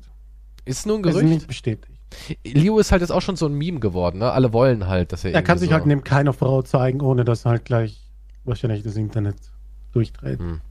Ist 0.65 0.85
nur 0.85 0.97
ein 0.97 1.03
Das 1.03 1.13
ist 1.15 1.19
Gerücht. 1.21 1.33
nicht 1.35 1.47
bestätigt. 1.47 1.96
Leo 2.45 2.79
ist 2.79 2.91
halt 2.91 3.01
jetzt 3.01 3.11
auch 3.11 3.21
schon 3.21 3.35
so 3.35 3.45
ein 3.47 3.53
Meme 3.53 3.79
geworden, 3.79 4.19
ne? 4.19 4.31
Alle 4.31 4.53
wollen 4.53 4.87
halt, 4.87 5.11
dass 5.11 5.23
er 5.25 5.33
Er 5.33 5.41
kann 5.43 5.57
sich 5.57 5.69
so, 5.69 5.75
halt 5.75 5.85
neben 5.85 6.03
keiner 6.03 6.33
Frau 6.33 6.61
zeigen, 6.61 7.01
ohne 7.01 7.25
dass 7.25 7.45
halt 7.45 7.65
gleich 7.65 8.01
wahrscheinlich 8.45 8.83
das 8.83 8.95
Internet 8.95 9.35
durchdreht. 9.91 10.39
Hm. 10.39 10.61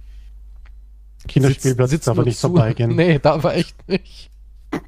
Kinderspielplatz 1.29 1.91
sitzt 1.91 2.07
darf 2.07 2.13
aber 2.13 2.23
nur 2.23 2.27
nicht 2.29 2.39
zu. 2.39 2.49
vorbeigehen. 2.49 2.95
Nee, 2.97 3.19
darf 3.19 3.45
er 3.45 3.55
echt 3.57 3.89
nicht. 3.89 4.31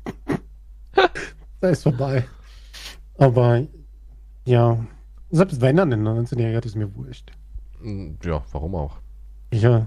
Da 1.61 1.71
ist 1.71 1.83
vorbei. 1.83 2.25
Aber 3.19 3.67
ja, 4.45 4.79
selbst 5.31 5.61
wenn 5.61 5.77
er 5.79 5.83
einen 5.83 6.07
19-Jähriger 6.07 6.57
hat, 6.59 6.67
ist 6.67 6.77
mir 6.77 6.95
wurscht. 6.95 7.33
Hm, 7.81 8.17
Ja, 8.25 8.45
warum 8.53 8.75
auch? 8.77 8.99
Ich 9.51 9.65
äh, 9.65 9.87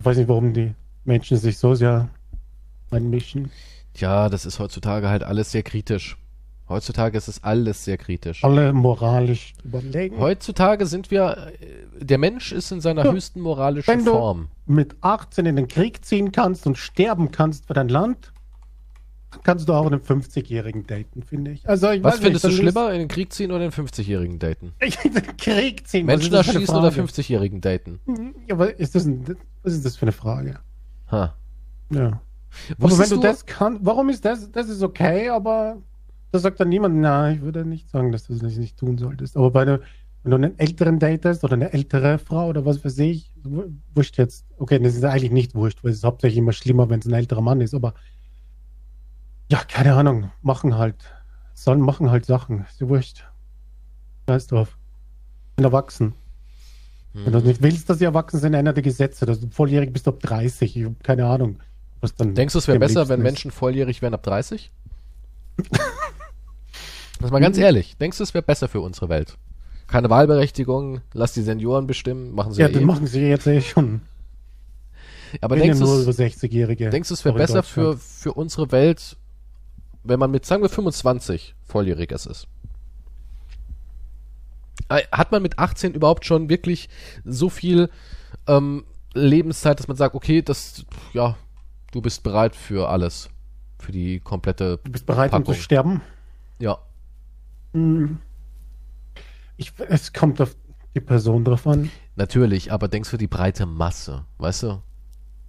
weiß 0.00 0.18
nicht, 0.18 0.28
warum 0.28 0.52
die 0.52 0.74
Menschen 1.04 1.38
sich 1.38 1.56
so 1.56 1.74
sehr 1.74 2.10
einmischen. 2.90 3.50
Tja, 4.00 4.30
das 4.30 4.46
ist 4.46 4.58
heutzutage 4.58 5.10
halt 5.10 5.22
alles 5.22 5.52
sehr 5.52 5.62
kritisch. 5.62 6.16
Heutzutage 6.70 7.18
ist 7.18 7.28
es 7.28 7.44
alles 7.44 7.84
sehr 7.84 7.98
kritisch. 7.98 8.42
Alle 8.44 8.72
moralisch 8.72 9.52
überlegen. 9.62 10.18
Heutzutage 10.18 10.86
sind 10.86 11.10
wir, 11.10 11.52
äh, 11.60 12.02
der 12.02 12.16
Mensch 12.16 12.50
ist 12.50 12.72
in 12.72 12.80
seiner 12.80 13.04
Ja. 13.04 13.12
höchsten 13.12 13.42
moralischen 13.42 13.92
Wenn 13.92 14.06
du- 14.06 14.12
Form. 14.12 14.48
mit 14.64 14.96
18 15.02 15.44
in 15.44 15.56
den 15.56 15.68
Krieg 15.68 16.02
ziehen 16.02 16.32
kannst 16.32 16.66
und 16.66 16.78
sterben 16.78 17.30
kannst 17.30 17.66
für 17.66 17.74
dein 17.74 17.90
Land, 17.90 18.32
dann 19.32 19.42
kannst 19.42 19.68
du 19.68 19.74
auch 19.74 19.84
einen 19.84 20.00
50-Jährigen 20.00 20.86
daten, 20.86 21.22
finde 21.22 21.50
ich. 21.50 21.68
Also, 21.68 21.90
ich 21.90 22.02
Was 22.02 22.14
weiß 22.14 22.20
findest 22.20 22.44
du 22.44 22.48
nicht, 22.48 22.56
schlimmer, 22.58 22.92
in 22.94 23.00
den 23.00 23.08
Krieg 23.08 23.34
ziehen 23.34 23.50
oder 23.50 23.60
den 23.68 23.72
50-Jährigen 23.72 24.38
daten? 24.38 24.72
Ich 24.80 24.96
in 25.04 25.12
den 25.12 25.36
Krieg 25.36 25.86
ziehen. 25.86 26.06
Menschen 26.06 26.32
erschießen 26.32 26.74
oder 26.74 26.90
Frage? 26.90 27.06
50-Jährigen 27.06 27.60
daten? 27.60 28.00
Ja, 28.48 28.54
aber 28.54 28.78
ist 28.80 28.94
das 28.94 29.04
ein, 29.04 29.26
was 29.62 29.74
ist 29.74 29.84
das 29.84 29.96
für 29.98 30.02
eine 30.06 30.12
Frage? 30.12 30.58
Ha. 31.10 31.34
Ja. 31.92 32.22
Aber 32.80 32.98
wenn 32.98 33.08
du, 33.08 33.16
du- 33.16 33.22
das 33.22 33.46
kannst, 33.46 33.80
warum 33.84 34.08
ist 34.08 34.24
das, 34.24 34.50
das 34.50 34.68
ist 34.68 34.82
okay, 34.82 35.28
aber 35.28 35.78
da 36.32 36.38
sagt 36.38 36.60
dann 36.60 36.68
niemand, 36.68 36.96
na, 36.96 37.30
ich 37.32 37.40
würde 37.42 37.64
nicht 37.64 37.88
sagen, 37.90 38.12
dass 38.12 38.24
du 38.26 38.34
das 38.34 38.56
nicht 38.56 38.78
tun 38.78 38.98
solltest. 38.98 39.36
Aber 39.36 39.50
bei 39.50 39.64
der, 39.64 39.80
wenn 40.22 40.30
du 40.30 40.36
einen 40.36 40.58
älteren 40.58 40.98
datest 40.98 41.44
oder 41.44 41.54
eine 41.54 41.72
ältere 41.72 42.18
Frau 42.18 42.48
oder 42.48 42.64
was 42.64 42.84
weiß 42.84 42.98
ich, 42.98 43.32
wu- 43.42 43.70
wurscht 43.94 44.18
jetzt, 44.18 44.46
okay, 44.58 44.78
das 44.78 44.94
ist 44.94 45.04
eigentlich 45.04 45.32
nicht 45.32 45.54
wurscht, 45.54 45.82
weil 45.82 45.90
es 45.92 45.98
ist 45.98 46.04
hauptsächlich 46.04 46.38
immer 46.38 46.52
schlimmer, 46.52 46.88
wenn 46.90 47.00
es 47.00 47.06
ein 47.06 47.14
älterer 47.14 47.40
Mann 47.40 47.60
ist, 47.60 47.74
aber 47.74 47.94
ja, 49.50 49.58
keine 49.66 49.94
Ahnung, 49.94 50.30
machen 50.42 50.76
halt, 50.78 50.96
sollen 51.54 51.80
machen 51.80 52.10
halt 52.10 52.24
Sachen, 52.26 52.64
ist 52.68 52.80
ja 52.80 52.88
wurscht. 52.88 53.24
Scheiß 54.28 54.46
drauf. 54.46 54.78
Sind 55.58 55.64
erwachsen. 55.64 56.14
Wenn 57.12 57.32
du 57.32 57.40
Hm. 57.40 57.46
nicht 57.46 57.60
willst, 57.62 57.90
dass 57.90 57.98
sie 57.98 58.04
erwachsen 58.04 58.38
sind, 58.38 58.54
ändert 58.54 58.76
die 58.76 58.82
Gesetze. 58.82 59.26
Dass 59.26 59.40
du 59.40 59.48
volljährig 59.50 59.92
bist 59.92 60.06
ab 60.06 60.20
30. 60.20 60.76
Ich 60.76 60.84
habe 60.84 60.94
keine 61.02 61.26
Ahnung. 61.26 61.58
Denkst 62.18 62.52
du, 62.54 62.58
es 62.58 62.68
wäre 62.68 62.78
besser, 62.78 63.08
wenn 63.08 63.20
ist. 63.20 63.24
Menschen 63.24 63.50
volljährig 63.50 64.02
wären 64.02 64.14
ab 64.14 64.22
30? 64.22 64.70
Das 67.20 67.26
ist 67.26 67.32
mal 67.32 67.40
ganz 67.40 67.58
ehrlich. 67.58 67.98
Denkst 67.98 68.16
du, 68.16 68.24
es 68.24 68.32
wäre 68.32 68.42
besser 68.42 68.66
für 68.66 68.80
unsere 68.80 69.10
Welt? 69.10 69.36
keine 69.90 70.08
Wahlberechtigung, 70.08 71.00
lass 71.12 71.32
die 71.32 71.42
Senioren 71.42 71.86
bestimmen, 71.86 72.34
machen 72.34 72.52
sie 72.52 72.60
Ja, 72.60 72.68
ja, 72.68 72.72
das 72.72 72.82
eh. 72.82 72.84
machen 72.84 73.06
sie 73.06 73.20
jetzt 73.20 73.46
eh 73.46 73.60
schon. 73.60 74.02
Aber 75.40 75.56
ja 75.56 75.64
denkst 75.64 75.78
du, 75.78 75.84
nur 75.84 75.98
60-Jährige. 76.02 76.90
denkst 76.90 77.08
du, 77.08 77.14
es 77.14 77.24
wäre 77.24 77.36
besser 77.36 77.62
für, 77.62 77.96
für 77.96 78.32
unsere 78.32 78.72
Welt, 78.72 79.16
wenn 80.02 80.18
man 80.18 80.30
mit, 80.30 80.46
sagen 80.46 80.62
wir, 80.62 80.68
25 80.68 81.54
Volljähriges 81.64 82.26
ist? 82.26 82.46
Hat 84.88 85.30
man 85.30 85.42
mit 85.42 85.58
18 85.58 85.94
überhaupt 85.94 86.24
schon 86.24 86.48
wirklich 86.48 86.88
so 87.24 87.48
viel 87.48 87.90
ähm, 88.48 88.84
Lebenszeit, 89.14 89.78
dass 89.78 89.86
man 89.86 89.96
sagt, 89.96 90.14
okay, 90.14 90.42
das, 90.42 90.84
ja, 91.12 91.36
du 91.90 92.00
bist 92.00 92.22
bereit 92.22 92.54
für 92.56 92.88
alles, 92.88 93.28
für 93.78 93.92
die 93.92 94.20
komplette, 94.20 94.78
Du 94.84 94.92
bist 94.92 95.06
bereit, 95.06 95.32
um 95.32 95.40
Packung. 95.40 95.54
zu 95.54 95.60
sterben? 95.60 96.00
ja. 96.58 96.78
Hm. 97.72 98.18
Ich, 99.56 99.72
es 99.88 100.12
kommt 100.12 100.40
auf 100.40 100.56
die 100.94 101.00
Person 101.00 101.44
drauf 101.44 101.66
an. 101.66 101.90
Natürlich, 102.16 102.72
aber 102.72 102.88
denkst 102.88 103.10
du 103.10 103.16
die 103.16 103.26
breite 103.28 103.66
Masse, 103.66 104.24
weißt 104.38 104.64
du? 104.64 104.82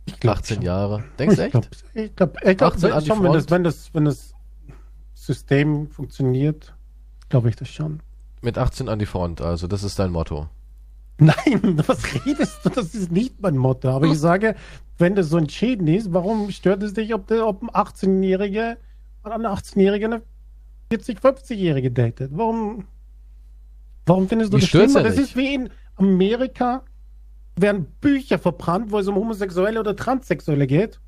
Ich 0.05 0.19
glaub 0.19 0.37
18 0.37 0.55
schon. 0.57 0.63
Jahre. 0.65 1.03
Denkst 1.17 1.35
du 1.37 1.41
Ich 1.41 1.45
echt? 1.45 1.51
glaube, 1.51 1.67
ich 1.93 2.15
glaub, 2.15 2.37
ich 2.45 2.57
glaub, 2.57 2.73
18 2.73 2.91
an 2.91 2.99
die 3.01 3.07
schon, 3.07 3.23
wenn 3.23 3.33
das, 3.33 3.49
wenn, 3.49 3.63
das, 3.63 3.93
wenn 3.93 4.05
das 4.05 4.33
System 5.13 5.87
funktioniert, 5.89 6.73
glaube 7.29 7.49
ich 7.49 7.55
das 7.55 7.69
schon. 7.69 8.01
Mit 8.41 8.57
18 8.57 8.89
an 8.89 8.99
die 8.99 9.05
Front, 9.05 9.41
also 9.41 9.67
das 9.67 9.83
ist 9.83 9.97
dein 9.97 10.11
Motto. 10.11 10.49
Nein, 11.17 11.81
was 11.87 12.03
redest 12.25 12.65
du? 12.65 12.69
Das 12.69 12.93
ist 12.93 13.11
nicht 13.11 13.41
mein 13.41 13.55
Motto. 13.57 13.89
Aber 13.89 14.07
ich 14.07 14.19
sage, 14.19 14.55
wenn 15.01 15.15
das 15.15 15.29
so 15.29 15.37
entschieden 15.37 15.87
ist, 15.87 16.13
warum 16.13 16.49
stört 16.51 16.83
es 16.83 16.93
dich, 16.93 17.13
ob, 17.13 17.27
der, 17.27 17.45
ob 17.47 17.61
ein 17.63 17.69
18-Jähriger 17.69 18.77
oder 19.23 19.35
eine 19.35 19.49
18-Jährige 19.49 20.05
eine 20.05 20.21
40-, 20.91 21.19
50-Jährige 21.19 21.91
datet? 21.91 22.31
Warum, 22.33 22.85
warum 24.05 24.27
findest 24.29 24.53
du 24.53 24.57
Mich 24.57 24.65
das 24.65 24.69
schlimmer? 24.69 24.99
ja 24.99 25.03
das 25.03 25.17
ist 25.17 25.35
wie 25.35 25.53
in 25.53 25.69
Amerika 25.97 26.83
werden 27.57 27.85
Bücher 28.01 28.39
verbrannt, 28.39 28.91
wo 28.91 28.99
es 28.99 29.07
um 29.07 29.15
Homosexuelle 29.15 29.79
oder 29.79 29.95
Transsexuelle 29.95 30.67
geht, 30.67 30.99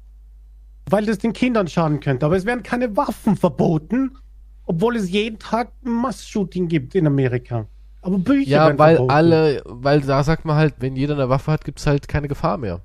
weil 0.89 1.05
das 1.05 1.17
den 1.19 1.33
Kindern 1.33 1.67
schaden 1.67 1.99
könnte. 1.99 2.25
Aber 2.25 2.35
es 2.35 2.45
werden 2.45 2.63
keine 2.63 2.95
Waffen 2.97 3.35
verboten, 3.37 4.17
obwohl 4.65 4.95
es 4.97 5.09
jeden 5.09 5.39
Tag 5.39 5.71
ein 5.85 5.91
Mass-Shooting 5.91 6.67
gibt 6.67 6.95
in 6.95 7.07
Amerika. 7.07 7.67
Aber 8.01 8.19
Bücher 8.19 8.49
Ja, 8.49 8.65
werden 8.65 8.77
weil 8.77 8.95
verboten. 8.97 9.11
alle, 9.11 9.61
weil 9.65 10.01
da 10.01 10.23
sagt 10.23 10.45
man 10.45 10.57
halt, 10.57 10.75
wenn 10.79 10.95
jeder 10.95 11.15
eine 11.15 11.29
Waffe 11.29 11.51
hat, 11.51 11.63
gibt's 11.65 11.87
halt 11.87 12.07
keine 12.07 12.27
Gefahr 12.27 12.57
mehr. 12.57 12.81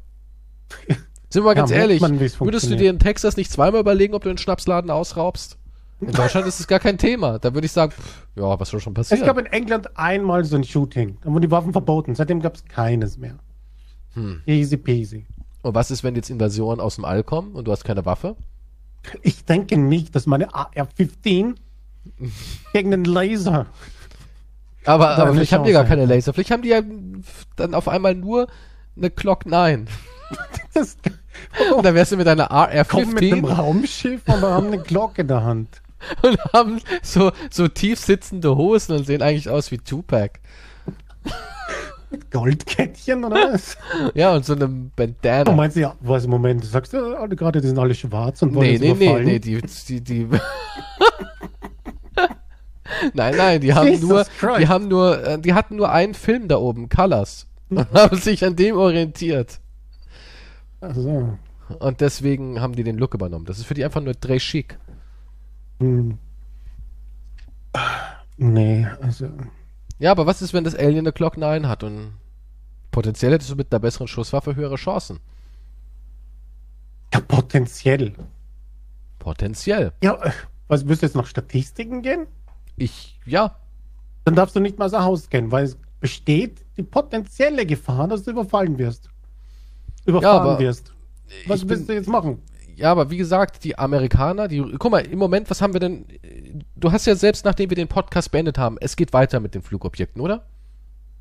Sind 1.31 1.43
wir 1.43 1.49
mal 1.49 1.55
ganz 1.55 1.71
merkt 1.71 1.83
ehrlich, 1.83 2.01
man, 2.01 2.19
es 2.21 2.41
würdest 2.41 2.71
du 2.71 2.77
dir 2.77 2.91
in 2.91 2.99
Texas 2.99 3.37
nicht 3.37 3.51
zweimal 3.51 3.81
überlegen, 3.81 4.15
ob 4.15 4.23
du 4.23 4.29
den 4.31 4.39
Schnapsladen 4.39 4.91
ausraubst? 4.91 5.59
In 6.01 6.13
Deutschland 6.13 6.47
ist 6.47 6.61
es 6.61 6.67
gar 6.67 6.79
kein 6.79 6.97
Thema. 6.97 7.39
Da 7.39 7.53
würde 7.55 7.67
ich 7.67 7.73
sagen, 7.73 7.93
pff, 7.93 8.27
ja, 8.37 8.59
was 8.59 8.71
soll 8.71 8.81
schon 8.81 8.93
Es 8.93 9.09
passieren? 9.09 9.27
gab 9.27 9.37
in 9.39 9.47
England 9.47 9.97
einmal 9.99 10.45
so 10.45 10.57
ein 10.57 10.65
Shooting, 10.65 11.19
da 11.23 11.31
wurden 11.31 11.43
die 11.43 11.51
Waffen 11.51 11.73
verboten. 11.73 12.15
Seitdem 12.15 12.41
gab 12.41 12.55
es 12.55 12.65
keines 12.65 13.19
mehr. 13.19 13.39
Hm. 14.15 14.41
Easy 14.47 14.77
peasy. 14.77 15.27
Und 15.63 15.75
was 15.75 15.91
ist, 15.91 16.05
wenn 16.05 16.15
jetzt 16.15 16.31
Invasionen 16.31 16.81
aus 16.81 16.95
dem 16.95 17.05
All 17.05 17.25
kommen 17.25 17.53
und 17.53 17.67
du 17.67 17.73
hast 17.73 17.85
keine 17.85 18.07
Waffe? 18.07 18.37
Ich 19.23 19.45
denke 19.45 19.77
nicht, 19.77 20.15
dass 20.15 20.27
meine 20.27 20.55
AR-15 20.55 21.57
gegen 22.73 22.93
einen 22.93 23.05
Laser. 23.05 23.67
Aber, 24.85 25.11
aber 25.11 25.35
vielleicht 25.35 25.53
haben 25.53 25.65
die 25.65 25.73
gar 25.73 25.85
keine 25.85 26.07
Laser. 26.07 26.33
Vielleicht 26.33 26.51
haben 26.51 26.63
die 26.63 26.71
ja 26.71 26.81
dann 27.57 27.75
auf 27.75 27.89
einmal 27.89 28.15
nur 28.15 28.47
eine 28.97 29.11
Glock 29.11 29.47
9. 29.47 29.89
Das 30.75 30.97
Und 31.75 31.85
dann 31.85 31.95
wärst 31.95 32.13
du 32.13 32.17
mit 32.17 32.27
deiner 32.27 32.47
kommen 32.85 33.15
mit 33.15 33.33
einem 33.33 33.45
AR-15 33.45 33.57
Raumschiff 33.57 34.21
und 34.27 34.43
haben 34.43 34.67
eine 34.69 34.79
Glocke 34.79 35.23
in 35.23 35.29
der 35.29 35.43
Hand. 35.43 35.83
und 36.23 36.39
haben 36.53 36.81
so, 37.03 37.33
so 37.51 37.67
tief 37.69 37.99
sitzende 37.99 38.57
Hosen 38.57 38.97
und 38.97 39.05
sehen 39.07 39.21
eigentlich 39.23 39.49
aus 39.49 39.71
wie 39.73 39.79
Tupac. 39.79 40.39
Mit 42.11 42.31
Goldkettchen 42.31 43.25
oder 43.25 43.53
was? 43.53 43.77
Ja, 44.15 44.35
und 44.35 44.45
so 44.45 44.55
einem 44.55 44.93
Du 44.97 45.07
Bandana. 45.07 45.53
meinst 45.53 45.77
ja, 45.77 45.95
was 46.01 46.25
im 46.25 46.31
Moment, 46.31 46.63
du 46.63 46.69
sagst 46.69 46.93
ja, 46.93 47.01
alle 47.01 47.35
gerade, 47.35 47.61
die 47.61 47.67
sind 47.67 47.79
alle 47.79 47.95
schwarz 47.95 48.41
und 48.43 48.55
wollen 48.55 48.69
Nee, 48.71 48.79
nee, 48.79 48.95
nee, 48.95 49.05
überfallen. 49.07 49.27
nee, 49.27 49.39
die, 49.41 49.61
die, 49.89 50.01
die 50.01 50.29
Nein, 53.15 53.37
nein, 53.37 53.61
die 53.61 53.75
haben 53.75 53.89
Jesus 53.89 54.09
nur, 54.09 54.25
Christ. 54.39 54.61
die 54.61 54.69
haben 54.69 54.89
nur, 54.89 55.23
äh, 55.25 55.39
die 55.39 55.55
hatten 55.55 55.77
nur 55.77 55.91
einen 55.91 56.15
Film 56.15 56.49
da 56.49 56.57
oben, 56.57 56.89
Colors. 56.89 57.47
Und 57.71 57.91
haben 57.93 58.17
sich 58.17 58.45
an 58.45 58.57
dem 58.57 58.77
orientiert. 58.77 59.61
Also, 60.81 61.39
Und 61.81 62.01
deswegen 62.01 62.61
haben 62.61 62.75
die 62.75 62.85
den 62.85 62.99
Look 62.99 63.15
übernommen. 63.15 63.45
Das 63.47 63.59
ist 63.59 63.67
für 63.67 63.75
die 63.75 63.85
einfach 63.85 64.01
nur 64.01 64.15
Dreh 64.15 64.39
chic. 64.39 64.79
hm. 65.81 66.19
Nee, 68.37 68.87
also, 69.01 69.29
Ja, 69.99 70.11
aber 70.13 70.27
was 70.27 70.43
ist, 70.43 70.55
wenn 70.55 70.65
das 70.65 70.75
Alien 70.75 71.01
eine 71.01 71.13
Glock 71.13 71.37
9 71.37 71.69
hat 71.69 71.83
und 71.83 72.13
potenziell 72.91 73.33
hättest 73.33 73.51
du 73.51 73.57
mit 73.57 73.73
einer 73.73 73.81
besseren 73.81 74.09
Schusswaffe 74.09 74.55
höhere 74.57 74.77
Chancen? 74.77 75.21
ja, 77.13 77.21
potenziell. 77.21 78.15
Potenziell. 79.19 79.93
Ja, 80.03 80.19
was, 80.69 80.85
müsst 80.85 81.03
jetzt 81.03 81.17
nach 81.17 81.27
Statistiken 81.27 82.03
gehen? 82.03 82.27
Ich, 82.77 83.19
ja. 83.25 83.57
Dann 84.25 84.35
darfst 84.35 84.55
du 84.55 84.61
nicht 84.61 84.79
mal 84.79 84.85
aus 84.87 84.93
Haus 84.93 85.31
gehen, 85.31 85.51
weil 85.51 85.65
es 85.65 85.79
besteht 86.01 86.65
die 86.77 86.83
potenzielle 86.83 87.67
Gefahr, 87.67 88.07
dass 88.09 88.23
du 88.25 88.31
überfallen 88.31 88.79
wirst. 88.79 89.09
Überfahren 90.09 90.49
aber 90.49 90.59
wirst. 90.59 90.93
Was 91.47 91.69
willst 91.69 91.87
bin- 91.87 91.95
du 91.95 92.01
jetzt 92.01 92.09
machen? 92.09 92.43
Ja, 92.77 92.93
aber 92.93 93.11
wie 93.11 93.17
gesagt, 93.17 93.65
die 93.65 93.77
Amerikaner, 93.79 94.47
die, 94.47 94.61
guck 94.79 94.93
mal, 94.93 95.01
im 95.05 95.19
Moment, 95.19 95.51
was 95.51 95.61
haben 95.61 95.73
wir 95.73 95.81
denn? 95.81 96.05
Du 96.77 96.93
hast 96.93 97.07
ja 97.07 97.17
selbst, 97.17 97.45
nachdem 97.45 97.71
wir 97.71 97.75
den 97.77 97.89
Podcast 97.89 98.31
beendet 98.31 98.57
haben, 98.57 98.77
es 98.81 98.95
geht 98.95 99.13
weiter 99.13 99.41
mit 99.41 99.55
den 99.55 99.63
Flugobjekten, 99.63 100.23
oder? 100.23 100.45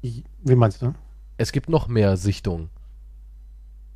Wie 0.01 0.55
meinst 0.55 0.81
du? 0.83 0.93
Es 1.37 1.51
gibt 1.51 1.67
noch 1.67 1.87
mehr 1.87 2.15
Sichtungen. 2.15 2.69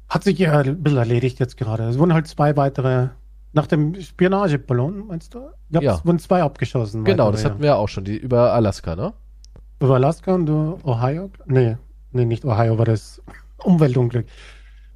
Hat 0.10 0.24
sich 0.24 0.38
ja 0.40 0.58
ein 0.60 0.82
bisschen 0.84 0.98
erledigt 0.98 1.40
jetzt 1.40 1.56
gerade. 1.56 1.84
Es 1.84 1.98
wurden 2.00 2.14
halt 2.14 2.28
zwei 2.28 2.58
weitere, 2.58 3.10
nach 3.54 3.68
dem 3.68 3.94
Spionageballon, 4.02 5.08
meinst 5.08 5.34
du? 5.36 5.52
Gab's, 5.72 5.86
Ja. 5.86 6.02
wurden 6.04 6.20
zwei 6.20 6.42
abgeschossen. 6.44 7.06
Genau, 7.06 7.26
weitere, 7.28 7.32
das 7.34 7.44
ja. 7.44 7.50
hatten 7.52 7.62
wir 7.62 7.68
ja 7.68 7.76
auch 7.76 7.88
schon, 7.90 8.04
die 8.04 8.18
über 8.18 8.54
Alaska, 8.54 8.96
ne? 8.96 9.14
Über 9.80 9.96
Alaska 9.96 10.34
und 10.34 10.50
Ohio? 10.50 11.30
Nee, 11.46 11.78
nee, 12.12 12.26
nicht 12.26 12.44
Ohio, 12.44 12.78
war 12.78 12.86
das 12.86 13.22
Umweltunglück. 13.64 14.26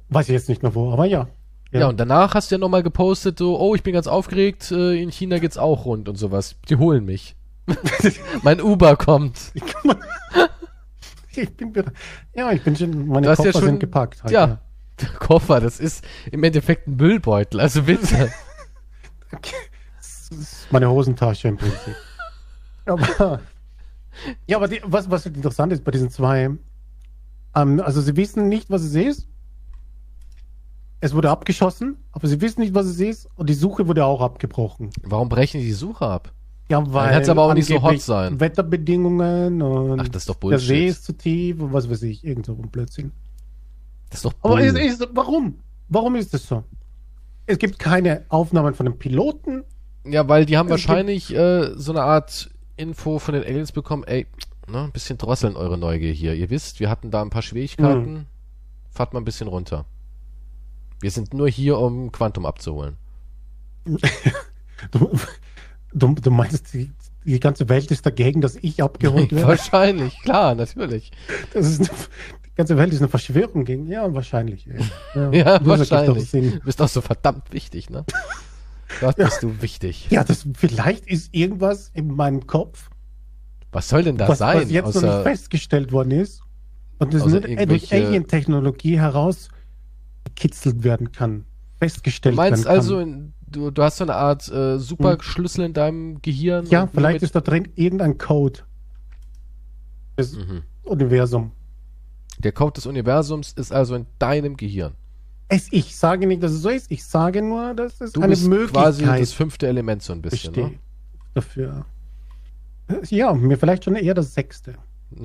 Weiß 0.08 0.28
ich 0.28 0.32
jetzt 0.32 0.48
nicht 0.48 0.62
mehr 0.62 0.74
wo, 0.74 0.92
aber 0.92 1.06
ja. 1.06 1.28
Ja, 1.72 1.88
und 1.88 1.98
danach 2.00 2.34
hast 2.34 2.50
du 2.50 2.54
ja 2.54 2.58
nochmal 2.58 2.82
gepostet, 2.82 3.38
so, 3.38 3.58
oh, 3.60 3.74
ich 3.74 3.82
bin 3.82 3.92
ganz 3.92 4.06
aufgeregt, 4.06 4.70
äh, 4.70 5.02
in 5.02 5.10
China 5.10 5.38
geht's 5.38 5.58
auch 5.58 5.84
rund 5.84 6.08
und 6.08 6.16
sowas. 6.16 6.56
Die 6.68 6.76
holen 6.76 7.04
mich. 7.04 7.36
mein 8.42 8.60
Uber 8.60 8.96
kommt. 8.96 9.52
ich 11.34 11.56
bin 11.56 11.74
ja, 12.34 12.52
ich 12.52 12.62
bin 12.62 12.76
schon, 12.76 13.08
meine 13.08 13.26
Koffer 13.28 13.46
ja 13.46 13.52
schon- 13.52 13.64
sind 13.64 13.80
gepackt. 13.80 14.22
Halt, 14.22 14.32
ja. 14.32 14.60
Der 15.00 15.08
Koffer, 15.08 15.60
das 15.60 15.78
ist 15.78 16.04
im 16.30 16.42
Endeffekt 16.42 16.86
ein 16.88 16.96
Müllbeutel, 16.96 17.60
also 17.60 17.82
bitte. 17.82 18.32
Das 19.98 20.30
ist 20.38 20.72
meine 20.72 20.90
Hosentasche 20.90 21.46
im 21.48 21.56
Prinzip. 21.56 21.94
aber, 22.84 23.40
ja, 24.46 24.56
aber 24.56 24.66
die, 24.66 24.80
was, 24.84 25.08
was 25.08 25.26
interessant 25.26 25.72
ist 25.72 25.84
bei 25.84 25.92
diesen 25.92 26.10
zwei, 26.10 26.50
ähm, 27.54 27.80
also 27.80 28.00
sie 28.00 28.16
wissen 28.16 28.48
nicht, 28.48 28.68
was 28.70 28.82
es 28.82 28.94
ist. 28.94 29.28
Es 31.06 31.14
wurde 31.14 31.30
abgeschossen, 31.30 31.98
aber 32.10 32.26
sie 32.26 32.40
wissen 32.40 32.62
nicht, 32.62 32.74
was 32.74 32.86
es 32.86 32.98
ist 32.98 33.28
und 33.36 33.48
die 33.48 33.54
Suche 33.54 33.86
wurde 33.86 34.04
auch 34.04 34.20
abgebrochen. 34.20 34.90
Warum 35.04 35.28
brechen 35.28 35.60
die 35.60 35.66
die 35.66 35.72
Suche 35.72 36.04
ab? 36.04 36.32
Ja, 36.68 36.82
weil 36.92 37.12
kann's 37.12 37.28
aber 37.28 37.44
auch 37.44 37.54
nicht 37.54 37.68
so 37.68 37.80
hot 37.80 38.00
sein. 38.00 38.40
Wetterbedingungen 38.40 39.62
und 39.62 40.00
Ach, 40.00 40.08
das 40.08 40.22
ist 40.22 40.28
doch 40.28 40.34
der 40.34 40.58
See 40.58 40.72
Bullshit. 40.72 40.88
ist 40.90 41.04
zu 41.04 41.12
tief 41.12 41.60
und 41.60 41.72
was 41.72 41.88
weiß 41.88 42.02
ich, 42.02 42.24
irgend 42.24 42.46
so 42.46 42.54
ein 42.54 42.70
Blödsinn. 42.70 43.12
Das 44.10 44.18
ist 44.18 44.24
doch 44.24 44.32
Aber 44.42 44.56
Bull. 44.56 44.64
ist, 44.64 44.76
ist, 44.76 45.08
warum? 45.12 45.60
Warum 45.88 46.16
ist 46.16 46.34
das 46.34 46.44
so? 46.44 46.64
Es 47.46 47.58
gibt 47.58 47.78
keine 47.78 48.24
Aufnahmen 48.28 48.74
von 48.74 48.86
den 48.86 48.98
Piloten. 48.98 49.62
Ja, 50.04 50.28
weil 50.28 50.44
die 50.44 50.56
haben 50.56 50.66
Es 50.66 50.72
wahrscheinlich 50.72 51.32
äh, 51.32 51.70
so 51.76 51.92
eine 51.92 52.02
Art 52.02 52.50
Info 52.76 53.20
von 53.20 53.34
den 53.34 53.44
Aliens 53.44 53.70
bekommen, 53.70 54.02
ey, 54.02 54.26
ne, 54.66 54.82
ein 54.82 54.90
bisschen 54.90 55.18
drosseln 55.18 55.54
eure 55.54 55.78
Neugier 55.78 56.12
hier. 56.12 56.34
Ihr 56.34 56.50
wisst, 56.50 56.80
wir 56.80 56.90
hatten 56.90 57.12
da 57.12 57.22
ein 57.22 57.30
paar 57.30 57.42
Schwierigkeiten. 57.42 58.04
Hm. 58.04 58.26
Fahrt 58.90 59.12
mal 59.14 59.20
ein 59.20 59.24
bisschen 59.24 59.46
runter. 59.46 59.84
Wir 61.00 61.10
sind 61.10 61.34
nur 61.34 61.48
hier, 61.48 61.78
um 61.78 62.10
Quantum 62.12 62.46
abzuholen. 62.46 62.96
Du, 64.90 65.10
du, 65.92 66.14
du 66.14 66.30
meinst, 66.30 66.74
die, 66.74 66.90
die 67.24 67.40
ganze 67.40 67.68
Welt 67.68 67.90
ist 67.90 68.04
dagegen, 68.06 68.40
dass 68.40 68.56
ich 68.56 68.82
abgeholt 68.82 69.32
werde? 69.32 69.48
wahrscheinlich, 69.48 70.18
klar, 70.20 70.54
natürlich. 70.54 71.12
Das 71.52 71.66
ist 71.66 71.80
eine, 71.80 71.88
die 72.46 72.54
ganze 72.56 72.76
Welt 72.76 72.92
ist 72.92 73.00
eine 73.00 73.08
Verschwörung 73.08 73.64
gegen. 73.64 73.86
Ja, 73.86 74.12
wahrscheinlich. 74.14 74.66
Ja, 75.14 75.30
Ja, 75.32 75.66
wahrscheinlich. 75.66 76.30
Du 76.30 76.60
bist 76.60 76.80
auch 76.82 76.88
so 76.88 77.00
verdammt 77.00 77.52
wichtig, 77.52 77.90
ne? 77.90 78.04
Gott, 79.00 79.16
bist 79.16 79.42
du 79.42 79.60
wichtig. 79.60 80.08
Ja, 80.10 80.24
das 80.24 80.46
vielleicht 80.56 81.06
ist 81.06 81.34
irgendwas 81.34 81.90
in 81.92 82.14
meinem 82.14 82.46
Kopf, 82.46 82.88
Was 83.72 83.88
soll 83.88 84.04
denn 84.04 84.16
da 84.16 84.28
was, 84.28 84.38
sein? 84.38 84.62
was 84.62 84.70
jetzt 84.70 84.94
noch 84.94 85.02
nicht 85.02 85.10
außer, 85.10 85.22
festgestellt 85.22 85.92
worden 85.92 86.12
ist 86.12 86.42
und 86.98 87.12
das 87.12 87.22
außer 87.22 87.44
äh, 87.48 87.66
durch 87.66 87.92
Alien-Technologie 87.92 89.00
herausgekitzelt 90.26 90.84
werden 90.84 91.12
kann, 91.12 91.40
du 91.40 91.44
festgestellt 91.86 92.34
meinst 92.36 92.64
werden 92.64 92.64
kann. 92.64 92.74
also, 92.76 92.98
in- 93.00 93.32
du, 93.46 93.70
du 93.70 93.82
hast 93.82 93.98
so 93.98 94.04
eine 94.04 94.14
Art 94.14 94.48
äh, 94.50 94.78
Superschlüssel 94.78 95.64
in 95.64 95.72
deinem 95.72 96.20
Gehirn? 96.22 96.66
ja, 96.66 96.86
vielleicht 96.86 97.22
ist 97.22 97.34
da 97.34 97.40
drin 97.40 97.68
irgendein 97.74 98.18
Code. 98.18 98.60
Das 100.16 100.32
Mhm. 100.32 100.62
Universum. 100.84 101.52
Der 102.38 102.52
Code 102.52 102.74
des 102.74 102.86
Universums 102.86 103.52
ist 103.52 103.72
also 103.72 103.94
in 103.94 104.06
deinem 104.18 104.56
Gehirn. 104.56 104.94
Es, 105.48 105.68
ich 105.70 105.96
sage 105.96 106.26
nicht, 106.26 106.42
dass 106.42 106.52
es 106.52 106.62
so 106.62 106.68
ist. 106.70 106.90
Ich 106.90 107.04
sage 107.04 107.40
nur, 107.40 107.72
dass 107.74 108.00
es 108.00 108.12
Du 108.12 108.20
eine 108.20 108.30
bist 108.30 108.42
quasi 108.42 109.02
Möglichkeit 109.02 109.20
das 109.22 109.32
fünfte 109.32 109.66
Element 109.68 110.02
so 110.02 110.12
ein 110.12 110.20
bisschen. 110.22 110.52
besteht 110.52 110.78
dafür. 111.34 111.86
Ja, 113.10 113.32
mir 113.34 113.56
vielleicht 113.56 113.84
schon 113.84 113.94
eher 113.96 114.14
das 114.14 114.34
sechste. 114.34 114.74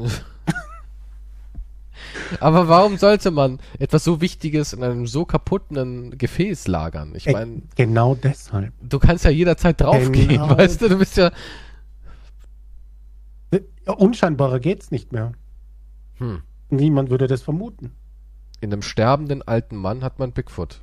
Aber 2.39 2.67
warum 2.67 2.97
sollte 2.97 3.31
man 3.31 3.59
etwas 3.79 4.03
so 4.03 4.21
Wichtiges 4.21 4.73
in 4.73 4.83
einem 4.83 5.07
so 5.07 5.25
kaputten 5.25 6.17
Gefäß 6.17 6.67
lagern? 6.67 7.13
Ich 7.15 7.27
Äh, 7.27 7.33
meine, 7.33 7.61
Genau 7.75 8.15
deshalb. 8.15 8.73
du 8.81 8.99
kannst 8.99 9.25
ja 9.25 9.31
jederzeit 9.31 9.79
draufgehen, 9.81 10.27
Genau. 10.29 10.49
weißt 10.57 10.81
du? 10.81 10.89
Du 10.89 10.97
bist 10.97 11.17
ja. 11.17 11.31
Ja, 13.85 13.93
unscheinbarer 13.93 14.59
geht's 14.59 14.91
nicht 14.91 15.11
mehr. 15.11 15.33
Hm. 16.17 16.41
Niemand 16.69 17.09
würde 17.09 17.27
das 17.27 17.41
vermuten. 17.41 17.91
In 18.61 18.71
einem 18.71 18.81
sterbenden 18.83 19.41
alten 19.41 19.75
Mann 19.75 20.03
hat 20.03 20.19
man 20.19 20.31
Bigfoot. 20.33 20.81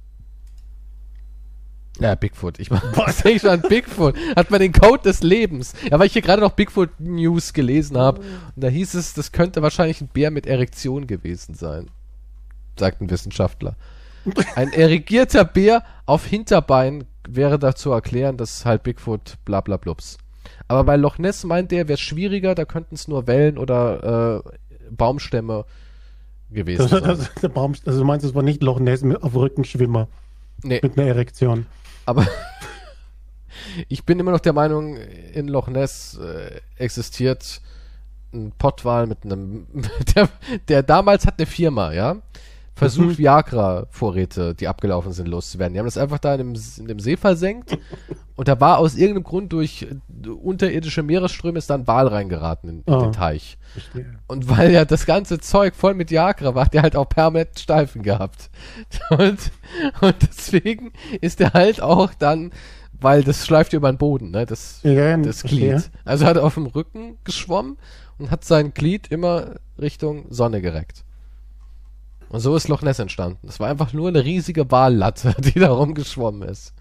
Ja, 2.01 2.15
Bigfoot. 2.15 2.59
Ich 2.59 2.71
was 2.71 3.19
denke 3.23 3.41
schon 3.41 3.51
an 3.51 3.63
Bigfoot. 3.63 4.15
Hat 4.37 4.51
man 4.51 4.61
den 4.61 4.73
Code 4.73 5.03
des 5.03 5.23
Lebens. 5.23 5.75
Ja, 5.91 5.99
weil 5.99 6.07
ich 6.07 6.13
hier 6.13 6.23
gerade 6.23 6.43
noch 6.43 6.53
Bigfoot 6.53 6.91
News 6.99 7.53
gelesen 7.53 7.97
habe. 7.99 8.21
Und 8.21 8.65
da 8.65 8.69
hieß 8.69 8.95
es, 8.95 9.15
das 9.15 9.33
könnte 9.33 9.63
wahrscheinlich 9.63 10.01
ein 10.01 10.09
Bär 10.09 10.31
mit 10.31 10.47
Erektion 10.47 11.07
gewesen 11.07 11.55
sein. 11.55 11.89
Sagt 12.79 13.01
ein 13.01 13.11
Wissenschaftler. 13.11 13.75
Ein 14.55 14.73
erigierter 14.73 15.45
Bär 15.45 15.83
auf 16.07 16.27
Hinterbein 16.27 17.05
wäre 17.29 17.59
da 17.59 17.75
zu 17.75 17.91
erklären, 17.93 18.37
dass 18.37 18.65
halt 18.65 18.83
Bigfoot 18.83 19.37
bla 19.45 19.61
bla 19.61 19.77
blups. 19.77 20.19
Aber 20.67 20.85
bei 20.85 20.97
Loch 20.97 21.19
Ness 21.19 21.45
meint 21.45 21.71
der, 21.71 21.89
wäre 21.89 21.95
es 21.95 22.01
schwieriger, 22.01 22.55
da 22.55 22.65
könnten 22.65 22.95
es 22.95 23.09
nur 23.09 23.27
Wellen 23.27 23.59
oder 23.59 24.43
äh, 24.45 24.51
Baumstämme 24.91 25.65
gewesen 26.51 26.89
sein. 26.89 27.03
das, 27.05 27.33
der 27.35 27.49
Baum, 27.49 27.75
also 27.85 27.99
du 27.99 28.05
meinst, 28.05 28.25
es 28.25 28.35
war 28.35 28.43
nicht 28.43 28.63
Loch 28.63 28.81
Ness 28.81 29.03
mit, 29.03 29.23
auf 29.23 29.35
Rückenschwimmer 29.35 30.09
Nee, 30.63 30.81
mit 30.83 30.99
einer 30.99 31.09
Erektion. 31.09 31.67
Aber 32.09 32.27
ich 33.89 34.05
bin 34.05 34.19
immer 34.19 34.31
noch 34.31 34.41
der 34.41 34.55
Meinung, 34.55 34.97
in 34.97 35.47
Loch 35.47 35.69
Ness 35.69 36.19
äh, 36.19 36.61
existiert 36.77 37.61
ein 38.33 38.53
Pottwal 38.57 39.07
mit 39.07 39.25
einem, 39.25 39.67
der, 40.15 40.29
der 40.69 40.83
damals 40.83 41.27
hat 41.27 41.35
eine 41.39 41.47
Firma, 41.47 41.93
ja, 41.93 42.17
versucht 42.79 43.09
Mhm. 43.09 43.19
Viagra-Vorräte, 43.19 44.55
die 44.55 44.69
abgelaufen 44.69 45.13
sind, 45.13 45.29
loszuwerden. 45.29 45.75
Die 45.75 45.79
haben 45.79 45.87
das 45.87 45.99
einfach 45.99 46.19
da 46.19 46.35
in 46.35 46.39
dem, 46.55 46.63
in 46.79 46.87
dem 46.87 47.01
See 47.01 47.17
versenkt 47.17 47.77
und 48.37 48.49
da 48.49 48.59
war 48.61 48.79
aus 48.79 48.95
irgendeinem 48.95 49.25
Grund 49.25 49.53
durch 49.53 49.83
äh, 49.83 50.29
unterirdische 50.29 51.03
Meeresströme 51.03 51.59
ist 51.59 51.69
da 51.71 51.75
ein 51.75 51.87
Wal 51.87 52.07
reingeraten 52.09 52.69
in, 52.71 52.83
in 52.87 52.93
Ah. 52.95 53.03
den 53.03 53.13
Teich. 53.13 53.59
Verstehe. 53.73 54.19
Und 54.29 54.49
weil 54.49 54.71
ja 54.73 54.85
das 54.85 55.07
ganze 55.07 55.39
Zeug 55.41 55.75
voll 55.75 55.95
mit 55.95 56.11
Viagra 56.11 56.55
war, 56.55 56.65
hat 56.67 56.75
der 56.75 56.83
halt 56.83 56.97
auch 56.97 57.09
permanent 57.09 57.59
Steifen 57.59 58.03
gehabt. 58.03 58.51
Und, 59.11 59.39
und 60.01 60.15
deswegen 60.23 60.93
ist 61.21 61.41
der 61.41 61.53
halt 61.53 61.81
auch 61.83 62.15
dann, 62.15 62.53
weil 63.01 63.23
das 63.25 63.45
schleift 63.47 63.73
über 63.73 63.91
den 63.93 63.99
Boden, 63.99 64.31
ne, 64.31 64.47
das, 64.47 64.81
Ja, 64.83 65.17
das. 65.17 65.43
Glied. 65.43 65.91
Also 66.05 66.25
hat 66.27 66.37
er 66.37 66.45
auf 66.45 66.55
dem 66.55 66.67
Rücken 66.67 67.19
geschwommen 67.25 67.77
und 68.19 68.31
hat 68.31 68.45
sein 68.45 68.73
Glied 68.75 69.09
immer 69.09 69.57
Richtung 69.81 70.27
Sonne 70.31 70.61
gereckt. 70.61 71.05
Und 72.31 72.41
so 72.41 72.55
ist 72.57 72.69
Loch 72.69 72.83
Ness 72.83 72.99
entstanden. 72.99 73.47
Das 73.47 73.59
war 73.59 73.69
einfach 73.69 73.93
nur 73.93 74.09
eine 74.09 74.25
riesige 74.25 74.71
Wallatte, 74.71 75.35
die 75.41 75.59
da 75.59 75.71
rumgeschwommen 75.71 76.49
ist. 76.49 76.75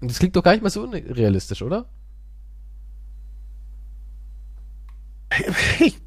Und 0.00 0.10
das 0.10 0.18
klingt 0.18 0.36
doch 0.36 0.42
gar 0.42 0.52
nicht 0.52 0.62
mal 0.62 0.70
so 0.70 0.82
unrealistisch, 0.82 1.62
oder? 1.62 1.86
Ich, 5.80 5.98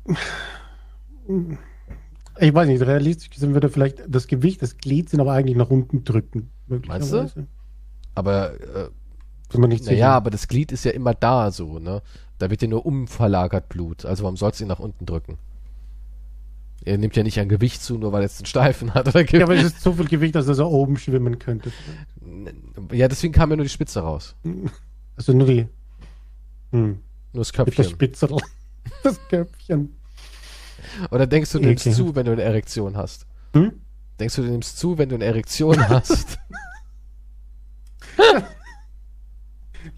ich 2.39 2.53
weiß 2.53 2.67
nicht, 2.67 2.81
realistisch 2.81 3.29
gesehen 3.29 3.53
würde 3.53 3.69
vielleicht 3.69 4.01
das 4.07 4.27
Gewicht 4.27 4.61
des 4.61 4.77
Glieds 4.77 5.13
aber 5.17 5.33
eigentlich 5.33 5.57
nach 5.57 5.69
unten 5.69 6.03
drücken. 6.03 6.49
Meinst 6.67 7.13
du? 7.13 7.29
Aber 8.15 8.53
äh, 8.59 8.89
man 9.57 9.69
nicht 9.69 9.85
Naja, 9.85 9.95
sicher. 9.95 10.09
aber 10.09 10.29
das 10.31 10.47
Glied 10.47 10.71
ist 10.71 10.85
ja 10.85 10.91
immer 10.91 11.13
da 11.13 11.51
so, 11.51 11.79
ne? 11.79 12.01
Da 12.39 12.49
wird 12.49 12.61
ja 12.61 12.67
nur 12.67 12.85
umverlagert 12.85 13.69
Blut. 13.69 14.05
Also 14.05 14.23
warum 14.23 14.37
sollst 14.37 14.59
du 14.59 14.63
ihn 14.63 14.69
nach 14.69 14.79
unten 14.79 15.05
drücken? 15.05 15.37
Er 16.83 16.97
nimmt 16.97 17.15
ja 17.15 17.23
nicht 17.23 17.39
an 17.39 17.47
Gewicht 17.49 17.81
zu, 17.83 17.97
nur 17.97 18.11
weil 18.11 18.21
er 18.21 18.23
jetzt 18.27 18.39
einen 18.39 18.45
Steifen 18.47 18.93
hat. 18.93 19.07
Oder 19.07 19.21
Ja, 19.29 19.43
aber 19.43 19.55
es 19.55 19.63
ist 19.63 19.81
so 19.81 19.93
viel 19.93 20.07
Gewicht, 20.07 20.33
dass 20.35 20.47
er 20.47 20.55
so 20.55 20.67
oben 20.67 20.97
schwimmen 20.97 21.37
könnte. 21.39 21.71
ja, 22.91 23.07
deswegen 23.07 23.33
kam 23.33 23.51
ja 23.51 23.55
nur 23.57 23.65
die 23.65 23.69
Spitze 23.69 23.99
raus. 23.99 24.35
Also 25.15 25.33
nur 25.33 25.45
die. 25.47 25.67
Hm, 26.71 26.99
Nur 27.33 27.43
das 27.43 27.51
mit 27.51 27.67
das 27.67 27.75
Köpfchen. 27.75 27.83
Spitzel. 27.89 28.29
Das 29.03 29.19
Köpfchen. 29.29 29.95
Oder 31.11 31.27
denkst 31.27 31.51
du, 31.51 31.59
du 31.59 31.67
nimmst 31.67 31.85
Okay. 31.85 31.95
zu, 31.95 32.15
wenn 32.15 32.25
du 32.25 32.31
eine 32.31 32.41
Erektion 32.41 32.97
hast? 32.97 33.27
Hm? 33.53 33.73
Denkst 34.19 34.35
du, 34.35 34.41
du 34.41 34.49
nimmst 34.49 34.77
zu, 34.79 34.97
wenn 34.97 35.09
du 35.09 35.15
eine 35.15 35.25
Erektion 35.25 35.77
hast? 35.89 36.39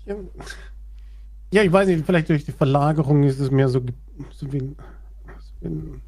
Ja, 0.06 0.16
ja, 1.52 1.64
ich 1.64 1.72
weiß 1.72 1.88
nicht, 1.88 2.06
vielleicht 2.06 2.30
durch 2.30 2.46
die 2.46 2.52
Verlagerung 2.52 3.24
ist 3.24 3.40
es 3.40 3.52
mehr 3.52 3.70
so, 3.70 3.80
so 4.32 4.52
wie 4.52 4.60
so 4.60 5.62
wie 5.62 5.68
ein 5.68 6.02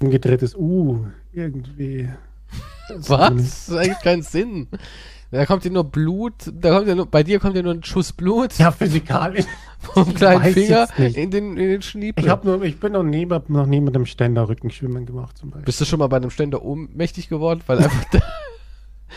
umgedrehtes 0.00 0.54
U 0.54 1.06
irgendwie. 1.32 2.08
Das 2.88 3.08
Was? 3.08 3.30
ist 3.30 3.38
Das 3.38 3.68
ist 3.68 3.76
eigentlich 3.76 4.00
keinen 4.00 4.22
Sinn. 4.22 4.66
Da 5.30 5.46
kommt 5.46 5.64
ja 5.64 5.70
nur 5.70 5.84
Blut, 5.84 6.34
da 6.52 6.74
kommt 6.74 6.88
ja 6.88 6.96
nur, 6.96 7.06
bei 7.06 7.22
dir 7.22 7.38
kommt 7.38 7.54
ja 7.54 7.62
nur 7.62 7.74
ein 7.74 7.84
Schuss 7.84 8.12
Blut 8.12 8.58
Ja, 8.58 8.72
physikalisch. 8.72 9.44
vom 9.78 10.12
kleinen 10.12 10.52
Finger 10.52 10.88
in 10.98 11.30
den, 11.30 11.56
in 11.56 11.68
den 11.68 11.82
Schniepel. 11.82 12.24
Ich, 12.24 12.30
hab 12.30 12.44
nur, 12.44 12.62
ich 12.64 12.80
bin 12.80 12.92
noch 12.92 13.04
nie, 13.04 13.26
noch 13.26 13.66
nie 13.66 13.80
mit 13.80 13.94
dem 13.94 14.06
Ständer 14.06 14.48
Rückenschwimmen 14.48 15.06
gemacht 15.06 15.38
zum 15.38 15.50
Beispiel. 15.50 15.66
Bist 15.66 15.80
du 15.80 15.84
schon 15.84 16.00
mal 16.00 16.08
bei 16.08 16.16
einem 16.16 16.30
Ständer 16.30 16.64
ohnmächtig 16.64 17.28
geworden, 17.28 17.60
weil 17.68 17.78
einfach 17.78 18.04
der, 18.06 18.22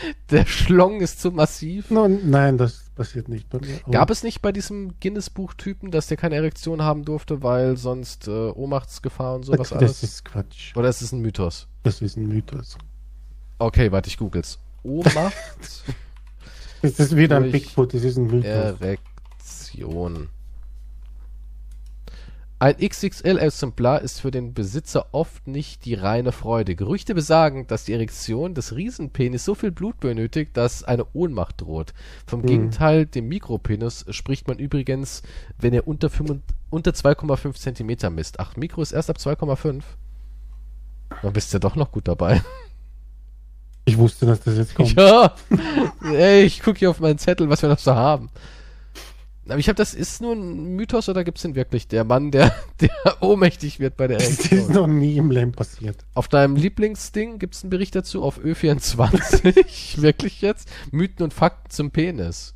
der 0.30 0.46
Schlong 0.46 1.00
ist 1.00 1.20
zu 1.20 1.30
massiv? 1.30 1.90
No, 1.90 2.08
nein, 2.08 2.58
das 2.58 2.90
passiert 2.94 3.28
nicht 3.28 3.48
bei 3.48 3.58
mir. 3.58 3.80
Gab 3.90 4.10
es 4.10 4.22
nicht 4.22 4.42
bei 4.42 4.52
diesem 4.52 4.94
Guinness-Buch-Typen, 5.00 5.90
dass 5.90 6.06
der 6.06 6.16
keine 6.16 6.36
Erektion 6.36 6.82
haben 6.82 7.04
durfte, 7.04 7.42
weil 7.42 7.76
sonst 7.76 8.28
äh, 8.28 8.30
Ohnmachtsgefahr 8.30 9.36
und 9.36 9.44
sowas 9.44 9.70
das, 9.70 9.72
alles? 9.72 10.00
das 10.00 10.02
ist 10.02 10.24
Quatsch. 10.24 10.76
Oder 10.76 10.88
ist 10.88 11.02
es 11.02 11.12
ein 11.12 11.20
Mythos? 11.20 11.68
Das 11.82 12.00
ist 12.02 12.16
ein 12.16 12.26
Mythos. 12.26 12.76
Okay, 13.58 13.92
warte, 13.92 14.08
ich 14.08 14.18
googles. 14.18 14.58
Ohnmacht, 14.82 15.34
Das 16.82 17.00
ist 17.00 17.16
wieder 17.16 17.36
ein 17.36 17.50
Bigfoot, 17.50 17.94
das 17.94 18.04
ist 18.04 18.18
ein 18.18 18.26
Mythos. 18.26 18.44
Erektion. 18.44 20.28
Ein 22.64 22.76
XXL-Exemplar 22.78 24.00
ist 24.00 24.22
für 24.22 24.30
den 24.30 24.54
Besitzer 24.54 25.08
oft 25.12 25.46
nicht 25.46 25.84
die 25.84 25.92
reine 25.92 26.32
Freude. 26.32 26.74
Gerüchte 26.74 27.14
besagen, 27.14 27.66
dass 27.66 27.84
die 27.84 27.92
Erektion 27.92 28.54
des 28.54 28.74
Riesenpenis 28.74 29.44
so 29.44 29.54
viel 29.54 29.70
Blut 29.70 30.00
benötigt, 30.00 30.56
dass 30.56 30.82
eine 30.82 31.04
Ohnmacht 31.12 31.60
droht. 31.60 31.92
Vom 32.26 32.40
Hm. 32.40 32.46
Gegenteil, 32.46 33.04
dem 33.04 33.28
Mikropenis, 33.28 34.06
spricht 34.08 34.48
man 34.48 34.58
übrigens, 34.58 35.20
wenn 35.58 35.74
er 35.74 35.86
unter, 35.86 36.08
5 36.08 36.40
unter 36.70 36.92
2,5 36.92 37.52
Zentimeter 37.52 38.08
misst. 38.08 38.40
Ach, 38.40 38.56
Mikro 38.56 38.80
ist 38.80 38.92
erst 38.92 39.10
ab 39.10 39.18
2,5. 39.18 39.82
Dann 41.20 41.32
bist 41.34 41.52
du 41.52 41.56
ja 41.56 41.60
doch 41.60 41.76
noch 41.76 41.92
gut 41.92 42.08
dabei. 42.08 42.40
Ich 43.84 43.98
wusste, 43.98 44.24
dass 44.24 44.40
das 44.40 44.56
jetzt 44.56 44.74
kommt. 44.74 44.94
Ja, 44.94 45.34
ey, 46.14 46.44
ich 46.44 46.62
gucke 46.62 46.78
hier 46.78 46.88
auf 46.88 46.98
meinen 46.98 47.18
Zettel, 47.18 47.50
was 47.50 47.60
wir 47.60 47.68
noch 47.68 47.78
so 47.78 47.94
haben. 47.94 48.30
Aber 49.46 49.58
ich 49.58 49.68
habe 49.68 49.76
das, 49.76 49.92
ist 49.92 50.22
nur 50.22 50.34
ein 50.34 50.74
Mythos 50.74 51.08
oder 51.08 51.22
gibt 51.22 51.38
es 51.38 51.42
den 51.42 51.54
wirklich? 51.54 51.86
Der 51.86 52.04
Mann, 52.04 52.30
der, 52.30 52.54
der 52.80 52.90
ohnmächtig 53.20 53.78
wird 53.78 53.96
bei 53.96 54.06
der 54.06 54.18
Das 54.18 54.30
ist 54.30 54.52
Erektion. 54.52 54.72
noch 54.74 54.86
nie 54.86 55.16
im 55.16 55.30
Leben 55.30 55.52
passiert. 55.52 56.04
Auf 56.14 56.28
deinem 56.28 56.56
Lieblingsding 56.56 57.38
gibt 57.38 57.54
es 57.54 57.62
einen 57.62 57.70
Bericht 57.70 57.94
dazu 57.94 58.22
auf 58.22 58.38
Ö24. 58.38 59.96
wirklich 60.02 60.40
jetzt? 60.40 60.70
Mythen 60.90 61.22
und 61.24 61.34
Fakten 61.34 61.70
zum 61.70 61.90
Penis. 61.90 62.54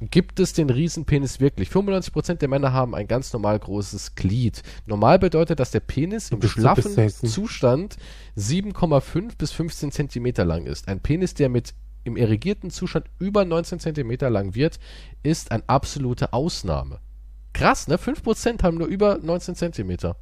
Gibt 0.00 0.40
es 0.40 0.52
den 0.52 0.70
Riesenpenis 0.70 1.40
wirklich? 1.40 1.70
95% 1.70 2.34
der 2.34 2.48
Männer 2.48 2.72
haben 2.72 2.94
ein 2.94 3.06
ganz 3.06 3.32
normal 3.32 3.58
großes 3.58 4.14
Glied. 4.14 4.62
Normal 4.86 5.18
bedeutet, 5.18 5.60
dass 5.60 5.70
der 5.70 5.80
Penis 5.80 6.30
im 6.30 6.42
schlaffen. 6.42 7.08
Zustand 7.08 7.96
7,5 8.36 9.36
bis 9.38 9.52
15 9.52 9.92
Zentimeter 9.92 10.44
lang 10.44 10.66
ist. 10.66 10.88
Ein 10.88 11.00
Penis, 11.00 11.34
der 11.34 11.48
mit 11.48 11.74
im 12.04 12.16
erigierten 12.16 12.70
Zustand 12.70 13.06
über 13.18 13.44
19 13.44 13.80
Zentimeter 13.80 14.30
lang 14.30 14.54
wird, 14.54 14.78
ist 15.22 15.50
eine 15.50 15.62
absolute 15.66 16.32
Ausnahme. 16.32 17.00
Krass, 17.52 17.88
ne? 17.88 17.96
5% 17.96 18.62
haben 18.62 18.78
nur 18.78 18.86
über 18.86 19.18
19 19.22 19.54
Zentimeter. 19.54 20.16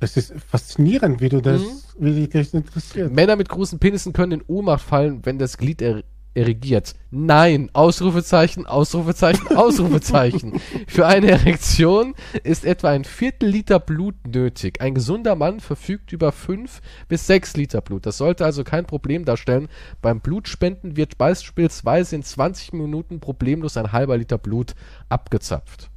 Das 0.00 0.16
ist 0.16 0.32
faszinierend, 0.48 1.20
wie 1.20 1.28
du 1.28 1.40
das, 1.40 1.60
Mhm. 1.60 1.66
wie 1.98 2.14
dich 2.14 2.30
das 2.30 2.54
interessiert. 2.54 3.12
Männer 3.12 3.36
mit 3.36 3.48
großen 3.48 3.78
Penissen 3.78 4.12
können 4.12 4.32
in 4.32 4.42
Ohnmacht 4.46 4.82
fallen, 4.84 5.24
wenn 5.24 5.38
das 5.38 5.58
Glied 5.58 5.80
er 5.80 6.02
erigiert. 6.34 6.94
Nein, 7.10 7.70
Ausrufezeichen, 7.72 8.66
Ausrufezeichen, 8.66 9.48
Ausrufezeichen. 9.56 10.60
Für 10.86 11.06
eine 11.06 11.30
Erektion 11.30 12.14
ist 12.42 12.64
etwa 12.64 12.90
ein 12.90 13.04
Viertel 13.04 13.48
Liter 13.48 13.78
Blut 13.78 14.14
nötig. 14.26 14.80
Ein 14.80 14.94
gesunder 14.94 15.34
Mann 15.34 15.60
verfügt 15.60 16.12
über 16.12 16.32
fünf 16.32 16.80
bis 17.08 17.26
sechs 17.26 17.56
Liter 17.56 17.80
Blut. 17.80 18.06
Das 18.06 18.18
sollte 18.18 18.44
also 18.44 18.64
kein 18.64 18.86
Problem 18.86 19.24
darstellen. 19.24 19.68
Beim 20.00 20.20
Blutspenden 20.20 20.96
wird 20.96 21.18
beispielsweise 21.18 22.16
in 22.16 22.22
20 22.22 22.72
Minuten 22.72 23.20
problemlos 23.20 23.76
ein 23.76 23.92
halber 23.92 24.16
Liter 24.16 24.38
Blut 24.38 24.74
abgezapft. 25.08 25.90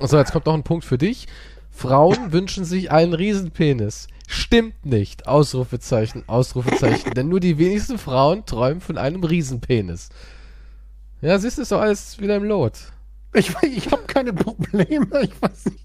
So, 0.00 0.18
jetzt 0.18 0.32
kommt 0.32 0.46
noch 0.46 0.54
ein 0.54 0.64
Punkt 0.64 0.84
für 0.84 0.98
dich. 0.98 1.28
Frauen 1.70 2.32
wünschen 2.32 2.64
sich 2.64 2.90
einen 2.90 3.14
Riesenpenis. 3.14 4.08
Stimmt 4.26 4.86
nicht. 4.86 5.26
Ausrufezeichen, 5.26 6.24
Ausrufezeichen. 6.26 7.12
Denn 7.14 7.28
nur 7.28 7.40
die 7.40 7.58
wenigsten 7.58 7.98
Frauen 7.98 8.46
träumen 8.46 8.80
von 8.80 8.98
einem 8.98 9.22
Riesenpenis. 9.22 10.08
Ja, 11.20 11.38
siehst 11.38 11.58
du, 11.58 11.62
ist 11.62 11.72
doch 11.72 11.80
alles 11.80 12.20
wieder 12.20 12.36
im 12.36 12.44
Lot. 12.44 12.78
Ich, 13.32 13.50
ich 13.62 13.90
habe 13.90 14.02
keine 14.06 14.32
Probleme. 14.32 15.06
Ich 15.22 15.42
weiß 15.42 15.66
nicht. 15.66 15.84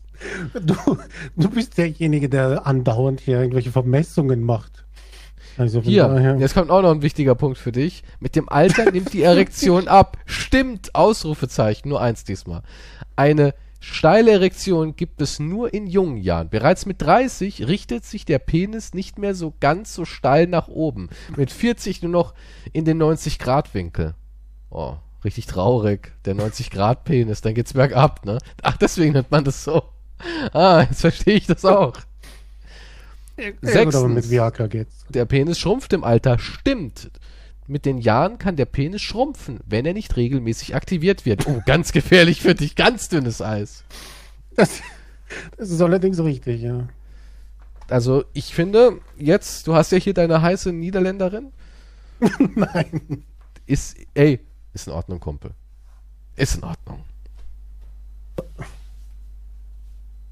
Du, 0.53 0.97
du 1.37 1.49
bist 1.49 1.77
derjenige, 1.77 2.27
der 2.27 2.67
andauernd 2.67 3.21
hier 3.21 3.39
irgendwelche 3.39 3.71
Vermessungen 3.71 4.43
macht. 4.43 4.85
Also 5.57 5.81
hier, 5.81 6.07
daher. 6.07 6.37
jetzt 6.37 6.53
kommt 6.53 6.69
auch 6.69 6.81
noch 6.81 6.91
ein 6.91 7.01
wichtiger 7.01 7.35
Punkt 7.35 7.57
für 7.57 7.71
dich. 7.71 8.03
Mit 8.19 8.35
dem 8.35 8.47
Alter 8.47 8.91
nimmt 8.91 9.13
die 9.13 9.23
Erektion 9.23 9.87
ab. 9.87 10.17
Stimmt, 10.25 10.95
Ausrufezeichen, 10.95 11.89
nur 11.89 12.01
eins 12.01 12.23
diesmal. 12.23 12.63
Eine 13.15 13.53
Steile 13.81 14.31
Erektion 14.31 14.95
gibt 14.95 15.21
es 15.21 15.39
nur 15.39 15.73
in 15.73 15.87
jungen 15.87 16.17
Jahren. 16.17 16.49
Bereits 16.49 16.85
mit 16.85 17.01
30 17.01 17.67
richtet 17.67 18.05
sich 18.05 18.25
der 18.25 18.39
Penis 18.39 18.93
nicht 18.93 19.17
mehr 19.17 19.33
so 19.35 19.53
ganz 19.59 19.95
so 19.95 20.05
steil 20.05 20.47
nach 20.47 20.67
oben. 20.67 21.09
Mit 21.37 21.51
40 21.51 22.01
nur 22.01 22.11
noch 22.11 22.33
in 22.73 22.83
den 22.85 23.01
90-Grad-Winkel. 23.01 24.15
Oh, 24.69 24.95
richtig 25.23 25.45
traurig. 25.45 26.11
Der 26.25 26.35
90-Grad-Penis, 26.35 27.41
dann 27.41 27.53
geht's 27.53 27.73
bergab, 27.73 28.25
ne? 28.25 28.39
Ach, 28.61 28.77
deswegen 28.77 29.13
nennt 29.13 29.31
man 29.31 29.45
das 29.45 29.63
so. 29.63 29.83
Ah, 30.51 30.81
jetzt 30.81 31.01
verstehe 31.01 31.35
ich 31.35 31.47
das 31.47 31.63
auch. 31.63 31.93
Sechstens, 33.61 34.29
der 35.09 35.25
Penis 35.25 35.57
schrumpft 35.57 35.93
im 35.93 36.03
Alter. 36.03 36.37
Stimmt. 36.37 37.09
Mit 37.69 37.85
den 37.85 37.99
Jahren 37.99 38.39
kann 38.39 38.55
der 38.55 38.65
Penis 38.65 39.03
schrumpfen, 39.03 39.59
wenn 39.63 39.85
er 39.85 39.93
nicht 39.93 40.17
regelmäßig 40.17 40.73
aktiviert 40.73 41.27
wird. 41.27 41.45
Oh, 41.45 41.61
ganz 41.67 41.91
gefährlich 41.91 42.41
für 42.41 42.55
dich, 42.55 42.75
ganz 42.75 43.09
dünnes 43.09 43.43
Eis. 43.43 43.83
Das, 44.55 44.81
das 45.55 45.69
ist 45.69 45.79
allerdings 45.79 46.19
richtig, 46.19 46.63
ja. 46.63 46.87
Also, 47.87 48.25
ich 48.33 48.55
finde, 48.55 48.99
jetzt, 49.19 49.67
du 49.67 49.75
hast 49.75 49.91
ja 49.91 49.99
hier 49.99 50.15
deine 50.15 50.41
heiße 50.41 50.73
Niederländerin. 50.73 51.51
Nein. 52.55 53.23
Ist, 53.67 53.97
ey, 54.15 54.39
ist 54.73 54.87
in 54.87 54.93
Ordnung, 54.93 55.19
Kumpel. 55.19 55.51
Ist 56.37 56.55
in 56.55 56.63
Ordnung. 56.63 57.03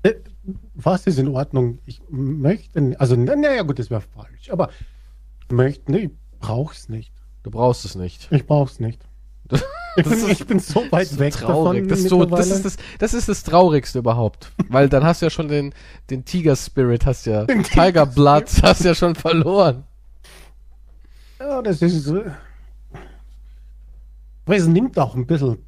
Äh, 0.01 0.15
was 0.73 1.05
ist 1.05 1.19
in 1.19 1.27
Ordnung? 1.27 1.77
Ich 1.85 2.01
möchte, 2.09 2.99
also, 2.99 3.15
naja, 3.15 3.61
gut, 3.61 3.77
das 3.77 3.91
wäre 3.91 4.01
falsch, 4.01 4.49
aber 4.49 4.72
möchte, 5.51 5.91
nee, 5.91 6.09
brauch's 6.39 6.89
nicht. 6.89 7.14
Du 7.48 7.52
brauchst 7.52 7.86
es 7.86 7.95
nicht. 7.95 8.28
Ich 8.30 8.45
brauch's 8.45 8.82
nicht. 8.82 8.99
Ich 9.99 10.03
bin, 10.03 10.14
ist, 10.14 10.30
ich 10.30 10.45
bin, 10.45 10.60
so 10.60 10.84
weit 10.91 11.07
so 11.07 11.18
weg 11.18 11.34
traurig. 11.34 11.88
davon. 11.88 11.88
Das, 11.88 12.03
so, 12.03 12.26
das, 12.26 12.52
ist 12.52 12.65
das, 12.65 12.78
das 12.99 13.14
ist 13.15 13.30
das 13.30 13.44
Traurigste 13.44 13.98
überhaupt. 13.98 14.52
Weil 14.69 14.90
dann 14.90 15.03
hast 15.03 15.24
du 15.24 15.26
ja 15.26 15.30
schon 15.32 15.48
den, 15.48 15.74
den 16.11 16.24
Tiger 16.24 16.56
Spirit, 16.56 17.07
hast 17.07 17.26
ja, 17.26 17.45
den 17.45 17.64
Tiger 17.64 18.06
Blood 18.06 18.44
hast 18.61 18.84
ja 18.84 18.94
schon 18.94 19.15
verloren. 19.15 19.86
Ja, 21.40 21.64
das 21.64 21.82
ist 21.82 22.03
so. 22.03 22.22
Aber 24.45 24.56
es 24.56 24.68
nimmt 24.68 24.99
auch 24.99 25.15
ein 25.15 25.26
bisschen 25.26 25.65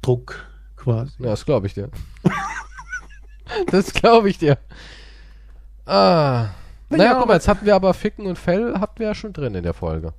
Druck 0.00 0.46
quasi. 0.76 1.14
Ja, 1.18 1.30
das 1.30 1.44
glaube 1.44 1.66
ich 1.66 1.74
dir. 1.74 1.90
das 3.72 3.92
glaube 3.92 4.30
ich 4.30 4.38
dir. 4.38 4.58
Ah. 5.86 6.50
Naja, 6.88 7.04
ja, 7.04 7.14
guck 7.18 7.26
mal, 7.26 7.34
jetzt 7.34 7.48
hatten 7.48 7.66
wir 7.66 7.74
aber 7.74 7.94
Ficken 7.94 8.26
und 8.26 8.38
Fell 8.38 8.78
hatten 8.78 9.00
wir 9.00 9.08
ja 9.08 9.14
schon 9.16 9.32
drin 9.32 9.56
in 9.56 9.64
der 9.64 9.74
Folge. 9.74 10.14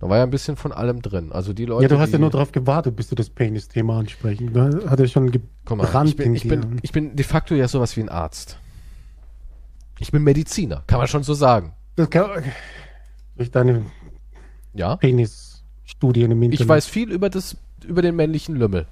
Da 0.00 0.08
war 0.08 0.18
ja 0.18 0.22
ein 0.22 0.30
bisschen 0.30 0.56
von 0.56 0.72
allem 0.72 1.02
drin. 1.02 1.32
Also 1.32 1.52
die 1.52 1.64
Leute. 1.64 1.82
Ja, 1.82 1.88
du 1.88 1.98
hast 1.98 2.12
ja 2.12 2.18
nur 2.18 2.30
darauf 2.30 2.52
gewartet, 2.52 2.94
bis 2.94 3.08
du 3.08 3.16
das 3.16 3.30
Penis-Thema 3.30 3.98
ansprechen. 3.98 4.52
Da 4.52 4.70
hat 4.88 5.00
er 5.00 5.08
schon 5.08 5.30
gebrannt. 5.30 6.10
ich, 6.10 6.16
bin, 6.16 6.34
ich, 6.34 6.46
bin, 6.46 6.78
ich 6.82 6.92
bin 6.92 7.16
de 7.16 7.24
facto 7.24 7.54
ja 7.54 7.66
sowas 7.66 7.96
wie 7.96 8.02
ein 8.02 8.08
Arzt. 8.08 8.58
Ich 9.98 10.12
bin 10.12 10.22
Mediziner, 10.22 10.84
kann 10.86 10.98
man 10.98 11.08
schon 11.08 11.24
so 11.24 11.34
sagen. 11.34 11.72
Das 11.96 12.08
kann, 12.08 12.44
durch 13.36 13.50
deine 13.50 13.86
ja? 14.74 14.96
Penis-Studien 14.96 16.30
im 16.30 16.42
Internet. 16.42 16.60
Ich 16.60 16.68
weiß 16.68 16.86
viel 16.86 17.10
über, 17.10 17.28
das, 17.28 17.56
über 17.84 18.02
den 18.02 18.14
männlichen 18.14 18.54
Lümmel. 18.54 18.86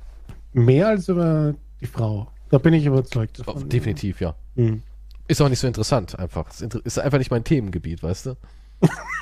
Mehr 0.52 0.88
als 0.88 1.08
über 1.08 1.54
die 1.80 1.86
Frau. 1.86 2.28
Da 2.50 2.58
bin 2.58 2.74
ich 2.74 2.86
überzeugt. 2.86 3.40
Davon. 3.40 3.68
Definitiv, 3.68 4.20
ja. 4.20 4.34
Mhm. 4.56 4.82
Ist 5.28 5.40
auch 5.40 5.48
nicht 5.48 5.58
so 5.58 5.66
interessant, 5.66 6.18
einfach. 6.18 6.48
Ist 6.84 6.98
einfach 6.98 7.18
nicht 7.18 7.30
mein 7.30 7.44
Themengebiet, 7.44 8.02
weißt 8.02 8.26
du? 8.26 8.36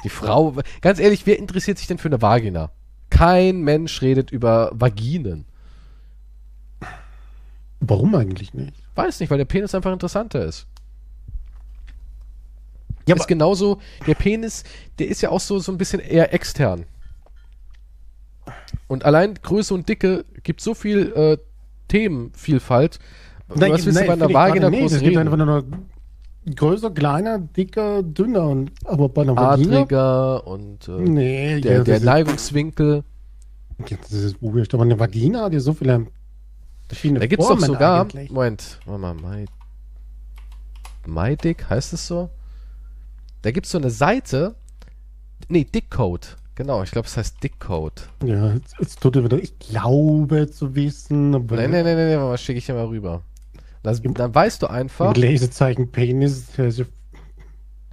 Die 0.04 0.08
Frau, 0.08 0.54
ganz 0.80 0.98
ehrlich, 0.98 1.26
wer 1.26 1.38
interessiert 1.38 1.78
sich 1.78 1.86
denn 1.86 1.98
für 1.98 2.08
eine 2.08 2.20
Vagina? 2.20 2.70
Kein 3.10 3.62
Mensch 3.62 4.02
redet 4.02 4.30
über 4.30 4.70
Vaginen. 4.74 5.46
Warum 7.80 8.14
eigentlich 8.14 8.54
nicht? 8.54 8.74
Weiß 8.94 9.20
nicht, 9.20 9.30
weil 9.30 9.38
der 9.38 9.44
Penis 9.44 9.74
einfach 9.74 9.92
interessanter 9.92 10.44
ist. 10.44 10.66
Ja, 13.06 13.16
ist 13.16 13.28
genauso, 13.28 13.80
der 14.06 14.14
Penis, 14.14 14.64
der 14.98 15.08
ist 15.08 15.20
ja 15.20 15.28
auch 15.28 15.40
so, 15.40 15.58
so 15.58 15.70
ein 15.70 15.78
bisschen 15.78 16.00
eher 16.00 16.32
extern. 16.32 16.86
Und 18.88 19.04
allein 19.04 19.34
Größe 19.34 19.74
und 19.74 19.88
Dicke 19.88 20.24
gibt 20.42 20.60
so 20.60 20.74
viel 20.74 21.12
äh, 21.12 21.38
Themenvielfalt. 21.88 22.98
Nein, 23.54 23.72
was 23.72 23.84
willst 23.84 23.98
nein, 23.98 24.06
du 24.06 24.16
bei 24.16 24.24
einer 24.24 24.34
Vagina 24.34 24.70
groß 24.70 25.00
reden? 25.00 25.18
Einfach 25.18 25.36
nur 25.36 25.64
größer, 26.54 26.90
kleiner, 26.90 27.38
dicker, 27.38 28.02
dünner. 28.02 28.48
Und, 28.48 28.72
aber 28.84 29.08
bei 29.08 29.22
einer 29.22 29.36
Vagina. 29.36 29.80
Adriger 29.80 30.46
und 30.46 30.88
äh, 30.88 30.92
nee, 30.92 31.60
der, 31.60 31.78
ja, 31.78 31.84
der 31.84 32.00
Neigungswinkel. 32.00 33.04
Das 33.88 34.12
ist 34.12 34.40
wurscht, 34.40 34.74
aber 34.74 34.84
eine 34.84 34.98
Vagina 34.98 35.44
hat 35.44 35.52
ja 35.52 35.60
so 35.60 35.72
viele 35.72 36.06
verschiedene 36.86 37.20
Da 37.20 37.26
gibt 37.26 37.42
es 37.42 37.48
doch 37.48 37.58
sogar, 37.58 38.02
eigentlich. 38.02 38.30
Moment, 38.30 38.78
warte 38.86 39.00
mal, 39.00 39.14
My, 39.14 39.46
MyDick, 41.06 41.68
heißt 41.68 41.92
es 41.92 42.06
so? 42.06 42.30
Da 43.42 43.50
gibt 43.50 43.66
es 43.66 43.72
so 43.72 43.78
eine 43.78 43.90
Seite, 43.90 44.54
nee, 45.48 45.64
Dickcode. 45.64 46.36
Genau, 46.54 46.82
ich 46.84 46.92
glaube, 46.92 47.08
es 47.08 47.16
heißt 47.16 47.42
Dickcode. 47.42 48.08
Ja, 48.24 48.52
jetzt, 48.52 48.76
jetzt 48.78 49.00
tut 49.00 49.16
er 49.16 49.24
wieder, 49.24 49.38
ich 49.38 49.58
glaube 49.58 50.48
zu 50.48 50.74
wissen. 50.74 51.34
Aber 51.34 51.56
nee, 51.56 51.66
nee, 51.66 51.82
nee, 51.82 51.94
nee, 51.94 52.16
nee, 52.16 52.16
was 52.16 52.40
schicke 52.40 52.58
ich 52.58 52.66
dir 52.66 52.74
mal 52.74 52.86
rüber? 52.86 53.22
Das, 53.84 54.00
dann 54.02 54.34
weißt 54.34 54.62
du 54.62 54.66
einfach. 54.66 55.14
Lesezeichen 55.14 55.92
Penis, 55.92 56.46
der 56.56 56.72
so 56.72 56.84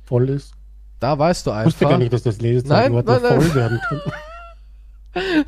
voll 0.05 0.29
ist. 0.29 0.53
Da 1.01 1.19
weißt 1.19 1.45
du 1.45 1.51
einfach. 1.51 1.67
Ich 1.67 1.73
wusste 1.73 1.85
gar 1.85 1.97
nicht, 1.97 2.13
dass 2.13 2.23
das 2.23 2.39
Lesezeichen 2.39 2.95
nein, 2.95 3.05
nein, 3.05 3.21
nein. 3.21 3.41
voll 3.41 3.55
werden 3.55 3.81
kann. 3.87 4.01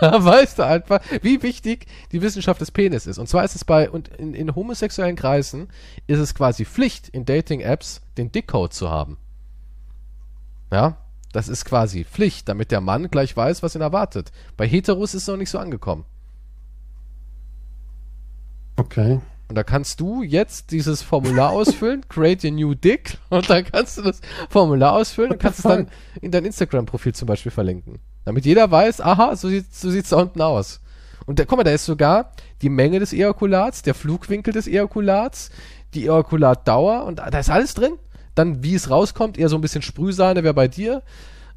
da 0.00 0.24
weißt 0.24 0.60
du 0.60 0.64
einfach, 0.64 1.00
wie 1.22 1.42
wichtig 1.42 1.86
die 2.12 2.22
Wissenschaft 2.22 2.60
des 2.60 2.70
Penis 2.70 3.08
ist. 3.08 3.18
Und 3.18 3.28
zwar 3.28 3.42
ist 3.44 3.56
es 3.56 3.64
bei, 3.64 3.90
und 3.90 4.06
in, 4.08 4.34
in 4.34 4.54
homosexuellen 4.54 5.16
Kreisen 5.16 5.66
ist 6.06 6.20
es 6.20 6.32
quasi 6.32 6.64
Pflicht, 6.64 7.08
in 7.08 7.24
Dating-Apps 7.24 8.02
den 8.18 8.30
Dickcode 8.30 8.72
zu 8.72 8.88
haben. 8.88 9.16
Ja, 10.72 10.98
das 11.32 11.48
ist 11.48 11.64
quasi 11.64 12.04
Pflicht, 12.04 12.48
damit 12.48 12.70
der 12.70 12.80
Mann 12.80 13.10
gleich 13.10 13.36
weiß, 13.36 13.64
was 13.64 13.74
ihn 13.74 13.80
erwartet. 13.80 14.30
Bei 14.56 14.68
Heteros 14.68 15.14
ist 15.14 15.22
es 15.22 15.28
noch 15.28 15.36
nicht 15.36 15.50
so 15.50 15.58
angekommen. 15.58 16.04
Okay. 18.76 19.20
Und 19.50 19.56
da 19.56 19.64
kannst 19.64 19.98
du 19.98 20.22
jetzt 20.22 20.70
dieses 20.70 21.02
Formular 21.02 21.50
ausfüllen, 21.50 22.08
create 22.08 22.44
a 22.44 22.52
new 22.52 22.72
dick, 22.74 23.18
und 23.30 23.50
dann 23.50 23.64
kannst 23.64 23.98
du 23.98 24.02
das 24.02 24.20
Formular 24.48 24.92
ausfüllen 24.92 25.32
und 25.32 25.40
kannst 25.40 25.58
es 25.58 25.64
dann 25.64 25.88
in 26.20 26.30
dein 26.30 26.44
Instagram-Profil 26.44 27.16
zum 27.16 27.26
Beispiel 27.26 27.50
verlinken. 27.50 27.98
Damit 28.24 28.46
jeder 28.46 28.70
weiß, 28.70 29.00
aha, 29.00 29.34
so 29.34 29.48
sieht 29.48 29.74
so 29.74 29.90
sieht's 29.90 30.10
da 30.10 30.18
unten 30.18 30.40
aus. 30.40 30.80
Und 31.26 31.40
da, 31.40 31.46
guck 31.46 31.58
mal, 31.58 31.64
da 31.64 31.72
ist 31.72 31.84
sogar 31.84 32.30
die 32.62 32.68
Menge 32.68 33.00
des 33.00 33.12
Ejakulats, 33.12 33.82
der 33.82 33.94
Flugwinkel 33.94 34.54
des 34.54 34.68
Ejakulats, 34.68 35.50
die 35.94 36.04
Ejakulatdauer 36.04 37.02
und 37.04 37.18
da 37.18 37.36
ist 37.36 37.50
alles 37.50 37.74
drin. 37.74 37.94
Dann, 38.36 38.62
wie 38.62 38.76
es 38.76 38.88
rauskommt, 38.88 39.36
eher 39.36 39.48
so 39.48 39.56
ein 39.58 39.62
bisschen 39.62 39.82
Sprühsahne 39.82 40.44
wäre 40.44 40.54
bei 40.54 40.68
dir. 40.68 41.02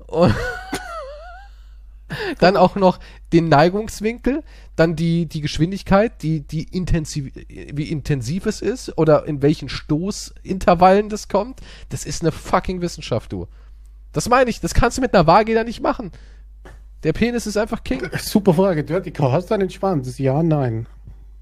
Und 0.08 0.34
dann 2.40 2.58
auch 2.58 2.76
noch 2.76 3.00
den 3.32 3.50
Neigungswinkel, 3.50 4.44
dann 4.76 4.96
die, 4.96 5.26
die 5.26 5.42
Geschwindigkeit, 5.42 6.22
die, 6.22 6.42
die 6.42 6.64
intensiv, 6.64 7.34
wie 7.36 7.90
intensiv 7.90 8.46
es 8.46 8.62
ist 8.62 8.98
oder 8.98 9.26
in 9.26 9.42
welchen 9.42 9.70
Stoßintervallen 9.70 11.10
das 11.10 11.28
kommt. 11.28 11.62
Das 11.90 12.06
ist 12.06 12.22
eine 12.22 12.32
fucking 12.32 12.82
Wissenschaft, 12.82 13.32
du. 13.32 13.48
Das 14.12 14.30
meine 14.30 14.50
ich, 14.50 14.60
das 14.60 14.74
kannst 14.74 14.98
du 14.98 15.02
mit 15.02 15.14
einer 15.14 15.28
Waage 15.28 15.54
da 15.54 15.64
nicht 15.64 15.82
machen. 15.82 16.12
Der 17.04 17.14
Penis 17.14 17.48
ist 17.48 17.58
einfach 17.58 17.84
King. 17.84 18.08
Super 18.18 18.54
Frage, 18.54 18.84
Dirty 18.84 19.12
Hast 19.12 19.50
du 19.50 19.56
einen 19.56 19.70
Schwanz? 19.70 20.18
Ja, 20.18 20.42
nein. 20.42 20.88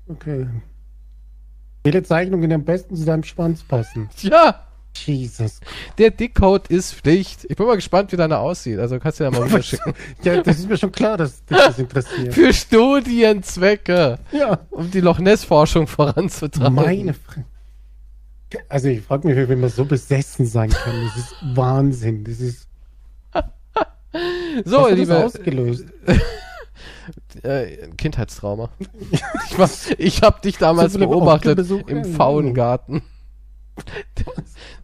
Okay. 0.08 0.48
Welche 1.84 2.04
Zeichnungen 2.04 2.52
am 2.52 2.64
besten 2.64 2.96
zu 2.96 3.06
deinem 3.06 3.24
Schwanz 3.24 3.64
passen? 3.64 4.10
Ja. 4.22 4.68
Jesus. 4.96 5.60
Der 5.98 6.12
Dickcode 6.12 6.68
ist 6.68 6.94
Pflicht. 6.94 7.46
Ich 7.50 7.56
bin 7.56 7.66
mal 7.66 7.76
gespannt, 7.76 8.12
wie 8.12 8.18
deiner 8.18 8.40
aussieht. 8.40 8.80
Also 8.80 9.00
kannst 9.00 9.20
du 9.20 9.24
ja 9.24 9.32
mal 9.32 9.42
rüberschicken. 9.44 9.94
Ja, 10.24 10.42
das 10.42 10.60
ist 10.60 10.70
mir 10.70 10.78
schon 10.78 10.92
klar, 10.92 11.18
dass 11.18 11.44
dich 11.46 11.58
das 11.58 11.80
interessiert. 11.80 12.34
Für 12.34 12.54
Studienzwecke. 12.54 14.20
Ja. 14.32 14.60
Um 14.70 14.92
die 14.92 15.02
Loch 15.02 15.20
Ness-Forschung 15.20 15.88
voranzutreiben. 15.88 16.76
Meine 16.76 17.14
Fresse. 17.14 17.46
Also 18.68 18.90
ich 18.90 19.02
frage 19.02 19.28
mich, 19.28 19.50
wie 19.50 19.56
man 19.56 19.70
so 19.70 19.86
besessen 19.86 20.46
sein 20.46 20.70
kann. 20.70 20.94
Das 21.06 21.18
ist 21.18 21.36
Wahnsinn. 21.56 22.24
Das 22.26 22.42
ist 22.42 22.68
So, 24.66 24.78
Was 24.78 24.84
hat 24.84 24.92
das 24.92 24.98
liebe 24.98 25.26
ausgelöst. 25.26 25.86
äh, 27.44 27.88
Kindheitstrauma. 27.98 28.70
ich 29.50 29.58
war, 29.58 29.70
ich 29.98 30.22
habe 30.22 30.42
dich 30.42 30.58
damals 30.58 30.94
So 30.94 31.00
beobachtet 31.00 31.60
im 31.88 32.04
Pfauengarten. 32.04 33.04
Da 34.16 34.32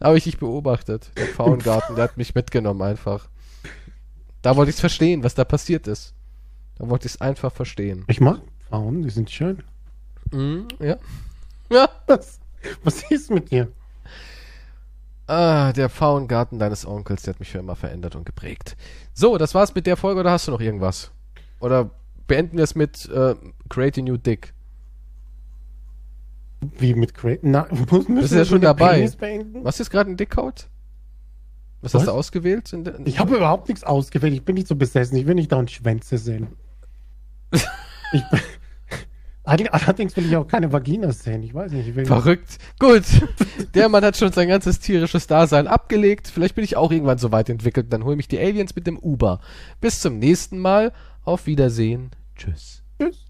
habe 0.06 0.18
ich 0.18 0.24
dich 0.24 0.38
beobachtet. 0.38 1.10
Der 1.16 1.26
Pfauengarten, 1.26 1.96
der 1.96 2.04
hat 2.04 2.16
mich 2.16 2.34
mitgenommen 2.34 2.82
einfach. 2.82 3.28
Da 4.42 4.56
wollte 4.56 4.70
ich 4.70 4.76
es 4.76 4.80
verstehen, 4.80 5.24
was 5.24 5.34
da 5.34 5.44
passiert 5.44 5.86
ist. 5.86 6.14
Da 6.76 6.88
wollte 6.88 7.06
ich 7.06 7.14
es 7.14 7.20
einfach 7.20 7.52
verstehen. 7.52 8.04
Ich 8.08 8.20
mag 8.20 8.40
Frauen, 8.68 9.02
die 9.02 9.10
sind 9.10 9.30
schön. 9.30 9.62
Mhm, 10.30 10.68
ja. 10.78 10.96
Ja. 11.70 11.88
Was, 12.06 12.40
was 12.82 13.02
ist 13.10 13.30
mit 13.30 13.50
dir? 13.50 13.68
Ah, 15.26 15.72
der 15.72 15.90
Pfauengarten 15.90 16.58
deines 16.58 16.86
Onkels, 16.86 17.22
der 17.22 17.34
hat 17.34 17.40
mich 17.40 17.50
für 17.50 17.58
immer 17.58 17.76
verändert 17.76 18.16
und 18.16 18.24
geprägt. 18.24 18.76
So, 19.12 19.36
das 19.36 19.54
war's 19.54 19.74
mit 19.74 19.86
der 19.86 19.96
Folge 19.96 20.20
oder 20.20 20.30
hast 20.30 20.48
du 20.48 20.52
noch 20.52 20.60
irgendwas? 20.60 21.10
Oder 21.60 21.90
beenden 22.26 22.56
wir 22.56 22.64
es 22.64 22.74
mit 22.74 23.06
äh, 23.10 23.34
Create 23.68 23.98
a 23.98 24.02
New 24.02 24.16
Dick? 24.16 24.54
Wie 26.60 26.94
mit 26.94 27.14
Craig? 27.14 27.40
Na, 27.42 27.66
müssen 27.90 28.14
Bist 28.16 28.32
ja 28.34 28.44
schon 28.44 28.60
dabei. 28.60 29.08
Was 29.62 29.80
ist 29.80 29.90
gerade 29.90 30.10
ein 30.10 30.16
Dickcode? 30.16 30.68
Was, 31.80 31.94
Was? 31.94 32.00
hast 32.02 32.08
du 32.08 32.12
ausgewählt? 32.12 32.74
Ich 33.04 33.20
habe 33.20 33.36
überhaupt 33.36 33.68
nichts 33.68 33.84
ausgewählt. 33.84 34.34
Ich 34.34 34.44
bin 34.44 34.54
nicht 34.54 34.66
so 34.66 34.74
besessen. 34.74 35.16
Ich 35.16 35.26
will 35.26 35.36
nicht 35.36 35.52
dauernd 35.52 35.70
Schwänze 35.70 36.18
sehen. 36.18 36.48
Ich, 38.10 38.22
bin- 38.30 38.40
Allerdings- 39.44 40.16
will 40.16 40.24
ich 40.26 40.34
auch 40.36 40.46
keine 40.46 40.72
Vagina 40.72 41.12
sehen. 41.12 41.42
Ich 41.42 41.52
weiß 41.52 41.72
nicht. 41.72 41.88
Ich 41.94 42.06
Verrückt. 42.06 42.56
Gut. 42.78 43.04
Der 43.74 43.90
Mann 43.90 44.02
hat 44.02 44.16
schon 44.16 44.32
sein 44.32 44.48
ganzes 44.48 44.80
tierisches 44.80 45.26
Dasein 45.26 45.66
abgelegt. 45.66 46.28
Vielleicht 46.28 46.54
bin 46.54 46.64
ich 46.64 46.76
auch 46.78 46.90
irgendwann 46.90 47.18
so 47.18 47.32
weit 47.32 47.50
entwickelt. 47.50 47.92
Dann 47.92 48.04
hol 48.04 48.16
mich 48.16 48.28
die 48.28 48.38
Aliens 48.38 48.74
mit 48.74 48.86
dem 48.86 48.98
Uber. 48.98 49.40
Bis 49.82 50.00
zum 50.00 50.18
nächsten 50.18 50.58
Mal. 50.58 50.92
Auf 51.22 51.46
Wiedersehen. 51.46 52.10
Tschüss. 52.34 52.82
Tschüss. 52.98 53.26